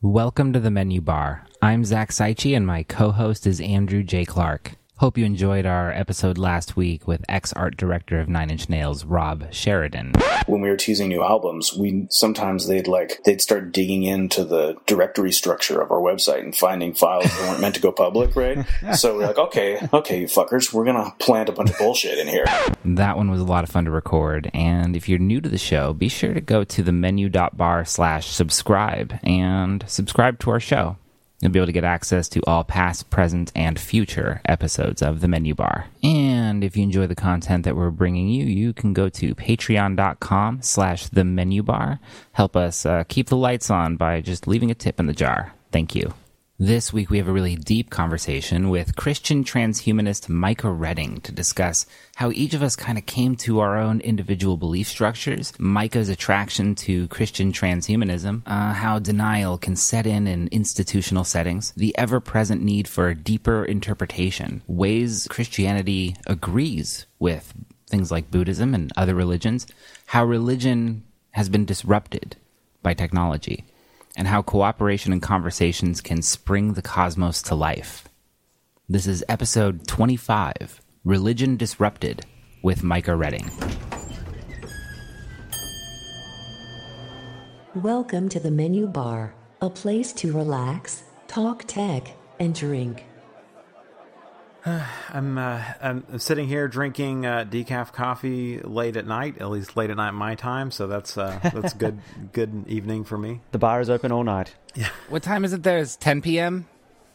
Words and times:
Welcome 0.00 0.52
to 0.52 0.60
the 0.60 0.70
Menu 0.70 1.00
Bar. 1.00 1.44
I'm 1.60 1.84
Zach 1.84 2.10
Seichi, 2.10 2.56
and 2.56 2.64
my 2.64 2.84
co-host 2.84 3.48
is 3.48 3.60
Andrew 3.60 4.04
J. 4.04 4.24
Clark. 4.24 4.74
Hope 4.98 5.16
you 5.16 5.24
enjoyed 5.24 5.64
our 5.64 5.92
episode 5.92 6.38
last 6.38 6.76
week 6.76 7.06
with 7.06 7.24
ex-art 7.28 7.76
director 7.76 8.18
of 8.18 8.28
Nine 8.28 8.50
Inch 8.50 8.68
Nails, 8.68 9.04
Rob 9.04 9.46
Sheridan. 9.52 10.14
when 10.48 10.60
we 10.60 10.68
were 10.68 10.76
teasing 10.76 11.08
new 11.08 11.22
albums, 11.22 11.72
we 11.72 12.08
sometimes 12.10 12.66
they'd 12.66 12.88
like 12.88 13.22
they'd 13.22 13.40
start 13.40 13.70
digging 13.70 14.02
into 14.02 14.44
the 14.44 14.76
directory 14.86 15.30
structure 15.30 15.80
of 15.80 15.92
our 15.92 16.00
website 16.00 16.40
and 16.40 16.56
finding 16.56 16.94
files 16.94 17.26
that 17.26 17.48
weren't 17.48 17.60
meant 17.60 17.76
to 17.76 17.80
go 17.80 17.92
public, 17.92 18.34
right? 18.34 18.66
So 18.96 19.16
we're 19.16 19.26
like, 19.28 19.38
okay, 19.38 19.86
okay, 19.92 20.22
you 20.22 20.26
fuckers, 20.26 20.72
we're 20.72 20.84
gonna 20.84 21.14
plant 21.20 21.48
a 21.48 21.52
bunch 21.52 21.70
of 21.70 21.78
bullshit 21.78 22.18
in 22.18 22.26
here. 22.26 22.46
That 22.84 23.16
one 23.16 23.30
was 23.30 23.40
a 23.40 23.44
lot 23.44 23.62
of 23.62 23.70
fun 23.70 23.84
to 23.84 23.92
record. 23.92 24.50
And 24.52 24.96
if 24.96 25.08
you're 25.08 25.20
new 25.20 25.40
to 25.40 25.48
the 25.48 25.58
show, 25.58 25.92
be 25.92 26.08
sure 26.08 26.34
to 26.34 26.40
go 26.40 26.64
to 26.64 26.82
the 26.82 26.90
menu.bar 26.90 27.84
slash 27.84 28.26
subscribe 28.26 29.16
and 29.22 29.84
subscribe 29.86 30.40
to 30.40 30.50
our 30.50 30.58
show. 30.58 30.96
You'll 31.40 31.52
be 31.52 31.58
able 31.58 31.66
to 31.66 31.72
get 31.72 31.84
access 31.84 32.28
to 32.30 32.42
all 32.46 32.64
past, 32.64 33.10
present, 33.10 33.52
and 33.54 33.78
future 33.78 34.40
episodes 34.44 35.02
of 35.02 35.20
the 35.20 35.28
menu 35.28 35.54
bar. 35.54 35.86
And 36.02 36.64
if 36.64 36.76
you 36.76 36.82
enjoy 36.82 37.06
the 37.06 37.14
content 37.14 37.64
that 37.64 37.76
we're 37.76 37.90
bringing 37.90 38.28
you, 38.28 38.44
you 38.44 38.72
can 38.72 38.92
go 38.92 39.08
to 39.08 39.34
patreon.com 39.34 40.62
slash 40.62 41.06
the 41.08 41.24
menu 41.24 41.62
bar. 41.62 42.00
Help 42.32 42.56
us 42.56 42.84
uh, 42.84 43.04
keep 43.08 43.28
the 43.28 43.36
lights 43.36 43.70
on 43.70 43.96
by 43.96 44.20
just 44.20 44.48
leaving 44.48 44.70
a 44.70 44.74
tip 44.74 44.98
in 44.98 45.06
the 45.06 45.12
jar. 45.12 45.54
Thank 45.70 45.94
you. 45.94 46.12
This 46.60 46.92
week, 46.92 47.08
we 47.08 47.18
have 47.18 47.28
a 47.28 47.32
really 47.32 47.54
deep 47.54 47.88
conversation 47.88 48.68
with 48.68 48.96
Christian 48.96 49.44
transhumanist 49.44 50.28
Micah 50.28 50.72
Redding 50.72 51.20
to 51.20 51.30
discuss 51.30 51.86
how 52.16 52.32
each 52.32 52.52
of 52.52 52.64
us 52.64 52.74
kind 52.74 52.98
of 52.98 53.06
came 53.06 53.36
to 53.36 53.60
our 53.60 53.78
own 53.78 54.00
individual 54.00 54.56
belief 54.56 54.88
structures, 54.88 55.52
Micah's 55.60 56.08
attraction 56.08 56.74
to 56.74 57.06
Christian 57.06 57.52
transhumanism, 57.52 58.42
uh, 58.44 58.72
how 58.72 58.98
denial 58.98 59.56
can 59.56 59.76
set 59.76 60.04
in 60.04 60.26
in 60.26 60.48
institutional 60.48 61.22
settings, 61.22 61.70
the 61.76 61.96
ever 61.96 62.18
present 62.18 62.60
need 62.60 62.88
for 62.88 63.06
a 63.06 63.14
deeper 63.14 63.64
interpretation, 63.64 64.60
ways 64.66 65.28
Christianity 65.30 66.16
agrees 66.26 67.06
with 67.20 67.54
things 67.86 68.10
like 68.10 68.32
Buddhism 68.32 68.74
and 68.74 68.92
other 68.96 69.14
religions, 69.14 69.68
how 70.06 70.24
religion 70.24 71.04
has 71.30 71.48
been 71.48 71.64
disrupted 71.64 72.34
by 72.82 72.94
technology 72.94 73.64
and 74.18 74.26
how 74.26 74.42
cooperation 74.42 75.12
and 75.12 75.22
conversations 75.22 76.00
can 76.00 76.20
spring 76.20 76.72
the 76.72 76.82
cosmos 76.82 77.40
to 77.40 77.54
life. 77.54 78.08
This 78.88 79.06
is 79.06 79.24
episode 79.28 79.86
25 79.86 80.80
Religion 81.04 81.56
Disrupted 81.56 82.26
with 82.60 82.82
Micah 82.82 83.14
Redding. 83.14 83.48
Welcome 87.76 88.28
to 88.30 88.40
the 88.40 88.50
Menu 88.50 88.88
Bar, 88.88 89.34
a 89.62 89.70
place 89.70 90.12
to 90.14 90.32
relax, 90.32 91.04
talk 91.28 91.62
tech, 91.68 92.10
and 92.40 92.52
drink. 92.52 93.07
I'm 95.10 95.38
uh, 95.38 95.62
I'm 95.80 96.18
sitting 96.18 96.48
here 96.48 96.68
drinking 96.68 97.26
uh, 97.26 97.44
decaf 97.48 97.92
coffee 97.92 98.60
late 98.60 98.96
at 98.96 99.06
night, 99.06 99.38
at 99.40 99.48
least 99.50 99.76
late 99.76 99.90
at 99.90 99.96
night 99.96 100.12
my 100.12 100.34
time. 100.34 100.70
So 100.70 100.86
that's 100.86 101.16
uh, 101.16 101.38
that's 101.42 101.74
good 101.74 101.98
good 102.32 102.64
evening 102.68 103.04
for 103.04 103.16
me. 103.18 103.40
The 103.52 103.58
bar 103.58 103.80
is 103.80 103.90
open 103.90 104.12
all 104.12 104.24
night. 104.24 104.54
Yeah. 104.74 104.88
What 105.08 105.22
time 105.22 105.44
is 105.44 105.52
it 105.52 105.62
there? 105.62 105.78
It's 105.78 105.96
10 105.96 106.22
p.m.? 106.22 106.66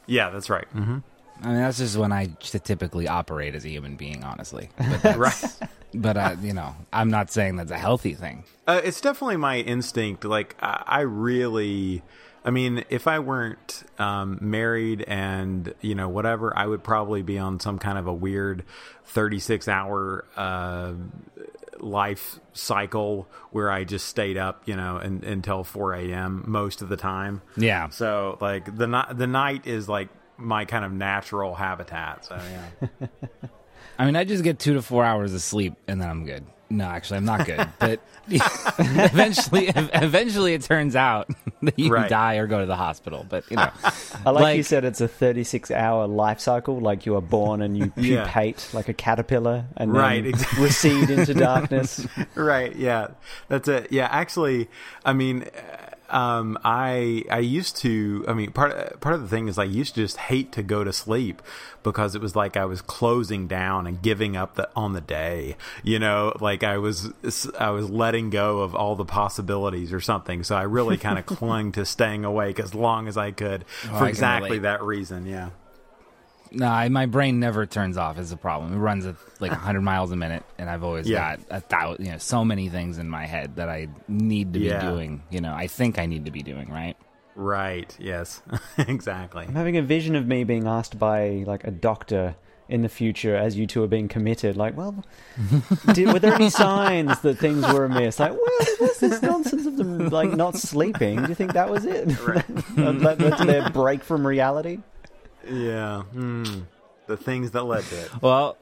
Yeah, 0.05 0.29
that's 0.31 0.49
right. 0.49 0.67
hmm 0.67 0.97
I 1.41 1.47
mean, 1.47 1.57
that's 1.57 1.77
just 1.79 1.97
when 1.97 2.11
I 2.11 2.27
typically 2.39 3.07
operate 3.07 3.53
as 3.55 3.65
a 3.65 3.69
human 3.69 3.95
being, 3.95 4.23
honestly. 4.23 4.69
But, 5.03 5.17
Right. 5.17 5.57
but 5.93 6.17
uh, 6.17 6.35
you 6.41 6.53
know, 6.53 6.75
I'm 6.93 7.09
not 7.09 7.31
saying 7.31 7.55
that's 7.57 7.71
a 7.71 7.77
healthy 7.77 8.13
thing. 8.13 8.43
Uh, 8.67 8.79
it's 8.83 9.01
definitely 9.01 9.37
my 9.37 9.57
instinct. 9.59 10.23
Like 10.25 10.55
I, 10.61 10.83
I 10.85 10.99
really, 11.01 12.01
I 12.45 12.51
mean, 12.51 12.83
if 12.89 13.07
I 13.07 13.19
weren't 13.19 13.83
um, 13.97 14.37
married 14.41 15.03
and 15.03 15.73
you 15.81 15.95
know 15.95 16.09
whatever, 16.09 16.55
I 16.57 16.65
would 16.65 16.83
probably 16.83 17.21
be 17.21 17.37
on 17.37 17.59
some 17.59 17.79
kind 17.79 17.97
of 17.97 18.07
a 18.07 18.13
weird 18.13 18.63
thirty-six 19.05 19.67
hour. 19.67 20.25
Uh, 20.35 20.93
life 21.79 22.39
cycle 22.53 23.27
where 23.51 23.69
I 23.69 23.83
just 23.83 24.07
stayed 24.07 24.37
up, 24.37 24.63
you 24.65 24.75
know, 24.75 24.97
and, 24.97 25.23
until 25.23 25.65
4 25.65 25.93
a.m. 25.95 26.43
most 26.47 26.81
of 26.81 26.87
the 26.87 26.95
time. 26.95 27.41
Yeah. 27.57 27.89
So 27.89 28.37
like 28.39 28.77
the 28.77 28.87
night, 28.87 29.17
the 29.17 29.27
night 29.27 29.67
is 29.67 29.89
like 29.89 30.07
my 30.37 30.65
kind 30.65 30.85
of 30.85 30.91
natural 30.93 31.53
habitat. 31.53 32.25
So 32.25 32.39
yeah. 32.81 33.07
I 33.99 34.05
mean, 34.05 34.15
I 34.15 34.23
just 34.23 34.43
get 34.43 34.59
two 34.59 34.73
to 34.75 34.81
four 34.81 35.03
hours 35.03 35.33
of 35.33 35.41
sleep 35.41 35.75
and 35.87 36.01
then 36.01 36.09
I'm 36.09 36.25
good. 36.25 36.45
No, 36.73 36.85
actually, 36.85 37.17
I'm 37.17 37.25
not 37.25 37.45
good. 37.45 37.67
But 37.79 37.99
eventually, 38.29 39.67
eventually, 39.75 40.53
it 40.53 40.61
turns 40.63 40.95
out 40.95 41.29
that 41.61 41.77
you 41.77 41.91
Right. 41.91 42.09
die 42.09 42.35
or 42.35 42.47
go 42.47 42.59
to 42.61 42.65
the 42.65 42.75
hospital. 42.75 43.25
But 43.27 43.49
you 43.51 43.57
know, 43.57 43.69
I 44.25 44.29
like, 44.31 44.41
Like- 44.43 44.57
you 44.57 44.63
said 44.63 44.85
it's 44.85 45.01
a 45.01 45.07
36 45.07 45.71
hour 45.71 46.07
life 46.07 46.39
cycle, 46.39 46.79
like 46.79 47.05
you 47.05 47.15
are 47.15 47.21
born 47.21 47.61
and 47.61 47.77
you 47.77 47.91
Yeah. 47.95 48.23
pupate 48.23 48.69
like 48.73 48.87
a 48.89 48.93
caterpillar 48.93 49.65
and 49.77 49.93
Right, 49.93 50.23
then 50.23 50.33
exactly. 50.33 50.63
recede 50.63 51.09
into 51.09 51.33
darkness. 51.33 52.07
right 52.35 52.75
yeah 52.75 53.07
that's 53.49 53.67
it 53.67 53.87
yeah 53.91 54.07
actually 54.09 54.69
i 55.05 55.13
mean 55.13 55.43
uh, 55.43 55.82
um 56.13 56.57
i 56.63 57.23
i 57.29 57.39
used 57.39 57.75
to 57.75 58.23
i 58.27 58.33
mean 58.33 58.51
part 58.51 58.99
part 59.01 59.15
of 59.15 59.21
the 59.21 59.27
thing 59.27 59.47
is 59.47 59.57
i 59.57 59.63
used 59.63 59.95
to 59.95 60.01
just 60.01 60.17
hate 60.17 60.51
to 60.51 60.63
go 60.63 60.83
to 60.83 60.93
sleep 60.93 61.41
because 61.81 62.15
it 62.15 62.21
was 62.21 62.35
like 62.35 62.55
i 62.55 62.65
was 62.65 62.81
closing 62.81 63.47
down 63.47 63.87
and 63.87 64.01
giving 64.01 64.37
up 64.37 64.55
the, 64.55 64.69
on 64.75 64.93
the 64.93 65.01
day 65.01 65.55
you 65.83 65.99
know? 65.99 66.33
Like 66.39 66.63
i 66.63 66.77
was 66.77 67.11
i 67.59 67.69
was 67.69 67.89
letting 67.89 68.29
go 68.29 68.59
of 68.59 68.75
all 68.75 68.95
the 68.95 69.05
possibilities 69.05 69.91
or 69.93 69.99
something. 69.99 70.43
So 70.43 70.55
i 70.55 70.63
really 70.63 70.97
kind 70.97 71.19
of 71.19 71.25
clung 71.37 71.71
to 71.73 71.85
staying 71.85 72.25
awake 72.25 72.59
as 72.59 72.73
long 72.73 73.07
as 73.07 73.17
i 73.17 73.31
could 73.31 73.65
I 73.83 73.99
for 73.99 74.07
exactly 74.07 74.51
relate. 74.51 74.61
that 74.63 74.83
reason 74.83 75.25
yeah 75.25 75.49
no, 76.53 76.67
I, 76.67 76.87
my 76.89 77.05
brain 77.05 77.39
never 77.39 77.65
turns 77.65 77.97
off. 77.97 78.17
Is 78.17 78.31
a 78.31 78.37
problem. 78.37 78.73
It 78.73 78.77
runs 78.77 79.05
at 79.05 79.15
like 79.39 79.51
100 79.51 79.81
miles 79.91 80.11
a 80.11 80.15
minute, 80.15 80.43
and 80.57 80.69
I've 80.69 80.83
always 80.83 81.09
Yeah. 81.09 81.35
got 81.37 81.45
a 81.49 81.59
thousand, 81.59 82.05
you 82.05 82.11
know, 82.11 82.17
so 82.17 82.45
many 82.45 82.69
things 82.69 82.97
in 82.97 83.09
my 83.09 83.25
head 83.25 83.55
that 83.57 83.69
I 83.69 83.87
need 84.07 84.53
to 84.53 84.59
be 84.59 84.69
doing. 84.69 85.23
You 85.29 85.41
know, 85.41 85.53
I 85.53 85.67
think 85.67 85.99
I 85.99 86.05
need 86.05 86.25
to 86.25 86.31
be 86.31 86.43
doing 86.43 86.69
right. 86.69 86.95
right 87.35 87.95
yes 87.99 88.43
exactly 88.77 89.43
I'm 89.47 89.55
having 89.55 89.75
a 89.77 89.81
vision 89.81 90.15
of 90.15 90.27
me 90.27 90.43
being 90.43 90.67
asked 90.67 90.99
by 90.99 91.43
like 91.47 91.63
a 91.63 91.71
doctor 91.71 92.35
in 92.69 92.83
the 92.83 92.89
future 92.89 93.35
as 93.35 93.57
you 93.57 93.65
two 93.67 93.83
are 93.83 93.87
being 93.87 94.07
committed. 94.07 94.55
Like, 94.55 94.77
well, 94.77 95.03
did, 95.93 96.07
were 96.13 96.19
there 96.19 96.33
any 96.33 96.49
signs 96.49 97.19
that 97.21 97.37
things 97.37 97.61
were 97.73 97.85
amiss? 97.85 98.19
Like, 98.19 98.31
well, 98.31 98.67
what's 98.79 98.99
this 98.99 99.21
nonsense 99.21 99.65
of 99.65 99.77
them 99.77 100.09
like 100.09 100.31
not 100.31 100.55
sleeping? 100.55 101.21
Do 101.23 101.27
you 101.29 101.35
think 101.35 101.53
that 101.53 101.69
was 101.69 101.85
it? 101.85 102.07
that, 102.07 103.15
that's 103.19 103.45
their 103.45 103.69
break 103.71 104.03
from 104.03 104.25
reality. 104.25 104.79
Yeah 105.49 106.03
hmm. 106.03 106.43
the 107.07 107.17
things 107.17 107.51
that 107.51 107.63
led 107.63 107.83
to 107.85 107.95
it 108.01 108.21
Well, 108.21 108.57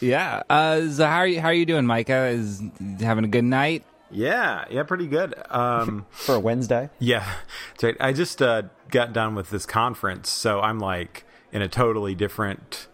yeah. 0.00 0.42
Uh, 0.48 0.88
so 0.88 1.04
how 1.06 1.16
are 1.18 1.26
you? 1.26 1.40
How 1.42 1.48
are 1.48 1.52
you 1.54 1.66
doing, 1.66 1.84
Micah? 1.84 2.28
Is 2.28 2.62
having 3.00 3.24
a 3.24 3.28
good 3.28 3.44
night? 3.44 3.84
Yeah, 4.10 4.64
yeah, 4.70 4.82
pretty 4.84 5.06
good. 5.06 5.34
Um, 5.50 6.06
For 6.10 6.36
a 6.36 6.40
Wednesday. 6.40 6.88
yeah, 6.98 7.30
that's 7.72 7.84
right. 7.84 7.96
I 8.00 8.12
just 8.14 8.40
uh, 8.40 8.62
got 8.90 9.12
done 9.12 9.34
with 9.34 9.50
this 9.50 9.66
conference, 9.66 10.30
so 10.30 10.60
I'm 10.60 10.78
like 10.78 11.24
in 11.52 11.60
a 11.60 11.68
totally 11.68 12.14
different. 12.14 12.86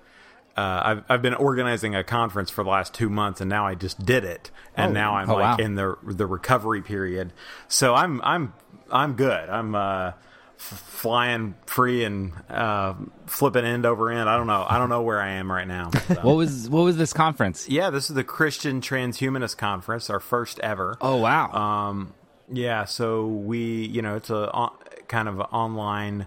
Uh, 0.57 0.81
I've 0.85 1.05
I've 1.09 1.23
been 1.23 1.35
organizing 1.35 1.95
a 1.95 2.03
conference 2.03 2.51
for 2.51 2.65
the 2.65 2.71
last 2.71 2.93
two 2.93 3.09
months, 3.09 3.41
and 3.41 3.49
now 3.49 3.67
I 3.69 3.77
just 3.77 4.05
did 4.05 4.25
it, 4.25 4.51
and 4.77 4.93
now 4.93 5.15
I'm 5.15 5.31
Oh, 5.31 5.35
like 5.37 5.59
wow. 5.59 5.65
in 5.65 5.77
the 5.77 5.97
the 6.03 6.27
recovery 6.27 6.83
period. 6.83 7.33
So 7.69 7.95
I'm 7.95 8.21
I'm 8.23 8.53
I'm 8.91 9.15
good. 9.15 9.49
I'm 9.49 9.75
uh, 9.77 10.09
f- 10.09 10.15
flying 10.57 11.55
free 11.67 12.05
and 12.05 12.33
uh, 12.49 12.95
flipping 13.27 13.65
end 13.65 13.87
over 13.87 14.11
end. 14.11 14.29
I 14.29 14.37
don't 14.37 14.47
know. 14.47 14.67
I 14.69 14.79
don't 14.79 14.89
know 14.89 15.03
where 15.03 15.21
I 15.21 15.33
am 15.33 15.51
right 15.51 15.67
now. 15.67 15.91
So. 15.91 16.15
What 16.23 16.37
was 16.37 16.69
what 16.69 16.83
was 16.83 16.97
this 16.97 17.13
conference? 17.13 17.69
yeah, 17.69 17.91
this 17.91 18.09
is 18.09 18.17
the 18.17 18.25
Christian 18.25 18.81
Transhumanist 18.81 19.57
Conference, 19.57 20.11
our 20.11 20.21
first 20.21 20.59
ever. 20.61 20.97
Oh 21.01 21.17
wow. 21.17 21.53
Um, 21.53 22.15
yeah, 22.53 22.85
so 22.85 23.27
we, 23.27 23.87
you 23.87 24.03
know, 24.03 24.17
it's 24.17 24.31
a 24.31 24.51
on, 24.53 24.73
kind 25.09 25.29
of 25.29 25.41
online 25.41 26.27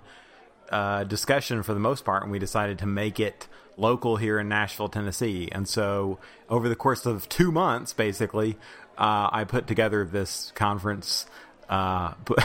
uh, 0.69 1.03
discussion 1.03 1.63
for 1.63 1.73
the 1.73 1.79
most 1.79 2.05
part, 2.05 2.23
and 2.23 2.31
we 2.31 2.39
decided 2.39 2.79
to 2.79 2.85
make 2.85 3.19
it 3.19 3.47
local 3.77 4.17
here 4.17 4.39
in 4.39 4.49
Nashville, 4.49 4.89
Tennessee. 4.89 5.49
And 5.51 5.67
so, 5.67 6.19
over 6.49 6.67
the 6.69 6.75
course 6.75 7.05
of 7.05 7.27
two 7.29 7.51
months, 7.51 7.93
basically, 7.93 8.57
uh, 8.97 9.29
I 9.31 9.45
put 9.45 9.67
together 9.67 10.05
this 10.05 10.51
conference. 10.55 11.25
Uh, 11.69 12.13
put, 12.25 12.39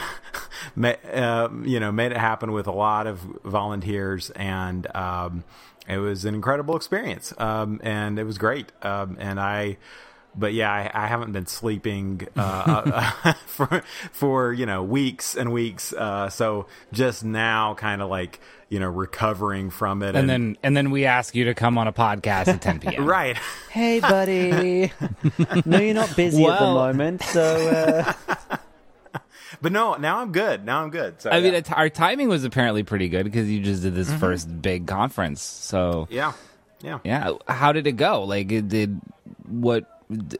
uh, 1.12 1.48
you 1.62 1.80
know, 1.80 1.90
made 1.90 2.12
it 2.12 2.18
happen 2.18 2.52
with 2.52 2.66
a 2.66 2.72
lot 2.72 3.06
of 3.06 3.18
volunteers, 3.44 4.30
and 4.30 4.94
um, 4.94 5.44
it 5.88 5.98
was 5.98 6.24
an 6.24 6.34
incredible 6.34 6.76
experience. 6.76 7.32
Um, 7.38 7.80
and 7.82 8.18
it 8.18 8.24
was 8.24 8.38
great. 8.38 8.70
Um, 8.82 9.16
and 9.18 9.40
I 9.40 9.78
but 10.36 10.52
yeah, 10.52 10.70
I, 10.70 10.90
I 10.92 11.06
haven't 11.06 11.32
been 11.32 11.46
sleeping 11.46 12.26
uh, 12.36 13.10
uh, 13.24 13.32
for 13.46 13.82
for 14.12 14.52
you 14.52 14.66
know 14.66 14.82
weeks 14.82 15.36
and 15.36 15.52
weeks. 15.52 15.92
Uh, 15.92 16.28
so 16.28 16.66
just 16.92 17.24
now, 17.24 17.74
kind 17.74 18.02
of 18.02 18.10
like 18.10 18.40
you 18.68 18.80
know 18.80 18.88
recovering 18.88 19.70
from 19.70 20.02
it, 20.02 20.16
and 20.16 20.28
then 20.28 20.56
and 20.62 20.76
then 20.76 20.90
we 20.90 21.04
ask 21.04 21.34
you 21.34 21.44
to 21.46 21.54
come 21.54 21.78
on 21.78 21.86
a 21.86 21.92
podcast 21.92 22.48
at 22.48 22.60
10 22.60 22.80
p.m. 22.80 23.04
right, 23.06 23.36
Hey, 23.70 24.00
buddy. 24.00 24.92
no, 25.64 25.78
you're 25.78 25.94
not 25.94 26.14
busy 26.16 26.44
at 26.44 26.58
the 26.58 26.66
moment, 26.66 27.22
so 27.22 27.42
uh, 27.68 28.34
but 29.64 29.72
no, 29.72 29.94
now 29.94 30.18
I'm 30.18 30.30
good. 30.30 30.62
Now 30.66 30.82
I'm 30.82 30.90
good. 30.90 31.22
So 31.22 31.30
I 31.30 31.40
mean, 31.40 31.54
yeah. 31.54 31.60
it, 31.60 31.72
our 31.72 31.88
timing 31.88 32.28
was 32.28 32.44
apparently 32.44 32.82
pretty 32.82 33.08
good 33.08 33.24
because 33.24 33.50
you 33.50 33.62
just 33.62 33.82
did 33.82 33.94
this 33.94 34.10
Mm-hmm. 34.10 34.18
first 34.18 34.60
big 34.60 34.86
conference. 34.86 35.40
So 35.40 36.06
yeah, 36.10 36.34
yeah, 36.82 36.98
yeah, 37.02 37.32
how 37.48 37.72
did 37.72 37.86
it 37.86 37.92
go? 37.92 38.24
Like, 38.24 38.52
it 38.52 38.68
did 38.68 39.00
what? 39.48 39.86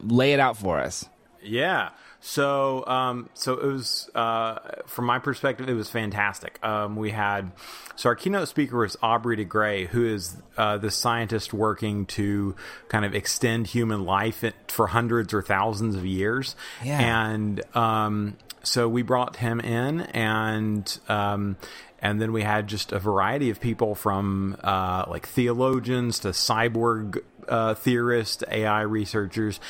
Lay 0.03 0.35
it 0.35 0.41
out 0.41 0.59
for 0.59 0.79
us. 0.79 1.09
Yeah. 1.43 1.89
So, 2.21 2.87
um, 2.87 3.29
so 3.35 3.53
it 3.53 3.67
was 3.67 4.11
uh, 4.15 4.59
from 4.87 5.05
my 5.05 5.19
perspective, 5.19 5.69
it 5.69 5.75
was 5.75 5.91
fantastic. 5.91 6.59
Um, 6.65 6.97
we 6.97 7.11
had 7.11 7.53
so 7.97 8.09
our 8.09 8.15
keynote 8.17 8.49
speaker 8.49 8.79
was 8.79 8.97
Aubrey 9.03 9.37
de 9.37 9.45
Grey, 9.45 9.85
who 9.85 10.07
is 10.07 10.35
uh, 10.57 10.79
the 10.79 10.91
scientist 10.91 11.53
working 11.53 12.07
to 12.07 12.57
kind 12.89 13.05
of 13.05 13.15
extend 13.15 13.67
human 13.67 14.05
life 14.07 14.43
for 14.69 14.87
hundreds 14.87 15.35
or 15.35 15.43
thousands 15.43 15.95
of 15.97 16.07
years. 16.07 16.57
Yeah. 16.83 16.99
And 16.99 17.63
um, 17.77 18.39
so 18.65 18.89
we 18.89 19.03
brought 19.03 19.37
him 19.37 19.61
in, 19.61 20.03
and 20.03 20.99
um, 21.09 21.57
and 22.01 22.21
then 22.21 22.33
we 22.33 22.43
had 22.43 22.67
just 22.67 22.93
a 22.93 22.99
variety 22.99 23.51
of 23.51 23.61
people 23.61 23.95
from 23.95 24.57
uh, 24.63 25.05
like 25.09 25.27
theologians 25.27 26.19
to 26.21 26.29
cyborg 26.29 27.23
uh, 27.49 27.75
theorists, 27.75 28.43
AI 28.51 28.83
researchers, 28.83 29.61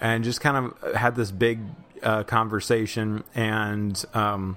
and 0.00 0.24
just 0.24 0.40
kind 0.40 0.72
of 0.82 0.94
had 0.94 1.14
this 1.16 1.30
big 1.30 1.60
uh, 2.02 2.24
conversation. 2.24 3.24
And 3.34 4.02
um, 4.14 4.56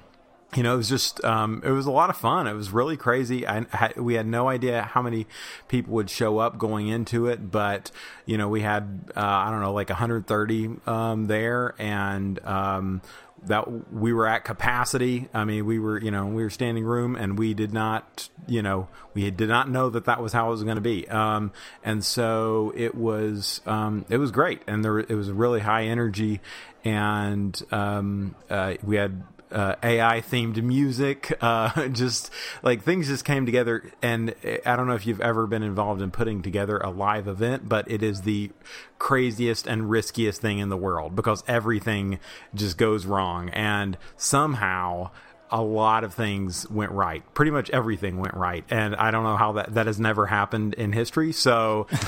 you 0.55 0.63
know, 0.63 0.73
it 0.73 0.77
was 0.77 0.89
just 0.89 1.23
um, 1.23 1.61
it 1.63 1.71
was 1.71 1.85
a 1.85 1.91
lot 1.91 2.09
of 2.09 2.17
fun. 2.17 2.47
It 2.47 2.53
was 2.53 2.71
really 2.71 2.97
crazy. 2.97 3.45
I 3.45 3.65
had, 3.69 3.97
we 3.97 4.13
had 4.13 4.25
no 4.25 4.47
idea 4.47 4.81
how 4.81 5.01
many 5.01 5.27
people 5.67 5.93
would 5.95 6.09
show 6.09 6.39
up 6.39 6.57
going 6.57 6.87
into 6.87 7.27
it, 7.27 7.51
but 7.51 7.91
you 8.25 8.37
know, 8.37 8.47
we 8.47 8.61
had 8.61 9.11
uh, 9.15 9.21
I 9.21 9.51
don't 9.51 9.61
know 9.61 9.73
like 9.73 9.89
130 9.89 10.69
um, 10.85 11.27
there, 11.27 11.75
and 11.77 12.43
um, 12.45 13.01
that 13.43 13.93
we 13.93 14.13
were 14.13 14.27
at 14.27 14.43
capacity. 14.43 15.29
I 15.33 15.45
mean, 15.45 15.65
we 15.65 15.79
were, 15.79 16.01
you 16.01 16.11
know, 16.11 16.25
we 16.27 16.43
were 16.43 16.49
standing 16.49 16.83
room, 16.83 17.15
and 17.15 17.37
we 17.37 17.53
did 17.53 17.73
not, 17.73 18.29
you 18.47 18.61
know, 18.61 18.87
we 19.13 19.29
did 19.31 19.49
not 19.49 19.69
know 19.69 19.89
that 19.89 20.05
that 20.05 20.21
was 20.21 20.33
how 20.33 20.47
it 20.47 20.51
was 20.51 20.63
going 20.63 20.75
to 20.75 20.81
be. 20.81 21.07
Um, 21.07 21.51
and 21.83 22.03
so 22.03 22.73
it 22.75 22.95
was, 22.95 23.61
um, 23.65 24.05
it 24.09 24.17
was 24.17 24.31
great, 24.31 24.61
and 24.67 24.83
there 24.83 24.99
it 24.99 25.11
was 25.11 25.31
really 25.31 25.59
high 25.59 25.85
energy, 25.85 26.41
and 26.83 27.61
um, 27.71 28.35
uh, 28.49 28.75
we 28.83 28.95
had 28.97 29.23
uh, 29.51 29.75
AI 29.83 30.21
themed 30.21 30.61
music, 30.61 31.37
uh, 31.41 31.87
just 31.89 32.31
like 32.63 32.83
things 32.83 33.07
just 33.07 33.25
came 33.25 33.45
together. 33.45 33.91
And 34.01 34.35
I 34.65 34.75
don't 34.75 34.87
know 34.87 34.95
if 34.95 35.05
you've 35.05 35.21
ever 35.21 35.47
been 35.47 35.63
involved 35.63 36.01
in 36.01 36.11
putting 36.11 36.41
together 36.41 36.77
a 36.77 36.89
live 36.89 37.27
event, 37.27 37.67
but 37.67 37.89
it 37.89 38.03
is 38.03 38.21
the 38.21 38.51
craziest 38.99 39.67
and 39.67 39.89
riskiest 39.89 40.41
thing 40.41 40.59
in 40.59 40.69
the 40.69 40.77
world 40.77 41.15
because 41.15 41.43
everything 41.47 42.19
just 42.53 42.77
goes 42.77 43.05
wrong. 43.05 43.49
And 43.49 43.97
somehow, 44.15 45.11
a 45.49 45.61
lot 45.61 46.03
of 46.03 46.13
things 46.13 46.69
went 46.69 46.91
right. 46.91 47.23
Pretty 47.33 47.51
much 47.51 47.69
everything 47.69 48.17
went 48.17 48.33
right, 48.33 48.65
and 48.69 48.95
I 48.95 49.11
don't 49.11 49.23
know 49.23 49.37
how 49.37 49.53
that 49.53 49.75
that 49.75 49.87
has 49.87 49.99
never 49.99 50.25
happened 50.25 50.73
in 50.73 50.91
history. 50.91 51.31
So, 51.31 51.87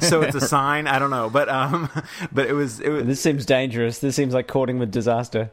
so 0.00 0.22
it's 0.22 0.34
a 0.34 0.40
sign. 0.40 0.86
I 0.86 0.98
don't 0.98 1.10
know, 1.10 1.30
but 1.30 1.48
um, 1.48 1.88
but 2.32 2.46
it 2.46 2.52
was 2.52 2.80
it 2.80 2.88
was 2.88 3.04
This 3.04 3.20
seems 3.20 3.46
dangerous. 3.46 4.00
This 4.00 4.16
seems 4.16 4.34
like 4.34 4.48
courting 4.48 4.78
with 4.78 4.90
disaster. 4.90 5.50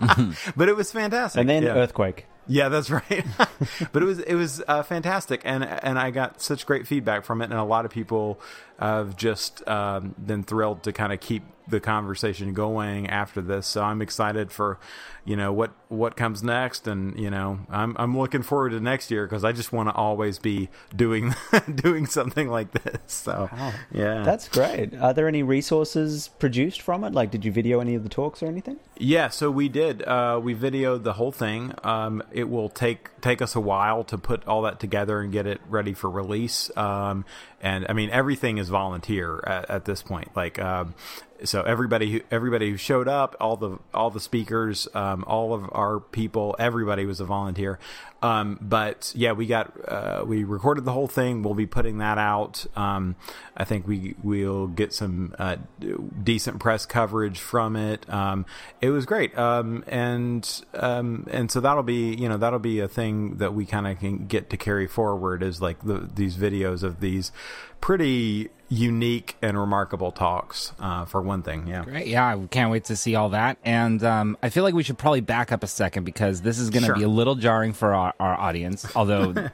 but 0.56 0.68
it 0.68 0.76
was 0.76 0.92
fantastic. 0.92 1.40
And 1.40 1.48
then 1.48 1.62
yeah. 1.62 1.74
earthquake. 1.74 2.26
Yeah, 2.46 2.68
that's 2.68 2.90
right. 2.90 3.24
but 3.92 4.02
it 4.02 4.06
was 4.06 4.18
it 4.18 4.34
was 4.34 4.62
uh, 4.66 4.82
fantastic, 4.82 5.42
and 5.44 5.62
and 5.62 5.98
I 5.98 6.10
got 6.10 6.40
such 6.40 6.66
great 6.66 6.86
feedback 6.86 7.24
from 7.24 7.42
it, 7.42 7.50
and 7.50 7.54
a 7.54 7.64
lot 7.64 7.84
of 7.84 7.92
people 7.92 8.40
have 8.88 9.16
just 9.16 9.66
um, 9.68 10.14
been 10.18 10.42
thrilled 10.42 10.82
to 10.84 10.92
kind 10.92 11.12
of 11.12 11.20
keep 11.20 11.42
the 11.70 11.80
conversation 11.80 12.52
going 12.52 13.08
after 13.08 13.40
this. 13.40 13.66
So 13.66 13.82
I'm 13.82 14.02
excited 14.02 14.50
for 14.52 14.78
you 15.24 15.36
know 15.36 15.52
what 15.52 15.72
what 15.88 16.16
comes 16.16 16.42
next, 16.42 16.86
and 16.86 17.18
you 17.18 17.30
know 17.30 17.60
I'm 17.68 17.94
I'm 17.98 18.16
looking 18.18 18.42
forward 18.42 18.70
to 18.70 18.80
next 18.80 19.10
year 19.10 19.26
because 19.26 19.44
I 19.44 19.52
just 19.52 19.72
want 19.72 19.88
to 19.88 19.94
always 19.94 20.38
be 20.38 20.68
doing 20.94 21.34
doing 21.74 22.06
something 22.06 22.48
like 22.48 22.72
this. 22.72 23.12
So 23.12 23.48
yeah, 23.92 24.22
That's 24.22 24.48
great. 24.48 24.94
Are 24.94 25.12
there 25.12 25.28
any 25.28 25.42
resources 25.42 26.28
produced 26.28 26.80
from 26.82 27.04
it? 27.04 27.12
Like, 27.12 27.30
did 27.30 27.44
you 27.44 27.52
video 27.52 27.80
any 27.80 27.94
of 27.94 28.02
the 28.02 28.08
talks 28.08 28.42
or 28.42 28.46
anything? 28.46 28.78
Yeah, 28.96 29.28
so 29.28 29.50
we 29.50 29.68
did. 29.68 30.02
Uh, 30.02 30.40
we 30.42 30.54
videoed 30.54 31.04
the 31.04 31.14
whole 31.14 31.32
thing. 31.32 31.72
Um, 31.84 32.22
it 32.32 32.48
will 32.48 32.68
take 32.68 33.20
take 33.20 33.40
us 33.42 33.54
a 33.54 33.60
while 33.60 34.04
to 34.04 34.18
put 34.18 34.46
all 34.46 34.62
that 34.62 34.80
together 34.80 35.20
and 35.20 35.32
get 35.32 35.46
it 35.46 35.60
ready 35.68 35.94
for 35.94 36.10
release. 36.10 36.74
Um, 36.76 37.24
and 37.60 37.86
I 37.88 37.92
mean, 37.92 38.10
everything 38.10 38.58
is 38.58 38.68
volunteer 38.68 39.42
at, 39.46 39.70
at 39.70 39.84
this 39.84 40.02
point. 40.02 40.34
Like, 40.34 40.58
um, 40.58 40.94
so 41.44 41.62
everybody 41.62 42.12
who 42.12 42.20
everybody 42.30 42.70
who 42.70 42.76
showed 42.76 43.08
up, 43.08 43.36
all 43.40 43.56
the 43.56 43.78
all 43.94 44.10
the 44.10 44.20
speakers, 44.20 44.88
um, 44.94 45.24
all 45.26 45.54
of 45.54 45.68
our 45.72 46.00
people, 46.00 46.56
everybody 46.58 47.04
was 47.04 47.20
a 47.20 47.24
volunteer. 47.24 47.78
Um, 48.22 48.58
but 48.60 49.12
yeah, 49.14 49.32
we 49.32 49.46
got 49.46 49.72
uh, 49.88 50.24
we 50.26 50.44
recorded 50.44 50.84
the 50.84 50.92
whole 50.92 51.08
thing. 51.08 51.42
We'll 51.42 51.54
be 51.54 51.66
putting 51.66 51.98
that 51.98 52.18
out. 52.18 52.66
Um, 52.76 53.16
I 53.56 53.64
think 53.64 53.86
we 53.86 54.14
we'll 54.22 54.66
get 54.66 54.92
some 54.92 55.34
uh, 55.38 55.56
decent 56.22 56.60
press 56.60 56.84
coverage 56.84 57.38
from 57.38 57.76
it. 57.76 58.08
Um, 58.12 58.44
it 58.80 58.90
was 58.90 59.06
great, 59.06 59.36
um, 59.38 59.84
and 59.86 60.64
um, 60.74 61.26
and 61.30 61.50
so 61.50 61.60
that'll 61.60 61.82
be 61.82 62.14
you 62.14 62.28
know 62.28 62.36
that'll 62.36 62.58
be 62.58 62.80
a 62.80 62.88
thing 62.88 63.36
that 63.36 63.54
we 63.54 63.64
kind 63.64 63.86
of 63.86 63.98
can 63.98 64.26
get 64.26 64.50
to 64.50 64.56
carry 64.56 64.86
forward 64.86 65.42
is 65.42 65.62
like 65.62 65.82
the, 65.82 66.08
these 66.14 66.36
videos 66.36 66.82
of 66.82 67.00
these 67.00 67.32
pretty 67.80 68.50
unique 68.68 69.36
and 69.42 69.58
remarkable 69.58 70.12
talks 70.12 70.72
uh, 70.78 71.04
for 71.04 71.20
one 71.20 71.42
thing. 71.42 71.66
Yeah. 71.66 71.82
Great. 71.84 72.06
Yeah, 72.06 72.36
I 72.36 72.46
can't 72.46 72.70
wait 72.70 72.84
to 72.84 72.96
see 72.96 73.14
all 73.16 73.30
that. 73.30 73.58
And 73.64 74.02
um, 74.04 74.36
I 74.42 74.48
feel 74.50 74.62
like 74.62 74.74
we 74.74 74.82
should 74.84 74.96
probably 74.98 75.20
back 75.22 75.50
up 75.50 75.64
a 75.64 75.66
second 75.66 76.04
because 76.04 76.42
this 76.42 76.58
is 76.58 76.70
going 76.70 76.82
to 76.82 76.86
Sure. 76.86 76.94
be 76.96 77.02
a 77.02 77.08
little 77.08 77.34
jarring 77.34 77.72
for 77.72 77.92
our, 77.94 78.14
our 78.20 78.38
audience, 78.38 78.86
although 78.94 79.34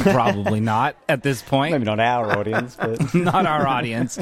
probably 0.00 0.60
not 0.60 0.94
at 1.08 1.22
this 1.22 1.42
point. 1.42 1.72
Maybe 1.72 1.84
not 1.84 1.98
our 1.98 2.38
audience, 2.38 2.76
but 2.76 3.12
not 3.14 3.46
our 3.46 3.66
audience. 3.66 4.18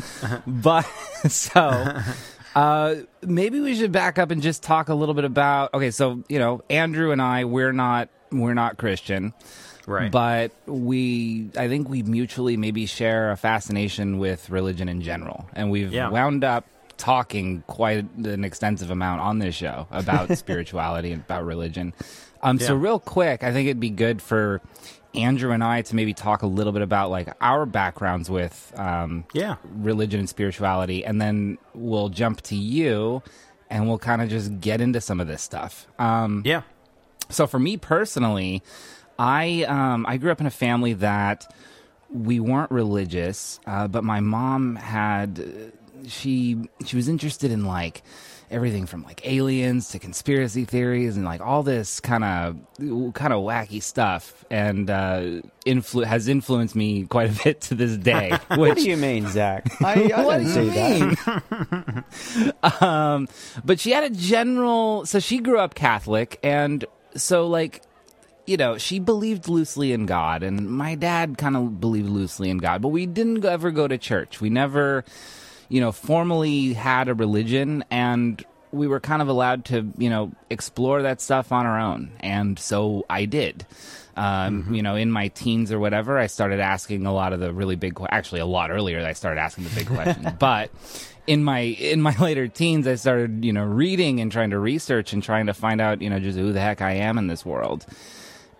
But 0.46 0.82
so 1.28 2.00
uh, 2.54 2.94
maybe 3.22 3.60
we 3.60 3.74
should 3.74 3.92
back 3.92 4.18
up 4.18 4.30
and 4.30 4.40
just 4.40 4.62
talk 4.62 4.88
a 4.88 4.94
little 4.94 5.14
bit 5.14 5.24
about. 5.24 5.74
Okay, 5.74 5.90
so 5.90 6.22
you 6.28 6.38
know, 6.38 6.62
Andrew 6.70 7.10
and 7.12 7.20
I, 7.20 7.44
we're 7.44 7.72
not 7.72 8.08
we're 8.32 8.54
not 8.54 8.78
Christian, 8.78 9.32
Right. 9.88 10.12
But 10.12 10.52
we, 10.66 11.48
I 11.56 11.66
think 11.68 11.88
we 11.88 12.02
mutually 12.02 12.56
maybe 12.58 12.84
share 12.86 13.30
a 13.30 13.36
fascination 13.36 14.18
with 14.18 14.50
religion 14.50 14.88
in 14.88 15.00
general, 15.00 15.48
and 15.54 15.70
we've 15.70 15.92
Yeah. 15.92 16.10
wound 16.10 16.44
up 16.44 16.66
talking 16.98 17.62
quite 17.66 18.04
an 18.24 18.44
extensive 18.44 18.90
amount 18.90 19.20
on 19.22 19.38
this 19.38 19.54
show 19.54 19.86
about 19.90 20.30
spirituality 20.38 21.12
and 21.12 21.22
about 21.22 21.44
religion. 21.46 21.94
Um, 22.42 22.58
So 22.58 22.74
real 22.74 22.98
quick, 22.98 23.42
I 23.42 23.52
think 23.52 23.66
it'd 23.66 23.80
be 23.80 23.88
good 23.90 24.20
for 24.20 24.60
Andrew 25.14 25.52
and 25.52 25.64
I 25.64 25.80
to 25.82 25.96
maybe 25.96 26.12
talk 26.12 26.42
a 26.42 26.46
little 26.46 26.72
bit 26.72 26.82
about 26.82 27.10
like 27.10 27.28
our 27.40 27.64
backgrounds 27.64 28.28
with 28.28 28.72
um, 28.76 29.24
Yeah. 29.32 29.56
religion 29.74 30.20
and 30.20 30.28
spirituality, 30.28 31.02
and 31.04 31.18
then 31.20 31.56
we'll 31.72 32.10
jump 32.10 32.42
to 32.42 32.56
you, 32.56 33.22
and 33.70 33.88
we'll 33.88 33.98
kind 33.98 34.20
of 34.20 34.28
just 34.28 34.60
get 34.60 34.80
into 34.82 35.00
some 35.00 35.18
of 35.18 35.26
this 35.28 35.40
stuff. 35.40 35.86
Um, 35.98 36.42
Yeah. 36.44 36.60
so 37.30 37.46
for 37.46 37.58
me 37.58 37.76
personally, 37.78 38.62
I 39.18 39.64
um, 39.64 40.06
I 40.06 40.16
grew 40.16 40.30
up 40.30 40.40
in 40.40 40.46
a 40.46 40.50
family 40.50 40.94
that 40.94 41.52
we 42.10 42.40
weren't 42.40 42.70
religious, 42.70 43.60
uh, 43.66 43.88
but 43.88 44.04
my 44.04 44.20
mom 44.20 44.76
had 44.76 45.40
uh, 45.40 46.08
she 46.08 46.68
she 46.84 46.96
was 46.96 47.08
interested 47.08 47.50
in 47.50 47.64
like 47.64 48.02
everything 48.50 48.86
from 48.86 49.02
like 49.02 49.20
aliens 49.26 49.90
to 49.90 49.98
conspiracy 49.98 50.64
theories 50.64 51.16
and 51.16 51.24
like 51.26 51.40
all 51.40 51.62
this 51.62 52.00
kind 52.00 52.24
of 52.24 52.56
kind 53.12 53.32
of 53.32 53.42
wacky 53.42 53.82
stuff, 53.82 54.44
and 54.50 54.88
uh, 54.88 55.20
influ- 55.66 56.04
has 56.04 56.28
influenced 56.28 56.74
me 56.74 57.04
quite 57.04 57.30
a 57.30 57.44
bit 57.44 57.60
to 57.62 57.74
this 57.74 57.96
day. 57.96 58.30
what 58.54 58.76
do 58.76 58.88
you 58.88 58.96
mean, 58.96 59.26
Zach? 59.28 59.66
I, 59.82 60.10
I 60.14 60.22
what 60.24 60.38
do 60.38 60.62
you 60.62 60.70
that. 60.70 62.04
mean? 62.40 62.52
um, 62.80 63.28
but 63.64 63.80
she 63.80 63.90
had 63.90 64.04
a 64.04 64.10
general. 64.10 65.04
So 65.06 65.18
she 65.20 65.38
grew 65.40 65.58
up 65.58 65.74
Catholic, 65.74 66.38
and 66.42 66.84
so 67.16 67.46
like, 67.48 67.82
you 68.48 68.56
know, 68.56 68.78
she 68.78 68.98
believed 68.98 69.46
loosely 69.46 69.92
in 69.92 70.06
God, 70.06 70.42
and 70.42 70.70
my 70.70 70.94
dad 70.94 71.36
kind 71.36 71.54
of 71.54 71.80
believed 71.80 72.08
loosely 72.08 72.48
in 72.48 72.56
God, 72.58 72.80
but 72.80 72.88
we 72.88 73.04
didn't 73.04 73.44
ever 73.44 73.70
go 73.70 73.86
to 73.86 73.98
church. 73.98 74.40
We 74.40 74.48
never, 74.48 75.04
you 75.68 75.82
know, 75.82 75.92
formally 75.92 76.72
had 76.72 77.08
a 77.08 77.14
religion, 77.14 77.84
and 77.90 78.42
we 78.72 78.88
were 78.88 79.00
kind 79.00 79.20
of 79.20 79.28
allowed 79.28 79.66
to, 79.66 79.92
you 79.98 80.08
know, 80.08 80.32
explore 80.48 81.02
that 81.02 81.20
stuff 81.20 81.52
on 81.52 81.66
our 81.66 81.78
own, 81.78 82.12
and 82.20 82.58
so 82.58 83.04
I 83.10 83.26
did. 83.26 83.66
Um, 84.16 84.74
You 84.74 84.82
know, 84.82 84.96
in 84.96 85.12
my 85.12 85.28
teens 85.28 85.70
or 85.70 85.78
whatever, 85.78 86.18
I 86.18 86.26
started 86.26 86.58
asking 86.58 87.06
a 87.06 87.12
lot 87.12 87.32
of 87.32 87.40
the 87.40 87.52
really 87.52 87.76
big, 87.76 88.00
actually 88.10 88.40
a 88.40 88.46
lot 88.46 88.70
earlier. 88.70 89.06
I 89.06 89.12
started 89.12 89.38
asking 89.40 89.64
the 89.64 89.74
big 89.76 89.86
questions, 89.86 90.26
but 90.38 90.70
in 91.26 91.44
my 91.44 91.60
in 91.60 92.00
my 92.00 92.16
later 92.20 92.48
teens, 92.48 92.86
I 92.86 92.94
started 92.94 93.44
you 93.44 93.52
know 93.52 93.64
reading 93.64 94.20
and 94.20 94.32
trying 94.32 94.50
to 94.50 94.58
research 94.58 95.12
and 95.12 95.22
trying 95.22 95.46
to 95.46 95.54
find 95.54 95.80
out 95.80 96.00
you 96.00 96.08
know 96.10 96.18
just 96.18 96.38
who 96.38 96.52
the 96.52 96.60
heck 96.60 96.80
I 96.80 96.94
am 96.94 97.18
in 97.18 97.26
this 97.28 97.44
world, 97.46 97.86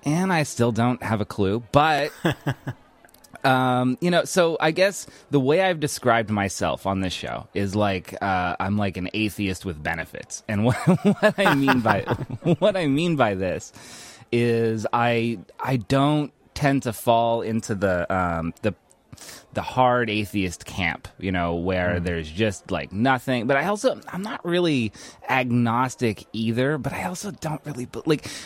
and 0.09 0.33
I 0.33 0.43
still 0.43 0.73
don't 0.73 1.03
have 1.03 1.21
a 1.21 1.25
clue. 1.25 1.63
But 1.73 2.13
Um, 3.45 3.99
you 4.01 4.11
know, 4.11 4.25
so 4.25 4.57
I 4.61 4.73
guess 4.73 5.07
the 5.31 5.41
way 5.41 5.63
I've 5.63 5.81
described 5.81 6.31
myself 6.31 6.87
on 6.87 7.01
this 7.01 7.13
show 7.13 7.47
is 7.55 7.77
like 7.77 8.15
uh, 8.21 8.57
I'm 8.59 8.77
like 8.77 8.97
an 8.97 9.09
atheist 9.15 9.65
with 9.65 9.83
benefits, 9.83 10.43
and 10.49 10.65
what, 10.65 10.77
what 10.77 11.35
I 11.39 11.55
mean 11.55 11.81
by 11.81 12.01
what 12.59 12.77
I 12.77 12.87
mean 12.87 13.17
by 13.17 13.35
this 13.35 13.73
is 14.33 14.87
I 14.93 15.39
I 15.61 15.77
don't 15.77 16.33
tend 16.55 16.83
to 16.83 16.93
fall 16.93 17.43
into 17.43 17.75
the 17.75 18.13
um, 18.15 18.55
the 18.63 18.75
the 19.55 19.63
hard 19.63 20.11
atheist 20.11 20.65
camp, 20.67 21.09
you 21.19 21.33
know, 21.33 21.55
where 21.57 22.01
there's 22.01 22.31
just 22.31 22.71
like 22.71 22.93
nothing. 22.93 23.47
But 23.47 23.57
I 23.57 23.67
also 23.67 24.01
I'm 24.13 24.23
not 24.23 24.45
really 24.45 24.93
agnostic 25.29 26.27
either, 26.33 26.79
but 26.79 26.93
I 26.93 27.05
also 27.05 27.31
don't 27.31 27.61
really 27.65 27.87
be- 27.87 28.03
like. 28.07 28.27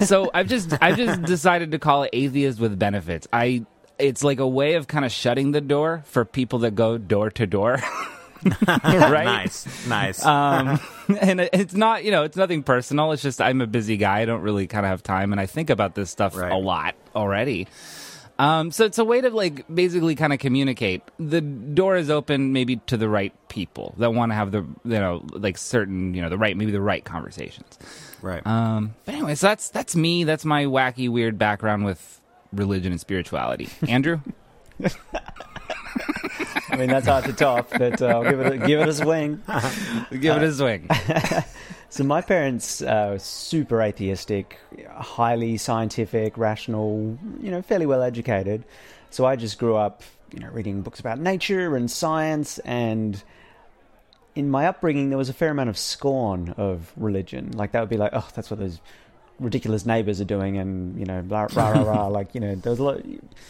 So 0.00 0.30
I've 0.32 0.48
just 0.48 0.72
I've 0.82 0.96
just 0.96 1.22
decided 1.22 1.72
to 1.72 1.78
call 1.78 2.04
it 2.04 2.10
atheist 2.12 2.58
with 2.60 2.78
benefits. 2.78 3.26
I 3.32 3.64
it's 3.98 4.24
like 4.24 4.40
a 4.40 4.48
way 4.48 4.74
of 4.74 4.86
kind 4.86 5.04
of 5.04 5.12
shutting 5.12 5.52
the 5.52 5.60
door 5.60 6.02
for 6.06 6.24
people 6.24 6.60
that 6.60 6.74
go 6.74 6.96
door 6.98 7.30
to 7.32 7.46
door. 7.46 7.78
right? 8.66 9.24
Nice, 9.24 9.86
nice. 9.86 10.24
um, 10.24 10.80
and 11.20 11.40
it's 11.40 11.74
not, 11.74 12.04
you 12.04 12.10
know, 12.10 12.22
it's 12.24 12.36
nothing 12.36 12.62
personal. 12.62 13.12
It's 13.12 13.22
just 13.22 13.40
I'm 13.40 13.60
a 13.60 13.66
busy 13.66 13.98
guy. 13.98 14.20
I 14.20 14.24
don't 14.24 14.40
really 14.40 14.66
kind 14.66 14.86
of 14.86 14.90
have 14.90 15.02
time, 15.02 15.32
and 15.32 15.40
I 15.40 15.44
think 15.46 15.68
about 15.68 15.94
this 15.94 16.10
stuff 16.10 16.34
Right. 16.36 16.50
a 16.50 16.56
lot 16.56 16.94
already. 17.14 17.68
Um, 18.40 18.70
so 18.70 18.86
it's 18.86 18.96
a 18.96 19.04
way 19.04 19.20
to 19.20 19.28
like 19.28 19.66
basically 19.72 20.14
kind 20.14 20.32
of 20.32 20.38
communicate. 20.38 21.02
The 21.18 21.42
door 21.42 21.96
is 21.96 22.08
open 22.08 22.54
maybe 22.54 22.76
to 22.86 22.96
the 22.96 23.06
right 23.06 23.34
people 23.50 23.94
that 23.98 24.14
want 24.14 24.32
to 24.32 24.36
have 24.36 24.50
the 24.50 24.60
you 24.60 24.98
know 24.98 25.22
like 25.32 25.58
certain 25.58 26.14
you 26.14 26.22
know 26.22 26.30
the 26.30 26.38
right 26.38 26.56
maybe 26.56 26.72
the 26.72 26.80
right 26.80 27.04
conversations. 27.04 27.78
right. 28.22 28.44
Um, 28.46 28.94
but 29.04 29.14
anyway, 29.14 29.34
so 29.34 29.48
that's 29.48 29.68
that's 29.68 29.94
me. 29.94 30.24
That's 30.24 30.46
my 30.46 30.64
wacky 30.64 31.10
weird 31.10 31.36
background 31.36 31.84
with 31.84 32.22
religion 32.50 32.92
and 32.92 33.00
spirituality. 33.00 33.68
Andrew, 33.86 34.20
I 36.70 36.76
mean, 36.76 36.88
that's 36.88 37.06
hard 37.06 37.24
to 37.24 37.34
top, 37.34 37.68
but 37.76 38.00
uh, 38.00 38.06
I'll 38.06 38.24
give 38.24 38.40
it 38.40 38.52
a, 38.54 38.66
give 38.66 38.80
it 38.80 38.88
a 38.88 38.94
swing. 38.94 39.42
give 40.10 40.36
it 40.36 40.42
a 40.42 40.52
swing. 40.54 40.88
So 41.90 42.04
my 42.04 42.20
parents 42.20 42.82
are 42.82 43.18
super 43.18 43.82
atheistic, 43.82 44.58
highly 44.90 45.56
scientific, 45.56 46.38
rational, 46.38 47.18
you 47.40 47.50
know, 47.50 47.62
fairly 47.62 47.84
well 47.84 48.00
educated. 48.00 48.64
So 49.10 49.26
I 49.26 49.34
just 49.34 49.58
grew 49.58 49.74
up, 49.74 50.04
you 50.32 50.38
know, 50.38 50.48
reading 50.50 50.82
books 50.82 51.00
about 51.00 51.18
nature 51.18 51.74
and 51.74 51.90
science 51.90 52.60
and 52.60 53.22
in 54.36 54.48
my 54.48 54.66
upbringing 54.66 55.08
there 55.08 55.18
was 55.18 55.28
a 55.28 55.32
fair 55.32 55.50
amount 55.50 55.68
of 55.68 55.76
scorn 55.76 56.54
of 56.56 56.92
religion. 56.96 57.50
Like 57.52 57.72
that 57.72 57.80
would 57.80 57.88
be 57.88 57.96
like, 57.96 58.12
oh, 58.14 58.28
that's 58.36 58.52
what 58.52 58.60
those 58.60 58.80
ridiculous 59.40 59.84
neighbors 59.84 60.20
are 60.20 60.24
doing 60.24 60.58
and, 60.58 60.96
you 60.96 61.06
know, 61.06 61.22
blah 61.22 61.48
rah 61.52 61.70
rah 61.70 61.82
rah 61.82 62.06
like, 62.18 62.36
you 62.36 62.40
know, 62.40 62.54
there's 62.54 62.78
a 62.78 62.84
lot 62.84 63.02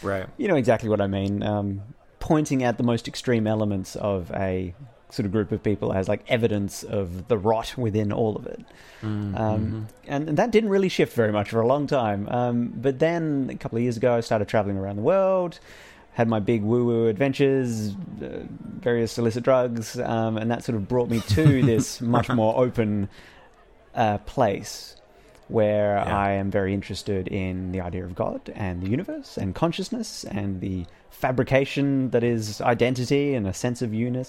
right. 0.03 0.27
you 0.39 0.49
know 0.49 0.57
exactly 0.57 0.89
what 0.89 1.03
I 1.03 1.09
mean. 1.09 1.43
Um, 1.43 1.83
pointing 2.21 2.65
out 2.65 2.79
the 2.79 2.85
most 2.85 3.07
extreme 3.07 3.47
elements 3.47 3.97
of 3.97 4.31
a 4.31 4.75
sort 5.11 5.27
of 5.27 5.33
group 5.33 5.51
of 5.53 5.63
people 5.63 5.93
as 5.93 6.09
like 6.09 6.25
evidence 6.29 6.83
of 6.83 7.29
the 7.29 7.37
rot 7.37 7.77
within 7.77 8.13
all 8.13 8.37
of 8.37 8.47
it. 8.47 8.65
Um, 9.03 9.89
and, 10.07 10.29
and 10.29 10.37
that 10.39 10.51
didn't 10.51 10.71
really 10.71 10.89
shift 10.89 11.15
very 11.15 11.33
much 11.33 11.51
for 11.51 11.61
a 11.61 11.67
long 11.67 11.87
time. 11.87 12.29
Um, 12.29 12.73
but 12.77 12.99
then 12.99 13.49
a 13.51 13.57
couple 13.57 13.77
of 13.79 13.83
years 13.83 13.97
ago, 13.97 14.15
I 14.15 14.21
started 14.21 14.47
traveling 14.49 14.77
around 14.77 14.97
the 14.97 15.03
world, 15.03 15.59
had 16.13 16.29
my 16.29 16.39
big 16.39 16.63
woo 16.63 16.85
woo 16.85 17.07
adventures, 17.09 17.91
uh, 18.23 18.45
various 18.81 19.17
illicit 19.19 19.43
drugs, 19.45 19.99
um, 19.99 20.37
and 20.37 20.51
that 20.51 20.65
sort 20.65 20.77
of 20.77 20.87
brought 20.89 21.09
me 21.09 21.21
to 21.21 21.63
this 21.73 22.01
much 22.01 22.29
more 22.29 22.57
open 22.59 23.09
uh, 23.95 24.19
place 24.19 24.97
where 25.49 25.97
Yeah. 25.97 26.17
I 26.17 26.31
am 26.33 26.51
very 26.51 26.73
interested 26.75 27.27
in 27.27 27.73
the 27.73 27.81
idea 27.81 28.05
of 28.05 28.15
God 28.15 28.53
and 28.55 28.81
the 28.81 28.89
universe 28.89 29.37
and 29.37 29.53
consciousness 29.55 30.23
and 30.25 30.61
the 30.61 30.87
fabrication 31.11 32.11
that 32.11 32.23
is 32.23 32.61
identity 32.61 33.35
and 33.35 33.47
a 33.49 33.53
sense 33.53 33.83
of 33.83 33.93
unity. 33.93 34.29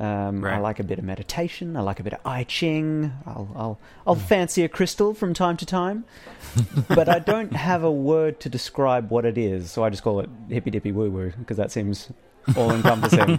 Um, 0.00 0.42
I 0.46 0.58
like 0.58 0.80
a 0.80 0.82
bit 0.82 0.98
of 0.98 1.04
meditation. 1.04 1.76
I 1.76 1.82
like 1.82 2.00
a 2.00 2.02
bit 2.02 2.14
of 2.14 2.20
I 2.24 2.44
Ching. 2.44 3.12
I'll, 3.26 3.48
I'll, 3.54 3.80
I'll 4.06 4.14
fancy 4.14 4.64
a 4.64 4.68
crystal 4.68 5.12
from 5.12 5.34
time 5.34 5.58
to 5.58 5.66
time, 5.66 6.06
but 6.88 7.06
I 7.06 7.18
don't 7.18 7.52
have 7.52 7.84
a 7.84 7.92
word 7.92 8.40
to 8.40 8.48
describe 8.48 9.10
what 9.10 9.26
it 9.26 9.36
is. 9.36 9.70
So 9.70 9.84
I 9.84 9.90
just 9.90 10.02
call 10.02 10.20
it 10.20 10.30
hippy 10.48 10.70
dippy 10.70 10.90
woo 10.90 11.10
woo 11.10 11.32
because 11.38 11.58
that 11.58 11.70
seems 11.70 12.10
all 12.56 12.72
encompassing. 12.72 13.36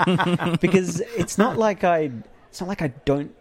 because 0.61 0.99
it's 1.17 1.39
not 1.39 1.57
like 1.57 1.83
I, 1.83 2.11
it's 2.49 2.61
not 2.61 2.67
like 2.67 2.83
I 2.83 2.89
don't 3.05 3.33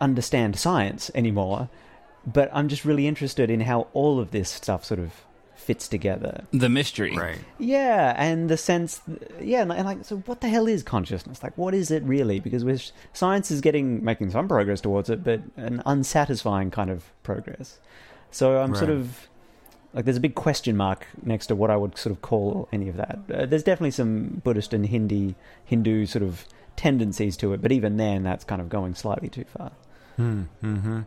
understand 0.00 0.58
science 0.58 1.10
anymore, 1.14 1.68
but 2.26 2.48
I'm 2.54 2.68
just 2.68 2.86
really 2.86 3.06
interested 3.06 3.50
in 3.50 3.60
how 3.60 3.88
all 3.92 4.18
of 4.18 4.30
this 4.30 4.48
stuff 4.48 4.82
sort 4.82 5.00
of 5.00 5.12
fits 5.58 5.88
together. 5.88 6.44
The 6.52 6.68
mystery. 6.68 7.14
Right. 7.14 7.38
Yeah, 7.58 8.14
and 8.16 8.48
the 8.48 8.56
sense, 8.56 9.02
yeah, 9.40 9.60
and, 9.60 9.72
and 9.72 9.84
like, 9.84 10.04
so 10.04 10.18
what 10.18 10.40
the 10.40 10.48
hell 10.48 10.66
is 10.66 10.82
consciousness? 10.82 11.42
Like, 11.42 11.58
what 11.58 11.74
is 11.74 11.90
it 11.90 12.02
really? 12.04 12.40
Because 12.40 12.64
we're, 12.64 12.78
science 13.12 13.50
is 13.50 13.60
getting 13.60 14.02
making 14.02 14.30
some 14.30 14.48
progress 14.48 14.80
towards 14.80 15.10
it, 15.10 15.22
but 15.22 15.42
an 15.56 15.82
unsatisfying 15.84 16.70
kind 16.70 16.88
of 16.88 17.04
progress. 17.22 17.78
So 18.30 18.62
I'm 18.62 18.74
sort 18.74 18.90
of 18.90 19.28
like, 19.92 20.04
there's 20.04 20.16
a 20.16 20.20
big 20.20 20.34
question 20.34 20.76
mark 20.76 21.06
next 21.22 21.48
to 21.48 21.56
what 21.56 21.70
I 21.70 21.76
would 21.76 21.98
sort 21.98 22.14
of 22.14 22.22
call 22.22 22.68
any 22.72 22.88
of 22.88 22.96
that. 22.96 23.18
Uh, 23.32 23.46
there's 23.46 23.62
definitely 23.62 23.90
some 23.90 24.40
Buddhist 24.44 24.72
and 24.72 24.86
Hindi 24.86 25.34
Hindu 25.64 26.06
sort 26.06 26.22
of 26.22 26.44
tendencies 26.76 27.36
to 27.38 27.52
it, 27.52 27.60
but 27.60 27.72
even 27.72 27.96
then, 27.96 28.22
that's 28.22 28.44
kind 28.44 28.60
of 28.60 28.68
going 28.68 28.94
slightly 28.94 29.28
too 29.28 29.44
far. 29.44 29.72
Hmm. 30.16 30.42
Mm-hmm. 30.62 31.00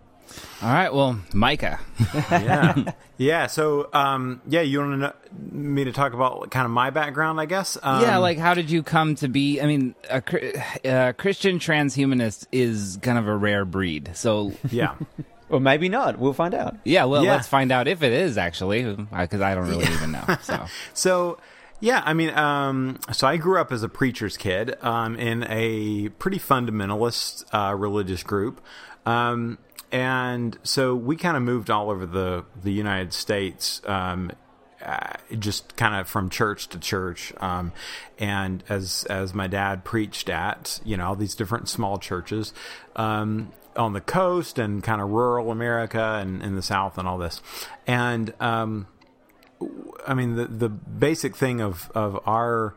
All 0.62 0.72
right. 0.72 0.94
Well, 0.94 1.20
Micah. 1.34 1.80
yeah, 2.32 2.92
yeah. 3.18 3.48
So, 3.48 3.90
um, 3.94 4.42
yeah, 4.48 4.62
you 4.62 4.80
want 4.80 5.16
me 5.52 5.84
to 5.86 5.92
talk 5.92 6.14
about 6.14 6.50
kind 6.52 6.66
of 6.66 6.72
my 6.72 6.90
background, 6.90 7.40
I 7.40 7.46
guess. 7.46 7.78
Um, 7.82 8.02
yeah, 8.02 8.18
like 8.18 8.38
how 8.38 8.54
did 8.54 8.70
you 8.70 8.84
come 8.84 9.16
to 9.16 9.28
be? 9.28 9.62
I 9.62 9.66
mean, 9.66 9.96
a, 10.10 10.22
a 10.86 11.14
Christian 11.14 11.60
transhumanist 11.60 12.48
is 12.52 13.00
kind 13.02 13.18
of 13.18 13.28
a 13.28 13.36
rare 13.36 13.66
breed. 13.66 14.12
So, 14.14 14.54
yeah, 14.72 14.96
Or 15.50 15.60
maybe 15.60 15.90
not. 15.90 16.18
We'll 16.20 16.34
find 16.34 16.54
out. 16.54 16.76
yeah, 16.84 17.06
well, 17.06 17.24
Yeah. 17.24 17.32
let's 17.34 17.48
find 17.48 17.72
out 17.72 17.88
if 17.88 18.04
it 18.04 18.14
is 18.14 18.38
actually, 18.38 18.84
because 18.84 19.42
I 19.42 19.56
don't 19.56 19.68
really 19.68 19.86
even 19.86 20.12
know. 20.14 20.38
So, 20.44 20.66
So, 20.94 21.38
yeah, 21.80 22.04
I 22.06 22.14
mean, 22.14 22.30
um, 22.30 23.00
so 23.12 23.26
I 23.28 23.38
grew 23.38 23.60
up 23.60 23.72
as 23.72 23.82
a 23.82 23.90
preacher's 23.90 24.38
kid 24.38 24.76
um, 24.84 25.16
in 25.18 25.44
a 25.50 26.10
pretty 26.20 26.38
fundamentalist 26.38 27.44
uh, 27.52 27.74
religious 27.76 28.22
group. 28.24 28.62
Um, 29.06 29.58
and 29.92 30.58
so 30.64 30.96
we 30.96 31.16
kind 31.16 31.38
of 31.38 31.44
moved 31.44 31.70
all 31.70 31.90
over 31.90 32.06
the, 32.06 32.46
the 32.62 32.72
United 32.72 33.14
States, 33.14 33.82
um, 33.86 34.32
uh, 34.84 35.14
just 35.38 35.76
kind 35.76 35.96
of 35.96 36.08
from 36.08 36.30
church 36.30 36.68
to 36.70 36.80
church. 36.80 37.34
Um, 37.38 37.72
and 38.18 38.64
as, 38.70 39.06
as 39.10 39.34
my 39.34 39.48
dad 39.48 39.84
preached 39.84 40.30
at, 40.30 40.80
you 40.84 40.98
know, 40.98 41.08
all 41.08 41.16
these 41.16 41.36
different 41.36 41.70
small 41.70 41.98
churches, 41.98 42.54
um, 42.96 43.52
on 43.76 43.94
the 43.94 44.02
coast 44.02 44.60
and 44.60 44.84
kind 44.84 45.02
of 45.02 45.10
rural 45.10 45.52
America 45.52 46.20
and 46.22 46.42
in 46.44 46.56
the 46.56 46.62
South 46.62 46.98
and 46.98 47.08
all 47.08 47.18
this. 47.18 47.42
And, 47.88 48.34
um, 48.40 48.88
I 50.08 50.14
mean, 50.14 50.36
the 50.36 50.46
the 50.46 50.70
basic 50.70 51.36
thing 51.36 51.62
of 51.62 51.92
of 51.94 52.20
our 52.26 52.74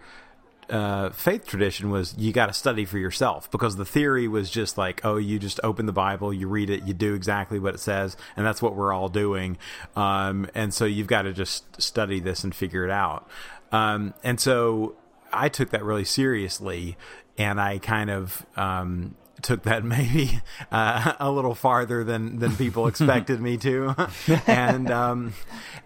uh, 0.70 1.10
faith 1.10 1.46
tradition 1.46 1.90
was 1.90 2.14
you 2.16 2.32
got 2.32 2.46
to 2.46 2.52
study 2.52 2.84
for 2.84 2.98
yourself 2.98 3.50
because 3.50 3.76
the 3.76 3.84
theory 3.84 4.28
was 4.28 4.50
just 4.50 4.78
like, 4.78 5.04
oh, 5.04 5.16
you 5.16 5.38
just 5.38 5.60
open 5.62 5.86
the 5.86 5.92
Bible, 5.92 6.32
you 6.32 6.48
read 6.48 6.70
it, 6.70 6.84
you 6.84 6.94
do 6.94 7.14
exactly 7.14 7.58
what 7.58 7.74
it 7.74 7.80
says, 7.80 8.16
and 8.36 8.46
that's 8.46 8.62
what 8.62 8.74
we're 8.74 8.92
all 8.92 9.08
doing. 9.08 9.58
Um, 9.96 10.48
and 10.54 10.72
so 10.72 10.84
you've 10.84 11.06
got 11.06 11.22
to 11.22 11.32
just 11.32 11.80
study 11.80 12.20
this 12.20 12.44
and 12.44 12.54
figure 12.54 12.84
it 12.84 12.90
out. 12.90 13.28
Um, 13.72 14.14
and 14.22 14.40
so 14.40 14.96
I 15.32 15.48
took 15.48 15.70
that 15.70 15.84
really 15.84 16.04
seriously, 16.04 16.96
and 17.36 17.60
I 17.60 17.78
kind 17.78 18.10
of 18.10 18.46
um, 18.56 19.16
took 19.44 19.62
that 19.62 19.84
maybe 19.84 20.40
uh, 20.72 21.12
a 21.20 21.30
little 21.30 21.54
farther 21.54 22.02
than 22.02 22.40
than 22.40 22.56
people 22.56 22.88
expected 22.88 23.40
me 23.40 23.56
to, 23.58 23.94
and 24.46 24.90
um, 24.90 25.34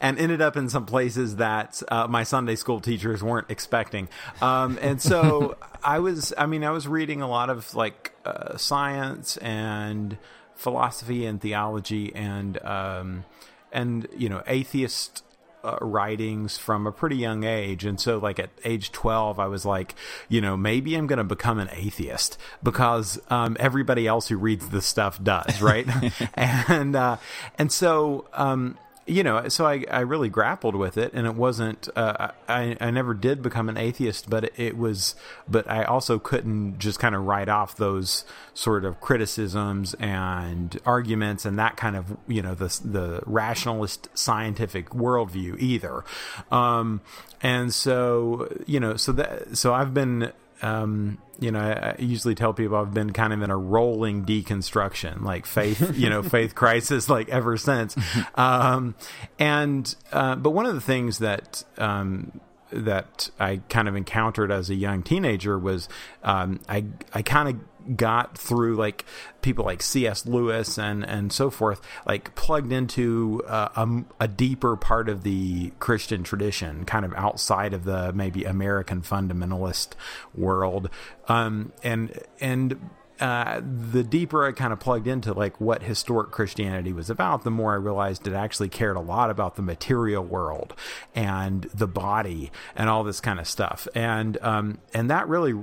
and 0.00 0.18
ended 0.18 0.40
up 0.40 0.56
in 0.56 0.68
some 0.70 0.86
places 0.86 1.36
that 1.36 1.82
uh, 1.88 2.06
my 2.06 2.22
Sunday 2.22 2.54
school 2.54 2.80
teachers 2.80 3.22
weren't 3.22 3.50
expecting. 3.50 4.08
Um, 4.40 4.78
and 4.80 5.02
so 5.02 5.58
I 5.84 5.98
was, 5.98 6.32
I 6.38 6.46
mean, 6.46 6.64
I 6.64 6.70
was 6.70 6.88
reading 6.88 7.20
a 7.20 7.28
lot 7.28 7.50
of 7.50 7.74
like 7.74 8.12
uh, 8.24 8.56
science 8.56 9.36
and 9.38 10.16
philosophy 10.54 11.26
and 11.26 11.40
theology 11.40 12.14
and 12.14 12.62
um, 12.64 13.24
and 13.72 14.08
you 14.16 14.28
know 14.28 14.42
atheist 14.46 15.22
uh, 15.64 15.78
writings 15.80 16.58
from 16.58 16.86
a 16.86 16.92
pretty 16.92 17.16
young 17.16 17.44
age. 17.44 17.84
And 17.84 18.00
so 18.00 18.18
like 18.18 18.38
at 18.38 18.50
age 18.64 18.92
12 18.92 19.38
i 19.38 19.46
was 19.46 19.64
like 19.64 19.94
you 20.28 20.40
know 20.40 20.56
maybe 20.56 20.94
i'm 20.94 21.06
going 21.06 21.18
to 21.18 21.24
become 21.24 21.58
an 21.58 21.68
atheist 21.72 22.38
because 22.62 23.20
um, 23.30 23.56
everybody 23.60 24.06
else 24.06 24.28
who 24.28 24.36
reads 24.36 24.68
this 24.70 24.86
stuff 24.86 25.22
does 25.22 25.60
right? 25.62 25.86
And 26.36 26.94
uh, 26.96 27.16
and 27.58 27.72
so 27.72 28.26
um, 28.32 28.78
you 29.08 29.22
know, 29.22 29.48
so 29.48 29.66
I, 29.66 29.84
I 29.90 30.00
really 30.00 30.28
grappled 30.28 30.76
with 30.76 30.98
it, 30.98 31.12
and 31.14 31.26
it 31.26 31.34
wasn't. 31.34 31.88
Uh, 31.96 32.30
I 32.46 32.76
I 32.78 32.90
never 32.90 33.14
did 33.14 33.42
become 33.42 33.68
an 33.68 33.78
atheist, 33.78 34.28
but 34.28 34.52
it 34.58 34.76
was. 34.76 35.14
But 35.48 35.68
I 35.68 35.84
also 35.84 36.18
couldn't 36.18 36.78
just 36.78 36.98
kind 36.98 37.14
of 37.14 37.24
write 37.24 37.48
off 37.48 37.74
those 37.76 38.24
sort 38.52 38.84
of 38.84 39.00
criticisms 39.00 39.94
and 39.94 40.78
arguments 40.84 41.46
and 41.46 41.58
that 41.58 41.76
kind 41.76 41.96
of 41.96 42.16
you 42.26 42.42
know 42.42 42.54
the 42.54 42.66
the 42.84 43.22
rationalist 43.24 44.08
scientific 44.12 44.90
worldview 44.90 45.58
either. 45.58 46.04
Um, 46.50 47.00
and 47.40 47.72
so 47.72 48.54
you 48.66 48.78
know, 48.78 48.96
so 48.96 49.12
that 49.12 49.56
so 49.56 49.72
I've 49.72 49.94
been 49.94 50.32
um, 50.62 51.18
you 51.38 51.52
know, 51.52 51.60
I, 51.60 51.94
usually 51.98 52.34
tell 52.34 52.52
people 52.52 52.76
I've 52.76 52.92
been 52.92 53.12
kind 53.12 53.32
of 53.32 53.42
in 53.42 53.50
a 53.50 53.56
rolling 53.56 54.24
deconstruction, 54.24 55.22
like 55.22 55.46
faith, 55.46 55.94
you 55.96 56.10
know, 56.10 56.22
faith 56.22 56.54
crisis, 56.54 57.08
like 57.08 57.28
ever 57.28 57.56
since. 57.56 57.96
Um, 58.34 58.94
and 59.38 59.94
uh, 60.12 60.36
but 60.36 60.50
one 60.50 60.66
of 60.66 60.74
the 60.74 60.80
things 60.80 61.18
that 61.18 61.64
um, 61.76 62.40
that 62.70 63.30
I 63.40 63.60
kind 63.68 63.88
of 63.88 63.96
encountered 63.96 64.52
as 64.52 64.70
a 64.70 64.74
young 64.74 65.02
teenager 65.02 65.58
was 65.58 65.88
um, 66.22 66.60
I 66.68 66.84
I 67.12 67.22
kind 67.22 67.48
of 67.48 67.77
got 67.96 68.36
through 68.36 68.76
like 68.76 69.04
people 69.42 69.64
like 69.64 69.82
C.S. 69.82 70.26
Lewis 70.26 70.78
and 70.78 71.04
and 71.04 71.32
so 71.32 71.50
forth, 71.50 71.80
like 72.06 72.34
plugged 72.34 72.72
into 72.72 73.42
uh, 73.46 73.68
a, 73.76 74.24
a, 74.24 74.28
deeper 74.28 74.76
part 74.76 75.08
of 75.08 75.22
the 75.22 75.72
Christian 75.78 76.22
tradition, 76.22 76.84
kind 76.84 77.04
of 77.04 77.14
outside 77.14 77.72
of 77.72 77.84
the 77.84 78.12
maybe 78.12 78.44
American 78.44 79.02
fundamentalist 79.02 79.90
world, 80.34 80.90
um, 81.28 81.72
and 81.82 82.18
and. 82.40 82.90
Uh, 83.20 83.60
the 83.90 84.04
deeper 84.04 84.46
I 84.46 84.52
kind 84.52 84.72
of 84.72 84.78
plugged 84.78 85.08
into 85.08 85.32
like 85.32 85.60
what 85.60 85.82
historic 85.82 86.30
Christianity 86.30 86.92
was 86.92 87.10
about, 87.10 87.42
the 87.42 87.50
more 87.50 87.72
I 87.72 87.74
realized 87.74 88.28
it 88.28 88.32
actually 88.32 88.68
cared 88.68 88.96
a 88.96 89.00
lot 89.00 89.28
about 89.28 89.56
the 89.56 89.62
material 89.62 90.24
world 90.24 90.72
and 91.16 91.64
the 91.74 91.88
body 91.88 92.52
and 92.76 92.88
all 92.88 93.02
this 93.02 93.20
kind 93.20 93.40
of 93.40 93.48
stuff. 93.48 93.88
And 93.92 94.38
um, 94.40 94.78
and 94.94 95.10
that 95.10 95.26
really 95.26 95.54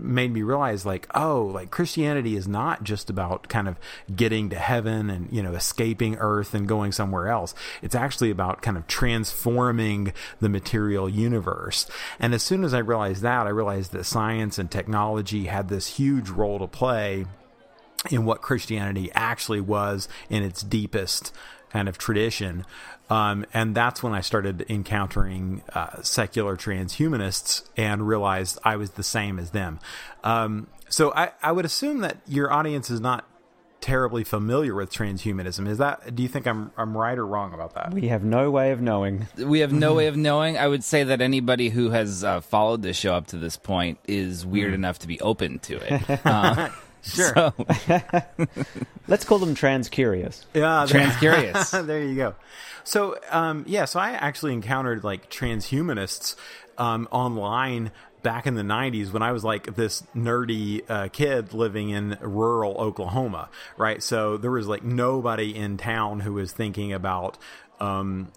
made 0.00 0.32
me 0.32 0.42
realize 0.42 0.86
like 0.86 1.06
oh 1.14 1.44
like 1.44 1.70
christianity 1.70 2.36
is 2.36 2.48
not 2.48 2.82
just 2.82 3.10
about 3.10 3.48
kind 3.48 3.68
of 3.68 3.78
getting 4.14 4.48
to 4.50 4.56
heaven 4.56 5.10
and 5.10 5.30
you 5.30 5.42
know 5.42 5.52
escaping 5.52 6.16
earth 6.16 6.54
and 6.54 6.66
going 6.66 6.92
somewhere 6.92 7.28
else. 7.28 7.54
It's 7.82 7.94
actually 7.94 8.30
about 8.30 8.62
kind 8.62 8.76
of 8.76 8.86
transforming 8.86 10.12
the 10.40 10.48
material 10.48 11.08
universe. 11.08 11.86
And 12.18 12.34
as 12.34 12.42
soon 12.42 12.64
as 12.64 12.74
i 12.74 12.78
realized 12.78 13.22
that 13.22 13.46
i 13.46 13.50
realized 13.50 13.92
that 13.92 14.04
science 14.04 14.58
and 14.58 14.70
technology 14.70 15.44
had 15.44 15.68
this 15.68 15.96
huge 15.96 16.28
role 16.30 16.58
to 16.58 16.66
play 16.66 17.26
in 18.10 18.24
what 18.24 18.42
christianity 18.42 19.10
actually 19.14 19.60
was 19.60 20.08
in 20.28 20.42
its 20.42 20.62
deepest 20.62 21.32
kind 21.74 21.88
of 21.88 21.98
tradition 21.98 22.64
um, 23.10 23.44
and 23.52 23.74
that's 23.74 24.02
when 24.02 24.14
I 24.14 24.20
started 24.20 24.64
encountering 24.68 25.62
uh, 25.74 26.02
secular 26.02 26.56
transhumanists 26.56 27.62
and 27.76 28.06
realized 28.08 28.58
I 28.64 28.76
was 28.76 28.92
the 28.92 29.02
same 29.02 29.38
as 29.38 29.50
them. 29.50 29.78
Um, 30.22 30.68
so 30.88 31.12
I, 31.14 31.32
I 31.42 31.52
would 31.52 31.64
assume 31.64 32.00
that 32.00 32.18
your 32.26 32.52
audience 32.52 32.88
is 32.88 33.00
not 33.00 33.26
terribly 33.80 34.24
familiar 34.24 34.74
with 34.74 34.90
transhumanism. 34.90 35.68
Is 35.68 35.76
that? 35.76 36.14
Do 36.14 36.22
you 36.22 36.28
think 36.28 36.46
I'm 36.46 36.70
I'm 36.78 36.96
right 36.96 37.18
or 37.18 37.26
wrong 37.26 37.52
about 37.52 37.74
that? 37.74 37.92
We 37.92 38.08
have 38.08 38.24
no 38.24 38.50
way 38.50 38.70
of 38.70 38.80
knowing. 38.80 39.26
We 39.36 39.60
have 39.60 39.72
no 39.72 39.92
way 39.96 40.06
of 40.06 40.16
knowing. 40.16 40.56
I 40.56 40.66
would 40.66 40.82
say 40.82 41.04
that 41.04 41.20
anybody 41.20 41.68
who 41.68 41.90
has 41.90 42.24
uh, 42.24 42.40
followed 42.40 42.80
this 42.80 42.96
show 42.96 43.14
up 43.14 43.26
to 43.28 43.36
this 43.36 43.58
point 43.58 43.98
is 44.06 44.46
weird 44.46 44.72
mm. 44.72 44.76
enough 44.76 45.00
to 45.00 45.06
be 45.06 45.20
open 45.20 45.58
to 45.60 45.76
it. 45.76 46.26
Uh, 46.26 46.70
sure. 47.04 47.34
So. 47.34 47.54
Let's 49.08 49.24
call 49.24 49.38
them 49.38 49.54
trans 49.54 49.88
curious. 49.88 50.44
Yeah, 50.54 50.86
trans 50.88 51.16
curious. 51.16 51.70
there 51.72 52.02
you 52.02 52.14
go. 52.14 52.34
So, 52.84 53.18
um, 53.30 53.64
yeah, 53.66 53.84
so 53.84 54.00
I 54.00 54.10
actually 54.10 54.52
encountered 54.52 55.04
like 55.04 55.30
transhumanists 55.30 56.36
um, 56.78 57.08
online 57.10 57.92
back 58.22 58.46
in 58.46 58.54
the 58.54 58.62
90s 58.62 59.12
when 59.12 59.22
I 59.22 59.32
was 59.32 59.44
like 59.44 59.74
this 59.74 60.02
nerdy 60.16 60.82
uh, 60.88 61.08
kid 61.08 61.52
living 61.52 61.90
in 61.90 62.16
rural 62.20 62.76
Oklahoma, 62.78 63.50
right? 63.76 64.02
So 64.02 64.38
there 64.38 64.50
was 64.50 64.66
like 64.66 64.82
nobody 64.82 65.54
in 65.54 65.76
town 65.76 66.20
who 66.20 66.34
was 66.34 66.52
thinking 66.52 66.92
about 66.92 67.36
um, 67.80 68.32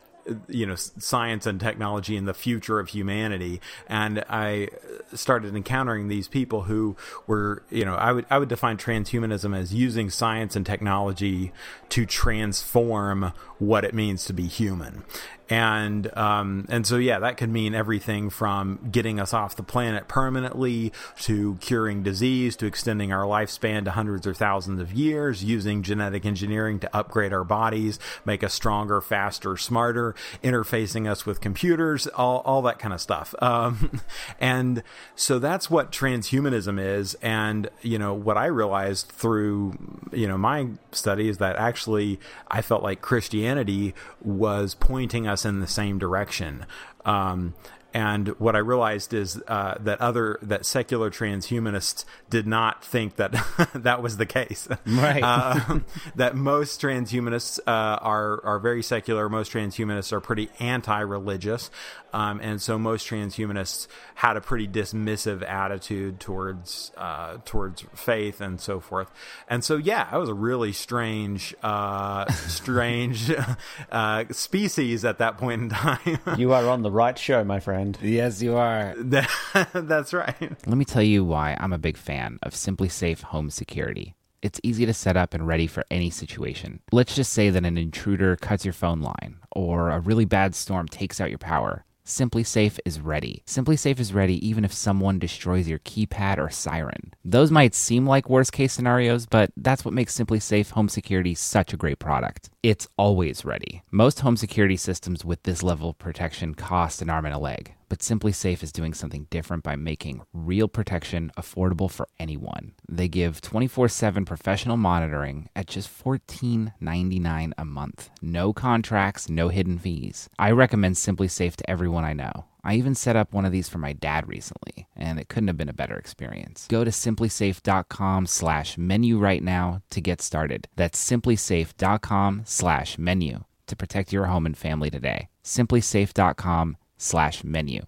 you 0.48 0.66
know 0.66 0.76
science 0.76 1.46
and 1.46 1.60
technology 1.60 2.18
and 2.18 2.28
the 2.28 2.34
future 2.34 2.80
of 2.80 2.90
humanity 2.90 3.62
and 3.88 4.24
i 4.30 4.68
started 5.14 5.56
encountering 5.56 6.08
these 6.08 6.28
people 6.28 6.64
who 6.64 6.96
were 7.26 7.64
you 7.70 7.86
know 7.86 7.96
i 7.96 8.12
would 8.12 8.26
i 8.30 8.38
would 8.38 8.50
define 8.50 8.78
transhumanism 8.78 9.56
as 9.56 9.74
using 9.74 10.10
science 10.10 10.56
and 10.56 10.66
technology 10.66 11.52
to 11.90 12.06
transform 12.06 13.32
what 13.60 13.84
it 13.84 13.94
means 13.94 14.26
to 14.26 14.34
be 14.34 14.48
human 14.48 15.04
and 15.50 16.16
um, 16.18 16.66
and 16.70 16.86
so 16.86 16.98
yeah, 16.98 17.20
that 17.20 17.38
could 17.38 17.50
mean 17.50 17.74
everything 17.74 18.30
from 18.30 18.80
getting 18.92 19.20
us 19.20 19.34
off 19.34 19.56
the 19.56 19.64
planet 19.64 20.08
permanently 20.08 20.92
to 21.20 21.56
curing 21.62 22.04
disease 22.04 22.56
to 22.58 22.66
extending 22.66 23.14
our 23.14 23.24
lifespan 23.24 23.86
to 23.86 23.92
hundreds 23.92 24.28
or 24.28 24.34
thousands 24.34 24.82
of 24.82 24.92
years, 24.92 25.44
using 25.44 25.84
genetic 25.84 26.26
engineering 26.26 26.80
to 26.80 26.96
upgrade 26.96 27.32
our 27.32 27.46
bodies, 27.46 27.98
make 28.26 28.44
us 28.44 28.54
stronger, 28.54 29.00
faster, 29.00 29.56
smarter, 29.56 30.16
interfacing 30.44 31.10
us 31.10 31.26
with 31.26 31.40
computers, 31.40 32.08
all 32.08 32.40
all 32.40 32.62
that 32.64 32.78
kind 32.80 32.94
of 32.94 33.00
stuff. 33.00 33.34
Um, 33.40 34.02
and 34.40 34.84
so 35.16 35.40
that's 35.40 35.70
what 35.70 35.92
transhumanism 35.92 36.80
is. 36.80 37.14
And 37.16 37.70
you 37.82 37.98
know 37.98 38.14
what 38.14 38.38
I 38.38 38.48
realized 38.48 39.08
through 39.10 39.78
you 40.12 40.28
know 40.28 40.38
my 40.38 40.68
study 40.92 41.30
is 41.30 41.38
that 41.38 41.56
actually 41.56 42.20
I 42.50 42.62
felt 42.62 42.84
like 42.84 43.02
Christianity 43.02 43.94
was 44.22 44.76
pointing 44.76 45.26
us 45.26 45.37
us 45.38 45.46
in 45.46 45.60
the 45.60 45.68
same 45.68 46.00
direction. 46.00 46.66
Um, 47.06 47.54
and 47.98 48.28
what 48.40 48.56
I 48.56 48.60
realized 48.60 49.12
is 49.12 49.42
uh, 49.48 49.74
that 49.80 50.00
other 50.02 50.38
that 50.44 50.68
secular 50.68 51.10
transhumanists 51.10 52.06
did 52.30 52.46
not 52.46 52.84
think 52.84 53.16
that 53.16 53.32
that 53.74 54.04
was 54.04 54.18
the 54.18 54.28
case. 54.28 54.68
Right. 54.86 55.24
Uh, 55.24 55.80
that 56.16 56.36
most 56.36 56.80
transhumanists 56.80 57.58
uh, 57.66 57.98
are 58.00 58.40
are 58.46 58.60
very 58.60 58.84
secular. 58.84 59.30
Most 59.30 59.52
transhumanists 59.52 60.12
are 60.12 60.20
pretty 60.20 60.52
anti-religious, 60.60 61.72
um, 62.14 62.40
and 62.42 62.62
so 62.62 62.78
most 62.78 63.08
transhumanists 63.08 63.88
had 64.16 64.38
a 64.38 64.42
pretty 64.42 64.68
dismissive 64.68 65.48
attitude 65.48 66.20
towards 66.20 66.92
uh, 66.98 67.38
towards 67.46 67.84
faith 67.94 68.42
and 68.42 68.60
so 68.60 68.80
forth. 68.80 69.12
And 69.48 69.64
so, 69.64 69.78
yeah, 69.78 70.08
I 70.12 70.18
was 70.18 70.30
a 70.30 70.34
really 70.34 70.72
strange, 70.72 71.56
uh, 71.62 72.32
strange 72.32 73.32
uh, 73.92 74.26
species 74.32 75.06
at 75.06 75.20
that 75.20 75.38
point 75.38 75.62
in 75.62 75.70
time. 75.70 76.20
you 76.38 76.54
are 76.54 76.68
on 76.68 76.82
the 76.82 76.92
right 76.92 77.18
show, 77.18 77.44
my 77.44 77.60
friend. 77.60 77.87
Yes, 78.02 78.42
you 78.42 78.56
are. 78.56 78.94
That's 79.74 80.14
right. 80.14 80.36
Let 80.40 80.78
me 80.78 80.86
tell 80.86 81.04
you 81.04 81.24
why 81.24 81.58
I'm 81.60 81.74
a 81.74 81.78
big 81.78 81.98
fan 81.98 82.40
of 82.44 82.54
SimpliSafe 82.54 83.22
Home 83.22 83.50
Security. 83.50 84.16
It's 84.42 84.60
easy 84.64 84.86
to 84.86 84.94
set 84.94 85.18
up 85.18 85.34
and 85.34 85.48
ready 85.48 85.68
for 85.68 85.84
any 85.90 86.10
situation. 86.10 86.80
Let's 86.92 87.16
just 87.16 87.34
say 87.34 87.50
that 87.50 87.66
an 87.66 87.78
intruder 87.78 88.36
cuts 88.36 88.66
your 88.66 88.74
phone 88.74 89.02
line, 89.02 89.38
or 89.52 89.90
a 89.90 90.00
really 90.00 90.26
bad 90.26 90.54
storm 90.56 90.88
takes 90.88 91.20
out 91.20 91.30
your 91.30 91.40
power. 91.40 91.86
SimpliSafe 92.08 92.80
is 92.86 93.02
ready. 93.02 93.44
SimpliSafe 93.46 94.00
is 94.00 94.14
ready 94.14 94.48
even 94.48 94.64
if 94.64 94.72
someone 94.72 95.20
destroys 95.20 95.68
your 95.68 95.80
keypad 95.80 96.38
or 96.38 96.50
siren. 96.50 97.14
Those 97.26 97.52
might 97.52 97.76
seem 97.76 98.08
like 98.08 98.30
worst 98.30 98.54
case 98.54 98.72
scenarios, 98.72 99.26
but 99.26 99.52
that's 99.58 99.84
what 99.84 99.94
makes 99.94 100.18
SimpliSafe 100.18 100.70
Home 100.72 100.88
Security 100.88 101.36
such 101.36 101.74
a 101.74 101.78
great 101.78 102.00
product. 102.00 102.50
It's 102.64 102.88
always 102.98 103.44
ready. 103.44 103.82
Most 103.92 104.22
home 104.22 104.38
security 104.38 104.78
systems 104.78 105.26
with 105.26 105.44
this 105.44 105.62
level 105.62 105.90
of 105.90 105.98
protection 105.98 106.56
cost 106.56 107.02
an 107.02 107.10
arm 107.10 107.26
and 107.26 107.36
a 107.36 107.40
leg. 107.40 107.74
But 107.90 108.00
SimpliSafe 108.00 108.64
is 108.64 108.72
doing 108.72 108.94
something 108.94 109.28
different 109.30 109.64
by 109.64 109.76
making 109.76 110.22
real 110.34 110.68
protection 110.68 111.32
affordable 111.38 111.90
for 111.90 112.08
anyone. 112.20 112.74
They 112.90 113.08
give 113.08 113.42
24 113.42 113.88
7 113.90 114.26
professional 114.26 114.78
monitoring 114.78 115.50
at 115.56 115.68
just 115.68 115.90
$14.99 116.04 117.52
a 117.58 117.66
month. 117.66 118.10
No 118.22 118.54
contracts, 118.54 119.30
no 119.30 119.50
hidden 119.50 119.78
fees. 119.78 120.30
I 120.38 120.52
recommend 120.52 120.96
SimpliSafe 120.96 121.56
to 121.56 121.70
everyone 121.70 122.04
I 122.04 122.14
know. 122.14 122.46
I 122.64 122.76
even 122.76 122.96
set 122.96 123.16
up 123.16 123.34
one 123.34 123.46
of 123.46 123.54
these 123.54 123.70
for 123.70 123.78
my 123.78 123.94
dad 123.94 124.28
recently, 124.28 124.88
and 124.94 125.20
it 125.20 125.30
couldn't 125.30 125.48
have 125.48 125.56
been 125.56 125.70
a 125.70 125.74
better 125.74 125.96
experience. 125.96 126.68
Go 126.70 126.84
to 126.84 126.92
simplisafe.com 126.92 128.26
slash 128.26 128.78
menu 128.78 129.18
right 129.18 129.42
now 129.42 129.82
to 129.92 130.02
get 130.02 130.22
started. 130.22 130.68
That's 130.76 131.00
simplisafe.com 131.02 132.42
slash 132.44 132.98
menu 132.98 133.46
to 133.68 133.76
protect 133.78 134.12
your 134.12 134.26
home 134.26 134.46
and 134.46 134.58
family 134.58 134.90
today. 134.90 135.30
simplisafe.com 135.46 136.76
slash 136.98 137.44
menu. 137.44 137.82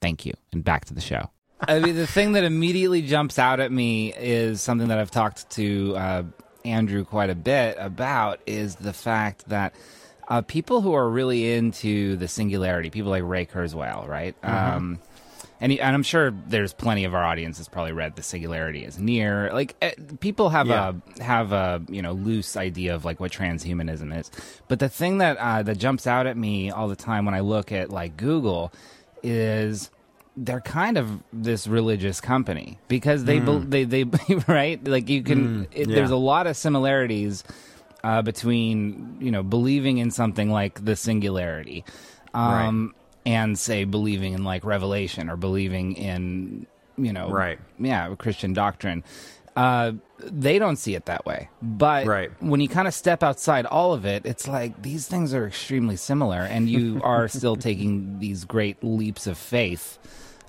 Thank 0.00 0.26
you. 0.26 0.32
And 0.52 0.64
back 0.64 0.84
to 0.86 0.94
the 0.94 1.00
show. 1.00 1.30
I 1.60 1.78
mean, 1.78 1.94
the 1.94 2.08
thing 2.08 2.32
that 2.32 2.42
immediately 2.42 3.02
jumps 3.02 3.38
out 3.38 3.60
at 3.60 3.70
me 3.70 4.12
is 4.14 4.60
something 4.60 4.88
that 4.88 4.98
I've 4.98 5.12
talked 5.12 5.48
to 5.50 5.96
uh, 5.96 6.22
Andrew 6.64 7.04
quite 7.04 7.30
a 7.30 7.36
bit 7.36 7.76
about 7.78 8.40
is 8.46 8.76
the 8.76 8.92
fact 8.92 9.48
that 9.48 9.74
uh, 10.28 10.42
people 10.42 10.80
who 10.80 10.92
are 10.92 11.08
really 11.08 11.52
into 11.52 12.16
the 12.16 12.26
singularity, 12.26 12.90
people 12.90 13.10
like 13.10 13.22
Ray 13.24 13.46
Kurzweil, 13.46 14.08
right? 14.08 14.40
Mm-hmm. 14.42 14.76
Um, 14.76 14.98
and, 15.62 15.72
and 15.72 15.94
I'm 15.94 16.02
sure 16.02 16.32
there's 16.48 16.74
plenty 16.74 17.04
of 17.04 17.14
our 17.14 17.24
audience 17.24 17.56
that's 17.56 17.68
probably 17.68 17.92
read 17.92 18.16
the 18.16 18.22
singularity 18.22 18.84
is 18.84 18.98
near. 18.98 19.50
Like 19.52 19.76
eh, 19.80 19.92
people 20.20 20.50
have 20.50 20.66
Yeah. 20.66 20.92
a 21.18 21.22
have 21.22 21.52
a 21.52 21.80
you 21.88 22.02
know 22.02 22.12
loose 22.12 22.56
idea 22.56 22.94
of 22.94 23.04
like 23.04 23.20
what 23.20 23.30
transhumanism 23.32 24.14
is, 24.18 24.30
but 24.68 24.80
the 24.80 24.88
thing 24.88 25.18
that 25.18 25.36
uh, 25.38 25.62
that 25.62 25.78
jumps 25.78 26.06
out 26.06 26.26
at 26.26 26.36
me 26.36 26.70
all 26.70 26.88
the 26.88 26.96
time 26.96 27.24
when 27.24 27.34
I 27.34 27.40
look 27.40 27.72
at 27.72 27.90
like 27.90 28.16
Google 28.16 28.72
is 29.22 29.90
they're 30.36 30.60
kind 30.62 30.96
of 30.98 31.22
this 31.32 31.66
religious 31.66 32.20
company 32.20 32.78
because 32.88 33.24
they 33.24 33.38
bel 33.38 33.60
they 33.60 33.84
they 33.84 34.04
right 34.48 34.82
like 34.88 35.08
you 35.08 35.22
can 35.22 35.68
it, 35.72 35.88
yeah. 35.88 35.94
there's 35.94 36.10
a 36.10 36.16
lot 36.16 36.46
of 36.46 36.56
similarities 36.56 37.44
uh, 38.02 38.20
between 38.22 39.16
you 39.20 39.30
know 39.30 39.42
believing 39.42 39.98
in 39.98 40.10
something 40.10 40.50
like 40.50 40.84
the 40.84 40.96
singularity 40.96 41.84
um, 42.34 42.94
and 43.24 43.58
say 43.58 43.84
believing 43.84 44.32
in 44.34 44.44
like 44.44 44.64
revelation 44.64 45.28
or 45.30 45.36
believing 45.36 45.92
in 45.96 46.66
you 46.96 47.12
know 47.12 47.30
Right. 47.30 47.58
yeah 47.78 48.14
christian 48.16 48.52
doctrine 48.52 49.02
uh, 49.54 49.92
they 50.18 50.58
don't 50.58 50.76
see 50.76 50.94
it 50.94 51.04
that 51.06 51.26
way 51.26 51.48
but 51.60 52.06
Right. 52.06 52.30
when 52.40 52.60
you 52.60 52.68
kind 52.68 52.88
of 52.88 52.94
step 52.94 53.22
outside 53.22 53.66
all 53.66 53.92
of 53.92 54.04
it 54.06 54.24
it's 54.26 54.48
like 54.48 54.82
these 54.82 55.06
things 55.08 55.34
are 55.34 55.46
extremely 55.46 55.96
similar 55.96 56.38
and 56.40 56.68
you 56.70 57.00
are 57.04 57.28
still 57.28 57.56
taking 57.56 58.18
these 58.18 58.44
great 58.44 58.82
leaps 58.82 59.26
of 59.26 59.36
faith 59.38 59.98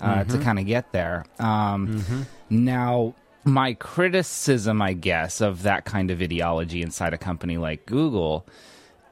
uh, 0.00 0.24
to 0.24 0.38
kind 0.38 0.58
of 0.58 0.66
get 0.66 0.90
there 0.92 1.24
um, 1.38 2.26
now 2.50 3.14
my 3.44 3.74
criticism 3.74 4.80
i 4.82 4.92
guess 4.94 5.40
of 5.42 5.62
that 5.64 5.84
kind 5.84 6.10
of 6.10 6.20
ideology 6.22 6.80
inside 6.82 7.12
a 7.12 7.18
company 7.18 7.56
like 7.58 7.84
google 7.86 8.46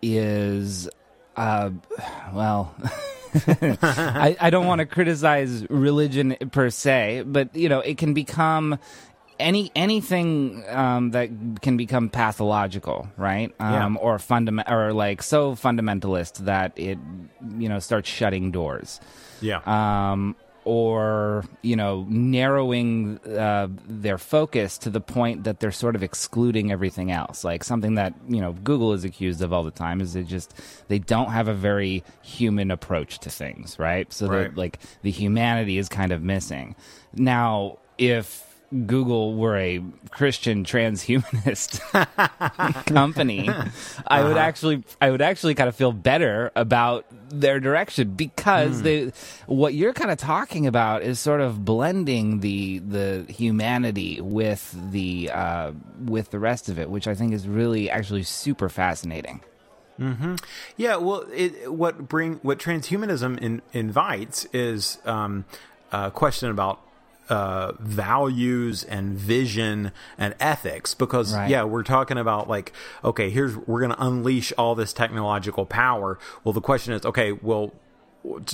is 0.03 0.88
uh, 1.37 1.70
well 2.35 2.75
I, 3.83 4.37
I 4.40 4.51
don't 4.51 4.66
want 4.66 4.81
to 4.81 4.87
criticize 4.87 5.68
religion 5.71 6.37
per 6.51 6.71
se, 6.71 7.25
but 7.27 7.55
you 7.55 7.68
know, 7.68 7.81
it 7.81 7.99
can 7.99 8.14
become 8.14 8.79
any 9.40 9.73
anything 9.75 10.62
um, 10.68 11.11
that 11.12 11.31
can 11.62 11.77
become 11.77 12.09
pathological, 12.09 13.09
right? 13.16 13.53
Yeah. 13.59 13.85
Um, 13.85 13.99
or 14.01 14.18
fundament 14.18 14.71
or 14.71 14.92
like 14.92 15.23
so 15.23 15.53
fundamentalist 15.53 16.45
that 16.45 16.73
it 16.77 16.99
you 17.59 17.68
know 17.68 17.79
starts 17.81 18.09
shutting 18.09 18.51
doors 18.53 19.01
Yeah. 19.40 19.61
um, 19.66 20.37
or 20.64 21.44
you 21.62 21.77
know 21.77 22.07
narrowing 22.09 23.18
uh, 23.27 23.68
their 23.88 24.18
focus 24.18 24.79
to 24.79 24.90
the 24.90 25.01
point 25.01 25.44
that 25.44 25.61
they're 25.61 25.72
sort 25.72 25.96
of 25.96 26.03
excluding 26.03 26.70
everything 26.72 27.11
else. 27.11 27.44
Like 27.44 27.64
something 27.64 27.94
that 27.96 28.14
you 28.29 28.40
know 28.40 28.53
google 28.53 28.92
is 28.92 29.05
accused 29.05 29.42
of 29.42 29.53
all 29.53 29.62
the 29.64 29.70
time 29.70 30.01
is 30.01 30.12
they 30.12 30.22
just 30.22 30.55
they 30.88 30.98
don't 30.98 31.31
have 31.31 31.48
a 31.48 31.55
very 31.55 32.05
human 32.22 32.70
approach 32.70 33.18
to 33.20 33.31
things 33.31 33.79
right? 33.79 34.12
So 34.12 34.27
Right. 34.29 34.42
that 34.44 34.57
like 34.57 34.79
the 35.03 35.11
humanity 35.11 35.79
is 35.79 35.88
kind 35.88 36.12
of 36.12 36.22
missing. 36.22 36.77
Now 37.14 37.79
if 37.98 38.52
Google 38.87 39.35
were 39.35 39.57
a 39.57 39.83
Christian 40.11 40.65
transhumanist 40.65 41.81
company, 42.87 43.51
I 44.07 44.25
would 44.25 44.37
actually 44.37 44.85
I 45.01 45.11
would 45.11 45.23
actually 45.23 45.55
kind 45.55 45.69
of 45.69 45.77
feel 45.77 45.93
better 45.93 46.51
about 46.57 47.07
their 47.29 47.61
direction 47.61 48.13
because 48.15 48.83
they 48.83 49.13
what 49.47 49.75
you're 49.75 49.93
kind 49.93 50.11
of 50.11 50.19
talking 50.19 50.67
about 50.67 51.03
is 51.03 51.21
sort 51.21 51.41
of 51.41 51.65
blending 51.65 52.41
the 52.41 52.79
the 52.79 53.27
humanity 53.29 54.21
with 54.21 54.75
the 54.91 55.31
uh, 55.31 55.73
with 56.05 56.31
the 56.31 56.39
rest 56.39 56.69
of 56.69 56.79
it, 56.79 56.91
which 56.91 57.07
I 57.07 57.15
think 57.15 57.33
is 57.33 57.47
really 57.47 57.91
actually 57.91 58.23
super 58.23 58.69
fascinating. 58.69 59.43
Yeah, 60.77 60.97
well, 60.97 61.27
it, 61.33 61.73
what 61.73 62.09
bring 62.09 62.37
what 62.43 62.59
transhumanism 62.59 63.39
in, 63.39 63.63
invites 63.73 64.47
is 64.53 64.99
um, 65.05 65.45
a 65.93 66.11
question 66.11 66.51
about 66.51 66.81
uh, 67.29 67.73
values 67.79 68.85
and 68.85 69.15
vision 69.15 69.93
and 70.19 70.35
ethics. 70.41 70.95
Because 70.95 71.35
Right. 71.35 71.49
yeah, 71.51 71.65
we're 71.65 71.83
talking 71.83 72.19
about 72.19 72.49
like, 72.49 72.73
okay, 73.05 73.31
here's 73.31 73.57
we're 73.57 73.81
going 73.81 73.93
to 73.93 74.03
unleash 74.05 74.53
all 74.59 74.75
this 74.75 74.93
technological 74.93 75.65
power. 75.67 76.19
Well, 76.45 76.53
the 76.53 76.61
question 76.61 76.93
is, 76.95 77.05
okay, 77.07 77.33
well, 77.33 77.73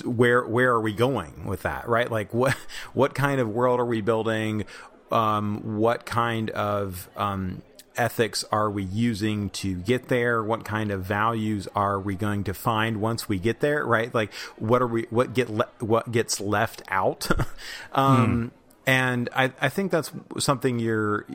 where 0.05 0.47
where 0.47 0.71
are 0.71 0.81
we 0.81 0.95
going 0.95 1.45
with 1.45 1.61
that 1.63 1.87
right 1.87 2.11
like 2.11 2.33
what 2.33 2.55
what 2.95 3.15
kind 3.15 3.39
of 3.39 3.51
world 3.51 3.79
are 3.79 3.85
we 3.85 4.01
building 4.01 4.65
um 5.13 5.77
what 5.77 6.07
kind 6.07 6.49
of 6.51 7.11
um 7.19 7.61
ethics 7.95 8.45
are 8.51 8.71
we 8.71 8.83
using 8.85 9.51
to 9.51 9.75
get 9.75 10.09
there 10.09 10.43
what 10.43 10.65
kind 10.65 10.91
of 10.91 11.05
values 11.05 11.69
are 11.75 12.01
we 12.01 12.15
going 12.15 12.45
to 12.45 12.55
find 12.55 12.99
once 13.03 13.29
we 13.29 13.39
get 13.39 13.61
there 13.61 13.85
right 13.85 14.15
like 14.15 14.33
what 14.57 14.81
are 14.81 14.87
we 14.87 15.03
what 15.11 15.35
get 15.35 15.51
le- 15.51 15.69
what 15.81 16.11
gets 16.11 16.41
left 16.41 16.81
out 16.89 17.29
um 17.93 18.51
and 18.89 19.29
I, 19.37 19.53
I 19.61 19.69
think 19.69 19.91
that's 19.93 20.11
something 20.39 20.79
you're 20.79 21.27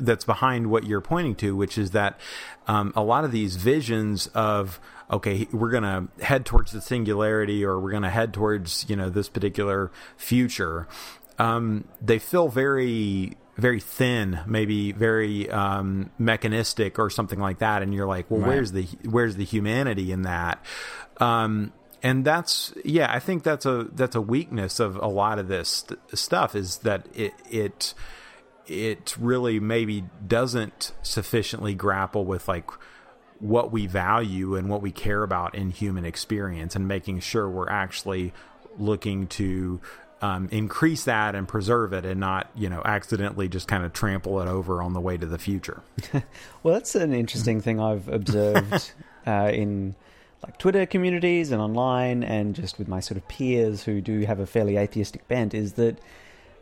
that's 0.00 0.24
behind 0.24 0.70
what 0.70 0.84
you're 0.84 1.00
pointing 1.00 1.36
to, 1.36 1.54
which 1.54 1.78
is 1.78 1.92
that 1.92 2.18
um, 2.66 2.92
a 2.96 3.02
lot 3.02 3.24
of 3.24 3.30
these 3.30 3.54
visions 3.54 4.26
of 4.34 4.80
okay, 5.08 5.46
we're 5.52 5.70
going 5.70 5.84
to 5.84 6.08
head 6.22 6.44
towards 6.44 6.72
the 6.72 6.80
singularity, 6.80 7.64
or 7.64 7.78
we're 7.78 7.92
going 7.92 8.02
to 8.02 8.10
head 8.10 8.34
towards 8.34 8.84
you 8.88 8.96
know 8.96 9.08
this 9.08 9.28
particular 9.28 9.92
future. 10.16 10.88
Um, 11.38 11.84
they 12.02 12.18
feel 12.18 12.48
very 12.48 13.36
very 13.56 13.80
thin, 13.80 14.40
maybe 14.46 14.90
very 14.92 15.48
um, 15.50 16.10
mechanistic 16.18 16.98
or 16.98 17.08
something 17.08 17.38
like 17.38 17.58
that, 17.58 17.82
and 17.82 17.94
you're 17.94 18.06
like, 18.06 18.28
well, 18.30 18.40
Right. 18.40 18.48
where's 18.48 18.72
the 18.72 18.88
where's 19.08 19.36
the 19.36 19.44
humanity 19.44 20.10
in 20.10 20.22
that? 20.22 20.60
Um, 21.18 21.72
and 22.02 22.24
that's 22.24 22.72
yeah, 22.84 23.12
I 23.12 23.18
think 23.18 23.42
that's 23.42 23.66
a 23.66 23.88
that's 23.92 24.14
a 24.14 24.20
weakness 24.20 24.80
of 24.80 24.96
a 24.96 25.06
lot 25.06 25.38
of 25.38 25.48
this 25.48 25.68
st- 25.68 26.00
stuff 26.18 26.54
is 26.54 26.78
that 26.78 27.06
it 27.14 27.34
it 27.50 27.94
it 28.66 29.16
really 29.18 29.58
maybe 29.58 30.04
doesn't 30.26 30.92
sufficiently 31.02 31.74
grapple 31.74 32.24
with 32.24 32.46
like 32.48 32.70
what 33.40 33.72
we 33.72 33.86
value 33.86 34.56
and 34.56 34.68
what 34.68 34.82
we 34.82 34.90
care 34.90 35.22
about 35.22 35.54
in 35.54 35.70
human 35.70 36.04
experience 36.04 36.76
and 36.76 36.86
making 36.86 37.20
sure 37.20 37.48
we're 37.48 37.70
actually 37.70 38.32
looking 38.78 39.26
to 39.26 39.80
um, 40.20 40.48
increase 40.50 41.04
that 41.04 41.34
and 41.34 41.46
preserve 41.46 41.92
it 41.92 42.04
and 42.04 42.18
not 42.18 42.50
you 42.54 42.68
know 42.68 42.82
accidentally 42.84 43.48
just 43.48 43.68
kind 43.68 43.84
of 43.84 43.92
trample 43.92 44.40
it 44.40 44.48
over 44.48 44.82
on 44.82 44.92
the 44.92 45.00
way 45.00 45.16
to 45.16 45.26
the 45.26 45.38
future. 45.38 45.82
Well, 46.62 46.74
that's 46.74 46.96
an 46.96 47.14
interesting 47.14 47.60
thing 47.60 47.80
I've 47.80 48.08
observed 48.08 48.92
uh, 49.26 49.50
in 49.52 49.94
like 50.42 50.58
Twitter 50.58 50.86
communities 50.86 51.50
and 51.50 51.60
online, 51.60 52.22
and 52.22 52.54
just 52.54 52.78
with 52.78 52.88
my 52.88 53.00
sort 53.00 53.16
of 53.18 53.26
peers 53.28 53.82
who 53.84 54.00
do 54.00 54.20
have 54.20 54.38
a 54.40 54.46
fairly 54.46 54.76
atheistic 54.76 55.26
bent, 55.28 55.54
is 55.54 55.72
that 55.74 55.98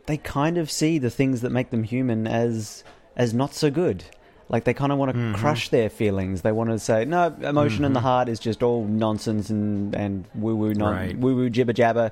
they 0.07 0.17
kind 0.17 0.57
of 0.57 0.71
see 0.71 0.97
the 0.97 1.09
things 1.09 1.41
that 1.41 1.51
make 1.51 1.69
them 1.69 1.83
human 1.83 2.27
as 2.27 2.83
as 3.15 3.33
not 3.33 3.53
so 3.53 3.69
good. 3.69 4.03
Like 4.49 4.63
they 4.63 4.73
kind 4.73 4.93
of 4.93 4.97
want 4.97 5.13
to 5.13 5.33
crush 5.37 5.67
their 5.69 5.89
feelings. 5.89 6.41
They 6.41 6.53
want 6.53 6.69
to 6.69 6.79
say, 6.79 7.03
no, 7.03 7.35
emotion 7.41 7.83
in 7.83 7.91
the 7.91 7.99
heart 7.99 8.29
is 8.29 8.39
just 8.39 8.63
all 8.63 8.85
nonsense 8.85 9.49
and 9.49 9.93
and 9.93 10.25
woo 10.33 10.55
woo 10.55 10.73
non 10.73 10.93
Right. 10.93 11.17
woo 11.17 11.35
woo 11.35 11.49
jibber 11.49 11.73
jabber. 11.73 12.11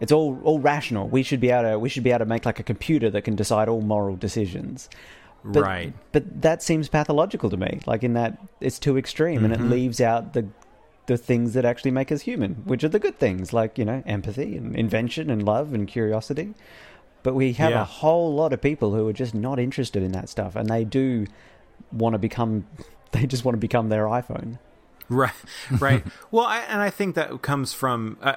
It's 0.00 0.10
all 0.10 0.40
all 0.44 0.58
rational. 0.58 1.08
We 1.08 1.22
should 1.22 1.40
be 1.40 1.50
able 1.50 1.70
to 1.72 1.78
we 1.78 1.88
should 1.90 2.02
be 2.02 2.10
able 2.10 2.20
to 2.20 2.24
make 2.26 2.46
like 2.46 2.58
a 2.58 2.62
computer 2.62 3.10
that 3.10 3.22
can 3.22 3.36
decide 3.36 3.68
all 3.68 3.82
moral 3.82 4.16
decisions. 4.16 4.88
But, 5.46 5.62
right 5.62 5.92
But 6.12 6.40
that 6.40 6.62
seems 6.62 6.88
pathological 6.88 7.50
to 7.50 7.58
me. 7.58 7.80
Like 7.84 8.02
in 8.02 8.14
that 8.14 8.38
it's 8.62 8.78
too 8.78 8.96
extreme 8.96 9.44
and 9.44 9.52
Mm-hmm. 9.52 9.66
it 9.66 9.68
leaves 9.70 10.00
out 10.00 10.32
the 10.32 10.46
the 11.06 11.16
things 11.18 11.52
that 11.52 11.64
actually 11.64 11.90
make 11.90 12.10
us 12.10 12.22
human, 12.22 12.54
which 12.64 12.82
are 12.82 12.88
the 12.88 12.98
good 12.98 13.18
things, 13.18 13.52
like, 13.52 13.76
you 13.78 13.84
know, 13.84 14.02
empathy 14.06 14.56
and 14.56 14.74
invention 14.74 15.28
and 15.30 15.44
love 15.44 15.74
and 15.74 15.86
curiosity. 15.86 16.54
But 17.22 17.34
we 17.34 17.52
have 17.54 17.72
Yeah. 17.72 17.82
a 17.82 17.84
whole 17.84 18.34
lot 18.34 18.52
of 18.52 18.60
people 18.60 18.94
who 18.94 19.06
are 19.08 19.12
just 19.12 19.34
not 19.34 19.58
interested 19.58 20.02
in 20.02 20.12
that 20.12 20.28
stuff 20.28 20.56
and 20.56 20.68
they 20.68 20.84
do 20.84 21.26
want 21.92 22.14
to 22.14 22.18
become 22.18 22.66
they 23.12 23.26
just 23.26 23.44
want 23.44 23.54
to 23.54 23.60
become 23.60 23.88
their 23.90 24.04
iPhone. 24.06 24.58
Right, 25.10 25.32
right. 25.78 26.02
well, 26.30 26.46
I, 26.46 26.60
and 26.60 26.80
I 26.80 26.88
think 26.90 27.14
that 27.16 27.42
comes 27.42 27.74
from, 27.74 28.16
uh, 28.22 28.36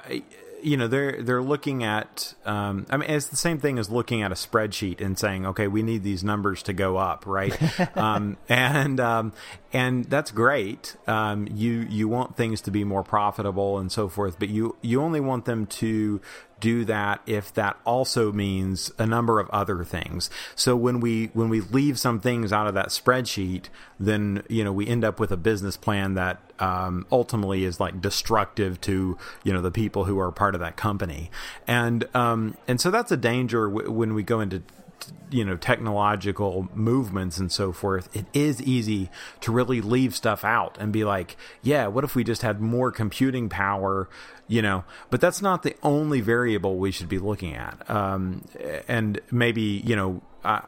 you 0.62 0.76
know, 0.76 0.88
they're 0.88 1.22
they're 1.22 1.42
looking 1.42 1.84
at. 1.84 2.34
Um, 2.44 2.86
I 2.90 2.96
mean, 2.96 3.10
it's 3.10 3.28
the 3.28 3.36
same 3.36 3.58
thing 3.58 3.78
as 3.78 3.90
looking 3.90 4.22
at 4.22 4.32
a 4.32 4.34
spreadsheet 4.34 5.00
and 5.00 5.18
saying, 5.18 5.46
okay, 5.46 5.68
we 5.68 5.82
need 5.82 6.02
these 6.02 6.24
numbers 6.24 6.62
to 6.64 6.72
go 6.72 6.96
up, 6.96 7.26
right? 7.26 7.56
um, 7.96 8.36
and 8.48 9.00
um, 9.00 9.32
and 9.72 10.04
that's 10.06 10.30
great. 10.30 10.96
Um, 11.06 11.48
you 11.52 11.86
you 11.88 12.08
want 12.08 12.36
things 12.36 12.60
to 12.62 12.70
be 12.70 12.84
more 12.84 13.02
profitable 13.02 13.78
and 13.78 13.90
so 13.90 14.08
forth, 14.08 14.38
but 14.38 14.48
you 14.48 14.76
you 14.82 15.00
only 15.00 15.20
want 15.20 15.44
them 15.44 15.66
to 15.66 16.20
do 16.60 16.84
that 16.84 17.20
if 17.26 17.52
that 17.54 17.76
also 17.84 18.32
means 18.32 18.90
a 18.98 19.06
number 19.06 19.40
of 19.40 19.48
other 19.50 19.84
things. 19.84 20.30
So 20.54 20.76
when 20.76 21.00
we 21.00 21.26
when 21.34 21.48
we 21.48 21.60
leave 21.60 21.98
some 21.98 22.20
things 22.20 22.52
out 22.52 22.66
of 22.66 22.74
that 22.74 22.88
spreadsheet, 22.88 23.64
then 23.98 24.42
you 24.48 24.64
know 24.64 24.72
we 24.72 24.86
end 24.86 25.04
up 25.04 25.20
with 25.20 25.30
a 25.32 25.36
business 25.36 25.76
plan 25.76 26.14
that 26.14 26.40
um, 26.58 27.06
ultimately 27.12 27.64
is 27.64 27.80
like 27.80 28.00
destructive 28.00 28.80
to 28.82 29.16
you 29.44 29.52
know 29.52 29.62
the 29.62 29.70
people 29.70 30.04
who 30.04 30.18
are 30.18 30.32
part 30.32 30.54
of 30.54 30.60
that 30.60 30.76
company, 30.76 31.30
and 31.66 32.04
um, 32.14 32.56
and 32.66 32.80
so 32.80 32.90
that's 32.90 33.12
a 33.12 33.16
danger 33.16 33.68
w- 33.68 33.90
when 33.90 34.14
we 34.14 34.22
go 34.22 34.40
into 34.40 34.62
you 35.30 35.44
know 35.44 35.56
technological 35.56 36.68
movements 36.74 37.38
and 37.38 37.52
so 37.52 37.72
forth 37.72 38.14
it 38.16 38.24
is 38.32 38.62
easy 38.62 39.10
to 39.40 39.52
really 39.52 39.80
leave 39.80 40.14
stuff 40.14 40.44
out 40.44 40.76
and 40.80 40.92
be 40.92 41.04
like 41.04 41.36
yeah 41.62 41.86
what 41.86 42.02
if 42.04 42.14
we 42.14 42.24
just 42.24 42.42
had 42.42 42.60
more 42.60 42.90
computing 42.90 43.48
power 43.48 44.08
you 44.48 44.62
know? 44.62 44.84
But 45.10 45.20
that's 45.20 45.40
not 45.40 45.62
the 45.62 45.76
only 45.82 46.20
variable 46.20 46.78
we 46.78 46.90
should 46.90 47.08
be 47.08 47.18
looking 47.18 47.54
at. 47.54 47.88
Um, 47.88 48.44
and 48.88 49.20
maybe 49.30 49.82
you 49.84 49.94
know 49.94 50.22
I, 50.42 50.64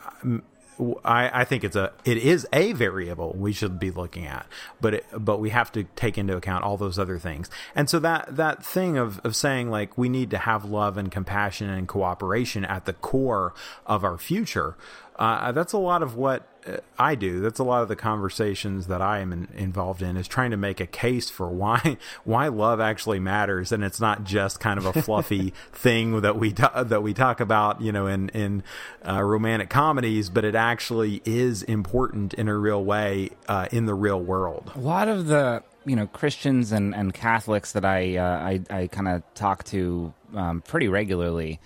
I, 1.05 1.40
I 1.40 1.45
think 1.45 1.64
it's 1.64 1.77
a 1.77 1.93
it 2.05 2.16
is 2.19 2.47
a 2.53 2.73
variable 2.73 3.35
we 3.37 3.53
should 3.53 3.79
be 3.79 3.90
looking 3.90 4.27
at, 4.27 4.47
but 4.81 4.95
it, 4.95 5.07
but 5.16 5.38
we 5.38 5.51
have 5.51 5.71
to 5.73 5.85
take 5.97 6.16
into 6.16 6.37
account 6.37 6.64
all 6.64 6.77
those 6.77 6.99
other 6.99 7.19
things. 7.19 7.51
And 7.75 7.90
so 7.90 7.99
that 8.01 8.37
that 8.37 8.64
thing 8.64 8.97
of 8.97 9.21
of 9.21 9.37
saying 9.37 9.71
like 9.71 9.99
we 9.99 10.09
need 10.09 10.31
to 10.31 10.38
have 10.38 10.64
love 10.64 10.97
and 10.97 11.11
compassion 11.11 11.69
and 11.69 11.87
cooperation 11.87 12.64
at 12.64 12.85
the 12.87 12.93
core 12.93 13.55
of 13.87 14.05
our 14.05 14.19
future. 14.19 14.77
Uh, 15.16 15.53
that's 15.53 15.75
a 15.75 15.79
lot 15.79 16.03
of 16.03 16.16
what 16.16 16.49
I 16.99 17.14
do. 17.14 17.40
That's 17.40 17.59
a 17.59 17.64
lot 17.64 17.83
of 17.83 17.88
the 17.88 17.96
conversations 17.96 18.87
that 18.88 19.01
I 19.01 19.20
am 19.20 19.33
in, 19.33 19.49
involved 19.57 20.03
in 20.03 20.16
is 20.16 20.29
trying 20.29 20.51
to 20.51 20.57
make 20.57 20.81
a 20.81 20.87
case 20.87 21.31
for 21.31 21.49
why 21.49 21.96
why 22.25 22.49
love 22.49 22.81
actually 22.81 23.18
matters, 23.18 23.73
and 23.73 23.83
it's 23.83 24.01
not 24.01 24.25
just 24.25 24.61
kind 24.61 24.79
of 24.79 24.85
a 24.85 25.03
fluffy 25.03 25.53
thing 25.73 26.20
that 26.20 26.37
we 26.37 26.53
ta- 26.53 26.83
that 26.83 27.03
we 27.03 27.14
talk 27.14 27.40
about, 27.40 27.81
you 27.81 27.92
know, 27.92 28.07
in 28.07 28.29
in 28.31 28.62
uh, 29.07 29.23
romantic 29.23 29.70
comedies, 29.70 30.29
but 30.29 30.44
it 30.44 30.55
actually 30.55 31.23
is 31.25 31.62
important 31.62 32.35
in 32.35 32.49
a 32.49 32.57
real 32.57 32.85
way 32.85 33.31
uh, 33.49 33.66
in 33.73 33.87
the 33.87 33.94
real 33.94 34.20
world. 34.20 34.73
A 34.75 34.81
lot 34.81 35.09
of 35.09 35.27
the 35.27 35.62
you 35.85 35.96
know 35.96 36.07
Christians 36.07 36.73
and, 36.73 36.94
and 36.94 37.14
Catholics 37.14 37.73
that 37.73 37.85
I 37.85 38.16
uh, 38.16 38.25
I, 38.25 38.61
I 38.70 38.87
kind 38.88 39.09
of 39.09 39.23
talk 39.35 39.64
to 39.64 40.12
um, 40.35 40.61
pretty 40.62 40.88
regularly 40.88 41.61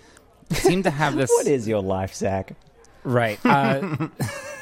seem 0.51 0.83
to 0.83 0.89
have 0.89 1.15
this. 1.17 1.29
what 1.29 1.47
is 1.47 1.67
your 1.67 1.81
life, 1.81 2.13
Zach? 2.13 2.53
Right. 3.03 3.39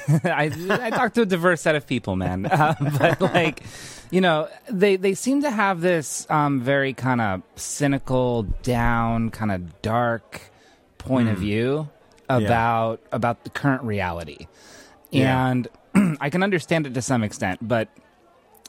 I, 0.23 0.51
I 0.69 0.89
talk 0.89 1.13
to 1.15 1.21
a 1.21 1.25
diverse 1.25 1.61
set 1.61 1.75
of 1.75 1.87
people, 1.87 2.15
man. 2.15 2.45
Uh, 2.51 2.75
but 2.99 3.19
like, 3.21 3.63
you 4.11 4.21
know, 4.21 4.47
they 4.69 4.95
they 4.95 5.13
seem 5.15 5.41
to 5.41 5.49
have 5.51 5.81
this 5.81 6.29
um, 6.29 6.61
very 6.61 6.93
kind 6.93 7.19
of 7.21 7.41
cynical, 7.55 8.43
down, 8.63 9.29
kind 9.31 9.51
of 9.51 9.81
dark 9.81 10.41
point 10.97 11.29
of 11.29 11.37
view 11.37 11.89
about 12.29 13.01
about 13.11 13.43
the 13.43 13.49
current 13.49 13.83
reality, 13.83 14.47
Yeah. 15.11 15.47
and 15.49 15.67
I 16.21 16.29
can 16.29 16.43
understand 16.43 16.87
it 16.87 16.93
to 16.93 17.01
some 17.01 17.23
extent, 17.23 17.59
but 17.61 17.89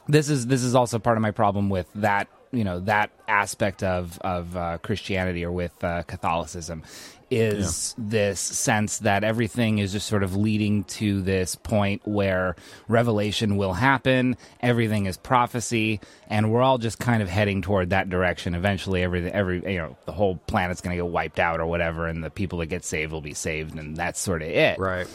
this 0.07 0.29
is 0.29 0.47
this 0.47 0.63
is 0.63 0.75
also 0.75 0.99
part 0.99 1.17
of 1.17 1.21
my 1.21 1.31
problem 1.31 1.69
with 1.69 1.87
that 1.95 2.27
you 2.51 2.63
know 2.63 2.79
that 2.81 3.09
aspect 3.27 3.83
of 3.83 4.19
of 4.21 4.55
uh, 4.55 4.77
Christianity 4.79 5.43
or 5.45 5.51
with 5.51 5.83
uh, 5.83 6.03
Catholicism 6.03 6.83
is 7.31 7.95
this 7.97 8.39
sense 8.39 8.99
that 8.99 9.23
everything 9.23 9.79
is 9.79 9.91
just 9.91 10.07
sort 10.07 10.23
of 10.23 10.35
leading 10.35 10.83
to 10.83 11.21
this 11.21 11.55
point 11.55 12.01
where 12.05 12.55
revelation 12.87 13.57
will 13.57 13.73
happen 13.73 14.37
everything 14.61 15.05
is 15.05 15.17
prophecy 15.17 15.99
and 16.29 16.51
we're 16.51 16.61
all 16.61 16.77
just 16.77 16.99
kind 16.99 17.21
of 17.23 17.29
heading 17.29 17.61
toward 17.61 17.89
that 17.89 18.09
direction 18.09 18.53
eventually 18.55 19.01
every 19.01 19.31
every 19.31 19.57
you 19.73 19.77
know 19.79 19.97
the 20.05 20.11
whole 20.11 20.37
planet's 20.47 20.81
going 20.81 20.95
to 20.95 21.03
get 21.03 21.11
wiped 21.11 21.39
out 21.39 21.59
or 21.59 21.65
whatever 21.65 22.07
and 22.07 22.23
the 22.23 22.29
people 22.29 22.59
that 22.59 22.67
get 22.67 22.83
saved 22.85 23.11
will 23.11 23.21
be 23.21 23.33
saved 23.33 23.77
and 23.77 23.97
that's 23.97 24.19
sort 24.19 24.41
of 24.41 24.47
it 24.49 24.77
Right. 24.77 25.07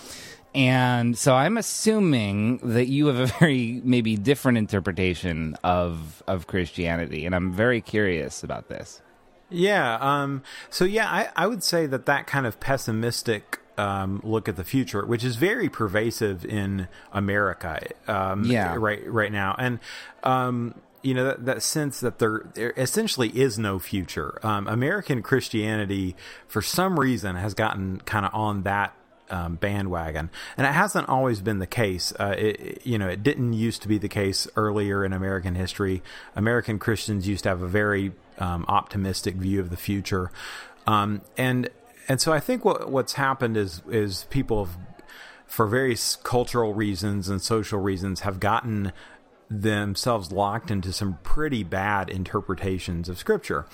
and 0.54 1.16
so 1.16 1.34
I'm 1.34 1.56
assuming 1.58 2.58
that 2.58 2.86
you 2.88 3.06
have 3.06 3.18
a 3.18 3.26
very 3.38 3.80
maybe 3.84 4.16
different 4.16 4.58
interpretation 4.58 5.56
of 5.62 6.22
of 6.26 6.46
Christianity, 6.46 7.24
and 7.26 7.34
I'm 7.34 7.52
very 7.52 7.80
curious 7.80 8.42
about 8.42 8.68
this. 8.68 9.00
Yeah. 9.50 9.96
Um, 10.00 10.42
so 10.70 10.84
yeah, 10.84 11.08
I, 11.10 11.28
I 11.36 11.46
would 11.46 11.62
say 11.62 11.86
that 11.86 12.06
that 12.06 12.26
kind 12.26 12.46
of 12.46 12.60
pessimistic 12.60 13.58
um, 13.76 14.20
look 14.24 14.48
at 14.48 14.56
the 14.56 14.64
future, 14.64 15.04
which 15.06 15.24
is 15.24 15.36
very 15.36 15.68
pervasive 15.68 16.44
in 16.44 16.88
America, 17.12 17.80
um, 18.08 18.44
Yeah. 18.44 18.74
right 18.78 19.06
right 19.10 19.32
now, 19.32 19.54
and 19.58 19.78
um, 20.22 20.74
you 21.02 21.14
know 21.14 21.24
that, 21.24 21.46
that 21.46 21.62
sense 21.62 22.00
that 22.00 22.18
there, 22.18 22.42
there 22.54 22.74
essentially 22.76 23.28
is 23.30 23.58
no 23.58 23.78
future. 23.78 24.38
Um, 24.42 24.66
American 24.68 25.22
Christianity, 25.22 26.14
for 26.46 26.60
some 26.60 27.00
reason, 27.00 27.36
has 27.36 27.54
gotten 27.54 28.00
kind 28.04 28.26
of 28.26 28.34
on 28.34 28.64
that 28.64 28.94
um, 29.30 29.56
bandwagon, 29.56 30.30
and 30.56 30.66
it 30.66 30.72
hasn't 30.72 31.08
always 31.08 31.40
been 31.40 31.58
the 31.58 31.66
case. 31.66 32.12
Uh, 32.18 32.34
it, 32.36 32.86
you 32.86 32.98
know, 32.98 33.08
it 33.08 33.22
didn't 33.22 33.52
used 33.52 33.82
to 33.82 33.88
be 33.88 33.98
the 33.98 34.08
case 34.08 34.48
earlier 34.56 35.04
in 35.04 35.12
American 35.12 35.54
history. 35.54 36.02
American 36.36 36.78
Christians 36.78 37.26
used 37.26 37.44
to 37.44 37.48
have 37.48 37.62
a 37.62 37.68
very 37.68 38.12
um, 38.38 38.64
optimistic 38.68 39.36
view 39.36 39.60
of 39.60 39.70
the 39.70 39.76
future, 39.76 40.30
um, 40.86 41.22
and 41.36 41.68
and 42.08 42.20
so 42.20 42.32
I 42.32 42.40
think 42.40 42.64
what 42.64 42.90
what's 42.90 43.14
happened 43.14 43.56
is 43.56 43.82
is 43.88 44.24
people 44.30 44.66
have, 44.66 44.76
for 45.46 45.66
various 45.66 46.16
cultural 46.16 46.74
reasons 46.74 47.28
and 47.28 47.40
social 47.40 47.80
reasons, 47.80 48.20
have 48.20 48.40
gotten 48.40 48.92
themselves 49.50 50.30
locked 50.30 50.70
into 50.70 50.92
some 50.92 51.18
pretty 51.24 51.64
bad 51.64 52.08
interpretations 52.08 53.08
of 53.08 53.18
scripture 53.18 53.66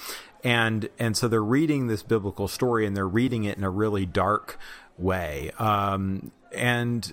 and 0.46 0.88
and 0.98 1.16
so 1.16 1.26
they're 1.26 1.42
reading 1.42 1.88
this 1.88 2.04
biblical 2.04 2.46
story 2.46 2.86
and 2.86 2.96
they're 2.96 3.08
reading 3.08 3.44
it 3.44 3.58
in 3.58 3.64
a 3.64 3.70
really 3.70 4.06
dark 4.06 4.58
way 4.98 5.50
um 5.58 6.30
and 6.52 7.12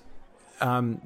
um, 0.63 1.02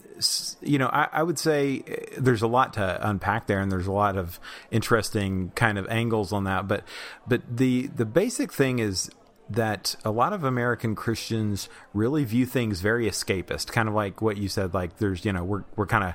you 0.62 0.78
know, 0.78 0.88
I, 0.88 1.08
I 1.12 1.24
would 1.24 1.40
say 1.40 1.84
uh, 1.90 2.16
there's 2.20 2.44
a 2.44 2.48
lot 2.48 2.74
to 2.74 3.10
unpack 3.10 3.48
there, 3.48 3.60
and 3.60 3.72
there's 3.72 3.88
a 3.88 3.92
lot 3.92 4.16
of 4.16 4.40
interesting 4.70 5.52
kind 5.56 5.80
of 5.80 5.88
angles 5.88 6.32
on 6.32 6.44
that. 6.44 6.68
But, 6.68 6.84
but 7.28 7.42
the 7.58 7.88
the 7.88 8.06
basic 8.06 8.54
thing 8.54 8.78
is 8.78 9.10
that 9.50 9.96
a 10.06 10.12
lot 10.12 10.34
of 10.34 10.44
American 10.44 10.94
Christians 10.94 11.70
really 11.94 12.24
view 12.24 12.46
things 12.46 12.82
very 12.82 13.10
escapist, 13.10 13.72
kind 13.72 13.88
of 13.88 13.96
like 13.96 14.22
what 14.22 14.38
you 14.38 14.48
said. 14.48 14.76
Like, 14.76 14.98
there's 14.98 15.26
you 15.26 15.34
know, 15.34 15.44
we're 15.44 15.63
we're 15.76 15.88
kind 15.88 16.04
of 16.04 16.13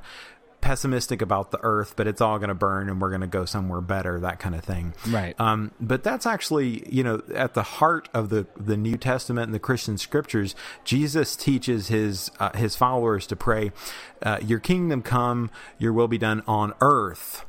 pessimistic 0.63 1.21
about 1.21 1.51
the 1.51 1.59
earth, 1.63 1.95
but 1.97 2.07
it's 2.07 2.23
all 2.23 2.39
going 2.39 2.49
to 2.49 2.55
burn 2.55 2.89
and 2.89 3.01
we're 3.01 3.11
going 3.11 3.21
to 3.21 3.27
go 3.27 3.45
somewhere 3.45 3.83
better, 3.83 4.19
that 4.21 4.39
kind 4.39 4.55
of 4.55 4.65
thing. 4.65 4.95
Right. 5.11 5.39
Um, 5.39 5.73
but 5.79 6.03
that's 6.03 6.25
actually, 6.25 6.89
you 6.89 7.05
know, 7.05 7.21
at 7.35 7.53
the 7.53 7.65
heart 7.65 8.09
of 8.15 8.31
the, 8.31 8.47
the 8.57 8.77
New 8.77 8.97
Testament 8.97 9.47
and 9.47 9.55
the 9.55 9.59
Christian 9.59 9.99
scriptures, 9.99 10.55
Jesus 10.85 11.37
teaches 11.37 11.89
his, 11.89 12.31
uh, 12.39 12.57
his 12.57 12.77
followers 12.77 13.27
to 13.27 13.37
pray, 13.37 13.73
uh, 14.23 14.39
your 14.43 14.61
kingdom 14.61 15.03
come, 15.03 15.51
your 15.79 15.93
will 15.93 16.09
be 16.09 16.19
done 16.19 16.43
on 16.47 16.73
earth 16.81 17.45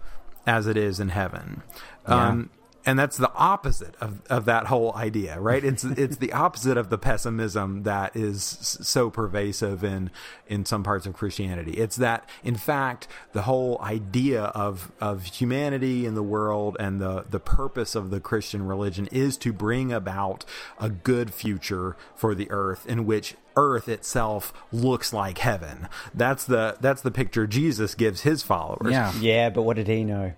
as 0.45 0.67
it 0.67 0.75
is 0.75 0.99
in 0.99 1.09
heaven. 1.09 1.61
Um, 2.05 2.49
and 2.85 2.99
that's 2.99 3.17
the 3.17 3.31
opposite 3.33 3.95
of, 4.01 4.21
of 4.29 4.45
that 4.45 4.67
whole 4.67 4.93
idea, 4.95 5.39
right? 5.39 5.63
It's 5.63 5.83
it's 5.83 6.17
the 6.17 6.33
opposite 6.33 6.77
of 6.77 6.89
the 6.89 6.97
pessimism 6.97 7.83
that 7.83 8.15
is 8.15 8.43
so 8.43 9.09
pervasive 9.09 9.83
in 9.83 10.11
in 10.47 10.65
some 10.65 10.83
parts 10.83 11.05
of 11.05 11.13
Christianity. 11.13 11.73
It's 11.73 11.95
that, 11.97 12.27
in 12.43 12.55
fact, 12.55 13.07
the 13.31 13.43
whole 13.43 13.79
idea 13.81 14.43
of 14.43 14.91
of 14.99 15.25
humanity 15.25 16.05
in 16.05 16.15
the 16.15 16.23
world 16.23 16.77
and 16.79 16.99
the 16.99 17.25
the 17.29 17.39
purpose 17.39 17.95
of 17.95 18.09
the 18.09 18.19
Christian 18.19 18.65
religion 18.65 19.07
is 19.11 19.37
to 19.37 19.53
bring 19.53 19.91
about 19.91 20.45
a 20.79 20.89
good 20.89 21.33
future 21.33 21.95
for 22.15 22.35
the 22.35 22.49
earth 22.51 22.85
in 22.85 23.05
which 23.05 23.35
earth 23.55 23.87
itself 23.87 24.53
looks 24.71 25.13
like 25.13 25.37
heaven. 25.37 25.87
That's 26.13 26.43
the 26.43 26.77
that's 26.81 27.01
the 27.01 27.11
picture 27.11 27.47
Jesus 27.47 27.95
gives 27.95 28.21
his 28.21 28.43
followers. 28.43 28.91
Yeah. 28.91 29.13
Yeah, 29.19 29.49
but 29.49 29.63
what 29.63 29.77
did 29.77 29.87
he 29.87 30.03
know? 30.03 30.33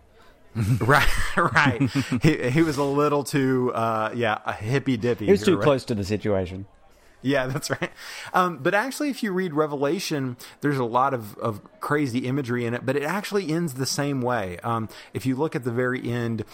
Right, 0.79 1.09
right. 1.37 1.81
he, 2.21 2.49
he 2.49 2.61
was 2.61 2.77
a 2.77 2.83
little 2.83 3.23
too, 3.23 3.73
uh, 3.73 4.11
yeah, 4.15 4.39
a 4.45 4.53
hippy 4.53 4.97
dippy. 4.97 5.25
He 5.25 5.31
was 5.31 5.43
too 5.43 5.57
close 5.57 5.83
to 5.85 5.95
the 5.95 6.03
situation. 6.03 6.65
Yeah, 7.21 7.47
that's 7.47 7.71
right. 7.71 7.91
Um, 8.33 8.59
but 8.59 8.75
actually, 8.75 9.09
if 9.09 9.23
you 9.23 9.31
read 9.31 9.53
Revelation, 9.53 10.37
there's 10.61 10.77
a 10.77 10.85
lot 10.85 11.13
of, 11.13 11.35
of 11.39 11.59
crazy 11.79 12.19
imagery 12.19 12.65
in 12.65 12.75
it, 12.75 12.85
but 12.85 12.95
it 12.95 13.01
actually 13.01 13.51
ends 13.51 13.73
the 13.73 13.87
same 13.87 14.21
way. 14.21 14.59
Um, 14.59 14.89
if 15.13 15.25
you 15.25 15.35
look 15.35 15.55
at 15.55 15.63
the 15.63 15.71
very 15.71 16.07
end, 16.07 16.45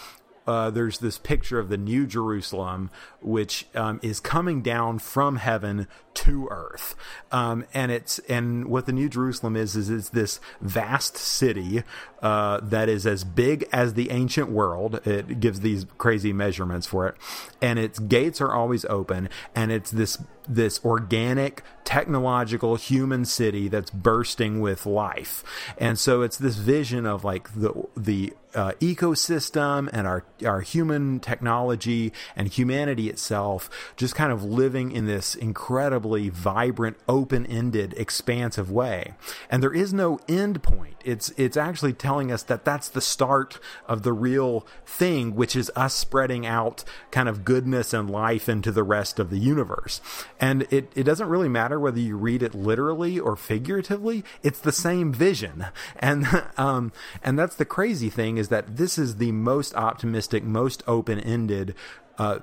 uh, 0.46 0.70
there's 0.70 0.98
this 0.98 1.18
picture 1.18 1.58
of 1.58 1.68
the 1.68 1.76
New 1.76 2.06
Jerusalem, 2.06 2.90
which 3.20 3.66
um, 3.74 4.00
is 4.02 4.20
coming 4.20 4.62
down 4.62 4.98
from 4.98 5.36
heaven 5.36 5.86
to 6.14 6.48
earth, 6.50 6.94
um, 7.30 7.64
and 7.72 7.90
it's 7.90 8.18
and 8.20 8.66
what 8.66 8.86
the 8.86 8.92
New 8.92 9.08
Jerusalem 9.08 9.56
is 9.56 9.76
is 9.76 9.88
it's 9.88 10.10
this 10.10 10.40
vast 10.60 11.16
city 11.16 11.84
uh, 12.20 12.60
that 12.62 12.88
is 12.88 13.06
as 13.06 13.24
big 13.24 13.66
as 13.72 13.94
the 13.94 14.10
ancient 14.10 14.50
world. 14.50 15.06
It 15.06 15.40
gives 15.40 15.60
these 15.60 15.86
crazy 15.96 16.32
measurements 16.32 16.86
for 16.86 17.06
it, 17.06 17.14
and 17.60 17.78
its 17.78 17.98
gates 17.98 18.40
are 18.40 18.52
always 18.52 18.84
open, 18.86 19.28
and 19.54 19.70
it's 19.72 19.90
this 19.90 20.18
this 20.48 20.84
organic, 20.84 21.62
technological 21.84 22.76
human 22.76 23.24
city 23.24 23.68
that's 23.68 23.90
bursting 23.90 24.60
with 24.60 24.86
life. 24.86 25.44
And 25.78 25.98
so 25.98 26.22
it's 26.22 26.36
this 26.36 26.56
vision 26.56 27.06
of 27.06 27.24
like 27.24 27.52
the 27.54 27.86
the 27.96 28.32
uh, 28.54 28.72
ecosystem 28.80 29.88
and 29.92 30.06
our 30.06 30.24
our 30.44 30.60
human 30.60 31.18
technology 31.20 32.12
and 32.36 32.48
humanity 32.48 33.08
itself 33.08 33.70
just 33.96 34.14
kind 34.14 34.30
of 34.30 34.44
living 34.44 34.92
in 34.92 35.06
this 35.06 35.34
incredibly 35.34 36.28
vibrant, 36.28 36.98
open-ended, 37.08 37.94
expansive 37.96 38.70
way. 38.70 39.14
And 39.50 39.62
there 39.62 39.72
is 39.72 39.92
no 39.94 40.20
end 40.28 40.62
point. 40.62 40.96
It's 41.04 41.30
it's 41.36 41.56
actually 41.56 41.94
telling 41.94 42.30
us 42.30 42.42
that 42.44 42.64
that's 42.64 42.88
the 42.88 43.00
start 43.00 43.58
of 43.86 44.02
the 44.02 44.12
real 44.12 44.66
thing, 44.86 45.34
which 45.34 45.56
is 45.56 45.70
us 45.74 45.94
spreading 45.94 46.46
out 46.46 46.84
kind 47.10 47.28
of 47.28 47.44
goodness 47.44 47.92
and 47.92 48.10
life 48.10 48.48
into 48.48 48.70
the 48.70 48.82
rest 48.82 49.18
of 49.18 49.30
the 49.30 49.38
universe. 49.38 50.00
And 50.40 50.66
it, 50.70 50.92
it 50.94 51.04
doesn't 51.04 51.28
really 51.28 51.48
matter 51.48 51.78
whether 51.78 52.00
you 52.00 52.16
read 52.16 52.42
it 52.42 52.54
literally 52.54 53.18
or 53.18 53.36
figuratively. 53.36 54.24
It's 54.42 54.60
the 54.60 54.72
same 54.72 55.12
vision. 55.12 55.66
And, 55.98 56.26
um, 56.56 56.92
and 57.22 57.38
that's 57.38 57.56
the 57.56 57.64
crazy 57.64 58.10
thing 58.10 58.38
is 58.38 58.48
that 58.48 58.76
this 58.76 58.98
is 58.98 59.16
the 59.16 59.32
most 59.32 59.74
optimistic, 59.74 60.44
most 60.44 60.82
open 60.86 61.18
ended, 61.20 61.74
uh, 62.18 62.40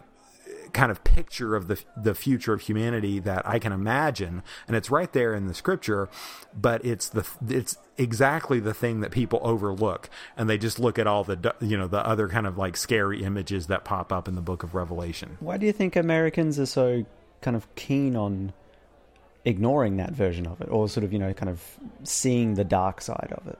kind 0.73 0.91
of 0.91 1.04
picture 1.04 1.56
of 1.56 1.67
the 1.67 1.80
the 1.97 2.13
future 2.13 2.54
of 2.54 2.62
humanity 2.62 3.19
that 3.19 3.47
I 3.47 3.60
can 3.60 3.71
imagine, 3.71 4.43
and 4.67 4.75
it's 4.75 4.89
right 4.89 5.12
there 5.12 5.34
in 5.34 5.47
the 5.47 5.54
scripture. 5.54 6.10
But 6.56 6.86
it's 6.86 7.10
the 7.10 7.28
it's 7.47 7.78
exactly 7.97 8.60
the 8.60 8.73
thing 8.73 9.02
that 9.02 9.12
people 9.12 9.39
overlook, 9.43 10.10
and 10.38 10.49
they 10.49 10.58
just 10.58 10.80
look 10.80 10.99
at 10.99 11.08
all 11.08 11.23
the 11.23 11.56
you 11.60 11.78
know 11.78 11.88
the 11.88 12.06
other 12.06 12.28
kind 12.28 12.47
of 12.47 12.58
like 12.58 12.78
scary 12.78 13.23
images 13.23 13.67
that 13.67 13.84
pop 13.84 14.12
up 14.13 14.28
in 14.28 14.36
the 14.36 14.41
Book 14.41 14.63
of 14.63 14.75
Revelation. 14.75 15.38
Why 15.39 15.58
do 15.58 15.65
you 15.65 15.73
think 15.73 15.95
Americans 15.95 16.60
are 16.60 16.65
so 16.65 17.06
kind 17.41 17.56
of 17.56 17.73
keen 17.75 18.15
on 18.15 18.54
ignoring 19.45 19.97
that 19.97 20.12
version 20.12 20.45
of 20.47 20.62
it, 20.62 20.69
or 20.69 20.88
sort 20.88 21.04
of 21.04 21.13
you 21.13 21.19
know 21.19 21.34
kind 21.34 21.49
of 21.49 21.62
seeing 22.04 22.56
the 22.56 22.63
dark 22.63 23.02
side 23.02 23.34
of 23.36 23.47
it? 23.47 23.60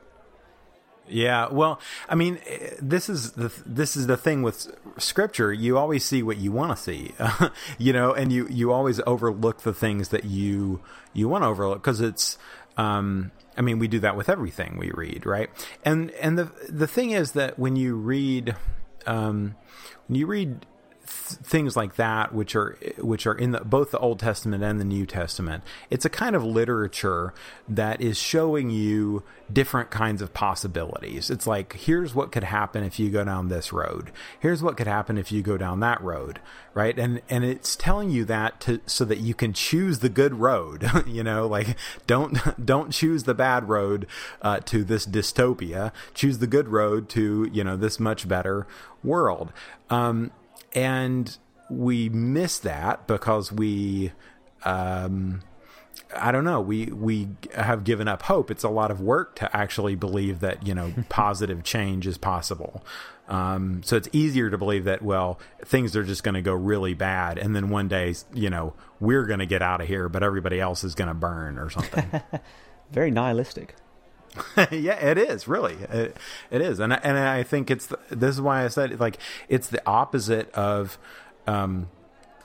Yeah, 1.10 1.48
well, 1.50 1.80
I 2.08 2.15
mean, 2.15 2.39
this 2.80 3.10
is 3.10 3.32
the 3.32 3.52
this 3.65 3.98
is 3.98 4.08
the 4.08 4.18
thing 4.18 4.44
with 4.44 4.72
scripture. 4.98 5.52
You 5.52 5.78
always 5.78 6.06
see 6.06 6.22
what 6.22 6.38
you 6.38 6.52
want 6.52 6.76
to 6.76 6.82
see, 6.82 7.13
you 7.78 7.94
know, 7.94 8.13
and 8.13 8.32
you 8.32 8.48
you 8.50 8.72
always 8.72 9.02
overlook 9.08 9.63
the 9.63 9.74
things 9.74 10.10
that 10.10 10.26
you 10.26 10.82
you 11.13 11.28
want 11.28 11.44
to 11.44 11.48
overlook 11.48 11.82
because 11.82 12.02
it's. 12.02 12.38
Um, 12.78 13.32
I 13.58 13.62
mean, 13.62 13.78
we 13.78 13.89
do 13.89 14.00
that 14.00 14.15
with 14.15 14.30
everything 14.30 14.78
we 14.78 14.92
read, 14.92 15.26
right? 15.26 15.50
And 15.84 16.12
and 16.12 16.38
the 16.38 16.52
the 16.70 16.88
thing 16.88 17.12
is 17.12 17.34
that 17.34 17.60
when 17.60 17.76
you 17.76 17.96
read, 17.96 18.56
um, 19.06 19.56
when 20.08 20.15
you 20.15 20.28
read 20.28 20.65
things 21.10 21.76
like 21.76 21.95
that, 21.95 22.34
which 22.34 22.56
are 22.56 22.78
which 22.98 23.26
are 23.26 23.34
in 23.34 23.52
the, 23.52 23.60
both 23.62 23.91
the 23.91 24.00
Old 24.00 24.19
Testament 24.19 24.63
and 24.63 24.80
the 24.80 24.86
New 24.86 25.06
Testament. 25.06 25.63
It's 25.89 26.06
a 26.06 26.10
kind 26.10 26.36
of 26.36 26.43
literature 26.43 27.34
that 27.67 28.02
is 28.02 28.17
showing 28.17 28.69
you 28.69 29.24
different 29.52 29.89
kinds 29.89 30.22
of 30.22 30.34
possibilities. 30.34 31.30
It's 31.30 31.48
like 31.48 31.74
here's 31.74 32.13
what 32.13 32.32
could 32.32 32.43
happen 32.43 32.84
if 32.84 33.00
you 33.00 33.10
go 33.10 33.24
down 33.24 33.48
this 33.48 33.74
road. 33.74 34.12
Here's 34.39 34.62
what 34.62 34.78
could 34.78 34.88
happen 34.88 35.17
if 35.17 35.32
you 35.32 35.41
go 35.41 35.58
down 35.58 35.80
that 35.80 36.02
road, 36.02 36.39
right? 36.74 36.98
And 36.98 37.22
and 37.30 37.43
it's 37.43 37.76
telling 37.76 38.10
you 38.10 38.26
that 38.26 38.60
to 38.62 38.80
so 38.86 39.06
that 39.06 39.19
you 39.19 39.34
can 39.34 39.54
choose 39.54 40.00
the 40.00 40.10
good 40.10 40.36
road. 40.36 40.89
you 41.08 41.24
know, 41.24 41.48
like 41.48 41.76
don't 42.08 42.38
don't 42.63 42.91
choose 42.91 43.24
the 43.24 43.34
bad 43.34 43.69
road 43.69 44.08
uh, 44.41 44.60
to 44.62 44.84
this 44.84 45.06
dystopia. 45.06 45.91
Choose 46.13 46.38
the 46.39 46.48
good 46.48 46.69
road 46.69 47.10
to 47.10 47.50
you 47.52 47.63
know 47.63 47.78
this 47.78 48.00
much 48.00 48.28
better 48.28 48.67
world. 49.04 49.52
Um, 49.89 50.32
and 50.74 51.38
we 51.70 52.10
miss 52.10 52.60
that 52.60 53.08
because 53.08 53.52
we 53.52 54.12
um, 54.64 55.42
I 56.16 56.32
don't 56.32 56.44
know. 56.44 56.60
We 56.60 56.88
we 56.88 57.30
have 57.54 57.84
given 57.84 58.08
up 58.08 58.24
hope. 58.24 58.50
It's 58.50 58.64
a 58.64 58.70
lot 58.70 58.90
of 58.90 59.00
work 59.00 59.36
to 59.36 59.56
actually 59.56 59.96
believe 59.96 60.40
that 60.40 60.66
you 60.66 60.74
know 60.74 60.94
positive 61.10 61.64
change 61.64 62.08
is 62.08 62.18
possible. 62.18 62.84
Um, 63.28 63.84
so 63.84 63.96
it's 63.96 64.10
easier 64.12 64.50
to 64.50 64.58
believe 64.58 64.86
that 64.86 65.04
well 65.04 65.40
things 65.64 65.96
are 65.96 66.04
just 66.04 66.24
going 66.24 66.34
to 66.34 66.42
go 66.42 66.54
really 66.54 66.96
bad, 66.96 67.38
and 67.38 67.56
then 67.56 67.70
one 67.70 67.88
day 67.88 68.16
you 68.34 68.50
know 68.50 68.74
we're 69.00 69.26
going 69.26 69.40
to 69.40 69.46
get 69.46 69.62
out 69.62 69.82
of 69.82 69.88
here, 69.88 70.10
but 70.10 70.24
everybody 70.24 70.60
else 70.60 70.84
is 70.84 70.96
going 70.96 71.10
to 71.10 71.14
burn 71.14 71.60
or 71.60 71.70
something. 71.70 72.22
Very 72.92 73.12
nihilistic. 73.12 73.76
yeah, 74.72 75.00
it 75.00 75.18
is 75.18 75.48
really. 75.48 75.76
It, 75.76 76.18
it 76.52 76.62
is, 76.62 76.80
and 76.80 76.94
I, 76.94 77.00
and 77.04 77.18
I 77.18 77.44
think 77.44 77.72
it's 77.72 77.88
the, 77.88 78.00
this 78.10 78.36
is 78.36 78.42
why 78.42 78.63
I 78.63 78.68
said 78.68 79.00
like 79.00 79.18
it's 79.48 79.68
the 79.68 79.86
opposite 79.86 80.52
of. 80.54 80.98
Um, 81.48 81.89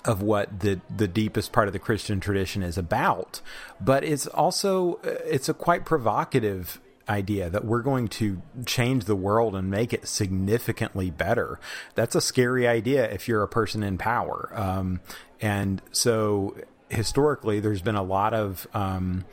of 0.05 0.21
what 0.21 0.61
the 0.61 0.81
the 0.95 1.09
deepest 1.09 1.51
part 1.51 1.67
of 1.67 1.73
the 1.73 1.79
Christian 1.79 2.21
tradition 2.21 2.63
is 2.63 2.77
about, 2.77 3.41
but 3.81 4.05
it's 4.05 4.27
also 4.27 5.01
it's 5.03 5.49
a 5.49 5.55
quite 5.55 5.87
provocative 5.87 6.79
idea 7.09 7.49
that 7.51 7.65
we're 7.65 7.83
going 7.83 8.09
to 8.09 8.43
change 8.67 9.05
the 9.05 9.17
world 9.17 9.55
and 9.55 9.71
make 9.71 9.93
it 9.93 10.07
significantly 10.07 11.11
better. 11.11 11.59
That's 11.95 12.15
a 12.15 12.21
scary 12.21 12.67
idea 12.67 13.11
if 13.11 13.29
you're 13.29 13.43
a 13.43 13.49
person 13.49 13.83
in 13.83 13.97
power, 13.97 14.51
um, 14.55 15.01
and 15.41 15.81
so 15.91 16.55
historically, 16.95 17.61
there's 17.61 17.83
been 17.83 17.97
a 17.97 18.03
lot 18.03 18.35
of 18.35 18.67
um, 18.75 19.25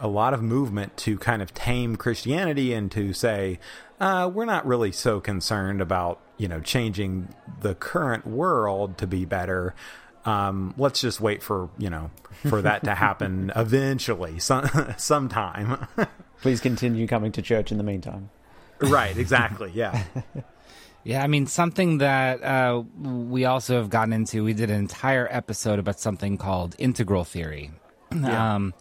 a 0.00 0.08
lot 0.08 0.34
of 0.34 0.42
movement 0.42 0.96
to 0.98 1.18
kind 1.18 1.42
of 1.42 1.52
tame 1.54 1.96
Christianity 1.96 2.72
and 2.72 2.90
to 2.92 3.12
say 3.12 3.58
uh, 4.00 4.30
we're 4.32 4.44
not 4.44 4.66
really 4.66 4.92
so 4.92 5.20
concerned 5.20 5.80
about 5.80 6.20
you 6.38 6.48
know 6.48 6.60
changing 6.60 7.28
the 7.60 7.74
current 7.74 8.26
world 8.26 8.98
to 8.98 9.06
be 9.06 9.24
better. 9.24 9.74
Um, 10.24 10.74
let's 10.76 11.00
just 11.00 11.20
wait 11.20 11.42
for 11.42 11.68
you 11.78 11.90
know 11.90 12.10
for 12.48 12.62
that 12.62 12.84
to 12.84 12.94
happen 12.94 13.52
eventually, 13.56 14.38
some 14.38 14.68
sometime. 14.96 15.86
Please 16.40 16.60
continue 16.60 17.06
coming 17.06 17.30
to 17.32 17.42
church 17.42 17.70
in 17.70 17.78
the 17.78 17.84
meantime. 17.84 18.30
Right. 18.80 19.16
Exactly. 19.16 19.70
Yeah. 19.72 20.02
Yeah, 21.04 21.22
I 21.22 21.26
mean, 21.26 21.46
something 21.46 21.98
that 21.98 22.42
uh, 22.42 22.82
we 23.00 23.44
also 23.44 23.76
have 23.76 23.90
gotten 23.90 24.12
into, 24.12 24.44
we 24.44 24.52
did 24.52 24.70
an 24.70 24.76
entire 24.76 25.26
episode 25.30 25.78
about 25.78 25.98
something 25.98 26.38
called 26.38 26.76
integral 26.78 27.24
theory. 27.24 27.72
Yeah. 28.14 28.54
Um, 28.54 28.74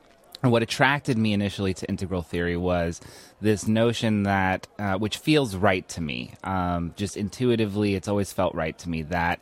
and 0.43 0.51
what 0.51 0.63
attracted 0.63 1.17
me 1.17 1.33
initially 1.33 1.73
to 1.75 1.87
integral 1.87 2.21
theory 2.23 2.57
was 2.57 2.99
this 3.41 3.67
notion 3.67 4.23
that, 4.23 4.67
uh, 4.79 4.95
which 4.97 5.17
feels 5.17 5.55
right 5.55 5.87
to 5.89 6.01
me, 6.01 6.33
um, 6.43 6.93
just 6.95 7.15
intuitively, 7.15 7.95
it's 7.95 8.07
always 8.07 8.33
felt 8.33 8.55
right 8.55 8.77
to 8.79 8.89
me 8.89 9.03
that 9.03 9.39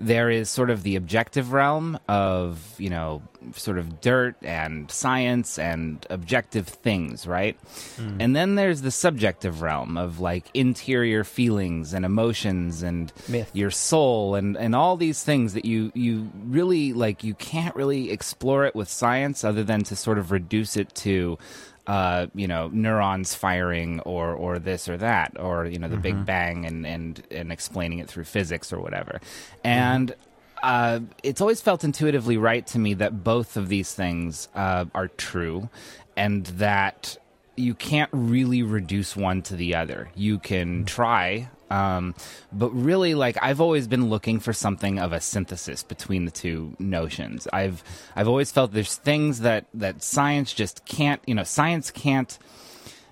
there 0.00 0.30
is 0.30 0.48
sort 0.48 0.70
of 0.70 0.82
the 0.82 0.96
objective 0.96 1.52
realm 1.52 1.98
of, 2.08 2.74
you 2.78 2.88
know, 2.88 3.22
sort 3.54 3.76
of 3.76 4.00
dirt 4.00 4.34
and 4.42 4.90
science 4.90 5.58
and 5.58 6.06
objective 6.08 6.66
things, 6.66 7.26
right? 7.26 7.58
Hmm. 7.96 8.16
And 8.18 8.34
then 8.34 8.54
there's 8.54 8.80
the 8.80 8.90
subjective 8.90 9.60
realm 9.60 9.98
of 9.98 10.18
like 10.18 10.46
interior 10.54 11.22
feelings 11.22 11.92
and 11.92 12.06
emotions 12.06 12.82
and 12.82 13.12
Myth. 13.28 13.50
your 13.52 13.70
soul 13.70 14.36
and, 14.36 14.56
and 14.56 14.74
all 14.74 14.96
these 14.96 15.22
things 15.22 15.52
that 15.52 15.66
you, 15.66 15.92
you 15.94 16.30
really 16.44 16.94
like, 16.94 17.22
you 17.22 17.34
can't 17.34 17.76
really 17.76 18.10
explore 18.10 18.64
it 18.64 18.74
with 18.74 18.88
science 18.88 19.44
other 19.44 19.62
than 19.62 19.84
to 19.84 19.96
sort 19.96 20.16
of 20.16 20.30
reduce 20.30 20.78
it 20.78 20.94
to, 20.94 21.38
uh, 21.86 22.26
you 22.34 22.46
know, 22.46 22.68
neurons 22.68 23.34
firing 23.34 24.00
or 24.00 24.32
or 24.34 24.58
this 24.58 24.88
or 24.88 24.96
that, 24.98 25.32
or 25.38 25.66
you 25.66 25.78
know, 25.78 25.88
the 25.88 25.96
Big 25.96 26.24
Bang 26.24 26.66
and 26.66 26.86
and 26.86 27.22
and 27.30 27.50
explaining 27.52 27.98
it 27.98 28.08
through 28.08 28.24
physics 28.24 28.72
or 28.72 28.80
whatever. 28.80 29.20
And 29.64 30.14
uh, 30.62 31.00
it's 31.22 31.40
always 31.40 31.60
felt 31.60 31.84
intuitively 31.84 32.36
right 32.36 32.66
to 32.68 32.78
me 32.78 32.94
that 32.94 33.24
both 33.24 33.56
of 33.56 33.68
these 33.68 33.94
things 33.94 34.48
uh, 34.54 34.84
are 34.94 35.08
true, 35.08 35.68
and 36.16 36.46
that 36.46 37.16
you 37.56 37.74
can't 37.74 38.10
really 38.12 38.62
reduce 38.62 39.16
one 39.16 39.42
to 39.42 39.56
the 39.56 39.74
other. 39.74 40.10
You 40.14 40.38
can 40.38 40.84
try. 40.84 41.48
Um, 41.70 42.14
but 42.52 42.70
really, 42.70 43.14
like 43.14 43.36
I've 43.40 43.60
always 43.60 43.86
been 43.86 44.08
looking 44.10 44.40
for 44.40 44.52
something 44.52 44.98
of 44.98 45.12
a 45.12 45.20
synthesis 45.20 45.82
between 45.82 46.24
the 46.24 46.30
two 46.30 46.74
notions. 46.78 47.46
I've 47.52 47.82
I've 48.16 48.28
always 48.28 48.50
felt 48.50 48.72
there's 48.72 48.96
things 48.96 49.40
that 49.40 49.66
that 49.74 50.02
science 50.02 50.52
just 50.52 50.84
can't. 50.84 51.20
You 51.26 51.34
know, 51.34 51.44
science 51.44 51.90
can't. 51.90 52.38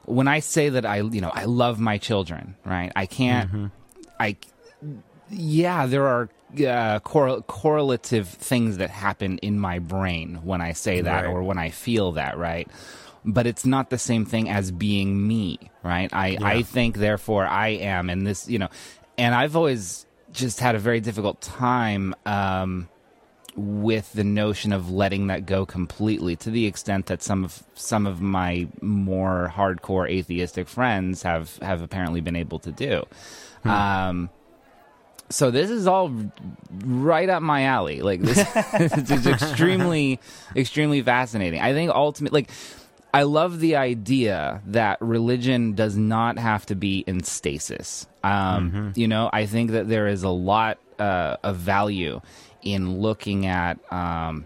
When 0.05 0.27
I 0.27 0.41
say 0.41 0.71
that 0.71 0.87
I, 0.87 0.97
you 1.03 1.21
know, 1.21 1.31
I 1.33 1.45
love 1.45 1.79
my 1.79 1.99
children, 1.99 2.57
right? 2.65 2.91
I 2.97 3.07
can't. 3.07 3.71
I 4.19 4.37
yeah, 5.31 5.87
there 5.87 6.07
are 6.07 6.31
uh, 6.55 7.01
correl- 7.01 7.43
correlative 7.47 8.27
things 8.27 8.79
that 8.79 8.89
happen 8.91 9.37
in 9.39 9.59
my 9.61 9.79
brain 9.81 10.41
when 10.43 10.61
I 10.63 10.73
say 10.73 11.03
that 11.03 11.25
Right. 11.27 11.31
or 11.31 11.43
when 11.43 11.59
I 11.59 11.69
feel 11.71 12.13
that, 12.13 12.39
right? 12.39 12.67
But 13.31 13.47
it's 13.47 13.67
not 13.67 13.91
the 13.91 13.99
same 13.99 14.25
thing 14.25 14.49
as 14.49 14.71
being 14.71 15.29
me, 15.29 15.71
right? 15.83 16.09
I, 16.15 16.39
I 16.41 16.63
think, 16.63 16.97
therefore, 16.97 17.47
I 17.47 17.69
am, 17.69 18.09
and 18.09 18.27
this, 18.27 18.49
you 18.49 18.59
know, 18.59 18.69
and 19.19 19.35
I've 19.35 19.55
always 19.55 20.07
just 20.33 20.61
had 20.61 20.75
a 20.75 20.79
very 20.79 21.01
difficult 21.01 21.43
time 21.43 22.15
um, 22.25 22.89
with 23.55 24.11
the 24.15 24.25
notion 24.25 24.73
of 24.73 24.91
letting 24.91 25.27
that 25.27 25.45
go 25.45 25.67
completely, 25.67 26.37
to 26.37 26.51
the 26.51 26.65
extent 26.65 27.07
that 27.07 27.23
some 27.23 27.45
of 27.45 27.63
some 27.75 28.07
of 28.07 28.23
my 28.23 28.67
more 28.81 29.53
hardcore 29.55 30.09
atheistic 30.09 30.67
friends 30.67 31.23
have 31.23 31.59
have 31.59 31.83
apparently 31.83 32.23
been 32.23 32.37
able 32.37 32.59
to 32.61 32.73
do. 32.73 33.05
Um, 33.65 34.31
so 35.31 35.51
this 35.51 35.71
is 35.71 35.87
all 35.87 36.11
right 36.85 37.29
up 37.29 37.43
my 37.43 37.65
alley. 37.65 38.01
Like 38.01 38.23
this, 38.23 38.37
this 38.79 39.11
is 39.11 39.27
extremely, 39.27 40.21
extremely 40.57 41.03
fascinating. 41.03 41.61
I 41.61 41.73
think 41.73 41.91
ultimately, 41.91 42.43
like, 42.43 42.51
I 43.13 43.23
love 43.23 43.61
the 43.61 43.77
idea 43.77 44.61
that 44.67 45.01
religion 45.01 45.75
does 45.75 45.97
not 45.97 46.39
have 46.39 46.67
to 46.67 46.75
be 46.75 47.05
in 47.07 47.23
stasis. 47.25 48.07
Um, 48.23 48.93
You 48.97 49.09
know, 49.09 49.31
I 49.33 49.47
think 49.47 49.71
that 49.71 49.89
there 49.89 50.07
is 50.09 50.23
a 50.23 50.29
lot 50.29 50.79
uh, 50.99 51.37
of 51.43 51.57
value 51.57 52.21
in 52.63 53.01
looking 53.01 53.47
at. 53.47 53.79
Um, 53.93 54.45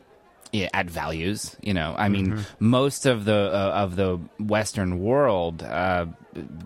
yeah, 0.53 0.69
at 0.75 0.91
values. 0.91 1.57
You 1.63 1.73
know, 1.73 1.95
I 1.97 2.11
mean, 2.11 2.45
most 2.61 3.07
of 3.07 3.25
the 3.25 3.33
uh, 3.55 3.73
of 3.85 3.97
the 3.97 4.21
Western 4.39 5.01
world 5.01 5.63
uh, 5.63 6.05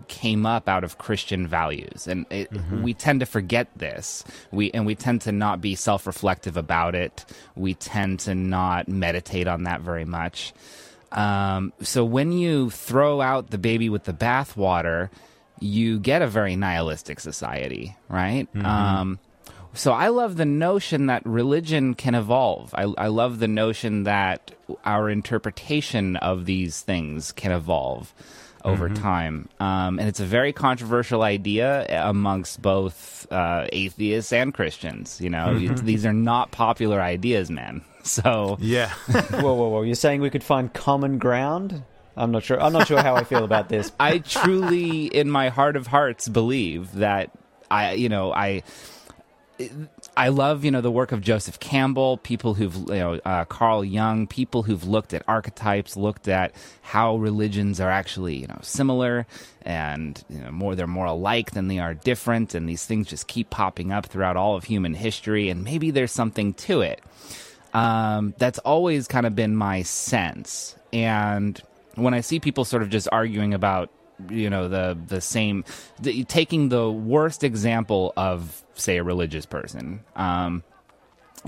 came 0.09 0.45
up 0.45 0.67
out 0.67 0.83
of 0.83 0.97
Christian 0.97 1.47
values, 1.47 2.05
and 2.05 2.25
it, 2.29 2.51
we 2.83 2.93
tend 2.93 3.21
to 3.21 3.25
forget 3.25 3.69
this. 3.77 4.25
We 4.51 4.71
and 4.71 4.85
we 4.85 4.95
tend 4.95 5.21
to 5.21 5.31
not 5.31 5.61
be 5.61 5.75
self 5.75 6.05
reflective 6.05 6.57
about 6.57 6.95
it. 6.95 7.23
We 7.55 7.75
tend 7.75 8.19
to 8.27 8.35
not 8.35 8.89
meditate 8.89 9.47
on 9.47 9.63
that 9.63 9.79
very 9.79 10.03
much. 10.03 10.53
Um, 11.11 11.73
so 11.81 12.03
when 12.03 12.31
you 12.31 12.69
throw 12.69 13.21
out 13.21 13.49
the 13.49 13.57
baby 13.57 13.89
with 13.89 14.03
the 14.03 14.13
bathwater, 14.13 15.09
you 15.59 15.99
get 15.99 16.21
a 16.21 16.27
very 16.27 16.55
nihilistic 16.55 17.19
society, 17.19 17.95
right? 18.09 18.47
Um, 18.65 19.19
so 19.73 19.91
I 19.93 20.09
love 20.09 20.37
the 20.37 20.45
notion 20.45 21.05
that 21.07 21.25
religion 21.25 21.93
can 21.93 22.15
evolve. 22.15 22.73
I, 22.73 22.83
I 22.97 23.07
love 23.07 23.39
the 23.39 23.47
notion 23.47 24.03
that 24.03 24.51
our 24.85 25.09
interpretation 25.09 26.15
of 26.17 26.45
these 26.45 26.81
things 26.81 27.31
can 27.31 27.51
evolve 27.51 28.13
over 28.65 28.89
time. 28.89 29.47
Um, 29.59 29.99
and 29.99 30.09
it's 30.09 30.19
a 30.19 30.25
very 30.25 30.51
controversial 30.51 31.21
idea 31.21 31.85
amongst 31.89 32.61
both 32.61 33.25
uh, 33.31 33.67
atheists 33.71 34.33
and 34.33 34.53
Christians. 34.53 35.21
You 35.21 35.29
know, 35.29 35.57
these 35.59 36.05
are 36.05 36.13
not 36.13 36.51
popular 36.51 36.99
ideas, 37.01 37.49
man. 37.49 37.81
So 38.17 38.57
Yeah. 38.59 38.89
whoa, 39.11 39.53
whoa, 39.53 39.67
whoa! 39.69 39.81
You're 39.81 39.95
saying 39.95 40.21
we 40.21 40.29
could 40.29 40.43
find 40.43 40.73
common 40.73 41.17
ground? 41.17 41.83
I'm 42.15 42.31
not 42.31 42.43
sure. 42.43 42.59
I'm 42.59 42.73
not 42.73 42.87
sure 42.87 43.01
how 43.01 43.15
I 43.15 43.23
feel 43.23 43.43
about 43.43 43.69
this. 43.69 43.91
I 43.99 44.17
truly, 44.19 45.05
in 45.05 45.29
my 45.29 45.49
heart 45.49 45.75
of 45.75 45.87
hearts, 45.87 46.27
believe 46.27 46.93
that 46.93 47.31
I, 47.69 47.93
you 47.93 48.09
know, 48.09 48.33
I. 48.33 48.63
I 50.15 50.27
love, 50.27 50.63
you 50.63 50.69
know, 50.69 50.81
the 50.81 50.91
work 50.91 51.11
of 51.11 51.21
Joseph 51.21 51.59
Campbell, 51.59 52.17
people 52.17 52.53
who've, 52.53 52.75
you 52.75 52.85
know, 52.85 53.19
uh, 53.25 53.43
Carl 53.45 53.83
Jung, 53.83 54.27
people 54.27 54.61
who've 54.61 54.83
looked 54.83 55.15
at 55.15 55.23
archetypes, 55.27 55.97
looked 55.97 56.27
at 56.27 56.53
how 56.83 57.15
religions 57.17 57.79
are 57.79 57.89
actually, 57.89 58.35
you 58.35 58.45
know, 58.45 58.59
similar 58.61 59.25
and 59.63 60.23
you 60.29 60.39
know, 60.39 60.51
more 60.51 60.75
they're 60.75 60.85
more 60.85 61.07
alike 61.07 61.51
than 61.51 61.69
they 61.69 61.79
are 61.79 61.95
different, 61.95 62.53
and 62.53 62.69
these 62.69 62.85
things 62.85 63.07
just 63.07 63.27
keep 63.27 63.49
popping 63.49 63.91
up 63.91 64.05
throughout 64.05 64.37
all 64.37 64.55
of 64.55 64.65
human 64.65 64.93
history, 64.93 65.49
and 65.49 65.63
maybe 65.63 65.89
there's 65.89 66.11
something 66.11 66.53
to 66.53 66.81
it. 66.81 67.01
Um, 67.73 68.33
that's 68.37 68.59
always 68.59 69.07
kind 69.07 69.25
of 69.25 69.35
been 69.35 69.55
my 69.55 69.83
sense, 69.83 70.75
and 70.93 71.61
when 71.95 72.13
I 72.13 72.21
see 72.21 72.39
people 72.39 72.65
sort 72.65 72.81
of 72.81 72.89
just 72.89 73.07
arguing 73.11 73.53
about 73.53 73.89
you 74.29 74.49
know 74.49 74.67
the 74.67 74.97
the 75.07 75.21
same 75.21 75.63
the, 75.99 76.23
taking 76.23 76.69
the 76.69 76.89
worst 76.91 77.43
example 77.43 78.13
of 78.17 78.63
say 78.73 78.97
a 78.97 79.03
religious 79.03 79.45
person 79.45 80.03
um, 80.15 80.63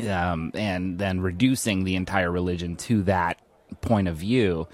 um, 0.07 0.51
and 0.53 0.99
then 0.99 1.21
reducing 1.21 1.83
the 1.83 1.95
entire 1.95 2.31
religion 2.31 2.75
to 2.75 3.03
that 3.03 3.39
point 3.81 4.07
of 4.07 4.17
view 4.17 4.67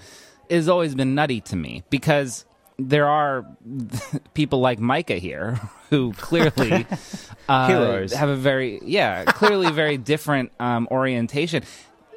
has 0.50 0.68
always 0.68 0.94
been 0.94 1.14
nutty 1.14 1.40
to 1.40 1.56
me 1.56 1.84
because 1.90 2.44
there 2.78 3.06
are 3.06 3.46
people 4.34 4.60
like 4.60 4.78
Micah 4.78 5.16
here 5.16 5.60
who 5.90 6.12
clearly 6.14 6.86
uh, 7.48 7.68
have 8.08 8.28
a 8.28 8.36
very 8.36 8.80
yeah 8.84 9.24
clearly 9.24 9.70
very 9.70 9.96
different 9.96 10.52
um, 10.60 10.88
orientation. 10.90 11.62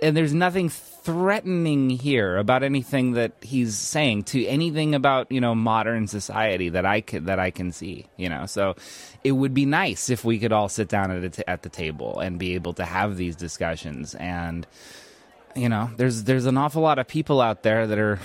And 0.02 0.16
there's 0.16 0.34
nothing 0.34 0.70
threatening 0.70 1.90
here 1.90 2.38
about 2.38 2.64
anything 2.64 3.14
that 3.14 3.34
he's 3.42 3.78
saying 3.78 4.24
to 4.24 4.46
anything 4.46 4.96
about 4.96 5.32
you 5.32 5.42
know 5.42 5.56
modern 5.56 6.08
society 6.08 6.70
that 6.70 6.86
I 6.86 7.02
could 7.02 7.26
that 7.26 7.40
I 7.40 7.52
can 7.52 7.72
see 7.72 8.06
you 8.18 8.30
know? 8.30 8.46
So 8.46 8.76
it 9.24 9.34
would 9.34 9.54
be 9.54 9.66
nice 9.66 10.10
if 10.10 10.24
we 10.24 10.40
could 10.40 10.54
all 10.54 10.70
sit 10.70 10.88
down 10.88 11.12
at 11.12 11.24
a 11.24 11.30
t- 11.30 11.44
at 11.48 11.64
the 11.64 11.70
table 11.70 12.20
and 12.20 12.40
be 12.40 12.56
able 12.56 12.74
to 12.74 12.86
have 12.86 13.18
these 13.18 13.36
discussions. 13.36 14.16
And 14.16 14.66
you 15.56 15.68
know 15.68 15.90
there's 15.98 16.24
there's 16.24 16.46
an 16.46 16.58
awful 16.58 16.82
lot 16.82 17.00
of 17.00 17.08
people 17.08 17.42
out 17.42 17.64
there 17.64 17.88
that 17.88 17.98
are 17.98 18.20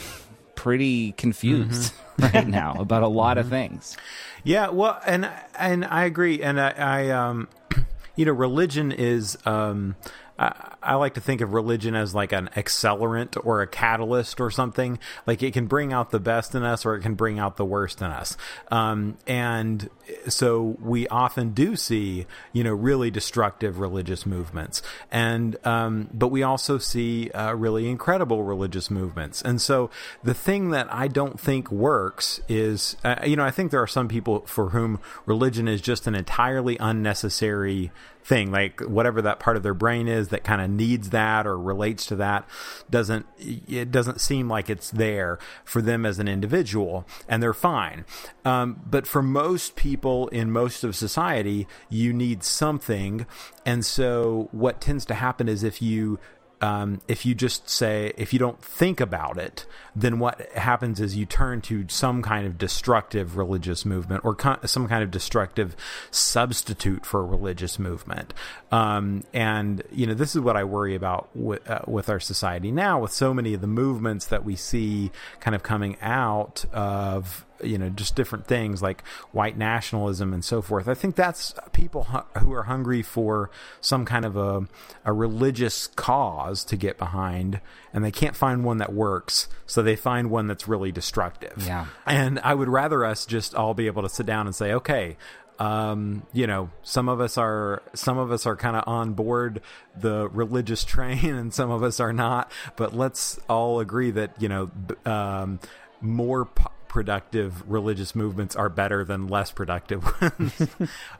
pretty 0.55 1.13
confused 1.13 1.93
right 2.19 2.47
now 2.47 2.77
about 2.79 3.03
a 3.03 3.09
lot 3.09 3.39
of 3.39 3.49
things. 3.49 3.97
Yeah, 4.43 4.71
well, 4.71 5.01
and 5.07 5.31
and 5.59 5.85
I 5.85 6.05
agree, 6.05 6.43
and 6.43 6.61
I, 6.61 6.71
I 6.71 7.11
um, 7.11 7.49
you 8.17 8.25
know, 8.25 8.33
religion 8.33 8.93
is 8.93 9.39
um, 9.47 9.97
I, 10.39 10.74
I 10.85 10.95
like 10.95 11.15
to 11.15 11.21
think 11.21 11.41
of 11.41 11.53
religion 11.53 11.95
as 11.95 12.15
like 12.15 12.33
an 12.33 12.51
accelerant 12.57 13.37
or 13.45 13.63
a 13.63 13.67
catalyst 13.67 14.41
or 14.41 14.51
something. 14.51 14.99
Like 15.27 15.43
it 15.43 15.53
can 15.53 15.67
bring 15.67 15.93
out 15.93 16.11
the 16.11 16.21
best 16.21 16.55
in 16.55 16.63
us, 16.63 16.85
or 16.85 16.95
it 16.95 17.01
can 17.01 17.15
bring 17.15 17.39
out 17.39 17.57
the 17.57 17.65
worst 17.65 18.01
in 18.01 18.09
us. 18.09 18.37
Um, 18.71 19.17
and 19.27 19.89
so 20.29 20.77
we 20.81 21.09
often 21.09 21.51
do 21.51 21.77
see, 21.77 22.27
you 22.53 22.65
know, 22.65 22.73
really 22.73 23.11
destructive 23.11 23.79
religious 23.79 24.27
movements, 24.27 24.83
and 25.11 25.57
um, 25.67 26.09
but 26.13 26.29
we 26.29 26.43
also 26.43 26.79
see 26.79 27.31
uh, 27.31 27.55
really 27.55 27.89
incredible 27.89 28.43
religious 28.43 28.91
movements. 28.91 29.43
And 29.43 29.61
so 29.61 29.91
the 30.23 30.35
thing 30.35 30.71
that 30.71 30.93
I 30.93 31.09
don't 31.09 31.41
think 31.41 31.71
works 31.71 32.41
is, 32.49 32.97
uh, 33.05 33.17
you 33.25 33.37
know, 33.37 33.45
I 33.45 33.51
think 33.51 33.71
there 33.71 33.83
are 33.83 33.87
some 33.87 34.09
people 34.09 34.41
for 34.47 34.71
whom 34.71 35.01
religion 35.27 35.69
is 35.69 35.81
just 35.81 36.07
an 36.07 36.15
entirely 36.15 36.77
unnecessary 36.79 37.91
thing 38.25 38.51
like 38.51 38.81
whatever 38.81 39.21
that 39.21 39.39
part 39.39 39.57
of 39.57 39.63
their 39.63 39.75
brain 39.75 40.09
is 40.09 40.29
that 40.29 40.43
kind 40.43 40.63
of 40.63 40.71
needs 40.77 41.11
that 41.11 41.47
or 41.47 41.59
relates 41.59 42.07
to 42.07 42.17
that 42.17 42.49
doesn't 42.91 43.27
it 43.39 43.91
doesn't 43.91 44.21
seem 44.21 44.49
like 44.49 44.69
it's 44.69 44.91
there 44.91 45.39
for 45.65 45.81
them 45.83 46.05
as 46.07 46.19
an 46.19 46.29
individual 46.29 47.07
and 47.29 47.43
they're 47.43 47.55
fine. 47.55 48.05
Um, 48.45 48.81
but 48.87 49.07
for 49.07 49.23
most 49.23 49.77
people 49.77 50.29
in 50.29 50.51
most 50.51 50.85
of 50.85 50.97
society 50.97 51.67
you 51.89 52.13
need 52.13 52.43
something 52.43 53.27
and 53.67 53.85
so 53.85 54.49
what 54.53 54.81
tends 54.81 55.05
to 55.07 55.15
happen 55.15 55.49
is 55.49 55.63
if 55.63 55.81
you 55.81 56.19
um, 56.61 57.01
if 57.09 57.27
you 57.27 57.35
just 57.35 57.69
say 57.69 58.13
if 58.17 58.33
you 58.33 58.39
don't 58.39 58.63
think 58.63 59.01
about 59.01 59.39
it 59.39 59.67
then 59.97 60.19
what 60.19 60.41
happens 60.53 61.01
is 61.01 61.17
you 61.17 61.25
turn 61.25 61.61
to 61.61 61.87
some 61.89 62.23
kind 62.23 62.47
of 62.47 62.59
destructive 62.59 63.37
religious 63.37 63.85
movement 63.85 64.25
or 64.25 64.37
some 64.65 64.89
kind 64.89 65.03
of 65.03 65.11
destructive 65.11 65.77
substitute 66.11 67.07
for 67.07 67.21
a 67.21 67.25
religious 67.25 67.79
movement. 67.79 68.35
Um, 68.73 69.25
and 69.33 69.83
you 69.93 70.07
know 70.07 70.15
this 70.15 70.35
is 70.35 70.41
what 70.41 70.57
I 70.57 70.65
worry 70.65 70.95
about 70.95 71.29
with, 71.35 71.69
uh, 71.69 71.81
with 71.87 72.09
our 72.09 72.21
society 72.21 72.73
now 72.73 73.01
with 73.01 73.13
so 73.13 73.33
many 73.33 73.55
of 73.55 73.61
the 73.61 73.67
movements 73.67 74.27
that 74.27 74.45
we 74.45 74.57
see 74.57 75.13
kind 75.41 75.55
of 75.55 75.63
coming 75.63 75.97
out 76.01 76.65
of 76.73 77.45
you 77.67 77.79
know 77.79 77.89
just 77.89 78.15
different 78.15 78.47
things 78.47 78.83
like 78.83 79.03
white 79.33 79.57
nationalism 79.57 80.33
and 80.33 80.45
so 80.45 80.63
forth. 80.63 80.89
I 80.89 80.95
think 80.95 81.17
that's 81.17 81.55
people 81.73 82.05
who 82.39 82.53
are 82.53 82.65
hungry 82.65 83.03
for 83.03 83.51
some 83.81 84.05
kind 84.05 84.25
of 84.25 84.37
a 84.37 84.67
a 85.05 85.13
religious 85.13 85.87
cause 85.89 86.65
to 86.65 86.77
get 86.77 86.99
behind, 86.99 87.61
and 87.93 88.05
they 88.05 88.11
can't 88.11 88.37
find 88.37 88.65
one 88.65 88.79
that 88.79 88.93
works, 88.93 89.49
so 89.67 89.83
they 89.83 89.97
find 89.97 90.31
one 90.31 90.47
that's 90.47 90.69
really 90.69 90.93
destructive. 90.93 91.65
Yeah. 91.67 91.87
and 92.07 92.39
I 92.41 92.55
would 92.55 92.69
rather 92.69 93.05
us 93.05 93.27
just 93.27 93.55
all 93.55 93.75
be 93.75 93.87
able 93.87 94.03
to 94.03 94.09
sit 94.09 94.27
down 94.27 94.47
and 94.47 94.55
say, 94.55 94.73
okay. 94.73 95.17
Um, 95.57 96.27
you 96.33 96.49
know, 96.49 96.71
some 96.83 97.09
of 97.09 97.21
us 97.21 97.39
are 97.39 97.81
some 97.95 98.19
of 98.19 98.33
us 98.33 98.45
are 98.45 98.57
kind 98.57 98.75
of 98.75 98.83
on 98.89 99.13
board 99.13 99.61
the 99.97 100.29
religious 100.31 100.83
train, 100.95 101.25
and 101.27 101.55
some 101.55 101.71
of 101.71 101.85
us 101.85 102.01
are 102.01 102.13
not. 102.13 102.51
But 102.75 102.93
let's 102.93 103.39
all 103.49 103.79
agree 103.79 104.11
that 104.11 104.43
you 104.43 104.49
know, 104.49 104.71
um, 105.07 105.61
more 106.01 106.47
po- 106.47 106.73
productive 106.95 107.69
religious 107.69 108.15
movements 108.15 108.55
are 108.55 108.69
better 108.69 109.05
than 109.05 109.27
less 109.27 109.51
productive 109.51 110.05
ones. 110.23 110.69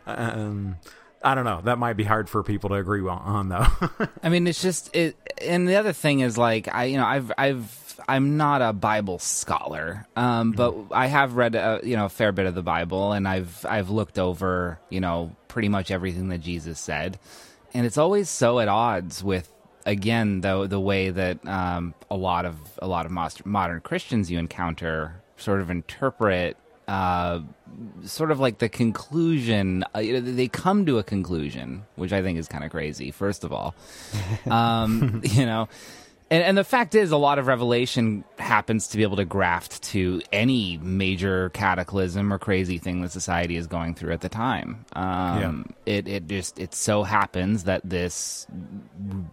um, 0.07 0.77
I 1.21 1.35
don't 1.35 1.45
know. 1.45 1.63
That 1.65 1.79
might 1.79 1.95
be 1.95 2.05
hard 2.05 2.31
for 2.31 2.45
people 2.45 2.71
to 2.71 2.77
agree 2.77 3.03
on, 3.05 3.49
though. 3.49 3.67
I 4.23 4.29
mean, 4.29 4.47
it's 4.47 4.63
just 4.63 4.95
it. 4.95 5.17
And 5.43 5.67
the 5.67 5.75
other 5.75 5.93
thing 5.93 6.21
is, 6.21 6.39
like, 6.39 6.73
I 6.73 6.85
you 6.85 6.97
know, 6.97 7.05
I've 7.05 7.33
I've 7.37 8.01
I'm 8.07 8.37
not 8.37 8.63
a 8.63 8.73
Bible 8.73 9.19
scholar, 9.19 10.07
um, 10.15 10.53
but 10.53 10.77
I 10.93 11.09
have 11.09 11.35
read 11.35 11.57
a, 11.57 11.81
you 11.83 11.97
know 11.97 12.05
a 12.05 12.09
fair 12.09 12.31
bit 12.31 12.47
of 12.47 12.55
the 12.55 12.63
Bible, 12.63 13.11
and 13.11 13.27
I've 13.27 13.67
I've 13.69 13.91
looked 13.91 14.17
over 14.17 14.79
you 14.91 15.01
know 15.01 15.35
pretty 15.49 15.69
much 15.69 15.91
everything 15.91 16.29
that 16.29 16.39
Jesus 16.39 16.79
said, 16.79 17.19
and 17.73 17.85
it's 17.85 17.99
always 17.99 18.31
so 18.31 18.61
at 18.61 18.69
odds 18.69 19.25
with 19.25 19.53
again 19.87 20.41
though 20.41 20.69
the 20.69 20.79
way 20.79 21.11
that 21.11 21.45
um, 21.49 21.95
a 22.13 22.17
lot 22.17 22.45
of 22.45 22.57
a 22.81 22.87
lot 22.87 23.07
of 23.07 23.13
most, 23.13 23.45
modern 23.45 23.81
Christians 23.81 24.31
you 24.31 24.39
encounter 24.39 25.21
sort 25.37 25.61
of 25.61 25.71
interpret 25.71 26.57
uh, 26.87 27.41
sort 28.05 28.31
of 28.31 28.39
like 28.41 28.59
the 28.59 28.69
conclusion. 28.69 29.85
Uh, 29.95 30.01
you 30.01 30.13
know, 30.13 30.21
they 30.21 30.49
come 30.49 30.85
to 30.87 30.99
a 30.99 31.03
conclusion, 31.03 31.85
which 31.97 32.13
I 32.13 32.23
think 32.23 32.39
is 32.39 32.47
kind 32.47 32.63
of 32.63 32.71
crazy. 32.71 33.11
First 33.11 33.43
of 33.45 33.53
all, 33.53 33.75
um, 34.51 35.23
you 35.25 35.47
know, 35.47 35.69
And, 36.31 36.43
and 36.43 36.59
the 36.59 36.65
fact 36.65 36.95
is, 36.95 37.11
a 37.11 37.17
lot 37.17 37.39
of 37.39 37.47
revelation 37.47 38.25
happens 38.39 38.89
to 38.89 38.97
be 38.97 39.03
able 39.03 39.17
to 39.17 39.25
graft 39.25 39.83
to 39.93 40.21
any 40.33 40.79
major 40.79 41.51
cataclysm 41.51 42.33
or 42.33 42.39
crazy 42.39 42.79
thing 42.79 43.03
that 43.03 43.13
society 43.13 43.57
is 43.57 43.67
going 43.67 43.95
through 43.95 44.13
at 44.13 44.21
the 44.23 44.31
time. 44.31 44.85
Um, 44.95 45.75
It 45.87 46.09
it 46.09 46.27
just 46.27 46.59
it 46.59 46.75
so 46.75 47.03
happens 47.03 47.65
that 47.65 47.83
this, 47.85 48.47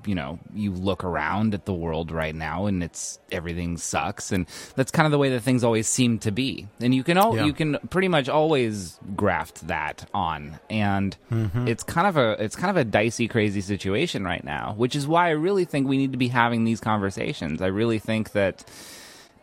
you 0.05 0.15
know, 0.15 0.39
you 0.53 0.71
look 0.71 1.03
around 1.03 1.53
at 1.53 1.65
the 1.65 1.73
world 1.73 2.11
right 2.11 2.35
now, 2.35 2.65
and 2.65 2.83
it's 2.83 3.19
everything 3.31 3.77
sucks, 3.77 4.31
and 4.31 4.45
that's 4.75 4.91
kind 4.91 5.05
of 5.05 5.11
the 5.11 5.17
way 5.17 5.29
that 5.29 5.41
things 5.41 5.63
always 5.63 5.87
seem 5.87 6.19
to 6.19 6.31
be. 6.31 6.67
And 6.79 6.93
you 6.93 7.03
can 7.03 7.17
all 7.17 7.35
Yeah. 7.35 7.45
you 7.45 7.53
can 7.53 7.77
pretty 7.89 8.07
much 8.07 8.29
always 8.29 8.99
graft 9.15 9.67
that 9.67 10.07
on, 10.13 10.59
and 10.69 11.15
mm-hmm. 11.31 11.67
it's 11.67 11.83
kind 11.83 12.07
of 12.07 12.17
a 12.17 12.43
it's 12.43 12.55
kind 12.55 12.69
of 12.69 12.77
a 12.77 12.83
dicey, 12.83 13.27
crazy 13.27 13.61
situation 13.61 14.23
right 14.23 14.43
now, 14.43 14.73
which 14.77 14.95
is 14.95 15.07
why 15.07 15.27
I 15.27 15.31
really 15.31 15.65
think 15.65 15.87
we 15.87 15.97
need 15.97 16.11
to 16.11 16.17
be 16.17 16.29
having 16.29 16.63
these 16.63 16.79
conversations. 16.79 17.61
I 17.61 17.67
really 17.67 17.99
think 17.99 18.31
that. 18.33 18.63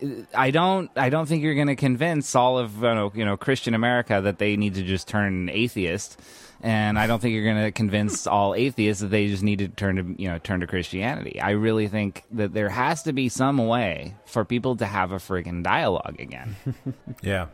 Uh, 0.03 0.09
I 0.33 0.53
don't. 0.53 0.91
I 0.95 1.11
don't 1.11 1.27
think 1.27 1.43
you're 1.43 1.57
going 1.57 1.67
to 1.67 1.77
convince 1.77 2.37
all 2.37 2.57
of 2.57 2.85
you 2.85 3.25
know 3.25 3.37
Christian 3.37 3.75
America 3.75 4.21
that 4.23 4.39
they 4.39 4.57
need 4.57 4.75
to 4.75 4.83
just 4.83 5.09
turn 5.09 5.49
atheist, 5.49 6.21
and 6.63 6.99
I 6.99 7.07
don't 7.07 7.21
think 7.21 7.35
you're 7.35 7.45
going 7.45 7.65
to 7.65 7.73
convince 7.73 8.27
all 8.29 8.55
atheists 8.55 9.01
that 9.03 9.09
they 9.09 9.29
just 9.29 9.43
need 9.43 9.59
to 9.61 9.69
turn 9.69 9.97
to 9.97 10.23
you 10.23 10.29
know 10.29 10.39
turn 10.39 10.61
to 10.61 10.67
Christianity. 10.67 11.41
I 11.41 11.51
really 11.51 11.89
think 11.89 12.25
that 12.33 12.53
there 12.55 12.69
has 12.71 13.03
to 13.05 13.13
be 13.13 13.29
some 13.29 13.59
way 13.67 14.15
for 14.27 14.45
people 14.45 14.77
to 14.77 14.87
have 14.87 15.13
a 15.13 15.17
friggin' 15.19 15.63
dialogue 15.63 16.17
again. 16.19 16.57
Yeah. 17.23 17.47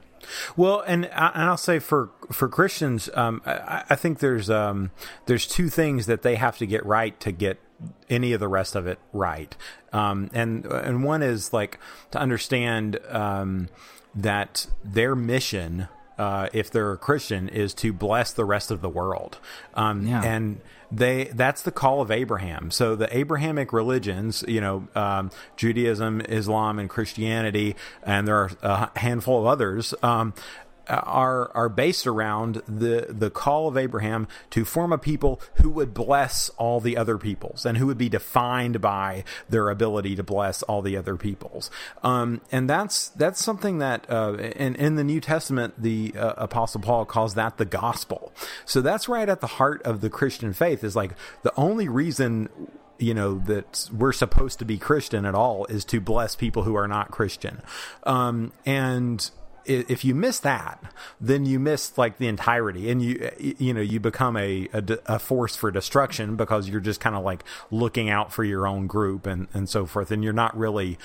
Well, 0.57 0.80
and, 0.86 1.05
I- 1.12 1.32
and 1.34 1.42
I'll 1.44 1.57
say 1.59 1.78
for 1.78 2.11
for 2.32 2.48
Christians, 2.48 3.11
um, 3.14 3.42
I, 3.44 3.84
I 3.90 3.94
think 3.94 4.20
there's 4.20 4.48
um, 4.48 4.90
there's 5.26 5.46
two 5.46 5.68
things 5.68 6.07
that 6.07 6.22
they 6.22 6.36
have 6.36 6.57
to 6.59 6.66
get 6.66 6.84
right 6.86 7.18
to 7.20 7.30
get 7.30 7.59
any 8.09 8.32
of 8.32 8.40
the 8.40 8.48
rest 8.48 8.74
of 8.74 8.86
it 8.86 8.98
right. 9.12 9.55
Um, 9.92 10.30
and 10.32 10.64
and 10.64 11.05
one 11.05 11.22
is 11.22 11.52
like 11.52 11.78
to 12.12 12.18
understand 12.18 12.98
um, 13.11 13.68
that 14.14 14.66
their 14.82 15.14
mission, 15.14 15.88
uh, 16.18 16.48
if 16.52 16.70
they're 16.70 16.92
a 16.92 16.98
Christian, 16.98 17.48
is 17.48 17.74
to 17.74 17.92
bless 17.92 18.32
the 18.32 18.44
rest 18.44 18.70
of 18.70 18.80
the 18.80 18.88
world. 18.88 19.38
Um, 19.74 20.06
Yeah. 20.06 20.22
And 20.22 20.60
they 20.92 21.24
that's 21.34 21.62
the 21.62 21.72
call 21.72 22.00
of 22.00 22.10
Abraham. 22.10 22.70
So 22.70 22.94
the 22.94 23.14
Abrahamic 23.16 23.72
religions, 23.72 24.44
you 24.46 24.60
know, 24.60 24.86
um, 24.94 25.30
Judaism, 25.56 26.20
Islam, 26.20 26.78
and 26.78 26.88
Christianity, 26.88 27.74
and 28.04 28.28
there 28.28 28.36
are 28.36 28.50
a 28.62 28.98
handful 28.98 29.40
of 29.40 29.46
others. 29.46 29.94
Um, 30.02 30.34
are 30.89 31.51
are 31.55 31.68
based 31.68 32.07
around 32.07 32.62
the 32.66 33.07
the 33.09 33.30
call 33.30 33.68
of 33.68 33.76
Abraham 33.76 34.28
to 34.51 34.64
form 34.64 34.93
a 34.93 34.99
people 34.99 35.41
who 35.55 35.70
would 35.70 35.95
bless 35.95 36.51
all 36.51 36.80
the 36.80 36.97
other 36.97 37.18
peoples 37.18 37.64
and 37.64 37.78
who 37.78 37.87
would 37.87 37.99
be 37.99 38.09
defined 38.09 38.80
by 38.80 39.24
their 39.49 39.70
ability 39.70 40.16
to 40.16 40.22
bless 40.22 40.62
all 40.64 40.82
the 40.82 40.97
other 40.97 41.16
peoples. 41.16 41.70
Um, 42.03 42.41
and 42.51 42.68
that's 42.68 43.09
that's 43.11 43.43
something 43.43 43.78
that 43.78 44.09
uh, 44.11 44.35
in 44.35 44.74
in 44.76 44.97
the 44.97 45.05
New 45.05 45.20
Testament 45.20 45.74
the 45.78 46.14
uh, 46.16 46.35
Apostle 46.37 46.80
Paul 46.80 47.05
calls 47.05 47.35
that 47.35 47.57
the 47.57 47.64
gospel. 47.64 48.32
So 48.64 48.80
that's 48.80 49.09
right 49.09 49.28
at 49.28 49.41
the 49.41 49.47
heart 49.47 49.82
of 49.82 50.01
the 50.01 50.11
Christian 50.11 50.53
faith. 50.53 50.85
Is 50.85 50.97
like 50.97 51.12
the 51.43 51.53
only 51.57 51.89
reason 51.89 52.49
you 52.99 53.14
know 53.14 53.39
that 53.39 53.89
we're 53.93 54.12
supposed 54.12 54.59
to 54.61 54.64
be 54.64 54.78
Christian 54.78 55.24
at 55.24 55.35
all 55.35 55.66
is 55.66 55.85
to 55.87 56.01
bless 56.01 56.37
people 56.37 56.62
who 56.62 56.74
are 56.74 56.89
not 56.89 57.11
Christian, 57.11 57.62
um, 58.05 58.53
and 58.64 59.30
if 59.66 60.04
you 60.04 60.14
miss 60.14 60.38
that, 60.40 60.82
then 61.20 61.46
you 61.46 61.58
miss 61.58 61.96
like 61.96 62.18
the 62.18 62.28
entirety, 62.28 62.90
and 62.90 63.02
you 63.02 63.30
you 63.38 63.74
know 63.74 63.80
you 63.80 64.00
become 64.00 64.36
a 64.36 64.68
a 64.72 65.18
force 65.18 65.56
for 65.56 65.70
destruction 65.70 66.36
because 66.36 66.68
you're 66.68 66.80
just 66.80 67.00
kind 67.00 67.16
of 67.16 67.24
like 67.24 67.44
looking 67.70 68.08
out 68.10 68.32
for 68.32 68.44
your 68.44 68.66
own 68.66 68.86
group 68.86 69.26
and 69.26 69.48
and 69.54 69.68
so 69.68 69.86
forth, 69.86 70.10
and 70.10 70.22
you're 70.22 70.32
not 70.32 70.56
really 70.56 70.98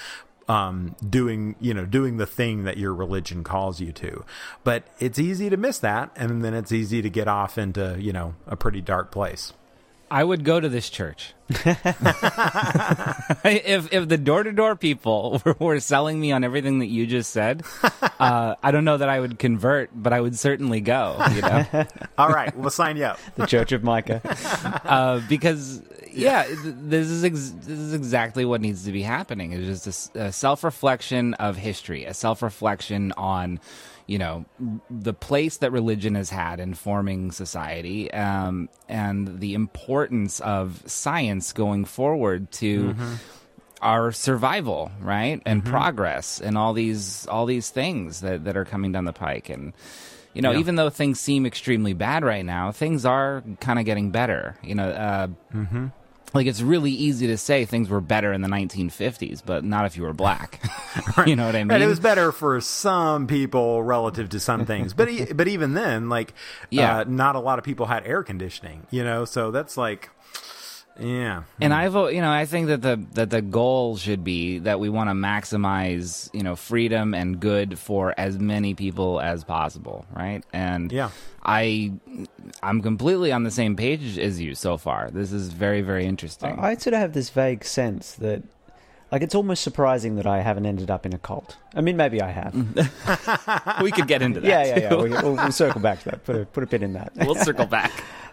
um, 0.49 0.95
doing 1.07 1.55
you 1.61 1.73
know 1.73 1.85
doing 1.85 2.17
the 2.17 2.25
thing 2.25 2.63
that 2.63 2.77
your 2.77 2.93
religion 2.93 3.43
calls 3.43 3.79
you 3.79 3.91
to. 3.93 4.25
But 4.63 4.83
it's 4.99 5.19
easy 5.19 5.49
to 5.49 5.57
miss 5.57 5.79
that, 5.79 6.11
and 6.15 6.43
then 6.43 6.53
it's 6.53 6.71
easy 6.71 7.01
to 7.01 7.09
get 7.09 7.27
off 7.27 7.57
into 7.57 7.95
you 7.99 8.11
know 8.11 8.35
a 8.47 8.55
pretty 8.55 8.81
dark 8.81 9.11
place. 9.11 9.53
I 10.11 10.23
would 10.23 10.43
go 10.43 10.59
to 10.59 10.69
this 10.69 10.89
church. 10.89 11.33
if 11.59 11.67
if 13.93 14.07
the 14.07 14.19
door 14.21 14.43
to 14.43 14.51
door 14.51 14.75
people 14.75 15.41
were, 15.45 15.55
were 15.59 15.79
selling 15.79 16.19
me 16.19 16.31
on 16.31 16.43
everything 16.43 16.79
that 16.79 16.87
you 16.87 17.07
just 17.07 17.31
said, 17.31 17.63
uh, 18.19 18.55
I 18.61 18.71
don't 18.71 18.85
know 18.85 18.97
that 18.97 19.09
I 19.09 19.19
would 19.19 19.39
convert, 19.39 19.89
but 19.93 20.13
I 20.13 20.21
would 20.21 20.37
certainly 20.37 20.81
go. 20.81 21.17
You 21.33 21.41
know, 21.41 21.65
All 22.17 22.29
right, 22.29 22.55
we'll 22.55 22.69
sign 22.69 22.97
you 22.97 23.05
up. 23.05 23.19
The 23.35 23.45
Church 23.45 23.71
of 23.71 23.83
Micah. 23.83 24.21
uh, 24.85 25.21
because 25.27 25.81
yeah, 26.19 26.43
th- 26.43 26.57
this 26.63 27.07
is 27.07 27.23
ex- 27.23 27.53
this 27.57 27.79
is 27.79 27.93
exactly 27.93 28.45
what 28.45 28.61
needs 28.61 28.85
to 28.85 28.91
be 28.91 29.01
happening. 29.01 29.53
It's 29.53 29.83
just 29.83 30.15
a, 30.15 30.31
self 30.31 30.63
reflection 30.63 31.33
of 31.35 31.55
history, 31.55 32.05
a 32.05 32.13
self 32.13 32.41
reflection 32.41 33.11
on 33.13 33.59
you 34.07 34.17
know 34.17 34.45
the 34.89 35.13
place 35.13 35.57
that 35.57 35.71
religion 35.71 36.15
has 36.15 36.29
had 36.29 36.59
in 36.59 36.73
forming 36.73 37.31
society, 37.31 38.11
um, 38.11 38.69
and 38.87 39.39
the 39.39 39.53
importance 39.53 40.39
of 40.39 40.83
science 40.85 41.53
going 41.53 41.85
forward 41.85 42.51
to. 42.53 42.95
Our 43.81 44.11
survival, 44.11 44.91
right, 44.99 45.41
and 45.45 45.63
progress, 45.63 46.41
and 46.41 46.57
all 46.57 46.73
these 46.73 47.25
all 47.27 47.45
these 47.45 47.69
things 47.69 48.19
that, 48.19 48.43
that 48.43 48.57
are 48.57 48.65
coming 48.65 48.91
down 48.91 49.05
the 49.05 49.13
pike, 49.13 49.47
and 49.47 49.71
you 50.33 50.41
know, 50.41 50.51
even 50.59 50.75
though 50.75 50.89
things 50.89 51.17
seem 51.17 51.45
extremely 51.45 51.93
bad 51.93 52.25
right 52.25 52.43
now, 52.43 52.73
things 52.73 53.05
are 53.05 53.41
kind 53.61 53.79
of 53.79 53.85
getting 53.85 54.11
better. 54.11 54.57
You 54.61 54.75
know, 54.75 54.89
uh, 54.89 55.27
like 56.33 56.47
it's 56.47 56.61
really 56.61 56.91
easy 56.91 57.27
to 57.27 57.37
say 57.37 57.65
things 57.65 57.89
were 57.89 58.01
better 58.01 58.31
in 58.33 58.41
the 58.41 58.47
1950s, 58.47 59.41
but 59.45 59.63
not 59.63 59.85
if 59.85 59.97
you 59.97 60.03
were 60.03 60.13
black. 60.13 60.59
you 61.25 61.35
know 61.35 61.45
what 61.45 61.55
I 61.55 61.63
mean? 61.63 61.71
And 61.71 61.81
it 61.83 61.87
was 61.87 61.99
better 61.99 62.31
for 62.31 62.61
some 62.61 63.27
people 63.27 63.81
relative 63.83 64.29
to 64.29 64.39
some 64.39 64.65
things, 64.65 64.93
but 64.93 65.09
e- 65.09 65.33
but 65.33 65.47
even 65.47 65.73
then, 65.73 66.09
like, 66.09 66.33
Yeah. 66.69 66.99
uh, 66.99 67.03
not 67.07 67.35
a 67.35 67.39
lot 67.39 67.57
of 67.59 67.65
people 67.65 67.85
had 67.87 68.05
air 68.05 68.23
conditioning, 68.23 68.85
you 68.91 69.03
know. 69.03 69.25
So 69.25 69.51
that's 69.51 69.75
like, 69.77 70.09
yeah, 70.99 71.43
and 71.61 71.73
I 71.73 71.87
vote. 71.87 72.13
You 72.13 72.21
know, 72.21 72.31
I 72.31 72.45
think 72.45 72.67
that 72.67 72.81
the 72.81 73.03
that 73.13 73.29
the 73.29 73.41
goal 73.41 73.97
should 73.97 74.23
be 74.23 74.59
that 74.59 74.79
we 74.79 74.89
want 74.89 75.09
to 75.09 75.13
maximize, 75.13 76.29
you 76.33 76.43
know, 76.43 76.55
freedom 76.55 77.13
and 77.13 77.39
good 77.39 77.79
for 77.79 78.13
as 78.17 78.37
many 78.39 78.73
people 78.73 79.19
as 79.21 79.43
possible, 79.43 80.05
right? 80.15 80.43
And 80.53 80.91
Yeah. 80.91 81.09
I, 81.41 81.93
I'm 82.61 82.81
completely 82.81 83.31
on 83.31 83.43
the 83.43 83.51
same 83.51 83.75
page 83.77 84.17
as 84.17 84.41
you 84.41 84.55
so 84.55 84.77
far. 84.77 85.09
This 85.09 85.31
is 85.31 85.49
very 85.49 85.81
very 85.81 86.05
interesting. 86.05 86.59
I 86.59 86.75
sort 86.75 86.93
of 86.93 86.99
have 86.99 87.13
this 87.13 87.29
vague 87.29 87.63
sense 87.63 88.13
that, 88.15 88.43
like, 89.11 89.21
it's 89.21 89.33
almost 89.33 89.63
surprising 89.63 90.15
that 90.17 90.27
I 90.27 90.41
haven't 90.41 90.65
ended 90.65 90.91
up 90.91 91.05
in 91.05 91.13
a 91.13 91.17
cult. 91.17 91.55
I 91.73 91.81
mean, 91.81 91.95
maybe 91.97 92.21
I 92.21 92.31
have. 92.31 92.53
we 93.81 93.91
could 93.91 94.07
get 94.07 94.21
into 94.21 94.41
that. 94.41 94.47
yeah, 94.47 94.65
yeah, 94.65 94.79
yeah. 94.79 94.89
too. 94.89 94.97
We, 95.03 95.09
we'll, 95.11 95.35
we'll 95.35 95.51
circle 95.51 95.81
back 95.81 95.99
to 96.03 96.09
that. 96.09 96.25
Put 96.25 96.35
a 96.35 96.45
put 96.45 96.63
a 96.63 96.67
pin 96.67 96.83
in 96.83 96.93
that. 96.93 97.13
we'll 97.15 97.35
circle 97.35 97.65
back. 97.65 97.91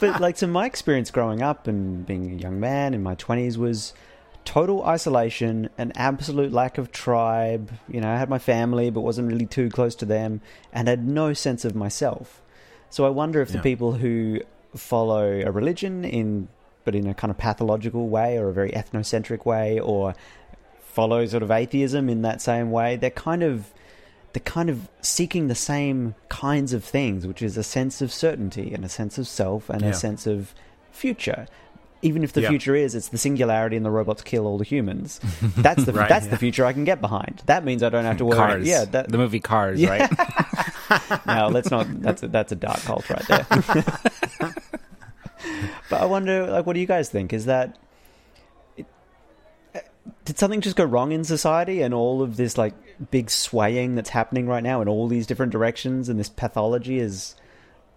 but 0.00 0.20
like, 0.20 0.36
so 0.36 0.46
my 0.46 0.66
experience 0.66 1.10
growing 1.10 1.42
up 1.42 1.66
and 1.66 2.06
being 2.06 2.32
a 2.32 2.36
young 2.36 2.58
man 2.60 2.94
in 2.94 3.02
my 3.02 3.14
twenties 3.14 3.58
was 3.58 3.92
total 4.44 4.84
isolation, 4.84 5.68
an 5.76 5.92
absolute 5.96 6.52
lack 6.52 6.78
of 6.78 6.92
tribe. 6.92 7.72
You 7.88 8.00
know, 8.00 8.08
I 8.08 8.16
had 8.16 8.28
my 8.30 8.38
family, 8.38 8.90
but 8.90 9.00
wasn't 9.00 9.28
really 9.28 9.46
too 9.46 9.68
close 9.70 9.94
to 9.96 10.04
them, 10.04 10.40
and 10.72 10.88
had 10.88 11.06
no 11.06 11.32
sense 11.32 11.64
of 11.64 11.74
myself. 11.74 12.42
So 12.88 13.04
I 13.04 13.10
wonder 13.10 13.42
if 13.42 13.50
the 13.50 13.58
people 13.58 13.94
who 13.94 14.40
follow 14.74 15.40
a 15.40 15.50
religion 15.50 16.04
in, 16.04 16.48
but 16.84 16.94
in 16.94 17.06
a 17.06 17.14
kind 17.14 17.30
of 17.30 17.38
pathological 17.38 18.08
way 18.08 18.38
or 18.38 18.48
a 18.48 18.52
very 18.52 18.70
ethnocentric 18.70 19.44
way, 19.44 19.80
or 19.80 20.14
follow 20.80 21.26
sort 21.26 21.42
of 21.42 21.50
atheism 21.50 22.08
in 22.08 22.22
that 22.22 22.40
same 22.40 22.70
way, 22.70 22.96
they're 22.96 23.10
kind 23.10 23.42
of 23.42 23.74
they're 24.36 24.42
kind 24.52 24.68
of 24.68 24.86
seeking 25.00 25.48
the 25.48 25.54
same 25.54 26.14
kinds 26.28 26.74
of 26.74 26.84
things, 26.84 27.26
which 27.26 27.40
is 27.40 27.56
a 27.56 27.62
sense 27.62 28.02
of 28.02 28.12
certainty 28.12 28.74
and 28.74 28.84
a 28.84 28.88
sense 28.90 29.16
of 29.16 29.26
self 29.26 29.70
and 29.70 29.80
Yeah. 29.80 29.88
a 29.88 29.94
sense 29.94 30.26
of 30.26 30.52
future. 30.92 31.46
Even 32.02 32.22
if 32.22 32.34
the 32.34 32.42
Yeah. 32.42 32.50
future 32.50 32.74
is 32.76 32.94
it's 32.94 33.08
the 33.08 33.16
singularity 33.16 33.76
and 33.76 33.86
the 33.86 33.90
robots 33.90 34.20
kill 34.20 34.46
all 34.46 34.58
the 34.58 34.64
humans, 34.64 35.20
that's 35.56 35.84
the 35.86 35.94
Right, 35.94 36.06
that's 36.06 36.26
yeah. 36.26 36.32
the 36.32 36.36
future 36.36 36.66
I 36.66 36.74
can 36.74 36.84
get 36.84 37.00
behind. 37.00 37.42
That 37.46 37.64
means 37.64 37.82
I 37.82 37.88
don't 37.88 38.04
have 38.04 38.18
to 38.18 38.26
worry. 38.26 38.36
Cars. 38.36 38.68
Yeah, 38.68 38.84
that, 38.84 39.08
the 39.10 39.16
movie 39.16 39.40
Cars, 39.40 39.82
right? 39.82 40.10
no, 41.26 41.48
let's 41.48 41.70
not. 41.70 41.86
That's 42.02 42.22
a, 42.22 42.28
that's 42.28 42.52
a 42.52 42.56
dark 42.56 42.80
cult 42.82 43.08
right 43.08 43.26
there. 43.28 43.46
but 45.88 46.02
I 46.02 46.04
wonder, 46.04 46.46
like, 46.48 46.66
what 46.66 46.74
do 46.74 46.80
you 46.80 46.86
guys 46.86 47.08
think? 47.08 47.32
Is 47.32 47.46
that 47.46 47.76
did 50.26 50.38
something 50.38 50.60
just 50.60 50.76
go 50.76 50.84
wrong 50.84 51.12
in 51.12 51.24
society, 51.24 51.80
and 51.80 51.94
all 51.94 52.20
of 52.20 52.36
this 52.36 52.58
like 52.58 52.74
big 53.10 53.30
swaying 53.30 53.94
that's 53.94 54.10
happening 54.10 54.46
right 54.46 54.62
now 54.62 54.82
in 54.82 54.88
all 54.88 55.08
these 55.08 55.26
different 55.26 55.52
directions, 55.52 56.08
and 56.08 56.20
this 56.20 56.28
pathology 56.28 56.98
is 56.98 57.36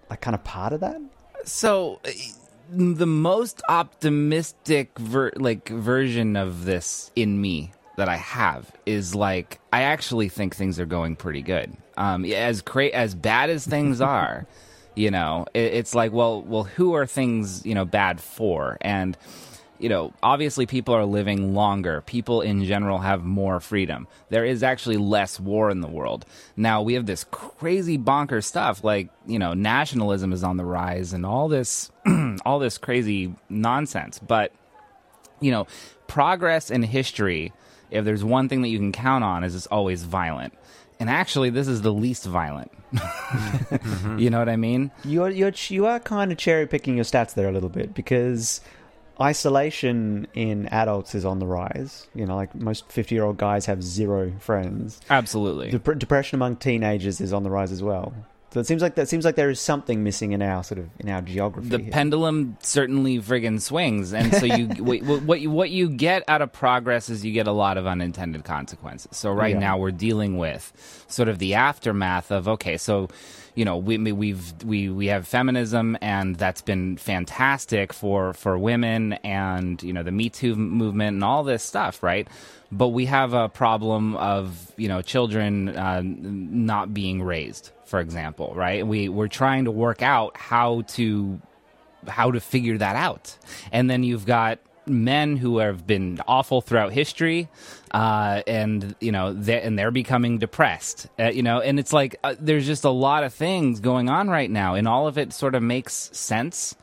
like 0.10 0.22
kind 0.22 0.36
of 0.36 0.44
part 0.44 0.72
of 0.72 0.80
that? 0.80 1.02
So 1.44 2.00
uh, 2.06 2.12
the 2.72 3.08
most 3.08 3.62
optimistic 3.68 4.98
ver- 4.98 5.34
like 5.36 5.70
version 5.70 6.36
of 6.36 6.66
this 6.66 7.12
in 7.16 7.42
me 7.42 7.72
that 7.98 8.08
I 8.08 8.18
have 8.18 8.72
is 8.86 9.16
like 9.16 9.60
I 9.74 9.82
actually 9.82 10.30
think 10.30 10.56
things 10.56 10.80
are 10.80 10.86
going 10.86 11.16
pretty 11.16 11.42
good. 11.42 11.76
Um, 11.98 12.24
as 12.26 12.62
cra- 12.62 12.94
as 12.94 13.16
bad 13.16 13.50
as 13.50 13.66
things 13.66 14.02
are, 14.18 14.46
you 14.96 15.10
know, 15.10 15.48
it, 15.56 15.74
it's 15.74 15.96
like 15.96 16.12
well, 16.12 16.44
well, 16.44 16.64
who 16.64 16.94
are 16.94 17.08
things 17.08 17.66
you 17.66 17.74
know 17.74 17.86
bad 17.86 18.22
for? 18.22 18.78
And 18.82 19.18
you 19.80 19.88
know, 19.88 20.14
obviously 20.22 20.66
people 20.66 20.94
are 20.94 21.06
living 21.06 21.54
longer. 21.54 22.02
People 22.02 22.42
in 22.42 22.66
general 22.66 23.00
have 23.00 23.24
more 23.24 23.60
freedom. 23.60 24.08
There 24.30 24.46
is 24.46 24.62
actually 24.62 24.98
less 24.98 25.40
war 25.40 25.70
in 25.72 25.80
the 25.80 25.88
world. 25.88 26.26
Now 26.58 26.82
we 26.82 26.94
have 26.94 27.06
this 27.06 27.24
crazy 27.32 27.96
bonker 27.98 28.42
stuff 28.42 28.84
like, 28.84 29.10
you 29.26 29.40
know, 29.40 29.54
nationalism 29.54 30.34
is 30.34 30.44
on 30.44 30.58
the 30.58 30.66
rise 30.66 31.14
and 31.14 31.26
all 31.26 31.48
this 31.48 31.92
all 32.46 32.60
this 32.60 32.78
crazy 32.78 33.34
nonsense. 33.48 34.20
But 34.20 34.52
you 35.40 35.52
know, 35.52 35.66
progress 36.08 36.70
in 36.70 36.84
history, 36.84 37.54
if 37.90 38.04
there's 38.04 38.24
one 38.24 38.50
thing 38.50 38.62
that 38.64 38.70
you 38.70 38.78
can 38.78 38.92
count 38.92 39.24
on 39.24 39.46
is 39.46 39.56
it's 39.56 39.68
always 39.68 40.04
violent. 40.04 40.54
And 41.00 41.10
actually 41.10 41.50
this 41.50 41.70
is 41.70 41.82
the 41.82 41.94
least 41.94 42.26
violent. 42.26 42.72
Mm-hmm. 43.70 44.18
You 44.18 44.30
know 44.32 44.40
what 44.40 44.50
I 44.50 44.56
mean? 44.56 44.92
You're 45.06 45.30
you're 45.30 45.54
you 45.68 45.86
are 45.86 46.00
kind 46.00 46.32
of 46.32 46.40
cherry 46.40 46.66
picking 46.66 46.96
your 46.96 47.06
stats 47.06 47.36
there 47.36 47.48
a 47.48 47.52
little 47.52 47.70
bit 47.70 47.94
because 47.94 48.62
isolation 49.22 50.28
in 50.34 50.68
adults 50.68 51.16
is 51.16 51.26
on 51.26 51.40
the 51.40 51.48
rise. 51.48 52.08
You 52.16 52.26
know, 52.26 52.36
like 52.36 52.56
most 52.56 52.92
fifty 52.92 53.16
year 53.16 53.24
old 53.24 53.38
guys 53.38 53.66
have 53.66 53.84
zero 53.84 54.34
friends. 54.40 55.02
Absolutely. 55.10 55.72
Dep- 55.72 56.00
depression 56.00 56.36
among 56.36 56.58
teenagers 56.58 57.20
is 57.22 57.34
on 57.34 57.44
the 57.44 57.50
rise 57.50 57.72
as 57.72 57.84
well. 57.84 58.14
So 58.52 58.60
it 58.60 58.66
seems 58.66 58.82
like 58.82 58.96
that 58.96 59.08
seems 59.08 59.26
like 59.26 59.36
there 59.36 59.52
is 59.52 59.60
something 59.60 60.04
missing 60.04 60.32
in 60.32 60.42
our 60.42 60.64
sort 60.64 60.80
of 60.80 60.90
in 61.00 61.08
our 61.10 61.22
geography. 61.22 61.70
the 61.70 61.78
here. 61.80 61.92
pendulum 61.92 62.58
certainly 62.62 63.20
friggin' 63.20 63.62
swings, 63.62 64.12
and 64.12 64.34
so 64.34 64.46
you 64.46 64.68
what, 64.84 65.22
what 65.24 65.40
you 65.42 65.52
what 65.52 65.70
you 65.70 65.90
get 65.90 66.24
out 66.28 66.42
of 66.42 66.52
progress 66.52 67.10
is 67.10 67.24
you 67.24 67.32
get 67.32 67.46
a 67.48 67.52
lot 67.52 67.78
of 67.78 67.86
unintended 67.86 68.44
consequences. 68.46 69.16
So 69.16 69.32
right 69.32 69.54
Yeah. 69.54 69.60
now 69.60 69.78
we're 69.78 69.92
dealing 69.92 70.38
with 70.40 70.74
sort 71.08 71.30
of 71.30 71.38
the 71.38 71.54
aftermath 71.54 72.32
of 72.32 72.48
okay, 72.48 72.78
so 72.78 73.10
you 73.54 73.66
know 73.66 73.78
we 73.78 73.98
we've 74.12 74.52
we 74.66 74.90
we 74.90 75.08
have 75.08 75.28
feminism, 75.28 75.96
and 76.02 76.36
that's 76.36 76.62
been 76.64 76.98
fantastic 76.98 77.94
for 77.94 78.34
for 78.34 78.58
women, 78.58 79.14
and 79.24 79.82
you 79.84 79.94
know 79.94 80.02
the 80.02 80.12
Me 80.12 80.28
Too 80.30 80.56
movement 80.56 81.14
and 81.16 81.24
all 81.24 81.44
this 81.44 81.62
stuff, 81.64 82.02
right? 82.02 82.28
But 82.72 82.90
we 82.90 83.06
have 83.06 83.34
a 83.34 83.48
problem 83.48 84.16
of 84.16 84.72
you 84.76 84.88
know 84.88 85.04
children 85.04 85.70
uh, 85.70 86.02
not 86.04 86.94
being 86.94 87.22
raised, 87.22 87.72
for 87.90 88.00
example, 88.00 88.54
right? 88.56 88.86
We 88.86 89.10
we're 89.10 89.28
trying 89.28 89.66
to 89.66 89.72
work 89.72 90.02
out 90.02 90.38
how 90.38 90.84
to 90.90 91.42
how 92.08 92.32
to 92.32 92.40
figure 92.40 92.78
that 92.78 92.96
out. 92.96 93.36
And 93.72 93.90
then 93.90 94.04
you've 94.04 94.26
got 94.26 94.60
men 94.86 95.38
who 95.38 95.58
have 95.58 95.86
been 95.86 96.22
awful 96.28 96.62
throughout 96.62 96.92
history, 96.94 97.50
uh, 97.92 98.42
and 98.48 98.96
you 99.00 99.12
know, 99.12 99.34
they 99.34 99.62
and 99.62 99.78
they're 99.78 99.92
becoming 99.92 100.38
depressed. 100.38 101.08
Uh, 101.20 101.26
you 101.30 101.44
know, 101.44 101.60
and 101.60 101.80
it's 101.80 101.92
like 101.92 102.16
uh, 102.24 102.36
there's 102.40 102.66
just 102.66 102.84
a 102.84 102.90
lot 102.90 103.24
of 103.24 103.34
things 103.34 103.80
going 103.80 104.08
on 104.08 104.30
right 104.30 104.50
now, 104.50 104.76
and 104.76 104.88
all 104.88 105.08
of 105.08 105.18
it 105.18 105.34
sort 105.34 105.56
of 105.56 105.64
makes 105.64 105.94
sense. 105.94 106.76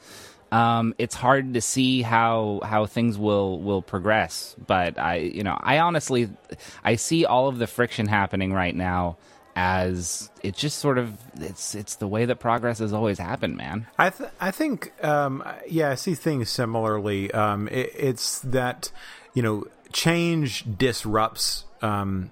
Um, 0.53 0.95
it's 0.99 1.15
hard 1.15 1.55
to 1.55 1.61
see 1.61 2.03
how 2.03 2.61
how 2.65 2.87
things 2.87 3.17
will 3.17 3.61
will 3.61 3.83
progress, 3.83 4.57
but 4.67 4.99
I 4.99 5.17
you 5.17 5.45
know 5.45 5.57
I 5.61 5.79
honestly 5.79 6.29
I 6.85 6.97
see 6.97 7.25
all 7.25 7.49
of 7.49 7.59
the 7.59 7.67
friction 7.67 8.07
happening 8.07 8.53
right 8.53 8.75
now 8.75 9.17
as 9.57 10.31
it's 10.43 10.61
just 10.61 10.79
sort 10.79 10.99
of 10.99 11.17
it's 11.41 11.75
it's 11.75 11.97
the 11.97 12.07
way 12.07 12.27
that 12.27 12.37
progress 12.37 12.79
has 12.79 12.93
always 12.93 13.19
happened, 13.19 13.57
man. 13.57 13.87
I 13.99 14.11
th- 14.11 14.31
I 14.39 14.51
think 14.51 14.93
um, 15.03 15.43
yeah, 15.67 15.91
I 15.91 15.95
see 15.95 16.15
things 16.15 16.51
similarly. 16.51 17.33
Um, 17.33 17.67
it, 17.69 17.91
it's 17.97 18.41
that 18.41 18.93
you 19.33 19.43
know 19.43 19.65
change 19.93 20.65
disrupts 20.77 21.65
um, 21.81 22.31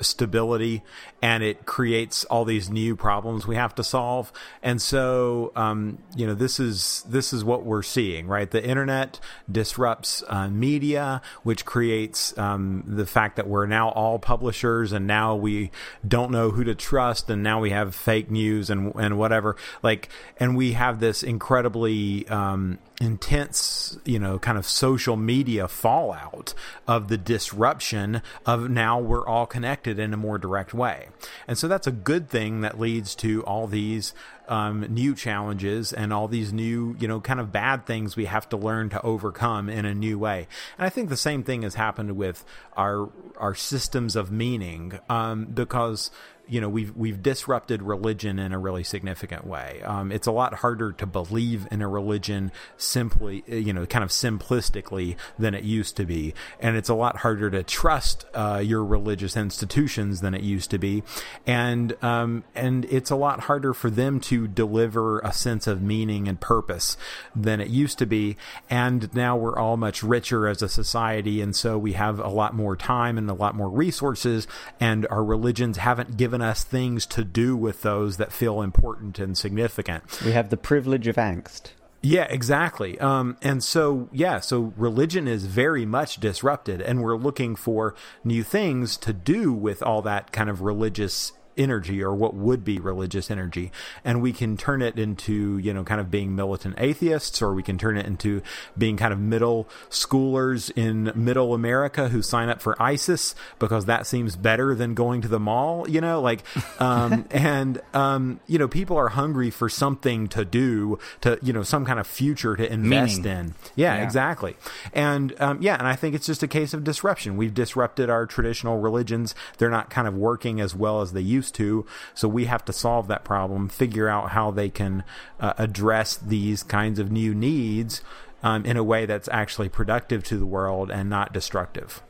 stability 0.00 0.82
and 1.22 1.42
it 1.42 1.66
creates 1.66 2.24
all 2.24 2.44
these 2.44 2.68
new 2.68 2.94
problems 2.94 3.46
we 3.46 3.56
have 3.56 3.74
to 3.74 3.84
solve. 3.84 4.32
And 4.62 4.80
so 4.80 5.52
um, 5.56 5.98
you 6.14 6.26
know 6.26 6.34
this 6.34 6.60
is 6.60 7.04
this 7.08 7.32
is 7.32 7.44
what 7.44 7.64
we're 7.64 7.82
seeing, 7.82 8.26
right? 8.26 8.50
The 8.50 8.64
internet 8.64 9.18
disrupts 9.50 10.22
uh, 10.28 10.48
media, 10.48 11.22
which 11.42 11.64
creates 11.64 12.36
um, 12.38 12.84
the 12.86 13.06
fact 13.06 13.36
that 13.36 13.46
we're 13.46 13.66
now 13.66 13.90
all 13.90 14.18
publishers, 14.18 14.92
and 14.92 15.06
now 15.06 15.34
we 15.34 15.70
don't 16.06 16.30
know 16.30 16.50
who 16.50 16.64
to 16.64 16.74
trust, 16.74 17.30
and 17.30 17.42
now 17.42 17.60
we 17.60 17.70
have 17.70 17.94
fake 17.94 18.30
news 18.30 18.70
and 18.70 18.94
and 18.96 19.18
whatever. 19.18 19.56
Like, 19.82 20.08
and 20.38 20.56
we 20.56 20.72
have 20.72 21.00
this 21.00 21.22
incredibly 21.22 22.28
um, 22.28 22.78
intense, 23.00 23.98
you 24.04 24.18
know, 24.18 24.38
kind 24.38 24.56
of 24.56 24.66
social 24.66 25.16
media 25.16 25.68
fallout 25.68 26.54
of 26.86 27.08
the 27.08 27.18
disruption 27.18 28.22
of 28.44 28.70
now 28.70 28.98
we're 28.98 29.26
all 29.26 29.46
connected 29.46 29.98
in 29.98 30.14
a 30.14 30.16
more 30.16 30.38
direct 30.38 30.72
way. 30.72 31.08
And 31.46 31.56
so 31.56 31.68
that's 31.68 31.86
a 31.86 31.92
good 31.92 32.28
thing 32.28 32.60
that 32.60 32.78
leads 32.78 33.14
to 33.16 33.42
all 33.44 33.66
these 33.66 34.14
um, 34.48 34.86
new 34.88 35.14
challenges 35.14 35.92
and 35.92 36.12
all 36.12 36.28
these 36.28 36.52
new, 36.52 36.96
you 36.98 37.08
know, 37.08 37.20
kind 37.20 37.40
of 37.40 37.52
bad 37.52 37.86
things 37.86 38.16
we 38.16 38.26
have 38.26 38.48
to 38.50 38.56
learn 38.56 38.88
to 38.90 39.02
overcome 39.02 39.68
in 39.68 39.84
a 39.84 39.94
new 39.94 40.18
way. 40.18 40.46
And 40.78 40.86
I 40.86 40.90
think 40.90 41.08
the 41.08 41.16
same 41.16 41.42
thing 41.42 41.62
has 41.62 41.74
happened 41.74 42.16
with 42.16 42.44
our 42.76 43.10
our 43.36 43.54
systems 43.54 44.16
of 44.16 44.30
meaning 44.30 44.98
um, 45.08 45.46
because 45.46 46.10
you 46.48 46.60
know 46.60 46.68
we've 46.68 46.94
we've 46.96 47.22
disrupted 47.22 47.82
religion 47.82 48.38
in 48.38 48.52
a 48.52 48.58
really 48.58 48.84
significant 48.84 49.46
way. 49.46 49.82
Um, 49.84 50.12
it's 50.12 50.26
a 50.26 50.32
lot 50.32 50.54
harder 50.54 50.92
to 50.92 51.06
believe 51.06 51.66
in 51.70 51.82
a 51.82 51.88
religion 51.88 52.52
simply, 52.76 53.42
you 53.46 53.72
know, 53.72 53.86
kind 53.86 54.04
of 54.04 54.10
simplistically 54.10 55.16
than 55.38 55.54
it 55.54 55.64
used 55.64 55.96
to 55.96 56.04
be, 56.04 56.34
and 56.60 56.76
it's 56.76 56.88
a 56.88 56.94
lot 56.94 57.18
harder 57.18 57.50
to 57.50 57.62
trust 57.62 58.26
uh, 58.34 58.62
your 58.64 58.84
religious 58.84 59.36
institutions 59.36 60.20
than 60.20 60.34
it 60.34 60.42
used 60.42 60.70
to 60.70 60.78
be, 60.78 61.02
and 61.46 62.02
um, 62.02 62.44
and 62.54 62.84
it's 62.86 63.10
a 63.10 63.16
lot 63.16 63.40
harder 63.40 63.74
for 63.74 63.90
them 63.90 64.20
to 64.20 64.46
deliver 64.46 65.20
a 65.20 65.32
sense 65.32 65.66
of 65.66 65.82
meaning 65.82 66.28
and 66.28 66.40
purpose 66.40 66.96
than 67.34 67.60
it 67.60 67.68
used 67.68 67.98
to 67.98 68.06
be, 68.06 68.36
and 68.70 69.12
now 69.14 69.36
we're 69.36 69.58
all 69.58 69.76
much 69.76 70.02
richer 70.02 70.46
as 70.46 70.62
a 70.62 70.68
society, 70.68 71.40
and 71.40 71.56
so 71.56 71.76
we 71.76 71.94
have 71.94 72.20
a 72.20 72.28
lot 72.28 72.54
more 72.54 72.76
time 72.76 73.18
and 73.18 73.28
a 73.28 73.34
lot 73.34 73.54
more 73.54 73.68
resources, 73.68 74.46
and 74.78 75.06
our 75.10 75.24
religions 75.24 75.78
haven't 75.78 76.16
given 76.16 76.35
us 76.42 76.64
things 76.64 77.06
to 77.06 77.24
do 77.24 77.56
with 77.56 77.82
those 77.82 78.16
that 78.16 78.32
feel 78.32 78.62
important 78.62 79.18
and 79.18 79.36
significant. 79.36 80.20
we 80.24 80.32
have 80.32 80.50
the 80.50 80.56
privilege 80.56 81.06
of 81.06 81.16
angst. 81.16 81.72
Yeah, 82.02 82.26
exactly. 82.30 82.98
Um, 83.00 83.36
and 83.42 83.64
so, 83.64 84.08
yeah, 84.12 84.38
so 84.38 84.72
religion 84.76 85.26
is 85.26 85.46
very 85.46 85.84
much 85.84 86.20
disrupted, 86.20 86.80
and 86.80 87.02
we're 87.02 87.16
looking 87.16 87.56
for 87.56 87.94
new 88.22 88.42
things 88.42 88.96
to 88.98 89.12
do 89.12 89.52
with 89.52 89.82
all 89.82 90.02
that 90.02 90.30
kind 90.30 90.48
of 90.48 90.60
religious 90.60 91.32
energy 91.56 92.02
or 92.02 92.14
what 92.14 92.34
would 92.34 92.64
be 92.64 92.78
religious 92.78 93.30
energy. 93.30 93.72
And 94.04 94.20
we 94.22 94.32
can 94.32 94.56
turn 94.56 94.82
it 94.82 94.98
into 94.98 95.58
you 95.58 95.72
know 95.72 95.84
kind 95.84 96.00
of 96.00 96.10
being 96.10 96.34
militant 96.36 96.74
atheists 96.78 97.40
or 97.42 97.54
we 97.54 97.62
can 97.62 97.78
turn 97.78 97.96
it 97.96 98.06
into 98.06 98.42
being 98.76 98.96
kind 98.96 99.12
of 99.12 99.18
middle 99.18 99.68
schoolers 99.90 100.70
in 100.76 101.10
middle 101.14 101.54
america 101.54 102.08
who 102.08 102.22
sign 102.22 102.48
up 102.48 102.60
for 102.60 102.80
isis 102.80 103.34
because 103.58 103.86
that 103.86 104.06
seems 104.06 104.36
better 104.36 104.74
than 104.74 104.94
going 104.94 105.20
to 105.22 105.28
the 105.28 105.40
mall 105.40 105.88
you 105.88 106.00
know 106.00 106.20
like 106.20 106.42
um 106.80 107.26
and 107.30 107.80
um 107.94 108.38
you 108.46 108.58
know 108.58 108.68
people 108.68 108.96
are 108.96 109.08
hungry 109.08 109.50
for 109.50 109.68
something 109.68 110.26
to 110.28 110.44
do 110.44 110.98
to 111.20 111.38
you 111.42 111.52
know 111.52 111.62
some 111.62 111.84
kind 111.84 111.98
of 111.98 112.06
future 112.06 112.54
to 112.56 112.70
invest 112.72 113.22
Meaning. 113.22 113.38
in. 113.38 113.54
Yeah, 113.74 113.96
Yeah. 113.96 114.04
exactly. 114.04 114.56
And 114.92 115.34
um 115.40 115.60
yeah 115.62 115.76
and 115.76 115.86
i 115.86 115.96
think 115.96 116.14
it's 116.14 116.26
just 116.26 116.42
a 116.42 116.48
case 116.48 116.74
of 116.74 116.84
disruption. 116.84 117.36
We've 117.36 117.54
disrupted 117.54 118.10
our 118.10 118.26
traditional 118.26 118.78
religions. 118.80 119.34
They're 119.58 119.70
not 119.70 119.90
kind 119.90 120.06
of 120.06 120.14
working 120.14 120.60
as 120.60 120.74
well 120.74 121.00
as 121.00 121.12
they 121.12 121.20
used 121.20 121.45
to 121.50 121.84
so 122.14 122.28
we 122.28 122.44
have 122.46 122.64
to 122.64 122.72
solve 122.72 123.08
that 123.08 123.24
problem 123.24 123.68
figure 123.68 124.08
out 124.08 124.30
how 124.30 124.50
they 124.50 124.68
can 124.68 125.02
uh, 125.40 125.52
address 125.58 126.16
these 126.16 126.62
kinds 126.62 126.98
of 126.98 127.10
new 127.10 127.34
needs 127.34 128.02
um, 128.42 128.64
in 128.66 128.76
a 128.76 128.84
way 128.84 129.06
that's 129.06 129.28
actually 129.32 129.68
productive 129.68 130.22
to 130.24 130.36
the 130.38 130.46
world 130.46 130.90
and 130.90 131.08
not 131.10 131.32
destructive 131.32 132.02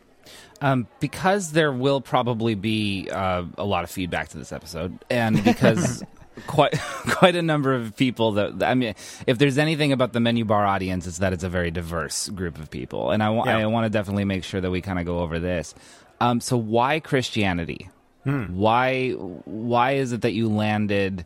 Um, 0.61 0.87
because 1.01 1.53
there 1.53 1.71
will 1.73 2.01
probably 2.01 2.55
be 2.55 3.09
uh, 3.13 3.45
a 3.59 3.65
lot 3.65 3.85
of 3.85 3.91
feedback 3.91 4.29
to 4.31 4.39
this 4.39 4.53
episode, 4.53 4.99
and 5.11 5.43
because 5.45 6.03
quite 6.47 6.79
quite 7.09 7.37
a 7.37 7.43
number 7.43 7.75
of 7.75 7.95
people 7.97 8.33
that 8.33 8.63
I 8.63 8.75
mean, 8.75 8.95
if 9.27 9.37
there's 9.39 9.59
anything 9.59 9.93
about 9.93 10.13
the 10.15 10.21
menu 10.21 10.45
bar 10.47 10.65
audience, 10.67 11.07
it's 11.07 11.19
that 11.19 11.33
it's 11.33 11.45
a 11.45 11.49
very 11.51 11.71
diverse 11.71 12.29
group 12.31 12.59
of 12.59 12.71
people, 12.71 13.11
and 13.11 13.23
I 13.23 13.29
wa- 13.31 13.45
Yeah. 13.47 13.59
I 13.59 13.67
want 13.67 13.85
to 13.85 13.91
definitely 13.91 14.25
make 14.25 14.45
sure 14.45 14.61
that 14.63 14.71
we 14.71 14.81
kind 14.81 14.99
of 14.99 15.05
go 15.07 15.21
over 15.21 15.39
this. 15.39 15.75
Um, 16.21 16.41
so 16.41 16.57
why 16.57 17.01
Christianity? 17.01 17.91
Why 18.27 19.11
why 19.13 19.93
is 19.93 20.13
it 20.13 20.23
that 20.23 20.33
you 20.33 20.49
landed? 20.49 21.25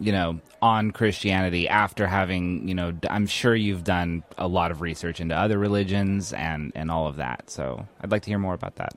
you 0.00 0.12
know, 0.12 0.40
on 0.62 0.90
Christianity 0.90 1.68
after 1.68 2.06
having, 2.06 2.68
you 2.68 2.74
know, 2.74 2.92
I'm 3.08 3.26
sure 3.26 3.54
you've 3.54 3.84
done 3.84 4.22
a 4.36 4.46
lot 4.46 4.70
of 4.70 4.80
research 4.80 5.20
into 5.20 5.34
other 5.34 5.58
religions 5.58 6.32
and 6.32 6.72
and 6.74 6.90
all 6.90 7.06
of 7.06 7.16
that. 7.16 7.50
So 7.50 7.86
I'd 8.00 8.10
like 8.10 8.22
to 8.22 8.30
hear 8.30 8.38
more 8.38 8.54
about 8.54 8.76
that. 8.76 8.94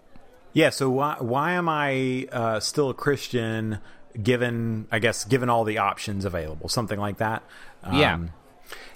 Yeah. 0.54 0.70
So 0.70 0.90
why 0.90 1.18
why 1.20 1.54
am 1.54 1.70
I 1.70 2.28
uh, 2.32 2.60
still 2.60 2.90
a 2.90 2.94
Christian? 2.94 3.80
Given 4.22 4.88
I 4.92 5.00
guess 5.00 5.24
given 5.24 5.50
all 5.50 5.64
the 5.64 5.78
options 5.78 6.26
available, 6.26 6.68
something 6.68 7.00
like 7.00 7.18
that. 7.18 7.44
Um, 7.84 7.98
yeah. 7.98 8.20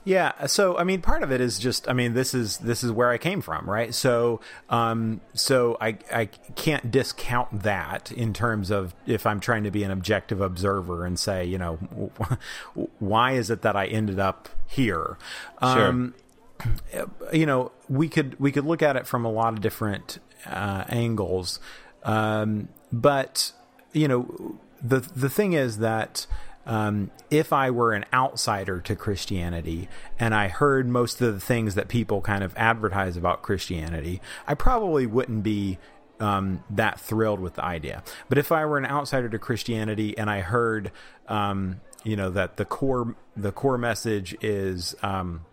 Yeah, 0.05 0.45
so 0.45 0.77
I 0.77 0.83
mean, 0.83 1.01
part 1.01 1.23
of 1.23 1.31
it 1.31 1.41
is 1.41 1.57
just 1.57 1.89
I 1.89 1.93
mean, 1.93 2.13
this 2.13 2.35
is 2.35 2.57
this 2.57 2.83
is 2.83 2.91
where 2.91 3.09
I 3.09 3.17
came 3.17 3.41
from, 3.41 3.67
right? 3.67 3.91
So 3.93 4.39
um, 4.69 5.19
so 5.33 5.77
I 5.81 5.97
I 6.13 6.25
can't 6.55 6.91
discount 6.91 7.63
that 7.63 8.11
in 8.11 8.31
terms 8.31 8.69
of 8.69 8.93
if 9.07 9.25
I'm 9.25 9.39
trying 9.39 9.63
to 9.63 9.71
be 9.71 9.83
an 9.83 9.89
objective 9.89 10.41
observer 10.41 11.05
and 11.05 11.17
say, 11.17 11.43
you 11.43 11.57
know, 11.57 11.75
why 12.99 13.31
is 13.31 13.49
it 13.49 13.63
that 13.63 13.75
I 13.75 13.87
ended 13.87 14.19
up 14.19 14.47
here? 14.67 15.17
Sure. 15.59 15.87
Um, 15.87 16.13
you 17.33 17.47
know, 17.47 17.71
we 17.89 18.07
could 18.07 18.39
we 18.39 18.51
could 18.51 18.65
look 18.65 18.83
at 18.83 18.95
it 18.95 19.07
from 19.07 19.25
a 19.25 19.31
lot 19.31 19.53
of 19.53 19.61
different 19.61 20.19
uh, 20.45 20.83
angles, 20.87 21.59
um, 22.03 22.69
but 22.91 23.53
you 23.91 24.07
know, 24.07 24.59
the 24.83 24.99
the 24.99 25.29
thing 25.29 25.53
is 25.53 25.79
that. 25.79 26.27
Um, 26.65 27.11
if 27.29 27.53
I 27.53 27.69
were 27.69 27.93
an 27.93 28.05
outsider 28.13 28.79
to 28.81 28.95
Christianity 28.95 29.87
and 30.19 30.33
I 30.33 30.47
heard 30.47 30.87
most 30.87 31.21
of 31.21 31.33
the 31.33 31.39
things 31.39 31.75
that 31.75 31.87
people 31.87 32.21
kind 32.21 32.43
of 32.43 32.55
advertise 32.57 33.17
about 33.17 33.43
Christianity, 33.43 34.21
I 34.47 34.55
probably 34.55 35.05
wouldn't 35.05 35.43
be 35.43 35.77
um, 36.19 36.63
that 36.69 36.99
thrilled 36.99 37.39
with 37.39 37.55
the 37.55 37.63
idea. 37.63 38.03
But 38.29 38.37
if 38.37 38.51
I 38.51 38.65
were 38.65 38.77
an 38.77 38.85
outsider 38.85 39.29
to 39.29 39.39
Christianity 39.39 40.17
and 40.17 40.29
I 40.29 40.41
heard, 40.41 40.91
um, 41.27 41.81
you 42.03 42.15
know, 42.15 42.29
that 42.31 42.57
the 42.57 42.65
core 42.65 43.15
the 43.35 43.51
core 43.51 43.77
message 43.77 44.35
is 44.41 44.95
um, 45.03 45.45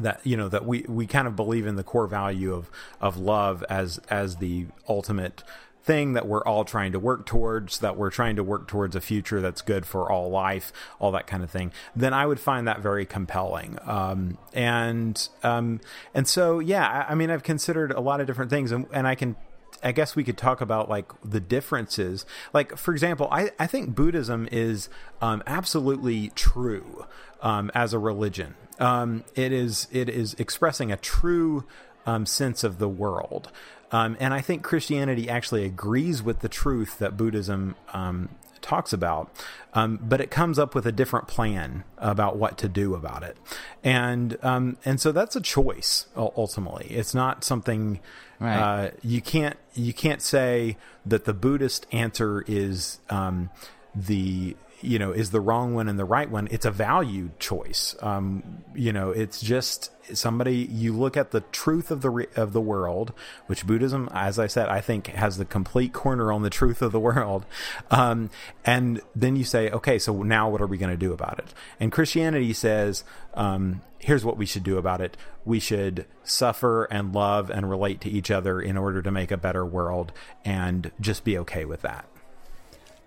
that 0.00 0.20
you 0.24 0.36
know 0.36 0.48
that 0.48 0.64
we 0.64 0.84
we 0.88 1.06
kind 1.06 1.28
of 1.28 1.36
believe 1.36 1.66
in 1.66 1.76
the 1.76 1.84
core 1.84 2.06
value 2.06 2.54
of 2.54 2.70
of 3.00 3.16
love 3.16 3.64
as 3.68 3.98
as 4.10 4.36
the 4.36 4.66
ultimate 4.88 5.42
thing 5.84 6.14
that 6.14 6.26
we're 6.26 6.42
all 6.44 6.64
trying 6.64 6.92
to 6.92 6.98
work 6.98 7.26
towards 7.26 7.78
that 7.80 7.96
we're 7.96 8.10
trying 8.10 8.36
to 8.36 8.42
work 8.42 8.66
towards 8.66 8.96
a 8.96 9.00
future 9.00 9.40
that's 9.42 9.60
good 9.60 9.84
for 9.84 10.10
all 10.10 10.30
life 10.30 10.72
all 10.98 11.12
that 11.12 11.26
kind 11.26 11.42
of 11.42 11.50
thing 11.50 11.70
then 11.94 12.14
i 12.14 12.24
would 12.24 12.40
find 12.40 12.66
that 12.66 12.80
very 12.80 13.04
compelling 13.04 13.78
um, 13.82 14.38
and 14.54 15.28
um, 15.42 15.80
and 16.14 16.26
so 16.26 16.58
yeah 16.58 17.04
I, 17.06 17.12
I, 17.12 17.14
mean 17.14 17.30
i've 17.30 17.42
considered 17.42 17.92
a 17.92 18.00
lot 18.00 18.20
of 18.20 18.26
different 18.26 18.50
things 18.50 18.72
and, 18.72 18.86
and 18.92 19.06
i 19.06 19.14
can 19.14 19.36
I 19.82 19.92
guess 19.92 20.16
we 20.16 20.24
could 20.24 20.38
talk 20.38 20.62
about 20.62 20.88
like 20.88 21.12
the 21.22 21.40
differences. 21.40 22.24
Like, 22.54 22.76
for 22.78 22.92
example, 22.92 23.28
I, 23.30 23.50
I 23.58 23.66
think 23.66 23.94
Buddhism 23.94 24.48
is 24.50 24.88
um, 25.20 25.42
absolutely 25.46 26.30
true 26.30 27.04
um, 27.42 27.70
as 27.74 27.92
a 27.92 27.98
religion. 27.98 28.54
Um, 28.78 29.24
it 29.34 29.52
is 29.52 29.86
it 29.92 30.08
is 30.08 30.34
expressing 30.34 30.90
a 30.90 30.96
true 30.96 31.64
um, 32.06 32.26
sense 32.26 32.64
of 32.64 32.78
the 32.78 32.88
world. 32.88 33.50
Um, 33.94 34.16
and 34.18 34.34
I 34.34 34.40
think 34.40 34.64
Christianity 34.64 35.28
actually 35.28 35.64
agrees 35.64 36.20
with 36.20 36.40
the 36.40 36.48
truth 36.48 36.98
that 36.98 37.16
Buddhism 37.16 37.76
um, 37.92 38.28
talks 38.60 38.92
about, 38.92 39.30
um, 39.72 40.00
but 40.02 40.20
it 40.20 40.32
comes 40.32 40.58
up 40.58 40.74
with 40.74 40.84
a 40.84 40.90
different 40.90 41.28
plan 41.28 41.84
about 41.98 42.36
what 42.36 42.58
to 42.58 42.68
do 42.68 42.96
about 42.96 43.22
it, 43.22 43.36
and 43.84 44.36
um, 44.42 44.78
and 44.84 45.00
so 45.00 45.12
that's 45.12 45.36
a 45.36 45.40
choice 45.40 46.08
ultimately. 46.16 46.86
It's 46.90 47.14
not 47.14 47.44
something 47.44 48.00
right. 48.40 48.56
uh, 48.58 48.90
you 49.00 49.22
can't 49.22 49.56
you 49.74 49.92
can't 49.92 50.20
say 50.20 50.76
that 51.06 51.24
the 51.24 51.32
Buddhist 51.32 51.86
answer 51.92 52.42
is 52.48 52.98
um, 53.10 53.48
the 53.94 54.56
you 54.84 54.98
know 54.98 55.12
is 55.12 55.30
the 55.30 55.40
wrong 55.40 55.74
one 55.74 55.88
and 55.88 55.98
the 55.98 56.04
right 56.04 56.30
one 56.30 56.48
it's 56.50 56.66
a 56.66 56.70
value 56.70 57.30
choice. 57.38 57.96
Um, 58.00 58.64
you 58.74 58.92
know 58.92 59.10
it's 59.10 59.40
just 59.40 59.90
somebody 60.14 60.68
you 60.70 60.92
look 60.92 61.16
at 61.16 61.30
the 61.30 61.40
truth 61.40 61.90
of 61.90 62.02
the 62.02 62.28
of 62.36 62.52
the 62.52 62.60
world 62.60 63.14
which 63.46 63.66
buddhism 63.66 64.06
as 64.12 64.38
i 64.38 64.46
said 64.46 64.68
i 64.68 64.78
think 64.78 65.06
has 65.06 65.38
the 65.38 65.46
complete 65.46 65.94
corner 65.94 66.30
on 66.30 66.42
the 66.42 66.50
truth 66.50 66.82
of 66.82 66.92
the 66.92 67.00
world. 67.00 67.46
Um, 67.90 68.30
and 68.64 69.00
then 69.14 69.36
you 69.36 69.44
say 69.44 69.70
okay 69.70 69.98
so 69.98 70.22
now 70.22 70.48
what 70.48 70.60
are 70.60 70.66
we 70.66 70.78
going 70.78 70.90
to 70.90 70.96
do 70.96 71.12
about 71.12 71.38
it? 71.38 71.54
And 71.80 71.90
christianity 71.90 72.52
says 72.52 73.04
um, 73.34 73.82
here's 74.04 74.24
what 74.24 74.36
we 74.36 74.46
should 74.46 74.62
do 74.62 74.76
about 74.78 75.00
it. 75.00 75.16
We 75.44 75.58
should 75.58 76.06
suffer 76.22 76.84
and 76.84 77.14
love 77.14 77.50
and 77.50 77.68
relate 77.68 78.00
to 78.02 78.10
each 78.10 78.30
other 78.30 78.60
in 78.60 78.76
order 78.76 79.02
to 79.02 79.10
make 79.10 79.30
a 79.30 79.36
better 79.36 79.64
world 79.64 80.12
and 80.44 80.90
just 81.00 81.24
be 81.24 81.38
okay 81.38 81.64
with 81.64 81.82
that. 81.82 82.06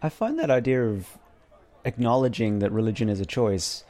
I 0.02 0.10
find 0.10 0.38
that 0.40 0.50
idea 0.50 0.84
of 0.84 1.18
acknowledging 1.88 2.60
that 2.60 2.72
religion 2.72 3.10
is 3.10 3.20
a 3.20 3.26
choice 3.26 3.84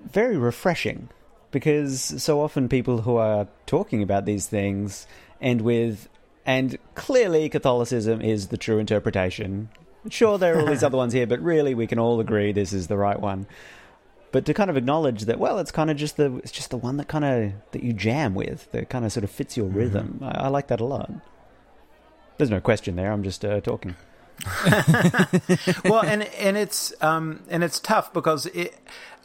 very 0.00 0.36
refreshing 0.36 1.08
because 1.50 2.00
so 2.22 2.40
often 2.40 2.68
people 2.68 3.02
who 3.02 3.16
are 3.16 3.46
talking 3.66 4.02
about 4.02 4.24
these 4.24 4.46
things 4.46 5.06
end 5.40 5.60
with 5.60 6.08
and 6.46 6.78
clearly 6.94 7.48
Catholicism 7.48 8.20
is 8.20 8.48
the 8.48 8.58
true 8.58 8.78
interpretation. 8.78 9.70
Sure, 10.10 10.36
there 10.36 10.56
are 10.56 10.60
all 10.60 10.66
these 10.66 10.82
other 10.82 10.98
ones 10.98 11.14
here, 11.14 11.26
but 11.26 11.40
really 11.40 11.74
we 11.74 11.86
can 11.86 11.98
all 11.98 12.20
agree 12.20 12.52
this 12.52 12.72
is 12.72 12.88
the 12.88 12.98
right 12.98 13.18
one. 13.18 13.46
But 14.30 14.44
to 14.46 14.52
kind 14.52 14.68
of 14.68 14.76
acknowledge 14.76 15.22
that, 15.22 15.38
well, 15.38 15.58
it's 15.58 15.70
kind 15.70 15.90
of 15.90 15.96
just 15.96 16.16
the 16.16 16.36
it's 16.38 16.50
just 16.50 16.70
the 16.70 16.76
one 16.76 16.96
that 16.96 17.08
kind 17.08 17.24
of 17.24 17.52
that 17.70 17.82
you 17.82 17.92
jam 17.92 18.34
with, 18.34 18.70
that 18.72 18.90
kind 18.90 19.04
of 19.04 19.12
sort 19.12 19.24
of 19.24 19.30
fits 19.30 19.56
your 19.56 19.68
mm-hmm. 19.68 19.78
rhythm. 19.78 20.18
I, 20.20 20.46
I, 20.46 20.48
like 20.48 20.66
that 20.68 20.80
a 20.80 20.84
lot. 20.84 21.10
There's 22.36 22.50
no 22.50 22.60
question 22.60 22.96
there. 22.96 23.12
I'm 23.12 23.22
just 23.22 23.44
uh, 23.44 23.60
talking. 23.60 23.94
well, 25.84 26.02
and 26.02 26.22
and 26.22 26.56
it's 26.56 26.92
um, 27.00 27.42
and 27.48 27.64
it's 27.64 27.80
tough 27.80 28.12
because 28.12 28.46
it 28.46 28.74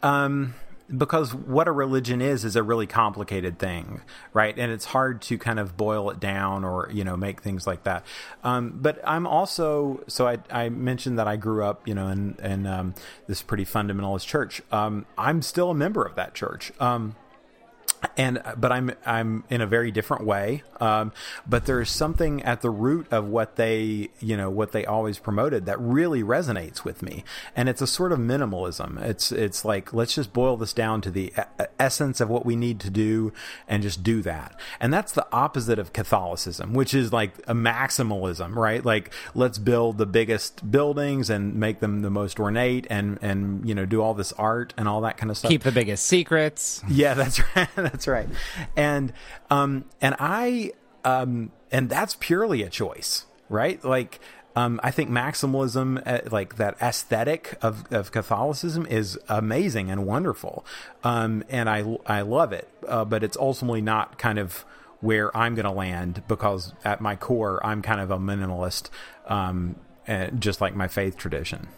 um, 0.02 0.54
because 0.96 1.34
what 1.34 1.68
a 1.68 1.72
religion 1.72 2.20
is 2.20 2.44
is 2.44 2.56
a 2.56 2.62
really 2.62 2.86
complicated 2.86 3.58
thing, 3.58 4.00
right? 4.32 4.56
And 4.58 4.72
it's 4.72 4.86
hard 4.86 5.22
to 5.22 5.38
kind 5.38 5.58
of 5.58 5.76
boil 5.76 6.10
it 6.10 6.20
down 6.20 6.64
or 6.64 6.88
you 6.92 7.04
know 7.04 7.16
make 7.16 7.42
things 7.42 7.66
like 7.66 7.84
that. 7.84 8.04
Um, 8.42 8.78
but 8.80 9.00
I'm 9.04 9.26
also 9.26 10.02
so 10.06 10.26
I, 10.26 10.38
I 10.50 10.68
mentioned 10.68 11.18
that 11.18 11.28
I 11.28 11.36
grew 11.36 11.64
up 11.64 11.86
you 11.86 11.94
know 11.94 12.08
in 12.08 12.36
in 12.42 12.66
um, 12.66 12.94
this 13.26 13.42
pretty 13.42 13.64
fundamentalist 13.64 14.26
church. 14.26 14.62
Um, 14.72 15.06
I'm 15.16 15.42
still 15.42 15.70
a 15.70 15.74
member 15.74 16.02
of 16.02 16.14
that 16.16 16.34
church. 16.34 16.72
Um, 16.80 17.14
and 18.16 18.42
but 18.56 18.72
I'm 18.72 18.92
I'm 19.04 19.44
in 19.50 19.60
a 19.60 19.66
very 19.66 19.90
different 19.90 20.24
way. 20.24 20.62
Um, 20.80 21.12
but 21.46 21.66
there's 21.66 21.90
something 21.90 22.42
at 22.42 22.62
the 22.62 22.70
root 22.70 23.06
of 23.10 23.26
what 23.26 23.56
they 23.56 24.10
you 24.20 24.36
know 24.36 24.50
what 24.50 24.72
they 24.72 24.84
always 24.86 25.18
promoted 25.18 25.66
that 25.66 25.80
really 25.80 26.22
resonates 26.22 26.84
with 26.84 27.02
me, 27.02 27.24
and 27.54 27.68
it's 27.68 27.82
a 27.82 27.86
sort 27.86 28.12
of 28.12 28.18
minimalism. 28.18 29.00
It's 29.02 29.32
it's 29.32 29.64
like 29.64 29.92
let's 29.92 30.14
just 30.14 30.32
boil 30.32 30.56
this 30.56 30.72
down 30.72 31.00
to 31.02 31.10
the 31.10 31.32
essence 31.78 32.20
of 32.20 32.28
what 32.28 32.46
we 32.46 32.56
need 32.56 32.80
to 32.80 32.90
do 32.90 33.32
and 33.68 33.82
just 33.82 34.02
do 34.02 34.22
that. 34.22 34.58
And 34.80 34.92
that's 34.92 35.12
the 35.12 35.26
opposite 35.32 35.78
of 35.78 35.92
Catholicism, 35.92 36.72
which 36.72 36.94
is 36.94 37.12
like 37.12 37.32
a 37.46 37.54
maximalism, 37.54 38.54
right? 38.54 38.84
Like 38.84 39.12
let's 39.34 39.58
build 39.58 39.98
the 39.98 40.06
biggest 40.06 40.70
buildings 40.70 41.30
and 41.30 41.54
make 41.54 41.80
them 41.80 42.02
the 42.02 42.10
most 42.10 42.40
ornate 42.40 42.86
and 42.90 43.18
and 43.22 43.68
you 43.68 43.74
know 43.74 43.86
do 43.86 44.02
all 44.02 44.14
this 44.14 44.32
art 44.32 44.74
and 44.76 44.88
all 44.88 45.02
that 45.02 45.16
kind 45.16 45.30
of 45.30 45.36
stuff. 45.36 45.50
Keep 45.50 45.62
the 45.62 45.72
biggest 45.72 46.06
secrets. 46.06 46.82
Yeah, 46.88 47.14
that's 47.14 47.40
right. 47.56 47.68
That's 47.92 48.06
right. 48.06 48.28
And 48.76 49.12
um, 49.50 49.84
and 50.00 50.14
I 50.18 50.72
um, 51.04 51.52
and 51.70 51.88
that's 51.88 52.16
purely 52.20 52.62
a 52.62 52.70
choice, 52.70 53.26
right? 53.48 53.82
Like. 53.84 54.20
Um, 54.56 54.80
I 54.82 54.90
think 54.90 55.10
maximalism, 55.10 56.02
uh, 56.04 56.28
like 56.28 56.56
that 56.56 56.76
aesthetic 56.82 57.56
of, 57.62 57.84
of 57.92 58.10
Catholicism, 58.10 58.84
is 58.84 59.16
amazing 59.28 59.92
and 59.92 60.04
wonderful, 60.04 60.66
um, 61.04 61.44
and 61.48 61.70
I 61.70 61.96
I 62.04 62.22
love 62.22 62.52
it. 62.52 62.68
Uh, 62.86 63.04
but 63.04 63.22
it's 63.22 63.36
ultimately 63.36 63.80
not 63.80 64.18
kind 64.18 64.40
of 64.40 64.64
where 65.00 65.34
I'm 65.36 65.54
going 65.54 65.64
to 65.64 65.70
land 65.70 66.22
because 66.28 66.72
at 66.84 67.00
my 67.00 67.16
core, 67.16 67.64
I'm 67.64 67.82
kind 67.82 68.00
of 68.00 68.10
a 68.10 68.18
minimalist, 68.18 68.90
um, 69.26 69.76
uh, 70.06 70.26
just 70.28 70.60
like 70.60 70.74
my 70.74 70.88
faith 70.88 71.16
tradition. 71.16 71.68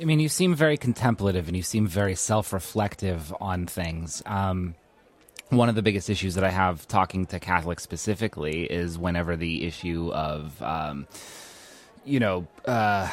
I 0.00 0.04
mean, 0.04 0.20
you 0.20 0.28
seem 0.28 0.54
very 0.54 0.76
contemplative 0.76 1.48
and 1.48 1.56
you 1.56 1.62
seem 1.62 1.86
very 1.86 2.14
self 2.14 2.52
reflective 2.52 3.34
on 3.40 3.66
things. 3.66 4.22
Um, 4.26 4.74
one 5.56 5.68
of 5.68 5.74
the 5.74 5.82
biggest 5.82 6.10
issues 6.10 6.34
that 6.34 6.44
I 6.44 6.50
have 6.50 6.86
talking 6.88 7.26
to 7.26 7.40
Catholics 7.40 7.82
specifically 7.82 8.64
is 8.64 8.98
whenever 8.98 9.36
the 9.36 9.64
issue 9.64 10.10
of, 10.12 10.60
um, 10.62 11.06
you 12.04 12.20
know, 12.20 12.46
uh, 12.66 13.08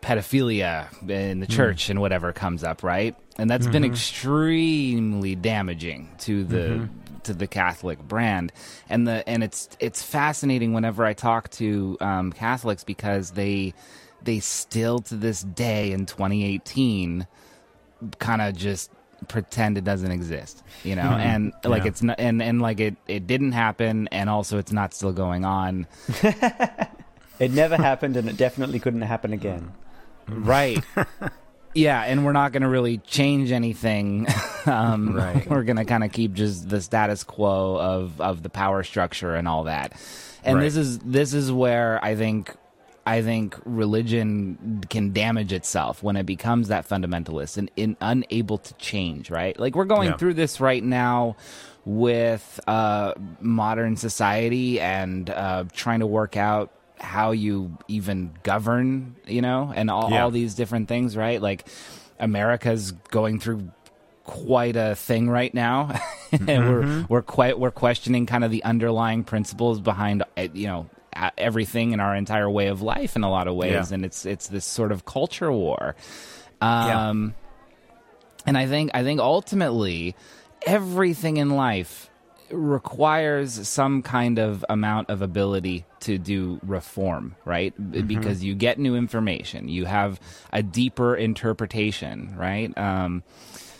pedophilia 0.00 0.88
in 1.08 1.40
the 1.40 1.46
hmm. 1.46 1.52
church 1.52 1.86
mm. 1.86 1.90
and 1.90 2.00
whatever 2.00 2.32
comes 2.32 2.64
up, 2.64 2.82
right? 2.82 3.16
And 3.36 3.48
that's 3.48 3.64
mm-hmm. 3.64 3.72
been 3.72 3.84
extremely 3.84 5.34
damaging 5.34 6.14
to 6.20 6.44
the 6.44 6.56
mm-hmm. 6.56 7.18
to 7.24 7.34
the 7.34 7.46
Catholic 7.46 8.00
brand, 8.00 8.52
and 8.88 9.06
the 9.06 9.28
and 9.28 9.44
it's 9.44 9.68
it's 9.78 10.02
fascinating 10.02 10.72
whenever 10.72 11.04
I 11.04 11.12
talk 11.12 11.50
to 11.52 11.96
um, 12.00 12.32
Catholics 12.32 12.84
because 12.84 13.32
they 13.32 13.74
they 14.22 14.40
still 14.40 14.98
to 14.98 15.14
this 15.14 15.42
day 15.42 15.92
in 15.92 16.06
2018 16.06 17.26
kind 18.18 18.42
of 18.42 18.56
just 18.56 18.90
pretend 19.26 19.76
it 19.76 19.84
doesn't 19.84 20.10
exist, 20.10 20.62
you 20.84 20.94
know, 20.94 21.02
mm-hmm. 21.02 21.20
and 21.20 21.52
like 21.64 21.82
yeah. 21.82 21.88
it's 21.88 22.02
not, 22.02 22.20
and 22.20 22.42
and 22.42 22.62
like 22.62 22.80
it 22.80 22.96
it 23.06 23.26
didn't 23.26 23.52
happen, 23.52 24.08
and 24.12 24.30
also 24.30 24.58
it's 24.58 24.72
not 24.72 24.94
still 24.94 25.12
going 25.12 25.44
on. 25.44 25.86
it 27.38 27.50
never 27.50 27.76
happened, 27.76 28.16
and 28.16 28.28
it 28.28 28.36
definitely 28.36 28.78
couldn't 28.78 29.02
happen 29.02 29.32
again. 29.32 29.72
Right. 30.28 30.84
yeah, 31.74 32.02
and 32.02 32.24
we're 32.24 32.32
not 32.32 32.52
going 32.52 32.62
to 32.62 32.68
really 32.68 32.98
change 32.98 33.52
anything. 33.52 34.26
um, 34.66 35.14
right. 35.14 35.48
We're 35.48 35.64
going 35.64 35.76
to 35.76 35.84
kind 35.84 36.04
of 36.04 36.12
keep 36.12 36.34
just 36.34 36.68
the 36.68 36.80
status 36.80 37.24
quo 37.24 37.76
of 37.78 38.20
of 38.20 38.42
the 38.42 38.50
power 38.50 38.82
structure 38.82 39.34
and 39.34 39.48
all 39.48 39.64
that. 39.64 39.92
And 40.44 40.56
right. 40.56 40.64
this 40.64 40.76
is 40.76 40.98
this 41.00 41.34
is 41.34 41.50
where 41.50 42.02
I 42.04 42.14
think 42.14 42.54
I 43.08 43.22
think 43.22 43.56
religion 43.64 44.84
can 44.90 45.14
damage 45.14 45.50
itself 45.54 46.02
when 46.02 46.16
it 46.16 46.26
becomes 46.26 46.68
that 46.68 46.86
fundamentalist 46.86 47.56
and 47.56 47.70
in, 47.74 47.96
unable 48.02 48.58
to 48.58 48.74
change, 48.74 49.30
right? 49.30 49.58
Like 49.58 49.74
we're 49.74 49.86
going 49.86 50.10
yeah. 50.10 50.16
through 50.18 50.34
this 50.34 50.60
right 50.60 50.84
now 50.84 51.36
with 51.86 52.60
uh, 52.66 53.14
modern 53.40 53.96
society 53.96 54.78
and 54.78 55.30
uh, 55.30 55.64
trying 55.72 56.00
to 56.00 56.06
work 56.06 56.36
out 56.36 56.70
how 57.00 57.30
you 57.30 57.78
even 57.88 58.32
govern, 58.42 59.16
you 59.26 59.40
know, 59.40 59.72
and 59.74 59.90
all, 59.90 60.10
yeah. 60.10 60.24
all 60.24 60.30
these 60.30 60.54
different 60.54 60.86
things, 60.86 61.16
right? 61.16 61.40
Like 61.40 61.66
America's 62.20 62.92
going 62.92 63.40
through 63.40 63.70
quite 64.24 64.76
a 64.76 64.94
thing 64.94 65.30
right 65.30 65.54
now. 65.54 65.98
and 66.32 66.46
we're 66.46 67.06
we're 67.08 67.22
quite 67.22 67.58
we're 67.58 67.70
questioning 67.70 68.26
kind 68.26 68.44
of 68.44 68.50
the 68.50 68.62
underlying 68.64 69.24
principles 69.24 69.80
behind 69.80 70.22
you 70.52 70.66
know 70.66 70.90
everything 71.38 71.92
in 71.92 72.00
our 72.00 72.14
entire 72.14 72.48
way 72.50 72.68
of 72.68 72.82
life 72.82 73.16
in 73.16 73.22
a 73.24 73.30
lot 73.30 73.48
of 73.48 73.54
ways, 73.54 73.72
Yeah. 73.90 73.94
and 73.94 74.04
it's 74.04 74.24
it's 74.26 74.48
this 74.48 74.64
sort 74.64 74.92
of 74.92 75.04
culture 75.04 75.50
war. 75.52 75.94
Um, 76.60 77.34
and 78.46 78.56
I 78.58 78.66
think 78.66 78.90
I 78.94 79.02
think 79.02 79.20
ultimately 79.20 80.14
everything 80.66 81.36
in 81.36 81.50
life 81.50 82.10
requires 82.50 83.68
some 83.68 84.00
kind 84.02 84.38
of 84.38 84.64
amount 84.70 85.10
of 85.10 85.20
ability 85.20 85.84
to 86.00 86.16
do 86.16 86.58
reform, 86.62 87.34
right? 87.44 87.74
B- 87.92 88.02
Because 88.02 88.42
you 88.42 88.54
get 88.54 88.78
new 88.78 88.96
information, 88.96 89.68
you 89.68 89.84
have 89.84 90.18
a 90.52 90.62
deeper 90.62 91.14
interpretation, 91.14 92.34
right? 92.38 92.76
Um, 92.78 93.22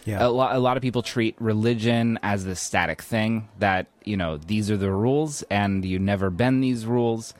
Yeah. 0.08 0.26
a, 0.26 0.28
lot, 0.28 0.56
a 0.56 0.58
lot 0.58 0.76
of 0.76 0.82
people 0.82 1.02
treat 1.02 1.36
religion 1.38 2.18
as 2.22 2.44
this 2.44 2.60
static 2.60 3.02
thing 3.02 3.48
that 3.58 3.86
you 4.04 4.16
know 4.16 4.38
these 4.38 4.70
are 4.70 4.76
the 4.76 4.90
rules 4.90 5.42
and 5.50 5.84
you 5.84 5.98
never 5.98 6.30
bend 6.30 6.64
these 6.64 6.86
rules 6.86 7.34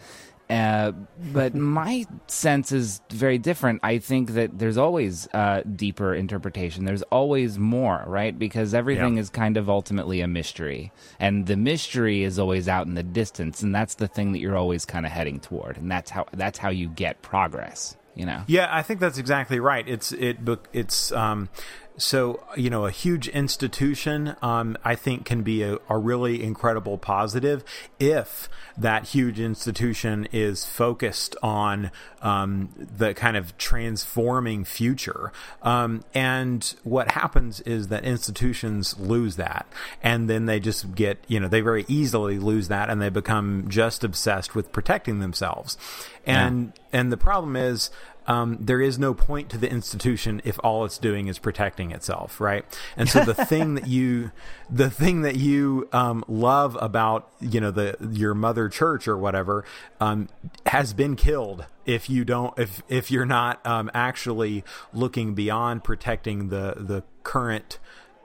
uh, 0.50 0.92
but 1.32 1.54
my 1.78 2.06
sense 2.26 2.72
is 2.72 3.02
very 3.10 3.36
different. 3.38 3.80
I 3.82 3.98
think 3.98 4.30
that 4.30 4.58
there's 4.58 4.78
always 4.78 5.28
uh, 5.34 5.62
deeper 5.76 6.14
interpretation. 6.14 6.84
There's 6.86 7.02
always 7.02 7.58
more, 7.58 8.02
right? 8.06 8.36
Because 8.38 8.72
everything 8.72 9.16
Yeah. 9.16 9.20
is 9.22 9.30
kind 9.30 9.56
of 9.58 9.68
ultimately 9.68 10.20
a 10.22 10.26
mystery, 10.26 10.90
and 11.20 11.46
the 11.46 11.56
mystery 11.56 12.22
is 12.22 12.38
always 12.38 12.66
out 12.66 12.86
in 12.86 12.94
the 12.94 13.02
distance, 13.02 13.62
and 13.62 13.74
that's 13.74 13.96
the 13.96 14.08
thing 14.08 14.32
that 14.32 14.38
you're 14.38 14.56
always 14.56 14.86
kind 14.86 15.04
of 15.04 15.12
heading 15.12 15.38
toward, 15.40 15.76
and 15.76 15.90
that's 15.90 16.10
how 16.10 16.24
that's 16.32 16.58
how 16.58 16.70
you 16.70 16.88
get 16.88 17.20
progress. 17.20 17.94
You 18.14 18.26
know? 18.26 18.42
Yeah, 18.48 18.68
I 18.70 18.82
think 18.82 18.98
that's 19.00 19.18
exactly 19.18 19.60
right. 19.60 19.86
It's 19.86 20.12
it 20.12 20.38
it's 20.72 21.12
um 21.12 21.50
so 21.98 22.42
you 22.56 22.70
know 22.70 22.86
a 22.86 22.90
huge 22.90 23.28
institution 23.28 24.36
um, 24.40 24.76
I 24.84 24.94
think 24.94 25.24
can 25.24 25.42
be 25.42 25.62
a, 25.62 25.78
a 25.88 25.98
really 25.98 26.42
incredible 26.42 26.96
positive 26.96 27.64
if 27.98 28.48
that 28.76 29.04
huge 29.06 29.40
institution 29.40 30.28
is 30.32 30.64
focused 30.64 31.36
on 31.42 31.90
um, 32.22 32.70
the 32.78 33.12
kind 33.12 33.36
of 33.36 33.56
transforming 33.58 34.64
future. 34.64 35.32
Um, 35.62 36.04
and 36.14 36.74
what 36.84 37.10
happens 37.10 37.60
is 37.62 37.88
that 37.88 38.04
institutions 38.04 38.98
lose 38.98 39.36
that, 39.36 39.66
and 40.02 40.30
then 40.30 40.46
they 40.46 40.60
just 40.60 40.94
get 40.94 41.18
you 41.26 41.40
know 41.40 41.48
they 41.48 41.60
very 41.60 41.84
easily 41.88 42.38
lose 42.38 42.68
that, 42.68 42.88
and 42.88 43.02
they 43.02 43.08
become 43.08 43.66
just 43.68 44.04
obsessed 44.04 44.54
with 44.54 44.72
protecting 44.72 45.18
themselves. 45.18 45.76
And 46.24 46.72
and 46.92 47.10
the 47.10 47.16
problem 47.16 47.56
is 47.56 47.90
um, 48.28 48.58
there 48.60 48.80
is 48.80 48.98
no 48.98 49.14
point 49.14 49.48
to 49.50 49.58
the 49.58 49.68
institution 49.70 50.42
if 50.44 50.60
all 50.62 50.84
it's 50.84 50.98
doing 50.98 51.26
is 51.28 51.38
protecting 51.38 51.90
itself, 51.90 52.40
right? 52.40 52.64
And 52.96 53.08
so 53.08 53.24
the 53.24 53.34
thing 53.46 53.74
that 53.74 53.86
you, 53.86 54.30
the 54.70 54.90
thing 54.90 55.22
that 55.22 55.36
you 55.36 55.88
um, 55.92 56.24
love 56.28 56.76
about 56.80 57.32
you 57.40 57.60
know 57.60 57.70
the 57.70 57.96
your 58.12 58.34
mother 58.34 58.68
church 58.68 59.08
or 59.08 59.16
whatever 59.16 59.64
um, 59.98 60.28
has 60.66 60.92
been 60.92 61.16
killed 61.16 61.64
if 61.86 62.10
you 62.10 62.24
don't 62.24 62.56
if 62.58 62.82
if 62.88 63.10
you're 63.10 63.26
not 63.26 63.64
um, 63.66 63.90
actually 63.94 64.62
looking 64.92 65.34
beyond 65.34 65.82
protecting 65.82 66.50
the 66.50 66.74
the 66.76 67.02
current 67.22 67.78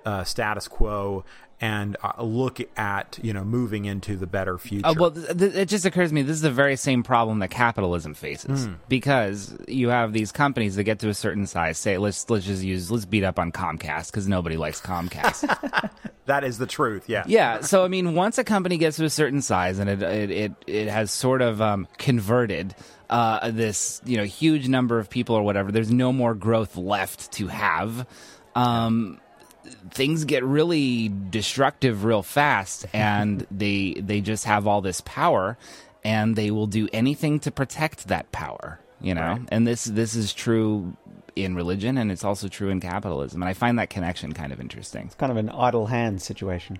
uh, 0.05 0.23
status 0.25 0.67
quo 0.67 1.23
and 1.63 1.95
uh, 2.03 2.21
look 2.21 2.59
at 2.77 3.17
you 3.21 3.31
know 3.31 3.45
moving 3.45 3.85
into 3.85 4.17
the 4.17 4.27
better 4.27 4.57
future. 4.57 4.85
Uh, 4.85 4.93
well, 4.97 5.11
th- 5.11 5.37
th- 5.37 5.55
it 5.55 5.69
just 5.69 5.85
occurs 5.85 6.09
to 6.09 6.15
me 6.15 6.21
this 6.21 6.35
is 6.35 6.41
the 6.41 6.51
very 6.51 6.75
same 6.75 7.03
problem 7.03 7.39
that 7.39 7.51
capitalism 7.51 8.13
faces 8.13 8.67
because 8.89 9.57
you 9.69 9.87
have 9.87 10.11
these 10.11 10.33
companies 10.33 10.75
that 10.75 10.83
get 10.83 10.99
to 10.99 11.07
a 11.07 11.13
certain 11.13 11.47
size. 11.47 11.77
Say, 11.77 11.97
let's 11.97 12.29
let's 12.29 12.45
just 12.45 12.63
use 12.63 12.91
let's 12.91 13.05
beat 13.05 13.23
up 13.23 13.39
on 13.39 13.53
Comcast 13.53 14.11
because 14.11 14.27
nobody 14.27 14.57
likes 14.57 14.81
Comcast. 14.81 15.89
that 16.25 16.43
is 16.43 16.57
the 16.57 16.67
truth. 16.67 17.07
Yeah. 17.07 17.23
yeah, 17.27 17.61
so 17.61 17.85
I 17.85 17.87
mean, 17.87 18.13
once 18.13 18.37
a 18.37 18.43
company 18.43 18.77
gets 18.77 18.97
to 18.97 19.05
a 19.05 19.09
certain 19.09 19.41
size 19.41 19.79
and 19.79 19.89
it 19.89 20.03
it 20.03 20.31
it, 20.31 20.51
it 20.67 20.87
has 20.89 21.11
sort 21.11 21.41
of 21.41 21.61
um, 21.61 21.87
converted. 21.97 22.75
Uh, 23.09 23.51
this 23.51 24.01
you 24.05 24.17
know 24.17 24.23
huge 24.23 24.67
number 24.67 24.99
of 24.99 25.09
people 25.09 25.35
or 25.35 25.43
whatever. 25.43 25.71
There's 25.71 25.91
no 25.91 26.11
more 26.11 26.33
growth 26.33 26.75
left 26.75 27.31
to 27.33 27.47
have. 27.47 28.07
Um, 28.55 29.19
things 29.91 30.25
get 30.25 30.43
really 30.43 31.11
destructive 31.29 32.03
real 32.03 32.23
fast 32.23 32.85
and 32.93 33.45
they 33.51 33.93
they 33.93 34.21
just 34.21 34.45
have 34.45 34.67
all 34.67 34.81
this 34.81 35.01
power 35.01 35.57
and 36.03 36.35
they 36.35 36.51
will 36.51 36.67
do 36.67 36.87
anything 36.93 37.39
to 37.39 37.51
protect 37.51 38.07
that 38.07 38.31
power 38.31 38.79
you 39.01 39.13
know 39.13 39.21
Right. 39.21 39.41
and 39.49 39.65
this 39.67 39.85
this 39.85 40.15
is 40.15 40.33
true 40.33 40.95
in 41.35 41.55
religion 41.55 41.97
and 41.97 42.11
it's 42.11 42.23
also 42.23 42.47
true 42.47 42.69
in 42.69 42.79
capitalism 42.79 43.41
and 43.41 43.49
i 43.49 43.53
find 43.53 43.79
that 43.79 43.89
connection 43.89 44.33
kind 44.33 44.51
of 44.53 44.59
interesting 44.59 45.05
it's 45.07 45.15
Kind 45.15 45.31
of 45.31 45.37
an 45.37 45.49
idle 45.49 45.87
hand 45.87 46.21
situation. 46.21 46.79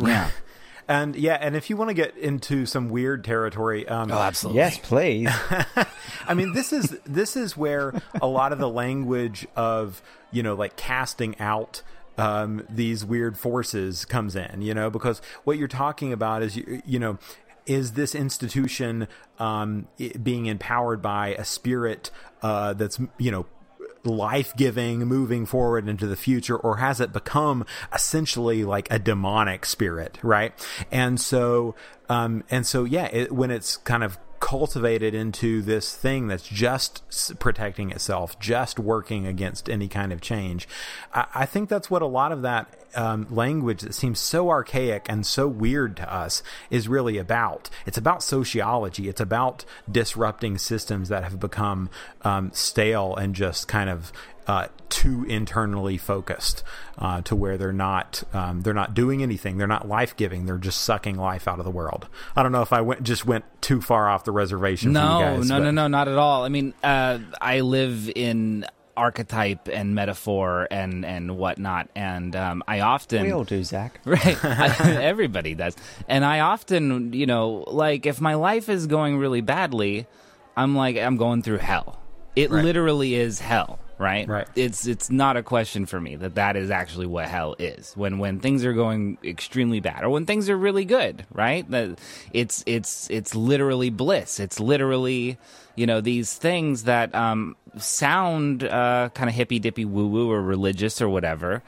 yeah 0.00 0.30
And 0.86 1.16
yeah, 1.16 1.38
and 1.40 1.56
if 1.56 1.70
you 1.70 1.78
want 1.78 1.88
to 1.88 1.94
get 1.94 2.14
into 2.18 2.66
some 2.66 2.90
weird 2.90 3.24
territory, 3.24 3.88
um, 3.88 4.12
oh 4.12 4.18
absolutely 4.18 4.58
Yes, 4.60 4.76
please. 4.76 5.30
I 6.28 6.34
mean, 6.34 6.52
this 6.52 6.74
is 6.74 6.94
this 7.06 7.38
is 7.38 7.56
where 7.56 7.94
a 8.20 8.26
lot 8.26 8.52
of 8.52 8.58
the 8.58 8.68
language 8.68 9.46
of 9.56 10.02
you 10.30 10.42
know 10.42 10.54
like 10.54 10.76
casting 10.76 11.40
out 11.40 11.80
um, 12.18 12.64
these 12.68 13.04
weird 13.04 13.36
forces 13.38 14.04
comes 14.04 14.36
in. 14.36 14.62
You 14.62 14.74
know, 14.74 14.90
because 14.90 15.20
what 15.44 15.58
you're 15.58 15.68
talking 15.68 16.12
about 16.12 16.42
is 16.42 16.56
you 16.56 16.82
you 16.84 16.98
know 16.98 17.18
is 17.66 17.92
this 17.92 18.14
institution 18.14 19.08
um, 19.38 19.88
being 20.22 20.46
empowered 20.46 21.00
by 21.00 21.28
a 21.34 21.44
spirit 21.44 22.10
uh, 22.42 22.74
that's 22.74 22.98
you 23.18 23.30
know 23.30 23.46
life 24.04 24.54
giving, 24.56 25.00
moving 25.00 25.46
forward 25.46 25.88
into 25.88 26.06
the 26.06 26.16
future, 26.16 26.56
or 26.56 26.76
has 26.76 27.00
it 27.00 27.12
become 27.12 27.64
essentially 27.92 28.64
like 28.64 28.86
a 28.90 28.98
demonic 28.98 29.64
spirit, 29.64 30.18
right? 30.22 30.52
And 30.90 31.20
so, 31.20 31.74
um, 32.08 32.44
and 32.50 32.66
so, 32.66 32.84
yeah, 32.84 33.06
it, 33.06 33.32
when 33.32 33.50
it's 33.50 33.78
kind 33.78 34.04
of 34.04 34.18
cultivated 34.44 35.14
into 35.14 35.62
this 35.62 35.96
thing 35.96 36.26
that's 36.26 36.46
just 36.46 37.02
protecting 37.38 37.90
itself, 37.90 38.38
just 38.38 38.78
working 38.78 39.26
against 39.26 39.70
any 39.70 39.88
kind 39.88 40.12
of 40.12 40.20
change, 40.20 40.68
I, 41.14 41.24
I 41.34 41.46
think 41.46 41.70
that's 41.70 41.90
what 41.90 42.02
a 42.02 42.06
lot 42.06 42.30
of 42.30 42.42
that 42.42 42.78
um, 42.94 43.26
language 43.30 43.80
that 43.80 43.94
seems 43.94 44.20
so 44.20 44.50
archaic 44.50 45.06
and 45.08 45.24
so 45.24 45.48
weird 45.48 45.96
to 45.96 46.14
us 46.14 46.42
is 46.68 46.88
really 46.88 47.16
about. 47.16 47.70
It's 47.86 47.96
about 47.96 48.22
sociology. 48.22 49.08
It's 49.08 49.20
about 49.20 49.64
disrupting 49.90 50.58
systems 50.58 51.08
that 51.08 51.24
have 51.24 51.40
become 51.40 51.88
um, 52.20 52.50
stale 52.52 53.16
and 53.16 53.34
just 53.34 53.66
kind 53.66 53.88
of 53.88 54.12
uh, 54.46 54.68
too 54.90 55.24
internally 55.24 55.96
focused 55.96 56.62
uh, 56.98 57.20
to 57.22 57.34
where 57.34 57.56
they're 57.56 57.72
not 57.72 58.22
um, 58.32 58.60
they're 58.62 58.74
not 58.74 58.94
doing 58.94 59.22
anything. 59.22 59.56
They're 59.58 59.66
not 59.66 59.88
life 59.88 60.16
giving. 60.16 60.46
They're 60.46 60.58
just 60.58 60.82
sucking 60.82 61.16
life 61.16 61.48
out 61.48 61.58
of 61.58 61.64
the 61.64 61.70
world. 61.70 62.08
I 62.36 62.42
don't 62.42 62.52
know 62.52 62.62
if 62.62 62.72
I 62.72 62.80
went 62.82 63.02
just 63.02 63.24
went 63.26 63.44
too 63.60 63.80
far 63.80 64.08
off 64.08 64.24
the 64.24 64.32
reservation. 64.32 64.90
for 64.90 64.94
no 65.00 65.18
you 65.18 65.24
guys, 65.24 65.48
no 65.48 65.58
but- 65.58 65.64
no 65.64 65.70
no 65.70 65.86
not 65.88 66.08
at 66.08 66.18
all 66.18 66.44
i 66.44 66.48
mean 66.50 66.74
uh, 66.82 67.18
i 67.40 67.60
live 67.60 68.10
in 68.14 68.66
archetype 68.96 69.68
and 69.68 69.94
metaphor 69.94 70.68
and 70.70 71.04
and 71.04 71.36
whatnot 71.36 71.88
and 71.96 72.36
um, 72.36 72.62
i 72.68 72.80
often 72.80 73.22
we 73.24 73.32
all 73.32 73.42
do, 73.44 73.64
Zach. 73.64 73.98
Right. 74.04 74.44
I- 74.44 75.02
Everybody 75.02 75.54
does. 75.54 75.74
And 76.08 76.24
I 76.24 76.40
often, 76.40 77.12
you 77.12 77.26
know, 77.26 77.64
like 77.66 78.06
if 78.06 78.20
my 78.20 78.34
life 78.34 78.68
is 78.68 78.86
going 78.86 79.18
really 79.18 79.40
badly, 79.40 80.06
I'm 80.56 80.76
like 80.76 80.96
I'm 80.96 81.16
going 81.16 81.42
through 81.42 81.58
hell. 81.58 81.98
It 82.36 82.50
Right. 82.50 82.64
literally 82.64 83.14
is 83.14 83.40
hell, 83.40 83.78
right? 83.98 84.28
Right. 84.28 84.48
It's 84.54 84.86
it's 84.86 85.10
not 85.10 85.36
a 85.36 85.42
question 85.42 85.86
for 85.86 86.00
me 86.00 86.16
that 86.16 86.34
that 86.36 86.56
is 86.56 86.70
actually 86.70 87.06
what 87.06 87.26
hell 87.26 87.54
is. 87.58 87.92
When 87.96 88.18
when 88.18 88.40
things 88.40 88.64
are 88.64 88.72
going 88.72 89.18
extremely 89.24 89.80
bad 89.80 90.04
or 90.04 90.10
when 90.10 90.26
things 90.26 90.48
are 90.50 90.56
really 90.56 90.84
good, 90.84 91.24
right? 91.32 91.68
That 91.70 91.98
it's 92.32 92.62
it's 92.66 93.08
it's 93.10 93.34
literally 93.34 93.90
bliss. 93.90 94.40
It's 94.40 94.60
literally, 94.60 95.38
you 95.76 95.86
know, 95.86 96.00
these 96.00 96.34
things 96.34 96.84
that 96.84 97.14
um 97.14 97.56
sound 97.76 98.64
uh 98.64 99.10
kind 99.14 99.28
of 99.28 99.34
hippy 99.34 99.58
dippy 99.58 99.84
woo 99.84 100.06
woo 100.06 100.30
or 100.30 100.40
religious 100.42 101.00
or 101.02 101.08
whatever. 101.08 101.62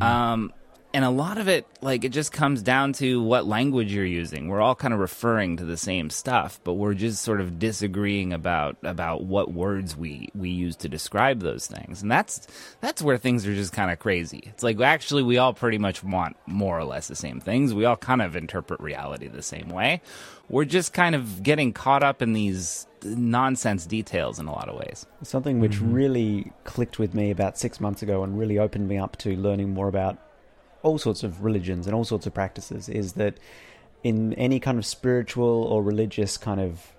Um 0.00 0.52
and 0.94 1.04
a 1.04 1.10
lot 1.10 1.38
of 1.38 1.48
it 1.48 1.66
like 1.80 2.04
it 2.04 2.10
just 2.10 2.32
comes 2.32 2.62
down 2.62 2.92
to 2.94 3.22
what 3.22 3.46
language 3.46 3.92
you're 3.92 4.04
using. 4.04 4.48
We're 4.48 4.60
all 4.60 4.74
kind 4.74 4.92
of 4.92 5.00
referring 5.00 5.56
to 5.58 5.64
the 5.64 5.76
same 5.76 6.10
stuff 6.10 6.60
but 6.64 6.74
we're 6.74 6.94
just 6.94 7.22
sort 7.22 7.40
of 7.40 7.58
disagreeing 7.58 8.32
about 8.32 8.76
about 8.82 9.24
what 9.24 9.52
words 9.52 9.96
we 9.96 10.28
we 10.34 10.50
use 10.50 10.76
to 10.76 10.88
describe 10.88 11.40
those 11.40 11.66
things. 11.66 12.02
And 12.02 12.10
that's 12.10 12.46
that's 12.80 13.02
where 13.02 13.18
things 13.18 13.46
are 13.46 13.54
just 13.54 13.72
kind 13.72 13.90
of 13.90 13.98
crazy. 13.98 14.44
It's 14.46 14.62
like 14.62 14.80
actually 14.80 15.22
we 15.22 15.38
all 15.38 15.54
pretty 15.54 15.78
much 15.78 16.04
want 16.04 16.36
more 16.46 16.78
or 16.78 16.84
less 16.84 17.08
the 17.08 17.16
same 17.16 17.40
things. 17.40 17.74
We 17.74 17.84
all 17.84 17.96
kind 17.96 18.22
of 18.22 18.36
interpret 18.36 18.80
reality 18.80 19.28
the 19.28 19.42
same 19.42 19.68
way. 19.68 20.02
We're 20.48 20.64
just 20.64 20.92
kind 20.92 21.14
of 21.14 21.42
getting 21.42 21.72
caught 21.72 22.02
up 22.02 22.20
in 22.20 22.34
these 22.34 22.86
nonsense 23.04 23.86
details 23.86 24.38
in 24.38 24.46
a 24.46 24.52
lot 24.52 24.68
of 24.68 24.76
ways. 24.76 25.06
Something 25.22 25.60
which 25.60 25.72
mm-hmm. 25.72 25.92
really 25.92 26.52
clicked 26.64 26.98
with 26.98 27.14
me 27.14 27.30
about 27.30 27.58
six 27.58 27.80
months 27.80 28.02
ago 28.02 28.22
and 28.22 28.38
really 28.38 28.58
opened 28.58 28.88
me 28.88 28.98
up 28.98 29.16
to 29.18 29.36
learning 29.36 29.70
more 29.70 29.88
about 29.88 30.18
all 30.82 30.98
sorts 30.98 31.22
of 31.22 31.44
religions 31.44 31.86
and 31.86 31.94
all 31.94 32.04
sorts 32.04 32.26
of 32.26 32.34
practices 32.34 32.88
is 32.88 33.14
that 33.14 33.38
in 34.02 34.34
any 34.34 34.58
kind 34.58 34.78
of 34.78 34.86
spiritual 34.86 35.64
or 35.64 35.82
religious 35.82 36.36
kind 36.36 36.60
of 36.60 36.92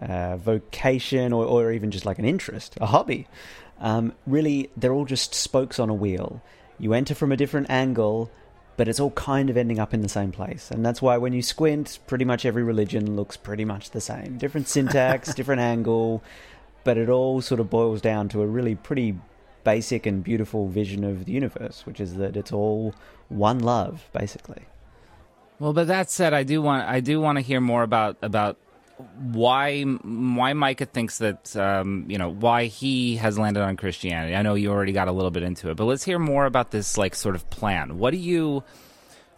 uh, 0.00 0.36
vocation 0.36 1.32
or, 1.32 1.44
or 1.44 1.72
even 1.72 1.90
just 1.90 2.04
like 2.04 2.18
an 2.18 2.24
interest, 2.24 2.76
a 2.80 2.86
hobby, 2.86 3.26
um, 3.80 4.12
really 4.26 4.70
they're 4.76 4.92
all 4.92 5.04
just 5.04 5.34
spokes 5.34 5.78
on 5.78 5.88
a 5.88 5.94
wheel. 5.94 6.42
You 6.78 6.92
enter 6.92 7.14
from 7.14 7.32
a 7.32 7.36
different 7.36 7.70
angle 7.70 8.30
but 8.76 8.88
it's 8.88 9.00
all 9.00 9.12
kind 9.12 9.50
of 9.50 9.56
ending 9.56 9.78
up 9.78 9.94
in 9.94 10.00
the 10.00 10.08
same 10.08 10.32
place. 10.32 10.70
And 10.70 10.84
that's 10.84 11.00
why 11.00 11.16
when 11.16 11.32
you 11.32 11.42
squint, 11.42 11.98
pretty 12.06 12.24
much 12.24 12.44
every 12.44 12.62
religion 12.62 13.16
looks 13.16 13.36
pretty 13.36 13.64
much 13.64 13.90
the 13.90 14.00
same. 14.00 14.36
Different 14.38 14.68
syntax, 14.68 15.32
different 15.36 15.60
angle, 15.60 16.22
but 16.82 16.98
it 16.98 17.08
all 17.08 17.40
sort 17.40 17.60
of 17.60 17.70
boils 17.70 18.00
down 18.00 18.28
to 18.30 18.42
a 18.42 18.46
really 18.46 18.74
pretty 18.74 19.16
basic 19.62 20.06
and 20.06 20.22
beautiful 20.22 20.68
vision 20.68 21.04
of 21.04 21.24
the 21.24 21.32
universe, 21.32 21.86
which 21.86 22.00
is 22.00 22.16
that 22.16 22.36
it's 22.36 22.52
all 22.52 22.94
one 23.28 23.60
love, 23.60 24.08
basically. 24.12 24.62
Well, 25.58 25.72
but 25.72 25.86
that 25.86 26.10
said, 26.10 26.34
I 26.34 26.42
do 26.42 26.60
want 26.60 26.88
I 26.88 27.00
do 27.00 27.20
want 27.20 27.36
to 27.36 27.42
hear 27.42 27.60
more 27.60 27.82
about 27.82 28.18
about 28.22 28.58
why 29.18 29.82
why 29.82 30.52
Micah 30.52 30.86
thinks 30.86 31.18
that 31.18 31.56
um, 31.56 32.06
you 32.08 32.18
know 32.18 32.30
why 32.30 32.66
he 32.66 33.16
has 33.16 33.38
landed 33.38 33.62
on 33.62 33.76
Christianity. 33.76 34.34
I 34.34 34.42
know 34.42 34.54
you 34.54 34.70
already 34.70 34.92
got 34.92 35.08
a 35.08 35.12
little 35.12 35.30
bit 35.30 35.42
into 35.42 35.70
it, 35.70 35.76
but 35.76 35.84
let's 35.84 36.04
hear 36.04 36.18
more 36.18 36.46
about 36.46 36.70
this 36.70 36.98
like 36.98 37.14
sort 37.14 37.34
of 37.34 37.48
plan. 37.50 37.98
What 37.98 38.10
do 38.10 38.18
you 38.18 38.64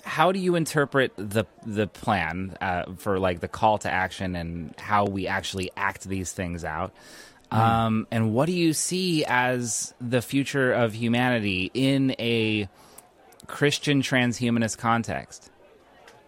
how 0.05 0.32
do 0.32 0.39
you 0.39 0.55
interpret 0.55 1.12
the 1.16 1.45
the 1.64 1.87
plan 1.87 2.57
uh, 2.61 2.93
for 2.97 3.18
like 3.18 3.41
the 3.41 3.49
call 3.49 3.78
to 3.78 3.91
action 3.91 4.37
and 4.37 4.74
how 4.78 5.05
we 5.05 5.26
actually 5.26 5.70
act 5.76 6.05
these 6.05 6.32
things 6.32 6.64
out? 6.64 6.93
Mm. 7.53 7.57
Um, 7.57 8.07
and 8.11 8.34
what 8.34 8.47
do 8.47 8.53
you 8.53 8.72
see 8.72 9.24
as 9.24 9.95
the 10.01 10.22
future 10.22 10.72
of 10.72 10.95
humanity 10.95 11.70
in 11.72 12.14
a 12.18 12.68
Christian 13.47 14.03
transhumanist 14.03 14.78
context? 14.78 15.51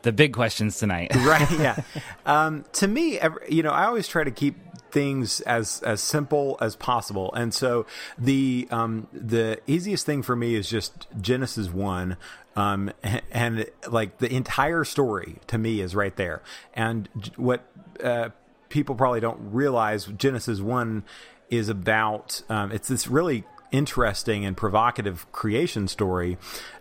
the 0.02 0.12
big 0.12 0.32
questions 0.32 0.78
tonight. 0.78 1.14
right. 1.16 1.50
Yeah. 1.52 1.80
Um, 2.26 2.66
to 2.74 2.86
me, 2.86 3.18
you 3.48 3.62
know, 3.62 3.70
I 3.70 3.86
always 3.86 4.06
try 4.06 4.22
to 4.22 4.30
keep 4.30 4.54
things 4.90 5.40
as 5.40 5.80
as 5.80 6.02
simple 6.02 6.58
as 6.60 6.76
possible, 6.76 7.32
and 7.32 7.54
so 7.54 7.86
the 8.18 8.68
um, 8.70 9.08
the 9.14 9.58
easiest 9.66 10.04
thing 10.04 10.22
for 10.22 10.36
me 10.36 10.54
is 10.54 10.68
just 10.68 11.06
Genesis 11.18 11.70
one. 11.70 12.18
Um, 12.54 12.92
and, 13.02 13.22
and 13.30 13.66
like 13.88 14.18
the 14.18 14.30
entire 14.30 14.84
story 14.84 15.36
to 15.46 15.56
me 15.56 15.80
is 15.80 15.94
right 15.94 16.14
there. 16.16 16.42
And 16.74 17.08
what 17.36 17.64
uh, 18.04 18.28
people 18.68 18.94
probably 18.94 19.20
don't 19.20 19.52
realize, 19.52 20.04
Genesis 20.04 20.60
one 20.60 21.04
is 21.48 21.70
about. 21.70 22.42
Um, 22.50 22.72
it's 22.72 22.88
this 22.88 23.08
really 23.08 23.44
interesting 23.70 24.44
and 24.44 24.56
provocative 24.56 25.30
creation 25.32 25.88
story 25.88 26.36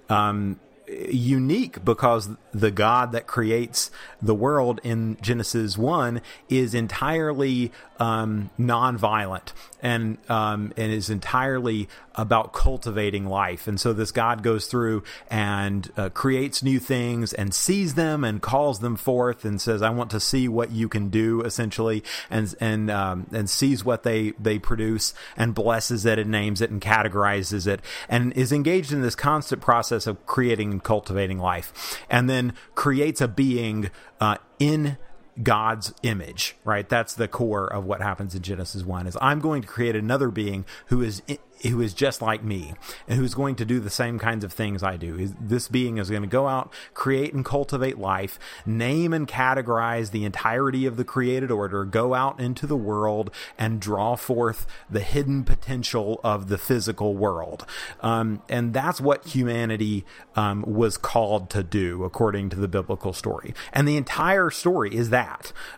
um, 0.10 0.60
unique 0.88 1.84
because 1.84 2.30
the 2.54 2.72
God 2.72 3.12
that 3.12 3.28
creates 3.28 3.92
the 4.22 4.34
world 4.34 4.80
in 4.84 5.18
Genesis 5.22 5.78
1 5.78 6.22
is 6.50 6.74
entirely 6.74 7.72
um, 8.00 8.50
nonviolent 8.60 9.54
and 9.82 10.18
um, 10.30 10.74
and 10.78 10.92
is 10.92 11.10
entirely 11.10 11.88
about 12.16 12.52
cultivating 12.52 13.28
life. 13.28 13.68
And 13.68 13.80
so 13.80 13.94
this 13.94 14.12
God 14.12 14.42
goes 14.42 14.68
through 14.68 15.04
and 15.30 15.92
uh, 15.96 16.10
creates 16.10 16.64
new 16.64 16.80
things 16.80 17.34
and 17.34 17.54
sees 17.54 17.94
them 17.94 18.24
and 18.24 18.42
calls 18.42 18.80
them 18.80 18.96
forth 18.96 19.46
and 19.46 19.62
says, 19.62 19.82
"I 19.82 19.90
want 19.90 20.12
to 20.12 20.20
see 20.20 20.48
what 20.48 20.72
you 20.72 20.90
can 20.90 21.10
do," 21.10 21.42
essentially, 21.42 22.04
and 22.30 22.54
and 22.60 22.90
um, 22.90 23.28
and 23.32 23.50
sees 23.50 23.86
what 23.86 24.04
they 24.04 24.32
they 24.40 24.60
produce 24.60 25.14
and 25.36 25.54
blesses 25.54 26.06
it 26.06 26.20
and 26.20 26.32
names 26.32 26.62
it 26.62 26.72
and 26.72 26.82
categorizes 26.82 27.68
it 27.68 27.82
and 28.10 28.34
is 28.34 28.52
engaged 28.52 28.92
in 28.92 29.02
this 29.02 29.16
constant 29.16 29.62
process 29.62 30.08
of 30.08 30.26
creating 30.26 30.72
and 30.72 30.84
cultivating 30.84 31.40
life, 31.40 32.04
and 32.10 32.30
then 32.30 32.54
creates 32.76 33.22
a 33.22 33.28
being 33.28 33.90
uh, 34.20 34.38
in 34.60 34.98
God's 35.42 35.94
image, 36.04 36.56
right? 36.64 36.88
That's 36.88 37.14
the 37.14 37.28
core 37.28 37.68
of 37.68 37.86
what 37.86 38.02
happens 38.02 38.36
in 38.36 38.42
Genesis 38.42 38.84
1 38.84 39.08
is 39.08 39.18
I'm 39.22 39.40
going 39.40 39.62
to 39.62 39.68
create 39.68 39.96
another 39.96 40.30
being 40.30 40.66
who 40.88 41.02
is 41.02 41.22
who 41.64 41.82
is 41.82 41.94
just 41.94 42.22
like 42.22 42.44
me 42.44 42.74
and 43.08 43.18
who's 43.20 43.34
going 43.34 43.56
to 43.56 43.66
do 43.66 43.80
the 43.80 43.90
same 43.90 44.20
kinds 44.20 44.44
of 44.44 44.54
things 44.54 44.84
I 44.84 44.96
do. 44.96 45.34
This 45.40 45.68
being 45.68 45.98
is 45.98 46.10
going 46.10 46.22
to 46.22 46.28
go 46.28 46.48
out, 46.48 46.72
create 46.94 47.34
and 47.34 47.44
cultivate 47.44 47.98
life, 47.98 48.38
name 48.66 49.14
and 49.14 49.28
categorize 49.28 50.12
the 50.12 50.24
entirety 50.24 50.86
of 50.86 50.98
the 50.98 51.04
created 51.04 51.50
order, 51.50 51.84
go 51.84 52.14
out 52.14 52.40
into 52.40 52.68
the 52.68 52.78
world 52.78 53.32
and 53.58 53.80
draw 53.80 54.16
forth 54.16 54.68
the 54.90 55.00
hidden 55.00 55.44
potential 55.44 56.20
of 56.24 56.48
the 56.48 56.58
physical 56.58 57.16
world. 57.16 57.66
Um, 58.02 58.42
and 58.50 58.74
that's 58.74 59.02
what 59.02 59.26
humanity 59.26 60.06
um, 60.36 60.64
was 60.68 60.98
called 60.98 61.50
to 61.52 61.64
do, 61.64 62.04
according 62.04 62.50
to 62.52 62.58
the 62.58 62.68
biblical 62.68 63.14
story. 63.14 63.54
And 63.74 63.88
the 63.88 63.98
entire 63.98 64.52
story 64.52 64.96
is 64.96 65.10
that 65.10 65.27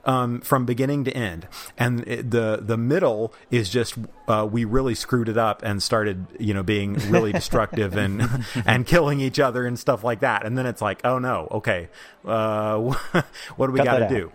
um, 0.06 0.42
from 0.42 0.66
beginning 0.66 1.04
to 1.06 1.12
end. 1.12 1.48
And 1.78 2.00
the 2.00 2.60
the 2.62 2.78
middle 2.78 3.34
is 3.52 3.70
just 3.70 3.96
uh, 4.28 4.48
we 4.50 4.66
really 4.66 4.96
screwed 4.96 5.30
it 5.30 5.38
up 5.38 5.62
and 5.64 5.82
started, 5.82 6.28
you 6.40 6.54
know, 6.54 6.64
being 6.64 6.94
really 7.10 7.32
destructive 7.40 7.98
and 7.98 8.46
and 8.66 8.86
killing 8.86 9.20
each 9.20 9.40
other 9.40 9.66
and 9.66 9.78
stuff 9.78 10.04
like 10.04 10.20
that. 10.22 10.46
And 10.46 10.58
then 10.58 10.66
it's 10.66 10.82
like, 10.82 11.02
oh 11.04 11.20
no, 11.20 11.48
okay, 11.52 11.90
uh, 12.26 12.78
what 13.56 13.68
do 13.68 13.72
we 13.72 13.80
got 13.80 14.00
to 14.00 14.10
do? 14.10 14.32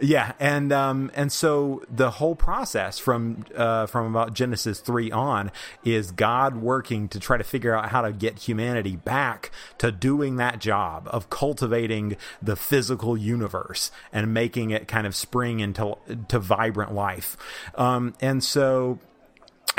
Yeah, 0.00 0.32
and 0.40 0.72
um, 0.72 1.10
and 1.14 1.30
so 1.30 1.82
the 1.88 2.10
whole 2.10 2.34
process 2.34 2.98
from 2.98 3.44
uh, 3.54 3.86
from 3.86 4.06
about 4.06 4.34
Genesis 4.34 4.80
three 4.80 5.12
on 5.12 5.52
is 5.84 6.10
God 6.10 6.56
working 6.56 7.08
to 7.08 7.20
try 7.20 7.36
to 7.36 7.44
figure 7.44 7.74
out 7.74 7.90
how 7.90 8.02
to 8.02 8.12
get 8.12 8.40
humanity 8.40 8.96
back 8.96 9.52
to 9.78 9.92
doing 9.92 10.36
that 10.36 10.58
job 10.58 11.08
of 11.10 11.30
cultivating 11.30 12.16
the 12.42 12.56
physical 12.56 13.16
universe 13.16 13.92
and 14.12 14.34
making 14.34 14.70
it 14.70 14.88
kind 14.88 15.06
of 15.06 15.14
spring 15.14 15.60
into 15.60 15.96
to 16.28 16.38
vibrant 16.40 16.92
life. 16.92 17.36
Um, 17.76 18.14
and 18.20 18.42
so 18.42 18.98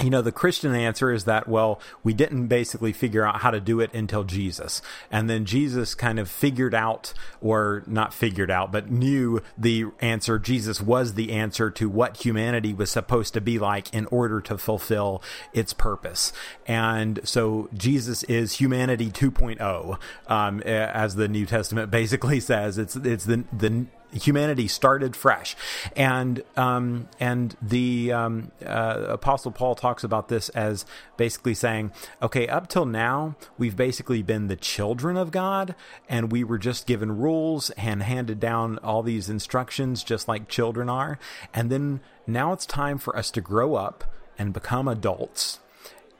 you 0.04 0.10
know, 0.10 0.22
the 0.22 0.32
Christian 0.32 0.76
answer 0.76 1.12
is 1.12 1.24
that, 1.24 1.48
well, 1.48 1.80
we 2.04 2.14
didn't 2.14 2.48
basically 2.48 2.92
figure 2.92 3.26
out 3.26 3.42
how 3.42 3.52
to 3.52 3.62
do 3.62 3.80
it 3.80 3.94
until 3.94 4.26
Jesus. 4.26 4.82
And 5.10 5.30
then 5.30 5.46
Jesus 5.46 5.96
kind 5.96 6.20
of 6.20 6.30
figured 6.30 6.76
out, 6.76 7.14
or 7.40 7.84
not 7.88 8.14
figured 8.14 8.52
out, 8.52 8.72
but 8.74 8.92
knew 8.92 9.42
the 9.58 9.86
answer. 10.02 10.38
Jesus 10.38 10.82
was 10.82 11.14
the 11.14 11.32
answer 11.32 11.72
to 11.72 11.88
what 11.90 12.26
humanity 12.26 12.74
was 12.74 12.92
supposed 12.92 13.34
to 13.36 13.42
be 13.42 13.58
like 13.58 13.94
in 13.94 14.06
order 14.08 14.42
to 14.42 14.58
fulfill 14.58 15.24
its 15.54 15.74
purpose. 15.74 16.34
And 16.68 17.22
so 17.24 17.70
Jesus 17.74 18.24
is 18.24 18.54
humanity 18.54 19.10
2.0, 19.10 19.98
um, 20.28 20.60
as 20.62 21.16
the 21.16 21.30
New 21.30 21.46
Testament 21.46 21.90
basically 21.90 22.40
says. 22.42 22.78
It's, 22.78 22.98
it's 22.98 23.26
the, 23.26 23.46
the, 23.54 23.86
humanity 24.16 24.68
started 24.68 25.16
fresh, 25.16 25.56
and 25.96 26.44
um, 26.56 27.08
and 27.20 27.56
the 27.62 28.12
um, 28.12 28.52
uh, 28.66 29.06
Apostle 29.10 29.52
Paul 29.52 29.76
talks 29.76 30.04
about 30.04 30.30
this 30.30 30.50
as 30.50 30.86
basically 31.18 31.54
saying, 31.54 31.92
okay, 32.22 32.48
up 32.48 32.68
till 32.68 32.86
now 32.86 33.36
we've 33.58 33.76
basically 33.76 34.24
been 34.24 34.48
the 34.48 34.56
children 34.56 35.18
of 35.18 35.32
God, 35.32 35.76
and 36.10 36.32
we 36.32 36.44
were 36.44 36.58
just 36.58 36.88
given 36.88 37.18
rules 37.18 37.70
and 37.72 38.04
handed 38.04 38.40
down 38.40 38.78
all 38.80 39.04
these 39.04 39.30
instructions 39.30 40.04
just 40.04 40.28
like 40.28 40.48
children 40.48 40.90
are, 40.90 41.20
and 41.54 41.70
then 41.70 42.00
now 42.26 42.54
it's 42.54 42.66
time 42.66 42.98
for 42.98 43.16
us 43.18 43.30
to 43.32 43.42
grow 43.42 43.76
up 43.76 44.04
and 44.38 44.54
become 44.54 44.88
adults. 44.88 45.60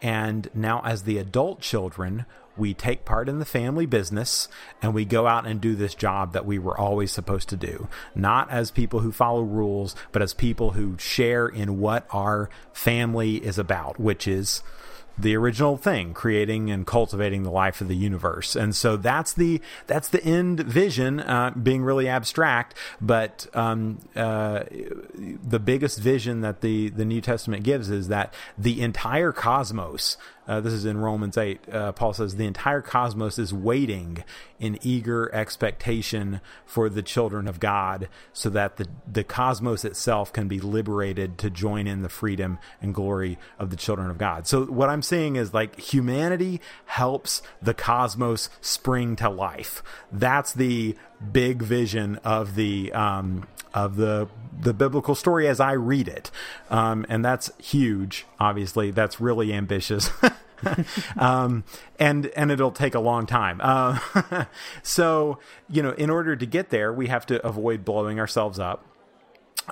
And 0.02 0.50
now, 0.54 0.82
as 0.84 1.04
the 1.04 1.18
adult 1.18 1.62
children, 1.62 2.26
we 2.58 2.74
take 2.74 3.06
part 3.06 3.30
in 3.30 3.40
the 3.40 3.46
family 3.46 3.86
business 3.86 4.48
and 4.82 4.94
we 4.94 5.06
go 5.06 5.28
out 5.28 5.46
and 5.46 5.60
do 5.62 5.76
this 5.76 5.96
job 5.96 6.34
that 6.34 6.46
we 6.46 6.60
were 6.60 6.78
always 6.78 7.12
supposed 7.12 7.50
to 7.50 7.58
do. 7.58 7.88
Not 8.14 8.50
as 8.50 8.72
people 8.72 9.00
who 9.00 9.12
follow 9.12 9.42
rules, 9.42 9.96
but 10.12 10.22
as 10.22 10.34
people 10.34 10.72
who 10.72 10.98
share 10.98 11.48
in 11.48 11.80
what 11.80 12.08
our 12.12 12.50
family 12.74 13.38
is 13.38 13.58
about, 13.58 14.00
which 14.00 14.28
is 14.28 14.62
the 15.18 15.36
original 15.36 15.78
thing 15.78 16.14
creating 16.14 16.70
and 16.70 16.86
cultivating 16.86 17.44
the 17.44 17.52
life 17.52 17.80
of 17.82 17.88
the 17.88 17.96
universe 17.96 18.56
and 18.56 18.76
so 18.76 18.98
that's 18.98 19.34
the 19.34 19.62
that's 19.88 20.10
the 20.10 20.24
end 20.24 20.60
vision 20.60 21.20
uh, 21.22 21.52
being 21.52 21.84
really 21.84 22.08
abstract 22.08 22.74
but 23.00 23.48
um, 23.54 24.00
uh, 24.16 24.64
the 25.14 25.60
biggest 25.60 26.00
vision 26.00 26.42
that 26.42 26.62
the 26.62 26.90
the 26.90 27.06
new 27.06 27.22
testament 27.22 27.64
gives 27.64 27.90
is 27.90 28.10
that 28.10 28.34
the 28.58 28.82
entire 28.82 29.32
cosmos 29.32 30.18
uh, 30.48 30.62
this 30.62 30.74
is 30.74 30.86
in 30.86 30.98
Romans 30.98 31.38
8. 31.38 31.70
Uh, 31.70 31.92
Paul 31.94 32.14
says, 32.14 32.36
The 32.36 32.46
entire 32.46 32.82
cosmos 32.82 33.40
is 33.40 33.54
waiting 33.54 34.24
in 34.60 34.78
eager 34.82 35.34
expectation 35.34 36.40
for 36.66 36.90
the 36.90 37.02
children 37.02 37.48
of 37.48 37.60
God 37.60 38.08
so 38.32 38.50
that 38.52 38.78
the, 38.78 38.88
the 39.12 39.24
cosmos 39.24 39.84
itself 39.84 40.32
can 40.32 40.48
be 40.48 40.60
liberated 40.60 41.38
to 41.40 41.50
join 41.50 41.88
in 41.88 42.04
the 42.04 42.10
freedom 42.10 42.60
and 42.82 42.94
glory 42.94 43.38
of 43.58 43.70
the 43.70 43.76
children 43.76 44.10
of 44.10 44.18
God. 44.18 44.48
So, 44.48 44.66
what 44.66 44.90
I'm 44.90 45.02
saying 45.02 45.36
is 45.36 45.54
like 45.54 45.80
humanity 45.80 46.62
helps 46.86 47.42
the 47.62 47.74
cosmos 47.74 48.50
spring 48.62 49.16
to 49.18 49.30
life. 49.30 49.82
That's 50.12 50.54
the 50.54 50.96
big 51.32 51.62
vision 51.62 52.18
of 52.24 52.56
the 52.56 52.92
um, 52.94 53.48
of 53.74 53.96
the 53.98 54.28
the 54.58 54.74
biblical 54.74 55.16
story 55.16 55.48
as 55.48 55.60
I 55.60 55.74
read 55.74 56.08
it, 56.08 56.32
um, 56.70 57.06
and 57.10 57.24
that's 57.24 57.52
huge. 57.58 58.26
Obviously, 58.40 58.92
that's 58.92 59.20
really 59.20 59.54
ambitious. 59.54 60.10
um, 61.18 61.64
and 62.00 62.28
and 62.28 62.52
it'll 62.52 62.72
take 62.72 62.96
a 62.96 63.00
long 63.00 63.26
time. 63.26 63.60
Uh, 63.62 64.46
so 64.84 65.40
you 65.70 65.82
know, 65.82 65.92
in 65.92 66.10
order 66.10 66.36
to 66.36 66.46
get 66.46 66.70
there, 66.70 66.94
we 66.94 67.08
have 67.08 67.26
to 67.28 67.46
avoid 67.46 67.86
blowing 67.86 68.20
ourselves 68.20 68.60
up. 68.60 68.86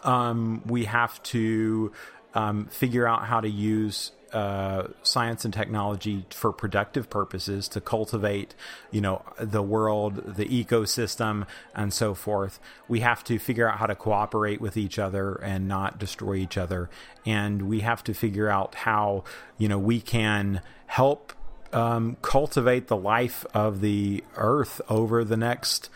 Um, 0.04 0.64
we 0.66 0.86
have 0.86 1.22
to 1.24 1.92
um, 2.34 2.66
figure 2.66 3.08
out 3.08 3.26
how 3.26 3.40
to 3.42 3.50
use 3.50 4.12
uh, 4.34 4.88
science 5.04 5.46
and 5.46 5.54
technology 5.54 6.26
for 6.32 6.52
productive 6.52 7.10
purposes 7.10 7.68
to 7.70 7.80
cultivate, 7.80 8.56
you 8.92 9.00
know, 9.00 9.22
the 9.40 9.62
world, 9.62 10.36
the 10.36 10.46
ecosystem, 10.46 11.46
and 11.76 11.94
so 11.94 12.14
forth. 12.14 12.60
We 12.88 13.02
have 13.02 13.24
to 13.26 13.38
figure 13.38 13.70
out 13.70 13.78
how 13.78 13.86
to 13.86 13.96
cooperate 13.96 14.60
with 14.60 14.76
each 14.76 14.98
other 14.98 15.36
and 15.36 15.68
not 15.68 16.00
destroy 16.00 16.36
each 16.36 16.58
other, 16.58 16.90
and 17.26 17.64
we 17.64 17.82
have 17.82 18.04
to 18.06 18.14
figure 18.14 18.50
out 18.50 18.76
how 18.76 19.24
you 19.58 19.68
know 19.68 19.80
we 19.80 20.02
can 20.02 20.62
help 20.88 21.34
um, 21.72 22.18
cultivate 22.22 22.88
the 22.88 22.98
life 22.98 23.46
of 23.54 23.82
the 23.82 24.24
earth 24.36 24.82
over 24.90 25.24
the 25.24 25.38
next 25.38 25.90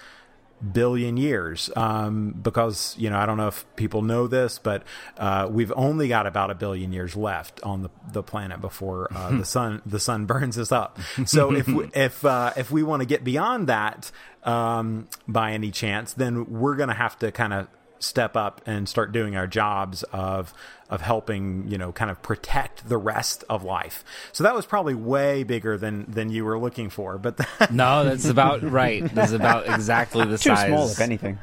billion 0.74 1.18
years 1.18 1.70
um, 1.76 2.32
because 2.32 2.96
you 2.98 3.10
know 3.10 3.18
I 3.18 3.26
don't 3.26 3.38
know 3.38 3.48
if 3.48 3.66
people 3.76 4.02
know 4.02 4.28
this, 4.28 4.60
but 4.60 4.84
uh, 5.18 5.48
we've 5.50 5.72
only 5.76 6.08
got 6.08 6.28
about 6.28 6.52
a 6.52 6.56
billion 6.56 6.92
years 6.92 7.16
left 7.16 7.62
on 7.64 7.84
the, 7.84 7.90
the 8.12 8.24
planet 8.24 8.62
before 8.62 9.08
uh, 9.14 9.38
the 9.38 9.46
sun 9.46 9.82
the 9.86 10.00
sun 10.00 10.26
burns 10.28 10.58
us 10.58 10.72
up. 10.72 11.00
So 11.26 11.54
if 11.54 11.68
we, 11.68 11.90
if 11.96 12.26
uh, 12.26 12.54
if 12.58 12.72
we 12.72 12.84
want 12.84 13.02
to 13.02 13.06
get 13.06 13.24
beyond 13.24 13.68
that 13.68 14.12
um, 14.44 15.08
by 15.28 15.52
any 15.52 15.72
chance, 15.72 16.14
then 16.14 16.46
we're 16.46 16.76
going 16.76 16.90
to 16.90 16.96
have 16.96 17.18
to 17.20 17.32
kind 17.32 17.54
of 17.54 17.68
step 18.00 18.36
up 18.36 18.62
and 18.66 18.88
start 18.88 19.12
doing 19.12 19.36
our 19.36 19.48
jobs 19.48 20.04
of 20.04 20.54
of 20.90 21.02
helping 21.02 21.68
you 21.68 21.78
know 21.78 21.92
kind 21.92 22.10
of 22.10 22.22
protect 22.22 22.88
the 22.88 22.98
rest 22.98 23.44
of 23.50 23.64
life. 23.64 24.04
So 24.32 24.44
that 24.44 24.56
was 24.56 24.66
probably 24.66 24.94
way 24.96 25.44
bigger 25.44 25.78
than 25.78 26.10
than 26.10 26.30
you 26.30 26.46
were 26.46 26.58
looking 26.60 26.90
for 26.90 27.18
but 27.18 27.40
no 27.72 28.04
that's 28.06 28.26
about 28.26 28.64
right. 28.64 29.04
That's 29.14 29.32
about 29.34 29.68
exactly 29.68 30.26
the 30.26 30.38
Too 30.38 30.50
size. 30.56 30.68
small, 30.68 30.90
if 30.90 31.00
anything. 31.00 31.40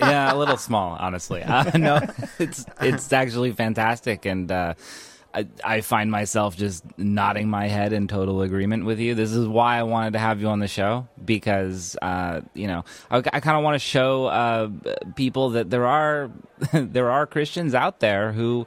yeah 0.00 0.32
a 0.32 0.36
little 0.36 0.56
small 0.58 0.96
honestly. 1.00 1.42
Uh, 1.46 1.70
no 1.78 2.00
it's 2.38 2.64
it's 2.80 3.12
actually 3.12 3.52
fantastic. 3.52 4.24
And 4.26 4.50
uh 4.50 4.74
I, 5.34 5.46
I 5.64 5.80
find 5.80 6.10
myself 6.10 6.56
just 6.56 6.84
nodding 6.98 7.48
my 7.48 7.68
head 7.68 7.92
in 7.92 8.08
total 8.08 8.42
agreement 8.42 8.84
with 8.84 8.98
you. 8.98 9.14
This 9.14 9.32
is 9.32 9.46
why 9.46 9.78
I 9.78 9.82
wanted 9.84 10.12
to 10.14 10.18
have 10.18 10.40
you 10.40 10.48
on 10.48 10.58
the 10.58 10.68
show 10.68 11.08
because, 11.24 11.96
uh, 12.02 12.42
you 12.54 12.66
know, 12.66 12.84
I, 13.10 13.18
I 13.18 13.40
kind 13.40 13.56
of 13.56 13.64
want 13.64 13.74
to 13.74 13.78
show 13.78 14.26
uh, 14.26 14.68
people 15.16 15.50
that 15.50 15.70
there 15.70 15.86
are 15.86 16.30
there 16.72 17.10
are 17.10 17.26
Christians 17.26 17.74
out 17.74 18.00
there 18.00 18.32
who 18.32 18.66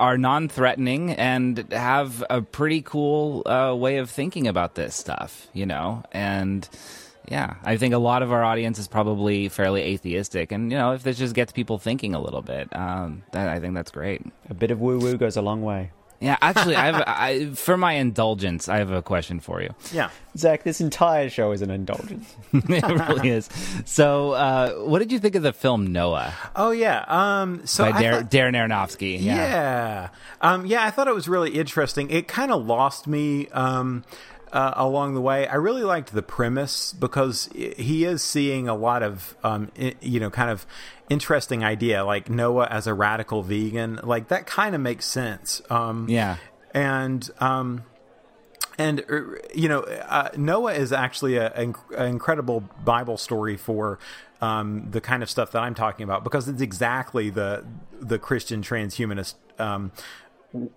are 0.00 0.18
non-threatening 0.18 1.12
and 1.12 1.72
have 1.72 2.24
a 2.28 2.42
pretty 2.42 2.82
cool 2.82 3.46
uh, 3.46 3.74
way 3.74 3.98
of 3.98 4.10
thinking 4.10 4.48
about 4.48 4.74
this 4.74 4.94
stuff, 4.94 5.46
you 5.52 5.66
know, 5.66 6.02
and 6.10 6.68
yeah, 7.28 7.54
I 7.64 7.76
think 7.76 7.94
a 7.94 7.98
lot 7.98 8.22
of 8.22 8.32
our 8.32 8.44
audience 8.44 8.78
is 8.78 8.88
probably 8.88 9.48
fairly 9.48 9.82
atheistic, 9.82 10.52
and 10.52 10.70
you 10.70 10.78
know, 10.78 10.92
if 10.92 11.02
this 11.02 11.18
just 11.18 11.34
gets 11.34 11.52
people 11.52 11.78
thinking 11.78 12.14
a 12.14 12.20
little 12.20 12.42
bit, 12.42 12.68
um, 12.76 13.22
that, 13.32 13.48
I 13.48 13.60
think 13.60 13.74
that's 13.74 13.90
great. 13.90 14.22
A 14.50 14.54
bit 14.54 14.70
of 14.70 14.80
woo 14.80 14.98
woo 14.98 15.16
goes 15.16 15.36
a 15.36 15.42
long 15.42 15.62
way. 15.62 15.90
Yeah, 16.20 16.38
actually, 16.40 16.76
I 16.76 16.86
have 16.86 17.02
I, 17.06 17.46
for 17.54 17.76
my 17.76 17.94
indulgence, 17.94 18.68
I 18.68 18.78
have 18.78 18.90
a 18.90 19.02
question 19.02 19.40
for 19.40 19.60
you. 19.60 19.74
yeah 19.92 20.08
Zach, 20.38 20.62
this 20.62 20.80
entire 20.80 21.28
show 21.28 21.52
is 21.52 21.60
an 21.60 21.70
indulgence. 21.70 22.34
it 22.52 23.08
really 23.08 23.28
is. 23.28 23.50
So, 23.84 24.32
uh, 24.32 24.72
what 24.84 25.00
did 25.00 25.12
you 25.12 25.18
think 25.18 25.34
of 25.34 25.42
the 25.42 25.52
film 25.52 25.92
Noah 25.92 26.32
oh 26.56 26.70
yeah 26.70 27.04
um 27.08 27.66
so 27.66 27.90
by 27.90 27.98
I 27.98 28.02
Dar- 28.02 28.12
thought- 28.22 28.30
Darren 28.30 28.54
Aronofsky? 28.56 29.20
Yeah. 29.20 30.08
Um, 30.40 30.64
yeah, 30.66 30.84
I 30.84 30.90
thought 30.90 31.08
it 31.08 31.14
was 31.14 31.28
really 31.28 31.50
interesting. 31.50 32.08
It 32.10 32.26
kind 32.28 32.50
of 32.52 32.64
lost 32.64 33.06
me 33.06 33.48
um, 33.48 34.04
uh, 34.54 34.72
along 34.76 35.12
the 35.14 35.20
way. 35.20 35.46
I 35.48 35.56
really 35.56 35.82
liked 35.82 36.12
the 36.14 36.22
premise 36.22 36.94
because 36.94 37.50
he 37.54 38.04
is 38.04 38.22
seeing 38.22 38.68
a 38.68 38.74
lot 38.74 39.02
of, 39.02 39.36
um, 39.44 39.70
i- 39.78 39.96
you 40.00 40.18
know, 40.20 40.30
kind 40.30 40.48
of 40.48 40.64
interesting 41.10 41.62
idea, 41.64 42.04
like 42.04 42.30
Noah 42.30 42.68
as 42.70 42.86
a 42.86 42.94
radical 42.94 43.42
vegan. 43.42 44.00
Like 44.02 44.28
that 44.28 44.46
kind 44.46 44.74
of 44.74 44.80
makes 44.80 45.04
sense. 45.04 45.60
Um, 45.68 46.06
Yeah. 46.08 46.36
and 46.72 47.28
um, 47.40 47.82
and 48.78 49.00
uh, 49.10 49.20
you 49.54 49.68
know 49.68 49.80
uh, 49.82 50.30
Noah 50.36 50.72
is 50.74 50.92
actually 50.92 51.36
a, 51.36 51.52
an 51.52 51.74
incredible 51.96 52.60
Bible 52.84 53.16
story 53.16 53.56
for 53.56 53.98
um, 54.40 54.88
the 54.90 55.00
kind 55.00 55.22
of 55.22 55.30
stuff 55.30 55.52
that 55.52 55.62
I'm 55.62 55.74
talking 55.74 56.04
about 56.04 56.24
because 56.24 56.48
it's 56.48 56.60
exactly 56.62 57.30
the 57.30 57.64
the 58.00 58.18
Christian 58.18 58.62
transhumanist 58.62 59.34
um, 59.58 59.92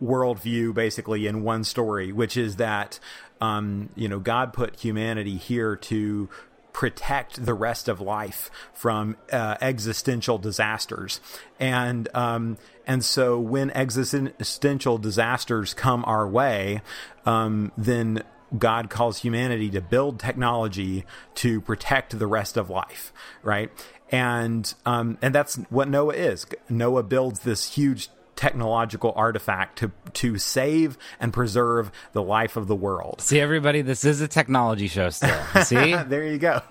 worldview 0.03 0.73
basically 0.73 1.27
in 1.27 1.43
one 1.43 1.63
story, 1.63 2.11
which 2.11 2.37
is 2.37 2.55
that 2.57 2.99
um, 3.41 3.89
you 3.95 4.07
know 4.07 4.19
God 4.19 4.53
put 4.53 4.79
humanity 4.79 5.37
here 5.37 5.75
to 5.75 6.29
protect 6.73 7.43
the 7.43 7.55
rest 7.55 7.87
of 7.87 7.99
life 7.99 8.51
from 8.73 9.17
uh, 9.31 9.55
existential 9.61 10.37
disasters, 10.37 11.19
and 11.59 12.07
um, 12.13 12.57
and 12.85 13.03
so 13.03 13.39
when 13.39 13.71
existential 13.71 14.97
disasters 14.97 15.73
come 15.73 16.03
our 16.05 16.27
way, 16.27 16.81
um, 17.25 17.71
then 17.77 18.23
God 18.57 18.89
calls 18.89 19.19
humanity 19.19 19.69
to 19.71 19.81
build 19.81 20.19
technology 20.19 21.05
to 21.35 21.59
protect 21.61 22.17
the 22.17 22.27
rest 22.27 22.57
of 22.57 22.69
life, 22.69 23.11
right? 23.43 23.69
And 24.09 24.73
um, 24.85 25.17
and 25.21 25.35
that's 25.35 25.55
what 25.69 25.89
Noah 25.89 26.13
is. 26.13 26.45
Noah 26.69 27.03
builds 27.03 27.41
this 27.41 27.73
huge 27.73 28.09
technological 28.37 29.11
artifact 29.15 29.79
to 29.79 29.91
to 30.13 30.37
save 30.37 30.97
and 31.19 31.33
preserve 31.33 31.91
the 32.13 32.23
life 32.23 32.55
of 32.55 32.67
the 32.67 32.75
world. 32.75 33.19
See, 33.19 33.41
everybody, 33.41 33.81
this 33.81 34.05
is 34.05 34.21
a 34.21 34.27
technology 34.27 34.87
show 34.87 35.09
still. 35.09 35.43
See? 35.63 35.95
there 35.95 36.25
you 36.25 36.37
go. 36.37 36.61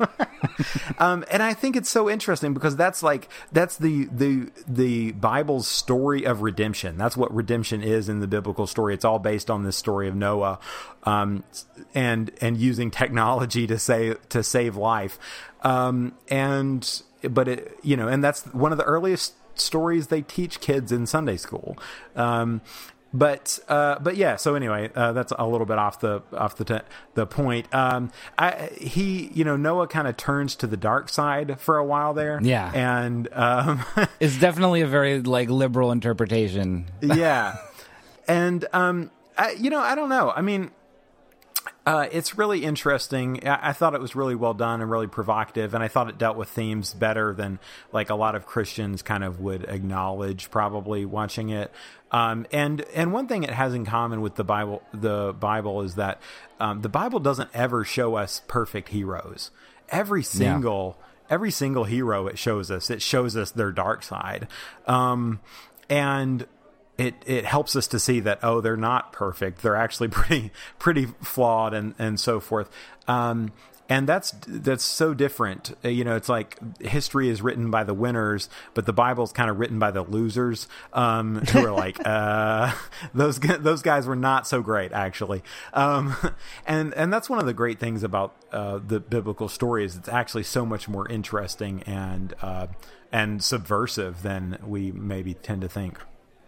um, 0.98 1.24
and 1.30 1.42
I 1.42 1.52
think 1.52 1.76
it's 1.76 1.90
so 1.90 2.08
interesting 2.08 2.54
because 2.54 2.76
that's 2.76 3.02
like 3.02 3.28
that's 3.52 3.76
the 3.76 4.08
the 4.10 4.50
the 4.66 5.12
Bible's 5.12 5.66
story 5.68 6.24
of 6.24 6.40
redemption. 6.40 6.96
That's 6.96 7.16
what 7.16 7.34
redemption 7.34 7.82
is 7.82 8.08
in 8.08 8.20
the 8.20 8.28
biblical 8.28 8.66
story. 8.66 8.94
It's 8.94 9.04
all 9.04 9.18
based 9.18 9.50
on 9.50 9.64
this 9.64 9.76
story 9.76 10.08
of 10.08 10.14
Noah, 10.14 10.60
um, 11.02 11.44
and 11.94 12.30
and 12.40 12.56
using 12.56 12.90
technology 12.90 13.66
to 13.66 13.78
save 13.78 14.26
to 14.30 14.42
save 14.42 14.76
life. 14.76 15.18
Um, 15.62 16.14
and 16.28 17.02
but 17.28 17.48
it 17.48 17.76
you 17.82 17.96
know, 17.96 18.06
and 18.06 18.22
that's 18.22 18.44
one 18.46 18.70
of 18.70 18.78
the 18.78 18.84
earliest 18.84 19.34
stories 19.60 20.08
they 20.08 20.22
teach 20.22 20.60
kids 20.60 20.92
in 20.92 21.06
Sunday 21.06 21.36
school. 21.36 21.76
Um, 22.14 22.60
but 23.14 23.58
uh, 23.68 23.98
but 24.00 24.16
yeah. 24.16 24.36
So 24.36 24.56
anyway, 24.56 24.90
uh, 24.94 25.12
that's 25.12 25.32
a 25.38 25.46
little 25.46 25.64
bit 25.66 25.78
off 25.78 26.00
the 26.00 26.22
off 26.36 26.56
the 26.56 26.64
t- 26.64 26.84
the 27.14 27.24
point. 27.26 27.72
Um, 27.74 28.10
I, 28.36 28.70
he 28.78 29.30
you 29.32 29.44
know 29.44 29.56
Noah 29.56 29.86
kind 29.86 30.06
of 30.06 30.16
turns 30.18 30.54
to 30.56 30.66
the 30.66 30.76
dark 30.76 31.08
side 31.08 31.58
for 31.60 31.78
a 31.78 31.84
while 31.84 32.12
there. 32.12 32.40
Yeah. 32.42 32.70
and 32.74 33.28
um, 33.32 33.84
It's 34.20 34.38
definitely 34.38 34.82
a 34.82 34.86
very 34.86 35.20
like 35.22 35.48
liberal 35.48 35.92
interpretation. 35.92 36.86
yeah, 37.00 37.56
and 38.28 38.66
um, 38.74 39.10
I, 39.38 39.52
you 39.52 39.70
know 39.70 39.80
I 39.80 39.94
don't 39.94 40.08
know. 40.10 40.30
I 40.30 40.42
mean. 40.42 40.70
Uh, 41.84 42.08
it's 42.10 42.36
really 42.36 42.64
interesting. 42.64 43.46
I, 43.46 43.70
I 43.70 43.72
thought 43.72 43.94
it 43.94 44.00
was 44.00 44.16
really 44.16 44.34
well 44.34 44.54
done 44.54 44.80
and 44.80 44.90
really 44.90 45.06
provocative, 45.06 45.72
and 45.74 45.82
I 45.82 45.88
thought 45.88 46.08
it 46.08 46.18
dealt 46.18 46.36
with 46.36 46.48
themes 46.48 46.92
better 46.94 47.32
than 47.32 47.58
like 47.92 48.10
a 48.10 48.14
lot 48.14 48.34
of 48.34 48.46
Christians 48.46 49.02
kind 49.02 49.22
of 49.22 49.40
would 49.40 49.64
acknowledge 49.64 50.50
probably 50.50 51.04
watching 51.04 51.50
it. 51.50 51.72
Um, 52.10 52.46
and 52.52 52.82
and 52.94 53.12
one 53.12 53.28
thing 53.28 53.42
it 53.42 53.50
has 53.50 53.74
in 53.74 53.84
common 53.84 54.20
with 54.20 54.34
the 54.34 54.44
Bible, 54.44 54.82
the 54.92 55.32
Bible 55.38 55.82
is 55.82 55.94
that 55.94 56.20
um, 56.58 56.82
the 56.82 56.88
Bible 56.88 57.20
doesn't 57.20 57.50
ever 57.54 57.84
show 57.84 58.16
us 58.16 58.42
perfect 58.48 58.88
heroes. 58.88 59.50
Every 59.88 60.22
single 60.22 60.98
every 61.30 61.50
single 61.50 61.84
hero 61.84 62.26
it 62.26 62.38
shows 62.38 62.70
us, 62.70 62.90
it 62.90 63.02
shows 63.02 63.36
us 63.36 63.50
their 63.50 63.72
dark 63.72 64.02
side, 64.02 64.48
um, 64.86 65.40
and 65.88 66.46
it 66.98 67.14
it 67.26 67.44
helps 67.44 67.76
us 67.76 67.86
to 67.88 67.98
see 67.98 68.20
that 68.20 68.38
oh 68.42 68.60
they're 68.60 68.76
not 68.76 69.12
perfect. 69.12 69.62
They're 69.62 69.76
actually 69.76 70.08
pretty 70.08 70.50
pretty 70.78 71.06
flawed 71.22 71.74
and 71.74 71.94
and 71.98 72.18
so 72.18 72.40
forth. 72.40 72.70
Um 73.06 73.52
and 73.88 74.08
that's 74.08 74.32
that's 74.48 74.82
so 74.82 75.14
different. 75.14 75.76
Uh, 75.84 75.88
you 75.88 76.04
know 76.04 76.16
it's 76.16 76.28
like 76.28 76.58
history 76.82 77.28
is 77.28 77.42
written 77.42 77.70
by 77.70 77.84
the 77.84 77.94
winners 77.94 78.48
but 78.74 78.84
the 78.84 78.92
bible's 78.92 79.32
kind 79.32 79.48
of 79.48 79.58
written 79.58 79.78
by 79.78 79.90
the 79.90 80.02
losers 80.02 80.66
um 80.92 81.36
who 81.52 81.64
are 81.66 81.72
like 81.72 81.98
uh 82.04 82.72
those 83.14 83.38
those 83.38 83.82
guys 83.82 84.06
were 84.06 84.16
not 84.16 84.46
so 84.46 84.62
great 84.62 84.92
actually. 84.92 85.42
Um 85.72 86.16
and 86.66 86.94
and 86.94 87.12
that's 87.12 87.28
one 87.28 87.38
of 87.38 87.46
the 87.46 87.54
great 87.54 87.78
things 87.78 88.02
about 88.02 88.34
uh 88.52 88.80
the 88.84 89.00
biblical 89.00 89.48
story 89.48 89.84
is 89.84 89.96
it's 89.96 90.08
actually 90.08 90.44
so 90.44 90.64
much 90.64 90.88
more 90.88 91.08
interesting 91.08 91.82
and 91.82 92.34
uh 92.42 92.66
and 93.12 93.44
subversive 93.44 94.22
than 94.22 94.58
we 94.64 94.90
maybe 94.90 95.34
tend 95.34 95.60
to 95.60 95.68
think 95.68 96.00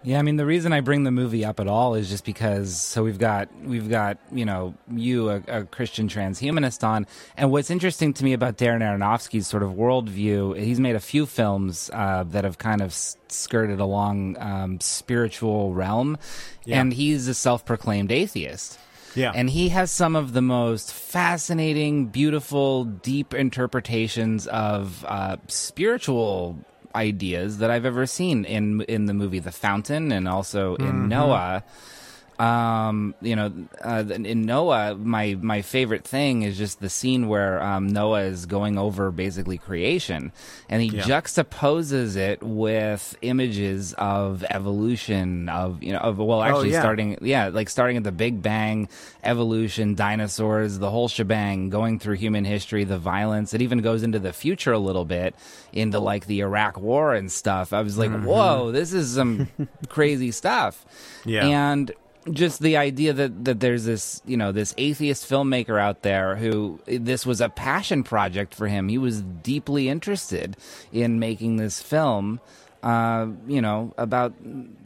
Yeah, 0.09 0.19
I 0.19 0.23
mean 0.23 0.37
the 0.37 0.47
reason 0.47 0.73
I 0.73 0.81
bring 0.81 1.05
the 1.05 1.11
movie 1.11 1.45
up 1.45 1.61
at 1.61 1.69
all 1.69 1.95
is 1.95 2.09
just 2.09 2.25
because 2.25 2.75
so 2.81 3.05
we've 3.05 3.19
got 3.19 3.55
we've 3.63 3.91
got 3.91 4.17
you 4.33 4.47
know 4.47 4.73
you 4.91 5.29
a, 5.29 5.43
a 5.49 5.65
Christian 5.65 6.09
transhumanist 6.09 6.83
on, 6.83 7.07
and 7.37 7.51
what's 7.51 7.69
interesting 7.69 8.15
to 8.15 8.25
me 8.25 8.33
about 8.33 8.57
Darren 8.57 8.81
Aronofsky's 8.81 9.47
sort 9.47 9.63
of 9.63 9.73
worldview, 9.73 10.59
he's 10.59 10.81
made 10.81 10.97
a 10.97 11.01
few 11.01 11.27
films 11.27 11.91
uh, 11.93 12.25
that 12.25 12.45
have 12.45 12.57
kind 12.57 12.81
of 12.81 12.95
skirted 12.95 13.81
along 13.81 14.39
um, 14.39 14.81
spiritual 14.81 15.75
realm, 15.75 16.17
and 16.67 16.95
he's 16.95 17.29
a 17.29 17.35
self-proclaimed 17.35 18.11
atheist. 18.11 18.79
Yeah. 19.15 19.33
And 19.35 19.51
he 19.51 19.69
has 19.71 19.91
some 19.91 20.17
of 20.17 20.33
the 20.33 20.41
most 20.41 20.91
fascinating, 20.91 22.07
beautiful, 22.07 22.85
deep 22.85 23.35
interpretations 23.35 24.47
of 24.47 25.05
uh, 25.07 25.37
spiritual 25.49 26.65
ideas 26.99 27.59
that 27.59 27.71
I've 27.71 27.87
ever 27.87 28.07
seen 28.07 28.45
in 28.45 28.83
in 28.83 29.07
the 29.07 29.15
movie 29.15 29.39
The 29.39 29.53
Fountain 29.53 30.13
and 30.13 30.29
also 30.29 30.75
in 30.77 30.87
mm-hmm. 30.87 31.09
Noah. 31.09 31.65
Um, 32.39 33.14
you 33.20 33.34
know, 33.34 33.53
uh, 33.82 34.05
in 34.09 34.43
Noah, 34.43 34.95
my 34.95 35.36
my 35.41 35.62
favorite 35.62 36.05
thing 36.05 36.43
is 36.43 36.57
just 36.57 36.80
the 36.80 36.89
scene 36.89 37.26
where 37.28 37.61
um, 37.62 37.89
Noah 37.89 38.22
is 38.22 38.47
going 38.47 38.78
over 38.78 39.11
basically 39.11 39.59
creation, 39.59 40.31
and 40.69 40.81
he 40.81 40.89
Yeah. 40.89 41.02
juxtaposes 41.02 42.16
it 42.16 42.43
with 42.43 43.16
images 43.23 43.93
of 43.98 44.44
evolution, 44.51 45.48
of 45.48 45.82
you 45.82 45.93
know, 45.93 45.98
of 45.98 46.19
well, 46.19 46.43
actually 46.43 46.69
Oh, 46.70 46.73
yeah. 46.74 46.81
starting, 46.81 47.19
yeah, 47.23 47.48
like 47.48 47.69
starting 47.69 47.97
at 47.97 48.05
the 48.05 48.12
Big 48.12 48.40
Bang, 48.40 48.89
evolution, 49.24 49.94
dinosaurs, 49.97 50.78
the 50.78 50.90
whole 50.90 51.09
shebang, 51.09 51.70
going 51.70 51.98
through 51.98 52.15
human 52.16 52.44
history, 52.44 52.85
the 52.85 52.98
violence. 52.98 53.52
It 53.55 53.62
even 53.62 53.78
goes 53.81 54.02
into 54.02 54.19
the 54.20 54.32
future 54.32 54.73
a 54.73 54.78
little 54.78 55.05
bit, 55.05 55.35
into 55.73 55.98
like 55.98 56.27
the 56.27 56.40
Iraq 56.40 56.78
War 56.78 57.15
and 57.15 57.32
stuff. 57.32 57.73
I 57.73 57.82
was 57.82 57.98
like, 57.98 58.12
whoa, 58.12 58.70
this 58.70 58.93
is 58.93 59.15
some 59.15 59.48
crazy 59.89 60.31
stuff. 60.31 60.85
Yeah. 61.24 61.47
And 61.47 61.90
just 62.33 62.61
the 62.61 62.77
idea 62.77 63.13
that, 63.13 63.45
that 63.45 63.61
there's 63.61 63.85
this, 63.85 64.23
you 64.27 64.37
know, 64.37 64.53
this 64.53 64.75
atheist 64.79 65.29
filmmaker 65.29 65.81
out 65.81 66.03
there 66.03 66.37
who 66.37 66.81
this 66.87 67.25
was 67.27 67.41
a 67.41 67.49
passion 67.49 68.03
project 68.03 68.55
for 68.55 68.67
him. 68.69 68.89
He 68.89 68.99
was 68.99 69.23
deeply 69.23 69.89
interested 69.89 70.57
in 70.93 71.19
making 71.19 71.57
this 71.57 71.81
film, 71.83 72.41
uh, 72.83 73.27
you 73.47 73.61
know, 73.61 73.93
about, 73.99 74.35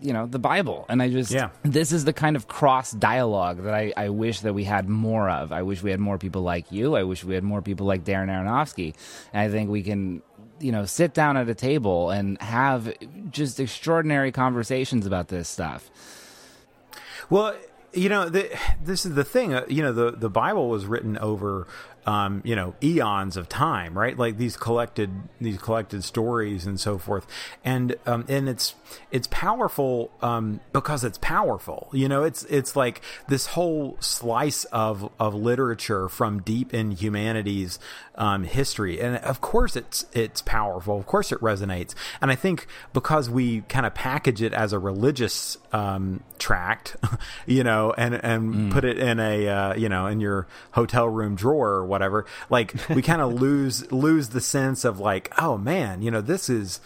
you 0.01 0.12
know, 0.12 0.27
the 0.27 0.39
Bible. 0.39 0.86
And 0.89 1.02
I 1.02 1.10
just, 1.10 1.31
Yeah. 1.31 1.51
this 1.62 1.93
is 1.93 2.05
the 2.05 2.12
kind 2.12 2.36
of 2.36 2.48
cross 2.48 2.93
dialogue 2.93 3.62
that 3.64 3.74
I, 3.74 3.93
I 3.97 4.09
wish 4.09 4.40
that 4.40 4.55
we 4.55 4.64
had 4.64 4.89
more 4.89 5.28
of. 5.28 5.52
I 5.52 5.62
wish 5.62 5.82
we 5.82 5.90
had 5.90 6.01
more 6.01 6.19
people 6.19 6.43
like 6.43 6.73
you. 6.73 6.97
I 6.97 7.02
wish 7.02 7.23
we 7.24 7.35
had 7.35 7.44
more 7.44 7.62
people 7.62 7.86
like 7.86 8.05
Darren 8.05 8.28
Aronofsky. 8.28 8.94
And 9.32 9.43
I 9.43 9.48
think 9.51 9.70
we 9.70 9.82
can, 9.82 10.23
you 10.59 10.73
know, 10.73 10.85
sit 10.86 11.12
down 11.12 11.36
at 11.36 11.48
a 11.48 11.55
table 11.55 12.10
and 12.10 12.40
have 12.40 12.93
just 13.31 13.60
extraordinary 13.60 14.32
conversations 14.32 15.06
about 15.06 15.28
this 15.28 15.48
stuff. 15.48 15.90
Well, 17.30 17.54
you 17.92 18.08
know, 18.08 18.28
the, 18.28 18.50
this 18.82 19.04
is 19.04 19.14
the 19.14 19.24
thing. 19.24 19.54
Uh, 19.54 19.64
you 19.68 19.82
know, 19.82 19.92
the 19.92 20.12
the 20.12 20.30
Bible 20.30 20.68
was 20.68 20.86
written 20.86 21.18
over, 21.18 21.66
um, 22.06 22.40
you 22.44 22.56
know, 22.56 22.74
eons 22.82 23.36
of 23.36 23.48
time, 23.48 23.96
right? 23.98 24.16
Like 24.16 24.38
these 24.38 24.56
collected 24.56 25.10
these 25.40 25.58
collected 25.58 26.02
stories 26.02 26.66
and 26.66 26.80
so 26.80 26.96
forth, 26.98 27.26
and 27.64 27.96
um, 28.06 28.24
and 28.28 28.48
it's 28.48 28.74
it's 29.10 29.28
powerful 29.30 30.10
um, 30.22 30.60
because 30.72 31.04
it's 31.04 31.18
powerful. 31.18 31.90
You 31.92 32.08
know, 32.08 32.24
it's 32.24 32.44
it's 32.44 32.76
like 32.76 33.02
this 33.28 33.46
whole 33.48 33.98
slice 34.00 34.64
of 34.66 35.10
of 35.18 35.34
literature 35.34 36.08
from 36.08 36.40
deep 36.40 36.72
in 36.72 36.92
humanity's 36.92 37.78
um, 38.16 38.44
history, 38.44 39.01
and 39.01 39.16
of 39.16 39.40
course 39.40 39.74
it's 39.74 40.05
it's 40.12 40.43
powerful. 40.43 40.98
Of 40.98 41.06
course 41.06 41.32
it 41.32 41.40
resonates, 41.40 41.94
and 42.20 42.30
I 42.30 42.34
think 42.34 42.66
because 42.93 43.30
we 43.30 43.62
kind 43.62 43.86
of 43.86 43.94
package 43.94 44.43
it 44.43 44.52
as 44.52 44.72
a 44.72 44.78
religious 44.78 45.56
um, 45.72 46.22
tract, 46.39 46.97
you 47.47 47.64
know, 47.64 47.94
and 47.97 48.14
and 48.14 48.72
put 48.72 48.84
it 48.84 48.98
in 48.98 49.18
a 49.18 49.48
uh, 49.48 49.74
you 49.74 49.89
know 49.89 50.06
in 50.06 50.20
your 50.20 50.47
hotel 50.72 51.09
room 51.09 51.36
drawer 51.36 51.70
or 51.70 51.86
whatever, 51.86 52.26
like 52.51 52.74
we 52.90 53.01
kind 53.01 53.22
of 53.22 53.32
lose 53.40 53.90
lose 53.90 54.28
the 54.30 54.40
sense 54.40 54.84
of 54.84 55.01
like, 55.01 55.32
oh 55.40 55.56
man, 55.56 56.02
you 56.02 56.10
know, 56.10 56.20
this 56.20 56.51
is 56.51 56.80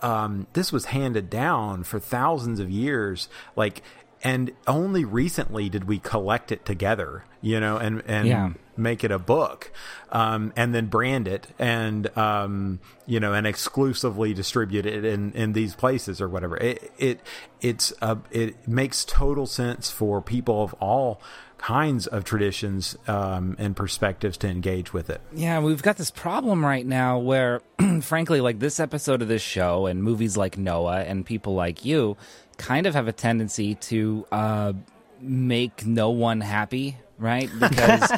um, 0.00 0.46
this 0.52 0.72
was 0.72 0.86
handed 0.86 1.28
down 1.28 1.82
for 1.84 1.98
thousands 1.98 2.60
of 2.60 2.70
years, 2.70 3.28
like. 3.56 3.82
And 4.24 4.50
only 4.66 5.04
recently 5.04 5.68
did 5.68 5.84
we 5.84 6.00
collect 6.00 6.50
it 6.50 6.64
together, 6.66 7.24
you 7.40 7.60
know, 7.60 7.76
and 7.76 8.02
and 8.04 8.26
Yeah. 8.26 8.50
Make 8.78 9.04
it 9.04 9.10
a 9.10 9.18
book, 9.18 9.72
um, 10.10 10.52
and 10.56 10.74
then 10.74 10.86
brand 10.86 11.28
it, 11.28 11.48
and 11.58 12.16
um, 12.16 12.80
you 13.06 13.20
know, 13.20 13.32
and 13.32 13.46
exclusively 13.46 14.32
distribute 14.34 14.86
it 14.86 15.04
in, 15.04 15.32
in 15.32 15.52
these 15.52 15.74
places 15.74 16.20
or 16.20 16.28
whatever. 16.28 16.56
It 16.56 16.92
it 16.98 17.20
it's 17.60 17.92
uh, 18.00 18.16
it 18.30 18.68
makes 18.68 19.04
total 19.04 19.46
sense 19.46 19.90
for 19.90 20.22
people 20.22 20.62
of 20.62 20.74
all 20.74 21.20
kinds 21.58 22.06
of 22.06 22.24
traditions 22.24 22.96
um, 23.06 23.56
and 23.58 23.76
perspectives 23.76 24.36
to 24.38 24.48
engage 24.48 24.92
with 24.92 25.10
it. 25.10 25.20
Yeah, 25.32 25.58
we've 25.58 25.82
got 25.82 25.96
this 25.96 26.10
problem 26.10 26.64
right 26.64 26.86
now 26.86 27.18
where, 27.18 27.60
frankly, 28.00 28.40
like 28.40 28.60
this 28.60 28.80
episode 28.80 29.22
of 29.22 29.28
this 29.28 29.42
show 29.42 29.86
and 29.86 30.02
movies 30.02 30.36
like 30.36 30.56
Noah 30.56 31.02
and 31.02 31.26
people 31.26 31.54
like 31.54 31.84
you 31.84 32.16
kind 32.56 32.86
of 32.86 32.94
have 32.94 33.08
a 33.08 33.12
tendency 33.12 33.74
to 33.74 34.26
uh, 34.30 34.72
make 35.20 35.84
no 35.84 36.10
one 36.10 36.40
happy, 36.40 36.96
right? 37.18 37.50
Because 37.58 38.12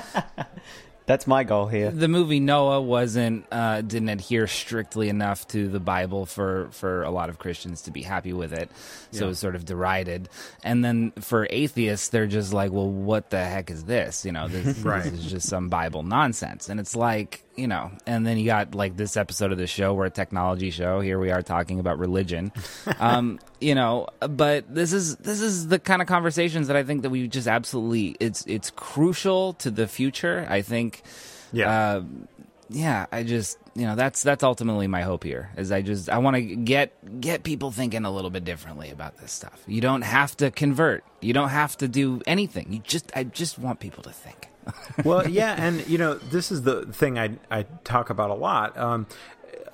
That's 1.11 1.27
my 1.27 1.43
goal 1.43 1.67
here. 1.67 1.91
the 1.91 2.07
movie 2.07 2.39
Noah 2.39 2.81
wasn't 2.81 3.45
uh, 3.51 3.81
didn't 3.81 4.11
adhere 4.11 4.47
strictly 4.47 5.09
enough 5.09 5.49
to 5.49 5.67
the 5.69 5.81
Bible 5.81 6.25
for 6.25 6.69
for 6.71 7.03
a 7.03 7.11
lot 7.11 7.31
of 7.31 7.41
Christians 7.41 7.83
to 7.83 7.91
be 7.91 8.03
happy 8.03 8.33
with 8.33 8.53
it, 8.53 8.71
so 9.11 9.25
it 9.25 9.29
was 9.29 9.41
sort 9.41 9.57
of 9.57 9.65
derided. 9.65 10.29
And 10.63 10.85
then 10.85 11.11
for 11.19 11.49
atheists, 11.51 12.11
they're 12.11 12.29
just 12.29 12.53
like, 12.53 12.71
"Well, 12.71 12.89
what 12.89 13.31
the 13.31 13.45
heck 13.45 13.73
is 13.73 13.83
this? 13.85 14.25
You 14.25 14.31
know, 14.31 14.47
this, 14.47 14.79
Right. 14.85 15.03
this 15.03 15.15
is 15.15 15.31
just 15.31 15.49
some 15.49 15.69
Bible 15.69 16.05
nonsense." 16.05 16.69
And 16.69 16.79
it's 16.79 16.95
like, 16.95 17.43
you 17.61 17.69
know, 17.69 17.91
and 18.07 18.27
then 18.27 18.39
you 18.39 18.47
got 18.47 18.75
like 18.75 18.97
this 18.97 19.17
episode 19.17 19.53
of 19.53 19.59
the 19.59 19.67
show, 19.67 19.93
we're 19.95 20.07
a 20.07 20.11
technology 20.11 20.71
show. 20.71 21.01
Here 21.01 21.19
we 21.19 21.31
are 21.31 21.43
talking 21.43 21.79
about 21.79 21.99
religion, 21.99 22.53
um, 22.99 23.39
you 23.61 23.75
know. 23.75 24.07
But 24.21 24.75
this 24.75 24.93
is 24.93 25.17
this 25.17 25.41
is 25.41 25.69
the 25.69 25.79
kind 25.79 26.01
of 26.01 26.09
conversations 26.09 26.69
that 26.69 26.77
I 26.77 26.83
think 26.83 27.03
that 27.03 27.11
we 27.11 27.29
just 27.29 27.47
absolutely 27.47 28.17
it's 28.19 28.45
it's 28.47 28.71
crucial 28.71 29.53
to 29.55 29.71
the 29.71 29.87
future. 29.87 30.47
I 30.49 30.63
think 30.63 31.03
Yeah. 31.53 31.71
uh, 31.71 32.03
yeah, 32.73 33.07
I 33.11 33.25
just 33.25 33.59
you 33.75 33.85
know 33.87 33.97
that's 33.97 34.23
that's 34.23 34.43
ultimately 34.45 34.87
my 34.87 35.03
hope 35.03 35.25
here 35.25 35.51
is 35.57 35.73
I 35.73 35.83
just 35.83 36.09
I 36.09 36.19
want 36.19 36.37
to 36.37 36.43
get 36.43 37.21
get 37.21 37.43
people 37.43 37.73
thinking 37.73 38.05
a 38.05 38.11
little 38.11 38.31
bit 38.31 38.45
differently 38.45 38.91
about 38.91 39.19
this 39.19 39.33
stuff. 39.33 39.61
You 39.67 39.81
don't 39.81 40.03
have 40.03 40.37
to 40.39 40.51
convert. 40.53 41.03
You 41.21 41.33
don't 41.33 41.49
have 41.49 41.77
to 41.79 41.89
do 41.89 42.23
anything. 42.27 42.73
You 42.73 42.79
just 42.81 43.11
I 43.15 43.25
just 43.25 43.59
want 43.59 43.81
people 43.81 44.03
to 44.05 44.13
think. 44.13 44.47
well, 45.05 45.29
yeah, 45.29 45.55
and 45.59 45.87
you 45.89 45.99
know, 45.99 46.15
this 46.15 46.51
is 46.51 46.63
the 46.63 46.87
thing 46.87 47.19
I 47.19 47.39
I 47.51 47.65
talk 47.85 48.11
about 48.11 48.31
a 48.31 48.35
lot. 48.35 48.77
Um, 48.77 49.07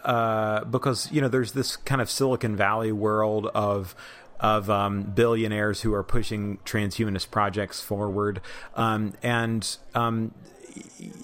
uh, 0.04 0.64
because 0.64 1.10
you 1.10 1.20
know, 1.20 1.28
there's 1.28 1.52
this 1.52 1.76
kind 1.76 2.00
of 2.00 2.08
Silicon 2.08 2.56
Valley 2.56 2.92
world 2.92 3.46
of 3.54 3.94
of 4.38 4.68
um, 4.70 5.02
billionaires 5.02 5.80
who 5.80 5.92
are 5.94 6.02
pushing 6.02 6.58
transhumanist 6.58 7.30
projects 7.30 7.80
forward, 7.80 8.40
um, 8.74 9.14
and 9.22 9.76
um, 9.94 10.32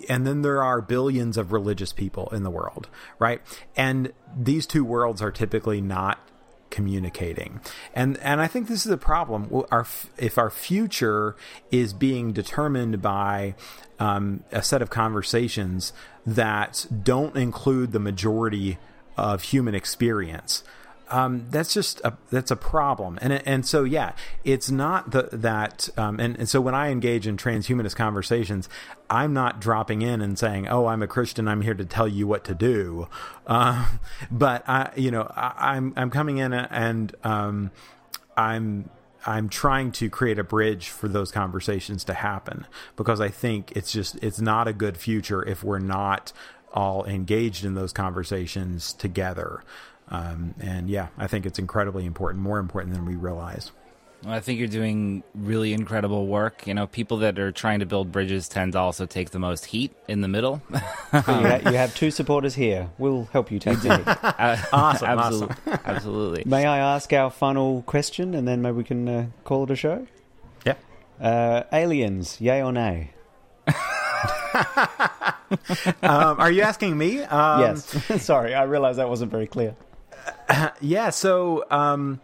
and 0.08 0.26
then 0.26 0.42
there 0.42 0.62
are 0.62 0.80
billions 0.80 1.36
of 1.36 1.52
religious 1.52 1.92
people 1.92 2.28
in 2.32 2.42
the 2.42 2.50
world, 2.50 2.88
right? 3.18 3.40
And 3.76 4.12
these 4.36 4.66
two 4.66 4.84
worlds 4.84 5.22
are 5.22 5.30
typically 5.30 5.80
not 5.80 6.18
communicating. 6.72 7.60
And 7.94 8.18
and 8.18 8.40
I 8.40 8.48
think 8.48 8.66
this 8.66 8.84
is 8.84 8.90
a 8.90 8.96
problem. 8.96 9.64
Our 9.70 9.86
if 10.18 10.38
our 10.38 10.50
future 10.50 11.36
is 11.70 11.92
being 11.92 12.32
determined 12.32 13.00
by 13.00 13.54
um, 14.00 14.42
a 14.50 14.62
set 14.62 14.82
of 14.82 14.90
conversations 14.90 15.92
that 16.26 16.86
don't 17.04 17.36
include 17.36 17.92
the 17.92 18.00
majority 18.00 18.78
of 19.16 19.42
human 19.42 19.76
experience. 19.76 20.64
Um, 21.12 21.46
that's 21.50 21.74
just 21.74 22.00
a 22.00 22.16
that's 22.30 22.50
a 22.50 22.56
problem, 22.56 23.18
and 23.20 23.34
and 23.46 23.66
so 23.66 23.84
yeah, 23.84 24.12
it's 24.44 24.70
not 24.70 25.10
the, 25.10 25.28
that, 25.30 25.90
um, 25.98 26.18
and 26.18 26.38
and 26.38 26.48
so 26.48 26.58
when 26.58 26.74
I 26.74 26.90
engage 26.90 27.26
in 27.26 27.36
transhumanist 27.36 27.96
conversations, 27.96 28.66
I'm 29.10 29.34
not 29.34 29.60
dropping 29.60 30.00
in 30.00 30.22
and 30.22 30.38
saying, 30.38 30.68
"Oh, 30.68 30.86
I'm 30.86 31.02
a 31.02 31.06
Christian. 31.06 31.48
I'm 31.48 31.60
here 31.60 31.74
to 31.74 31.84
tell 31.84 32.08
you 32.08 32.26
what 32.26 32.44
to 32.44 32.54
do," 32.54 33.08
uh, 33.46 33.88
but 34.30 34.66
I, 34.66 34.90
you 34.96 35.10
know, 35.10 35.30
I, 35.36 35.74
I'm 35.76 35.92
I'm 35.96 36.08
coming 36.08 36.38
in 36.38 36.54
and 36.54 37.14
um, 37.24 37.72
I'm 38.34 38.88
I'm 39.26 39.50
trying 39.50 39.92
to 39.92 40.08
create 40.08 40.38
a 40.38 40.44
bridge 40.44 40.88
for 40.88 41.08
those 41.08 41.30
conversations 41.30 42.04
to 42.04 42.14
happen 42.14 42.66
because 42.96 43.20
I 43.20 43.28
think 43.28 43.72
it's 43.76 43.92
just 43.92 44.16
it's 44.22 44.40
not 44.40 44.66
a 44.66 44.72
good 44.72 44.96
future 44.96 45.46
if 45.46 45.62
we're 45.62 45.78
not 45.78 46.32
all 46.72 47.04
engaged 47.04 47.64
in 47.64 47.74
those 47.74 47.92
conversations 47.92 48.94
together. 48.94 49.62
Um, 50.08 50.54
and 50.60 50.88
yeah, 50.90 51.08
I 51.16 51.26
think 51.26 51.46
it's 51.46 51.58
incredibly 51.58 52.04
important, 52.04 52.42
more 52.42 52.58
important 52.58 52.94
than 52.94 53.06
we 53.06 53.16
realize. 53.16 53.72
Well, 54.24 54.34
I 54.34 54.40
think 54.40 54.60
you're 54.60 54.68
doing 54.68 55.24
really 55.34 55.72
incredible 55.72 56.26
work. 56.28 56.66
You 56.66 56.74
know, 56.74 56.86
people 56.86 57.18
that 57.18 57.38
are 57.40 57.50
trying 57.50 57.80
to 57.80 57.86
build 57.86 58.12
bridges 58.12 58.48
tend 58.48 58.74
to 58.74 58.78
also 58.78 59.04
take 59.04 59.30
the 59.30 59.40
most 59.40 59.66
heat 59.66 59.92
in 60.06 60.20
the 60.20 60.28
middle. 60.28 60.62
you, 60.72 60.80
ha- 61.12 61.60
you 61.64 61.72
have 61.72 61.94
two 61.94 62.10
supporters 62.12 62.54
here. 62.54 62.88
We'll 62.98 63.24
help 63.32 63.50
you 63.50 63.58
take 63.58 63.80
the 63.80 63.96
heat. 63.96 64.06
Awesome, 64.72 65.08
absolutely, 65.08 65.56
absolutely. 65.84 66.42
May 66.46 66.66
I 66.66 66.78
ask 66.78 67.12
our 67.12 67.30
final 67.30 67.82
question, 67.82 68.34
and 68.34 68.46
then 68.46 68.62
maybe 68.62 68.76
we 68.76 68.84
can 68.84 69.08
uh, 69.08 69.26
call 69.44 69.64
it 69.64 69.70
a 69.70 69.76
show? 69.76 70.06
Yeah. 70.64 70.74
Uh, 71.20 71.64
aliens, 71.72 72.40
yay 72.40 72.62
or 72.62 72.72
nay? 72.72 73.10
um, 76.02 76.38
are 76.38 76.50
you 76.50 76.62
asking 76.62 76.96
me? 76.96 77.22
Um, 77.22 77.60
yes. 77.60 78.22
Sorry, 78.22 78.54
I 78.54 78.62
realized 78.64 78.98
that 78.98 79.08
wasn't 79.08 79.30
very 79.30 79.46
clear. 79.46 79.74
Yeah, 80.80 81.10
so 81.10 81.64
um, 81.70 82.20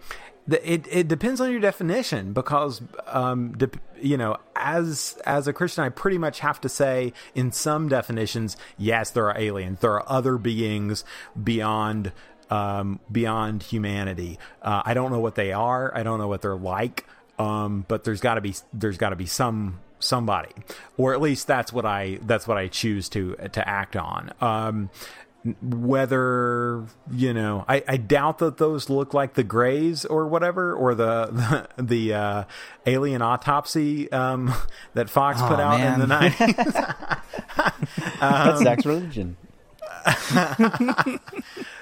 the, 0.47 0.59
it 0.71 0.87
it 0.91 1.09
depends 1.09 1.41
on 1.41 1.51
your 1.51 1.61
definition 1.61 2.33
because 2.33 2.81
um, 3.07 3.53
dep 3.57 3.77
you 4.01 4.17
know, 4.17 4.37
as 4.57 5.19
as 5.27 5.49
a 5.49 5.53
Christian, 5.53 5.85
I 5.85 5.89
pretty 5.89 6.19
much 6.19 6.41
have 6.41 6.61
to 6.63 6.69
say 6.69 7.13
in 7.35 7.53
some 7.53 7.89
definitions, 7.89 8.57
yes, 8.77 9.11
there 9.11 9.29
are 9.31 9.39
aliens, 9.39 9.81
there 9.81 9.93
are 9.93 10.05
other 10.09 10.39
beings 10.39 11.05
beyond 11.43 12.13
um, 12.51 13.01
beyond 13.11 13.63
humanity. 13.65 14.39
Uh, 14.63 14.83
I 14.85 14.95
don't 14.95 15.11
know 15.13 15.21
what 15.21 15.35
they 15.35 15.53
are. 15.53 15.93
I 15.97 16.03
don't 16.03 16.19
know 16.19 16.29
what 16.29 16.43
they're 16.43 16.57
like. 16.57 17.05
um, 17.39 17.85
but 17.89 18.05
there's 18.05 18.21
got 18.21 18.35
to 18.35 18.41
be 18.41 18.55
there's 18.73 18.99
got 18.99 19.11
to 19.11 19.17
be 19.17 19.27
some 19.27 19.81
somebody, 20.01 20.51
or 20.97 21.13
at 21.15 21.21
least 21.21 21.47
that's 21.47 21.73
what 21.73 21.85
I 21.87 22.19
that's 22.23 22.47
what 22.49 22.57
I 22.57 22.69
choose 22.69 23.09
to 23.11 23.35
to 23.53 23.69
act 23.69 23.97
on. 23.97 24.33
Um, 24.41 24.91
whether 25.63 26.85
you 27.11 27.33
know 27.35 27.65
I, 27.69 27.83
I 27.87 27.97
doubt 27.97 28.39
that 28.39 28.57
those 28.59 28.89
look 28.91 29.15
like 29.15 29.35
the 29.35 29.43
grays 29.45 30.05
or 30.05 30.27
whatever 30.27 30.75
or 30.75 30.95
the 30.95 31.27
the, 31.77 31.83
the 31.83 32.15
uh, 32.15 32.45
alien 32.87 33.23
autopsy 33.23 34.11
um, 34.13 34.53
that 34.95 35.11
fox 35.11 35.41
Oh, 35.43 35.49
put 35.49 35.61
out 35.61 35.81
in 35.81 36.01
the 36.01 36.07
man. 36.07 36.31
90s 36.33 37.23
That's 38.21 38.63
Zach's 38.63 38.87
religion. 38.87 39.37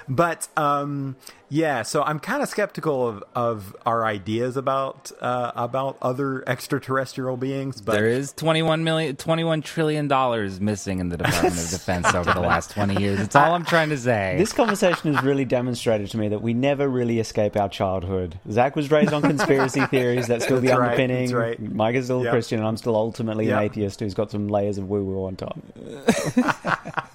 But 0.09 0.47
um, 0.57 1.15
yeah 1.49 1.81
so 1.81 2.01
i'm 2.03 2.19
kind 2.19 2.41
of 2.41 2.47
skeptical 2.49 3.07
of, 3.07 3.23
of 3.35 3.75
our 3.85 4.05
ideas 4.05 4.55
about 4.57 5.11
uh, 5.21 5.51
about 5.55 5.97
other 6.01 6.47
extraterrestrial 6.47 7.35
beings 7.37 7.81
but 7.81 7.93
There 7.93 8.07
is 8.07 8.31
21 8.33 8.83
million, 8.83 9.15
21 9.15 9.61
trillion 9.61 10.07
dollars 10.07 10.59
missing 10.61 10.99
in 10.99 11.09
the 11.09 11.17
Department 11.17 11.57
of 11.57 11.69
Defense 11.69 12.13
over 12.13 12.33
the 12.33 12.39
last 12.41 12.71
20 12.71 13.01
years. 13.01 13.19
It's 13.19 13.35
all 13.35 13.53
I'm 13.53 13.65
trying 13.65 13.89
to 13.89 13.97
say. 13.97 14.35
This 14.37 14.53
conversation 14.53 15.13
has 15.13 15.23
really 15.23 15.45
demonstrated 15.45 16.09
to 16.11 16.17
me 16.17 16.27
that 16.29 16.41
we 16.41 16.53
never 16.53 16.87
really 16.87 17.19
escape 17.19 17.55
our 17.57 17.69
childhood. 17.69 18.39
Zach 18.51 18.75
was 18.75 18.91
raised 18.91 19.13
on 19.13 19.21
conspiracy 19.21 19.85
theories. 19.91 20.27
That's 20.27 20.43
still 20.45 20.59
the 20.61 20.67
That's 20.67 20.79
right, 20.79 20.85
underpinning. 20.91 21.25
that's 21.27 21.33
right. 21.33 21.59
Mike 21.73 21.95
is 21.95 22.05
still 22.05 22.21
a 22.21 22.23
Yep. 22.25 22.31
Christian, 22.33 22.59
and 22.59 22.67
I'm 22.67 22.77
still 22.77 22.95
ultimately 22.95 23.47
Yep. 23.47 23.57
an 23.57 23.63
atheist 23.63 23.99
who's 24.01 24.13
got 24.13 24.31
some 24.31 24.47
layers 24.47 24.77
of 24.77 24.89
woo 24.89 25.03
woo 25.03 25.25
on 25.25 25.35
top. 25.35 25.57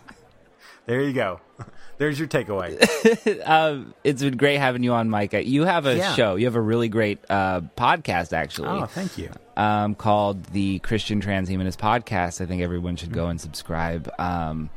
there 0.86 1.00
you 1.02 1.12
go 1.12 1.40
there's 2.02 2.18
your 2.18 2.26
takeaway 2.26 2.76
uh, 3.46 3.84
it's 4.04 4.22
been 4.22 4.36
great 4.36 4.56
having 4.58 4.82
you 4.82 4.92
on, 4.92 5.08
Micah. 5.08 5.46
You 5.46 5.64
have 5.64 5.86
a 5.86 5.96
Yeah. 5.96 6.14
show. 6.14 6.34
You 6.34 6.46
have 6.46 6.56
a 6.56 6.60
really 6.60 6.88
great 6.88 7.18
uh, 7.30 7.60
podcast, 7.76 8.32
actually. 8.32 8.68
oh 8.68 8.86
thank 8.86 9.16
you 9.16 9.30
um, 9.56 9.94
called 9.94 10.42
the 10.46 10.80
Christian 10.80 11.20
Transhumanist 11.20 11.76
Podcast. 11.76 12.40
I 12.40 12.46
think 12.46 12.60
everyone 12.62 12.96
should 12.96 13.12
go 13.12 13.28
and 13.28 13.40
subscribe. 13.40 14.10
Um, 14.18 14.70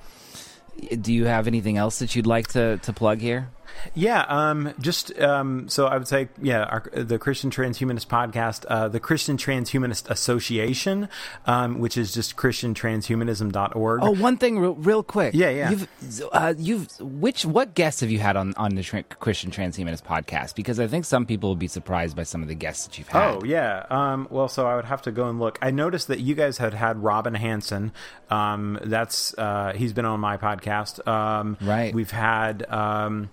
do 1.02 1.12
you 1.14 1.26
have 1.26 1.48
anything 1.48 1.78
else 1.78 2.00
that 2.00 2.16
you'd 2.16 2.28
like 2.28 2.50
to, 2.50 2.78
to 2.78 2.94
plug 2.94 3.20
here? 3.22 3.50
Yeah, 3.94 4.26
um, 4.28 4.74
just 4.80 5.18
um, 5.20 5.70
so 5.70 5.88
I 5.88 5.98
would 5.98 6.08
say, 6.08 6.30
yeah, 6.42 6.64
our, 6.64 6.84
the 6.94 7.18
Christian 7.20 7.50
Transhumanist 7.52 8.08
podcast, 8.08 8.66
uh, 8.70 8.88
the 8.88 9.00
Christian 9.00 9.38
Transhumanist 9.38 10.10
Association, 10.10 11.08
um, 11.46 11.80
which 11.80 11.98
is 11.98 12.14
just 12.14 12.36
ChristianTranshumanism.org. 12.36 14.00
Oh, 14.04 14.12
one 14.12 14.38
thing, 14.38 14.60
real, 14.60 14.76
real 14.76 15.04
quick. 15.04 15.34
Yeah, 15.34 15.50
yeah. 15.50 15.70
You've, 15.70 15.88
uh, 16.32 16.54
you've 16.58 16.88
which 17.00 17.46
what 17.46 17.74
guests 17.74 18.02
have 18.02 18.10
you 18.10 18.20
had 18.20 18.36
on 18.36 18.54
on 18.58 18.76
the 18.76 18.84
Tr- 18.84 19.00
Christian 19.20 19.52
Transhumanist 19.52 20.04
Podcast? 20.04 20.56
Because 20.56 20.80
I 20.80 20.88
think 20.88 21.06
some 21.06 21.26
people 21.26 21.50
will 21.50 21.56
be 21.56 21.68
surprised 21.68 22.16
by 22.16 22.24
some 22.24 22.42
of 22.42 22.48
the 22.48 22.56
guests 22.56 22.86
that 22.88 22.98
you've 22.98 23.08
had. 23.10 23.36
Oh 23.36 23.42
yeah. 23.46 23.86
Um, 23.90 24.28
well, 24.30 24.48
so 24.48 24.68
I 24.68 24.76
would 24.76 24.86
have 24.86 25.02
to 25.04 25.12
go 25.12 25.30
and 25.30 25.40
look. 25.40 25.60
I 25.62 25.72
noticed 25.72 26.08
that 26.08 26.20
you 26.20 26.36
guys 26.36 26.58
had 26.58 26.74
had 26.74 27.02
Robin 27.04 27.34
Hanson. 27.36 27.92
Um, 28.30 28.80
that's 28.84 29.38
uh, 29.38 29.74
he's 29.76 29.94
been 29.94 30.06
on 30.06 30.20
my 30.20 30.38
podcast. 30.38 31.06
Um, 31.08 31.58
Right. 31.62 31.94
We've 31.94 32.12
had. 32.12 32.66
Um, 32.70 33.30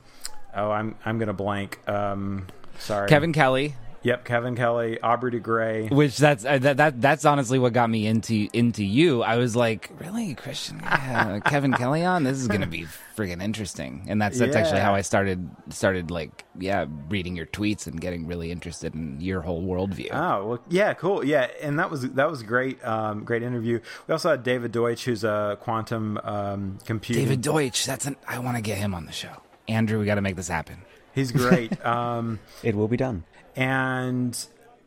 oh, 0.55 0.71
I'm 0.71 0.97
I'm 1.05 1.19
gonna 1.19 1.33
blank. 1.33 1.79
Um, 1.89 2.47
sorry, 2.79 3.09
Kevin 3.09 3.33
Kelly. 3.33 3.75
Yep, 4.05 4.25
Kevin 4.25 4.57
Kelly, 4.57 5.01
Aubrey 5.01 5.31
de 5.31 5.39
Grey. 5.39 5.87
Which 5.87 6.19
that's 6.19 6.45
uh, 6.45 6.59
that, 6.59 6.77
that 6.79 7.01
that's 7.01 7.25
honestly 7.25 7.61
what 7.61 7.73
got 7.73 7.89
me 7.89 8.07
into 8.07 8.49
into 8.53 8.85
you. 8.85 9.23
I 9.23 9.37
was 9.37 9.55
like, 9.55 9.91
really, 10.01 10.35
Christian, 10.35 10.81
yeah, 10.83 11.39
Kevin 11.45 11.73
Kelly 11.73 12.05
on? 12.05 12.25
This 12.25 12.39
is 12.39 12.49
gonna 12.49 12.67
be 12.67 12.87
freaking 13.17 13.41
interesting. 13.41 14.07
And 14.09 14.21
that's 14.21 14.39
that's 14.39 14.57
actually 14.57 14.81
how 14.81 14.95
I 14.95 15.03
started 15.03 15.49
started 15.69 16.11
like 16.11 16.45
yeah, 16.59 16.87
reading 17.09 17.37
your 17.37 17.47
tweets 17.47 17.87
and 17.87 18.01
getting 18.01 18.27
really 18.27 18.51
interested 18.51 18.93
in 18.95 19.21
your 19.21 19.41
whole 19.41 19.63
worldview. 19.63 20.09
Oh 20.13 20.47
well, 20.47 20.59
yeah, 20.69 20.95
cool, 20.95 21.25
yeah, 21.25 21.49
and 21.63 21.79
that 21.79 21.89
was 21.89 22.03
that 22.03 22.29
was 22.29 22.43
great, 22.43 22.85
um, 22.85 23.23
great 23.23 23.45
interview. 23.45 23.79
We 24.09 24.13
also 24.13 24.31
had 24.31 24.43
David 24.43 24.73
Deutsch, 24.73 25.05
who's 25.05 25.23
a 25.23 25.59
quantum 25.61 26.19
um, 26.25 26.79
computing. 26.85 27.25
David 27.25 27.41
Deutsch, 27.41 27.87
that's 27.87 28.07
an 28.07 28.17
I 28.27 28.41
want 28.41 28.57
to 28.57 28.63
get 28.63 28.79
him 28.79 28.97
on 28.97 29.07
the 29.07 29.13
show. 29.13 29.37
Andrew, 29.69 29.99
we 29.99 30.07
got 30.07 30.17
to 30.17 30.21
make 30.23 30.37
this 30.37 30.49
happen. 30.49 30.79
He's 31.15 31.33
great, 31.33 31.85
um, 31.87 32.41
It 32.63 32.75
will 32.75 32.89
be 32.89 32.97
done. 32.97 33.25
and 33.57 34.37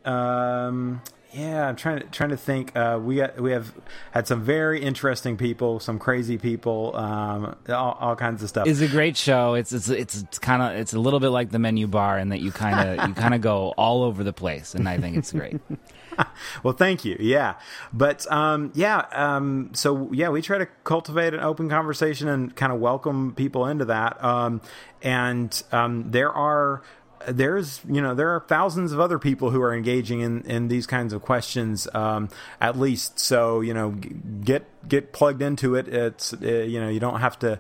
um, 0.03 1.01
yeah, 1.33 1.67
I'm 1.67 1.75
trying 1.75 1.99
to 1.99 2.05
trying 2.07 2.29
to 2.29 2.37
think. 2.37 2.75
Uh, 2.75 2.97
we 3.01 3.17
got, 3.17 3.39
we 3.39 3.51
have 3.51 3.73
had 4.11 4.25
some 4.27 4.41
very 4.43 4.81
interesting 4.81 5.35
people, 5.35 5.79
some 5.79 5.99
crazy 5.99 6.37
people, 6.37 6.95
um, 6.95 7.55
all, 7.67 7.97
all 7.99 8.15
kinds 8.15 8.41
of 8.41 8.49
stuff. 8.49 8.67
It's 8.67 8.79
a 8.79 8.87
great 8.87 9.17
show. 9.17 9.55
It's 9.55 9.73
it's 9.73 9.89
it's, 9.89 10.21
it's 10.21 10.39
kind 10.39 10.61
of 10.61 10.79
it's 10.79 10.93
a 10.93 10.99
little 10.99 11.19
bit 11.19 11.29
like 11.29 11.49
the 11.49 11.59
menu 11.59 11.87
bar 11.87 12.17
in 12.19 12.29
that 12.29 12.39
you 12.39 12.51
kind 12.51 12.99
of 12.99 13.09
you 13.09 13.13
kind 13.15 13.33
of 13.33 13.41
go 13.41 13.73
all 13.77 14.03
over 14.03 14.23
the 14.23 14.31
place, 14.33 14.75
and 14.75 14.87
I 14.87 14.97
think 14.97 15.17
it's 15.17 15.31
great. 15.31 15.59
Well, 16.63 16.73
thank 16.73 17.05
you. 17.05 17.17
Yeah, 17.19 17.55
but 17.93 18.29
um, 18.31 18.71
yeah, 18.73 19.05
um, 19.11 19.71
so 19.73 20.09
yeah, 20.11 20.29
we 20.29 20.41
try 20.41 20.57
to 20.57 20.65
cultivate 20.83 21.33
an 21.33 21.39
open 21.41 21.69
conversation 21.69 22.27
and 22.27 22.55
kind 22.55 22.71
of 22.71 22.79
welcome 22.79 23.33
people 23.35 23.65
into 23.67 23.85
that. 23.85 24.23
Um, 24.23 24.61
and 25.01 25.61
um, 25.71 26.11
there 26.11 26.31
are 26.31 26.81
there's 27.27 27.81
you 27.87 28.01
know 28.01 28.15
there 28.15 28.29
are 28.35 28.41
thousands 28.41 28.91
of 28.91 28.99
other 28.99 29.19
people 29.19 29.49
who 29.49 29.61
are 29.61 29.73
engaging 29.73 30.21
in 30.21 30.41
in 30.43 30.67
these 30.67 30.87
kinds 30.87 31.13
of 31.13 31.21
questions 31.21 31.87
um, 31.93 32.29
at 32.61 32.77
least. 32.77 33.19
So 33.19 33.61
you 33.61 33.73
know, 33.73 33.91
get 33.91 34.65
get 34.87 35.13
plugged 35.13 35.41
into 35.41 35.75
it. 35.75 35.87
It's 35.87 36.33
uh, 36.33 36.37
you 36.45 36.79
know 36.79 36.89
you 36.89 36.99
don't 36.99 37.19
have 37.19 37.37
to. 37.39 37.59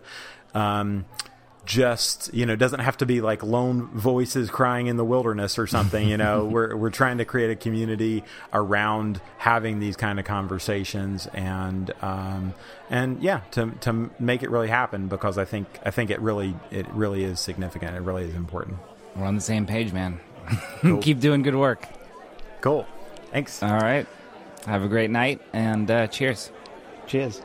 Um, 0.53 1.05
just 1.65 2.33
you 2.33 2.45
know 2.45 2.53
it 2.53 2.59
doesn't 2.59 2.79
have 2.81 2.95
to 2.97 3.05
be 3.05 3.21
like 3.21 3.41
lone 3.43 3.87
voices 3.87 4.49
crying 4.49 4.87
in 4.87 4.97
the 4.97 5.03
wilderness 5.05 5.57
or 5.57 5.65
something 5.65 6.07
you 6.07 6.15
know 6.17 6.45
we're 6.51 6.75
we're 6.75 6.89
trying 6.91 7.17
to 7.17 7.25
create 7.25 7.49
a 7.49 7.55
community 7.55 8.23
around 8.53 9.19
having 9.37 9.79
these 9.79 9.95
kind 9.95 10.19
of 10.19 10.25
conversations 10.25 11.27
and 11.33 11.91
um 12.01 12.53
and 12.89 13.21
yeah 13.23 13.41
to 13.51 13.71
to 13.81 14.11
make 14.19 14.43
it 14.43 14.49
really 14.49 14.67
happen 14.67 15.07
because 15.07 15.37
i 15.37 15.45
think 15.45 15.67
i 15.83 15.91
think 15.91 16.09
it 16.09 16.19
really 16.21 16.55
it 16.71 16.87
really 16.93 17.23
is 17.23 17.39
significant 17.39 17.95
it 17.95 18.01
really 18.01 18.23
is 18.25 18.35
important 18.35 18.77
We're 19.15 19.25
on 19.25 19.35
the 19.35 19.41
same 19.41 19.65
page, 19.65 19.91
man. 19.93 20.19
Keep 21.01 21.19
doing 21.19 21.41
good 21.41 21.55
work. 21.55 21.87
cool 22.61 22.85
thanks 23.31 23.63
All 23.63 23.79
right. 23.79 24.05
Have 24.67 24.83
a 24.83 24.87
great 24.87 25.09
night 25.11 25.41
and 25.53 25.89
uh, 25.89 26.07
cheers. 26.07 26.51
Cheers. 27.07 27.41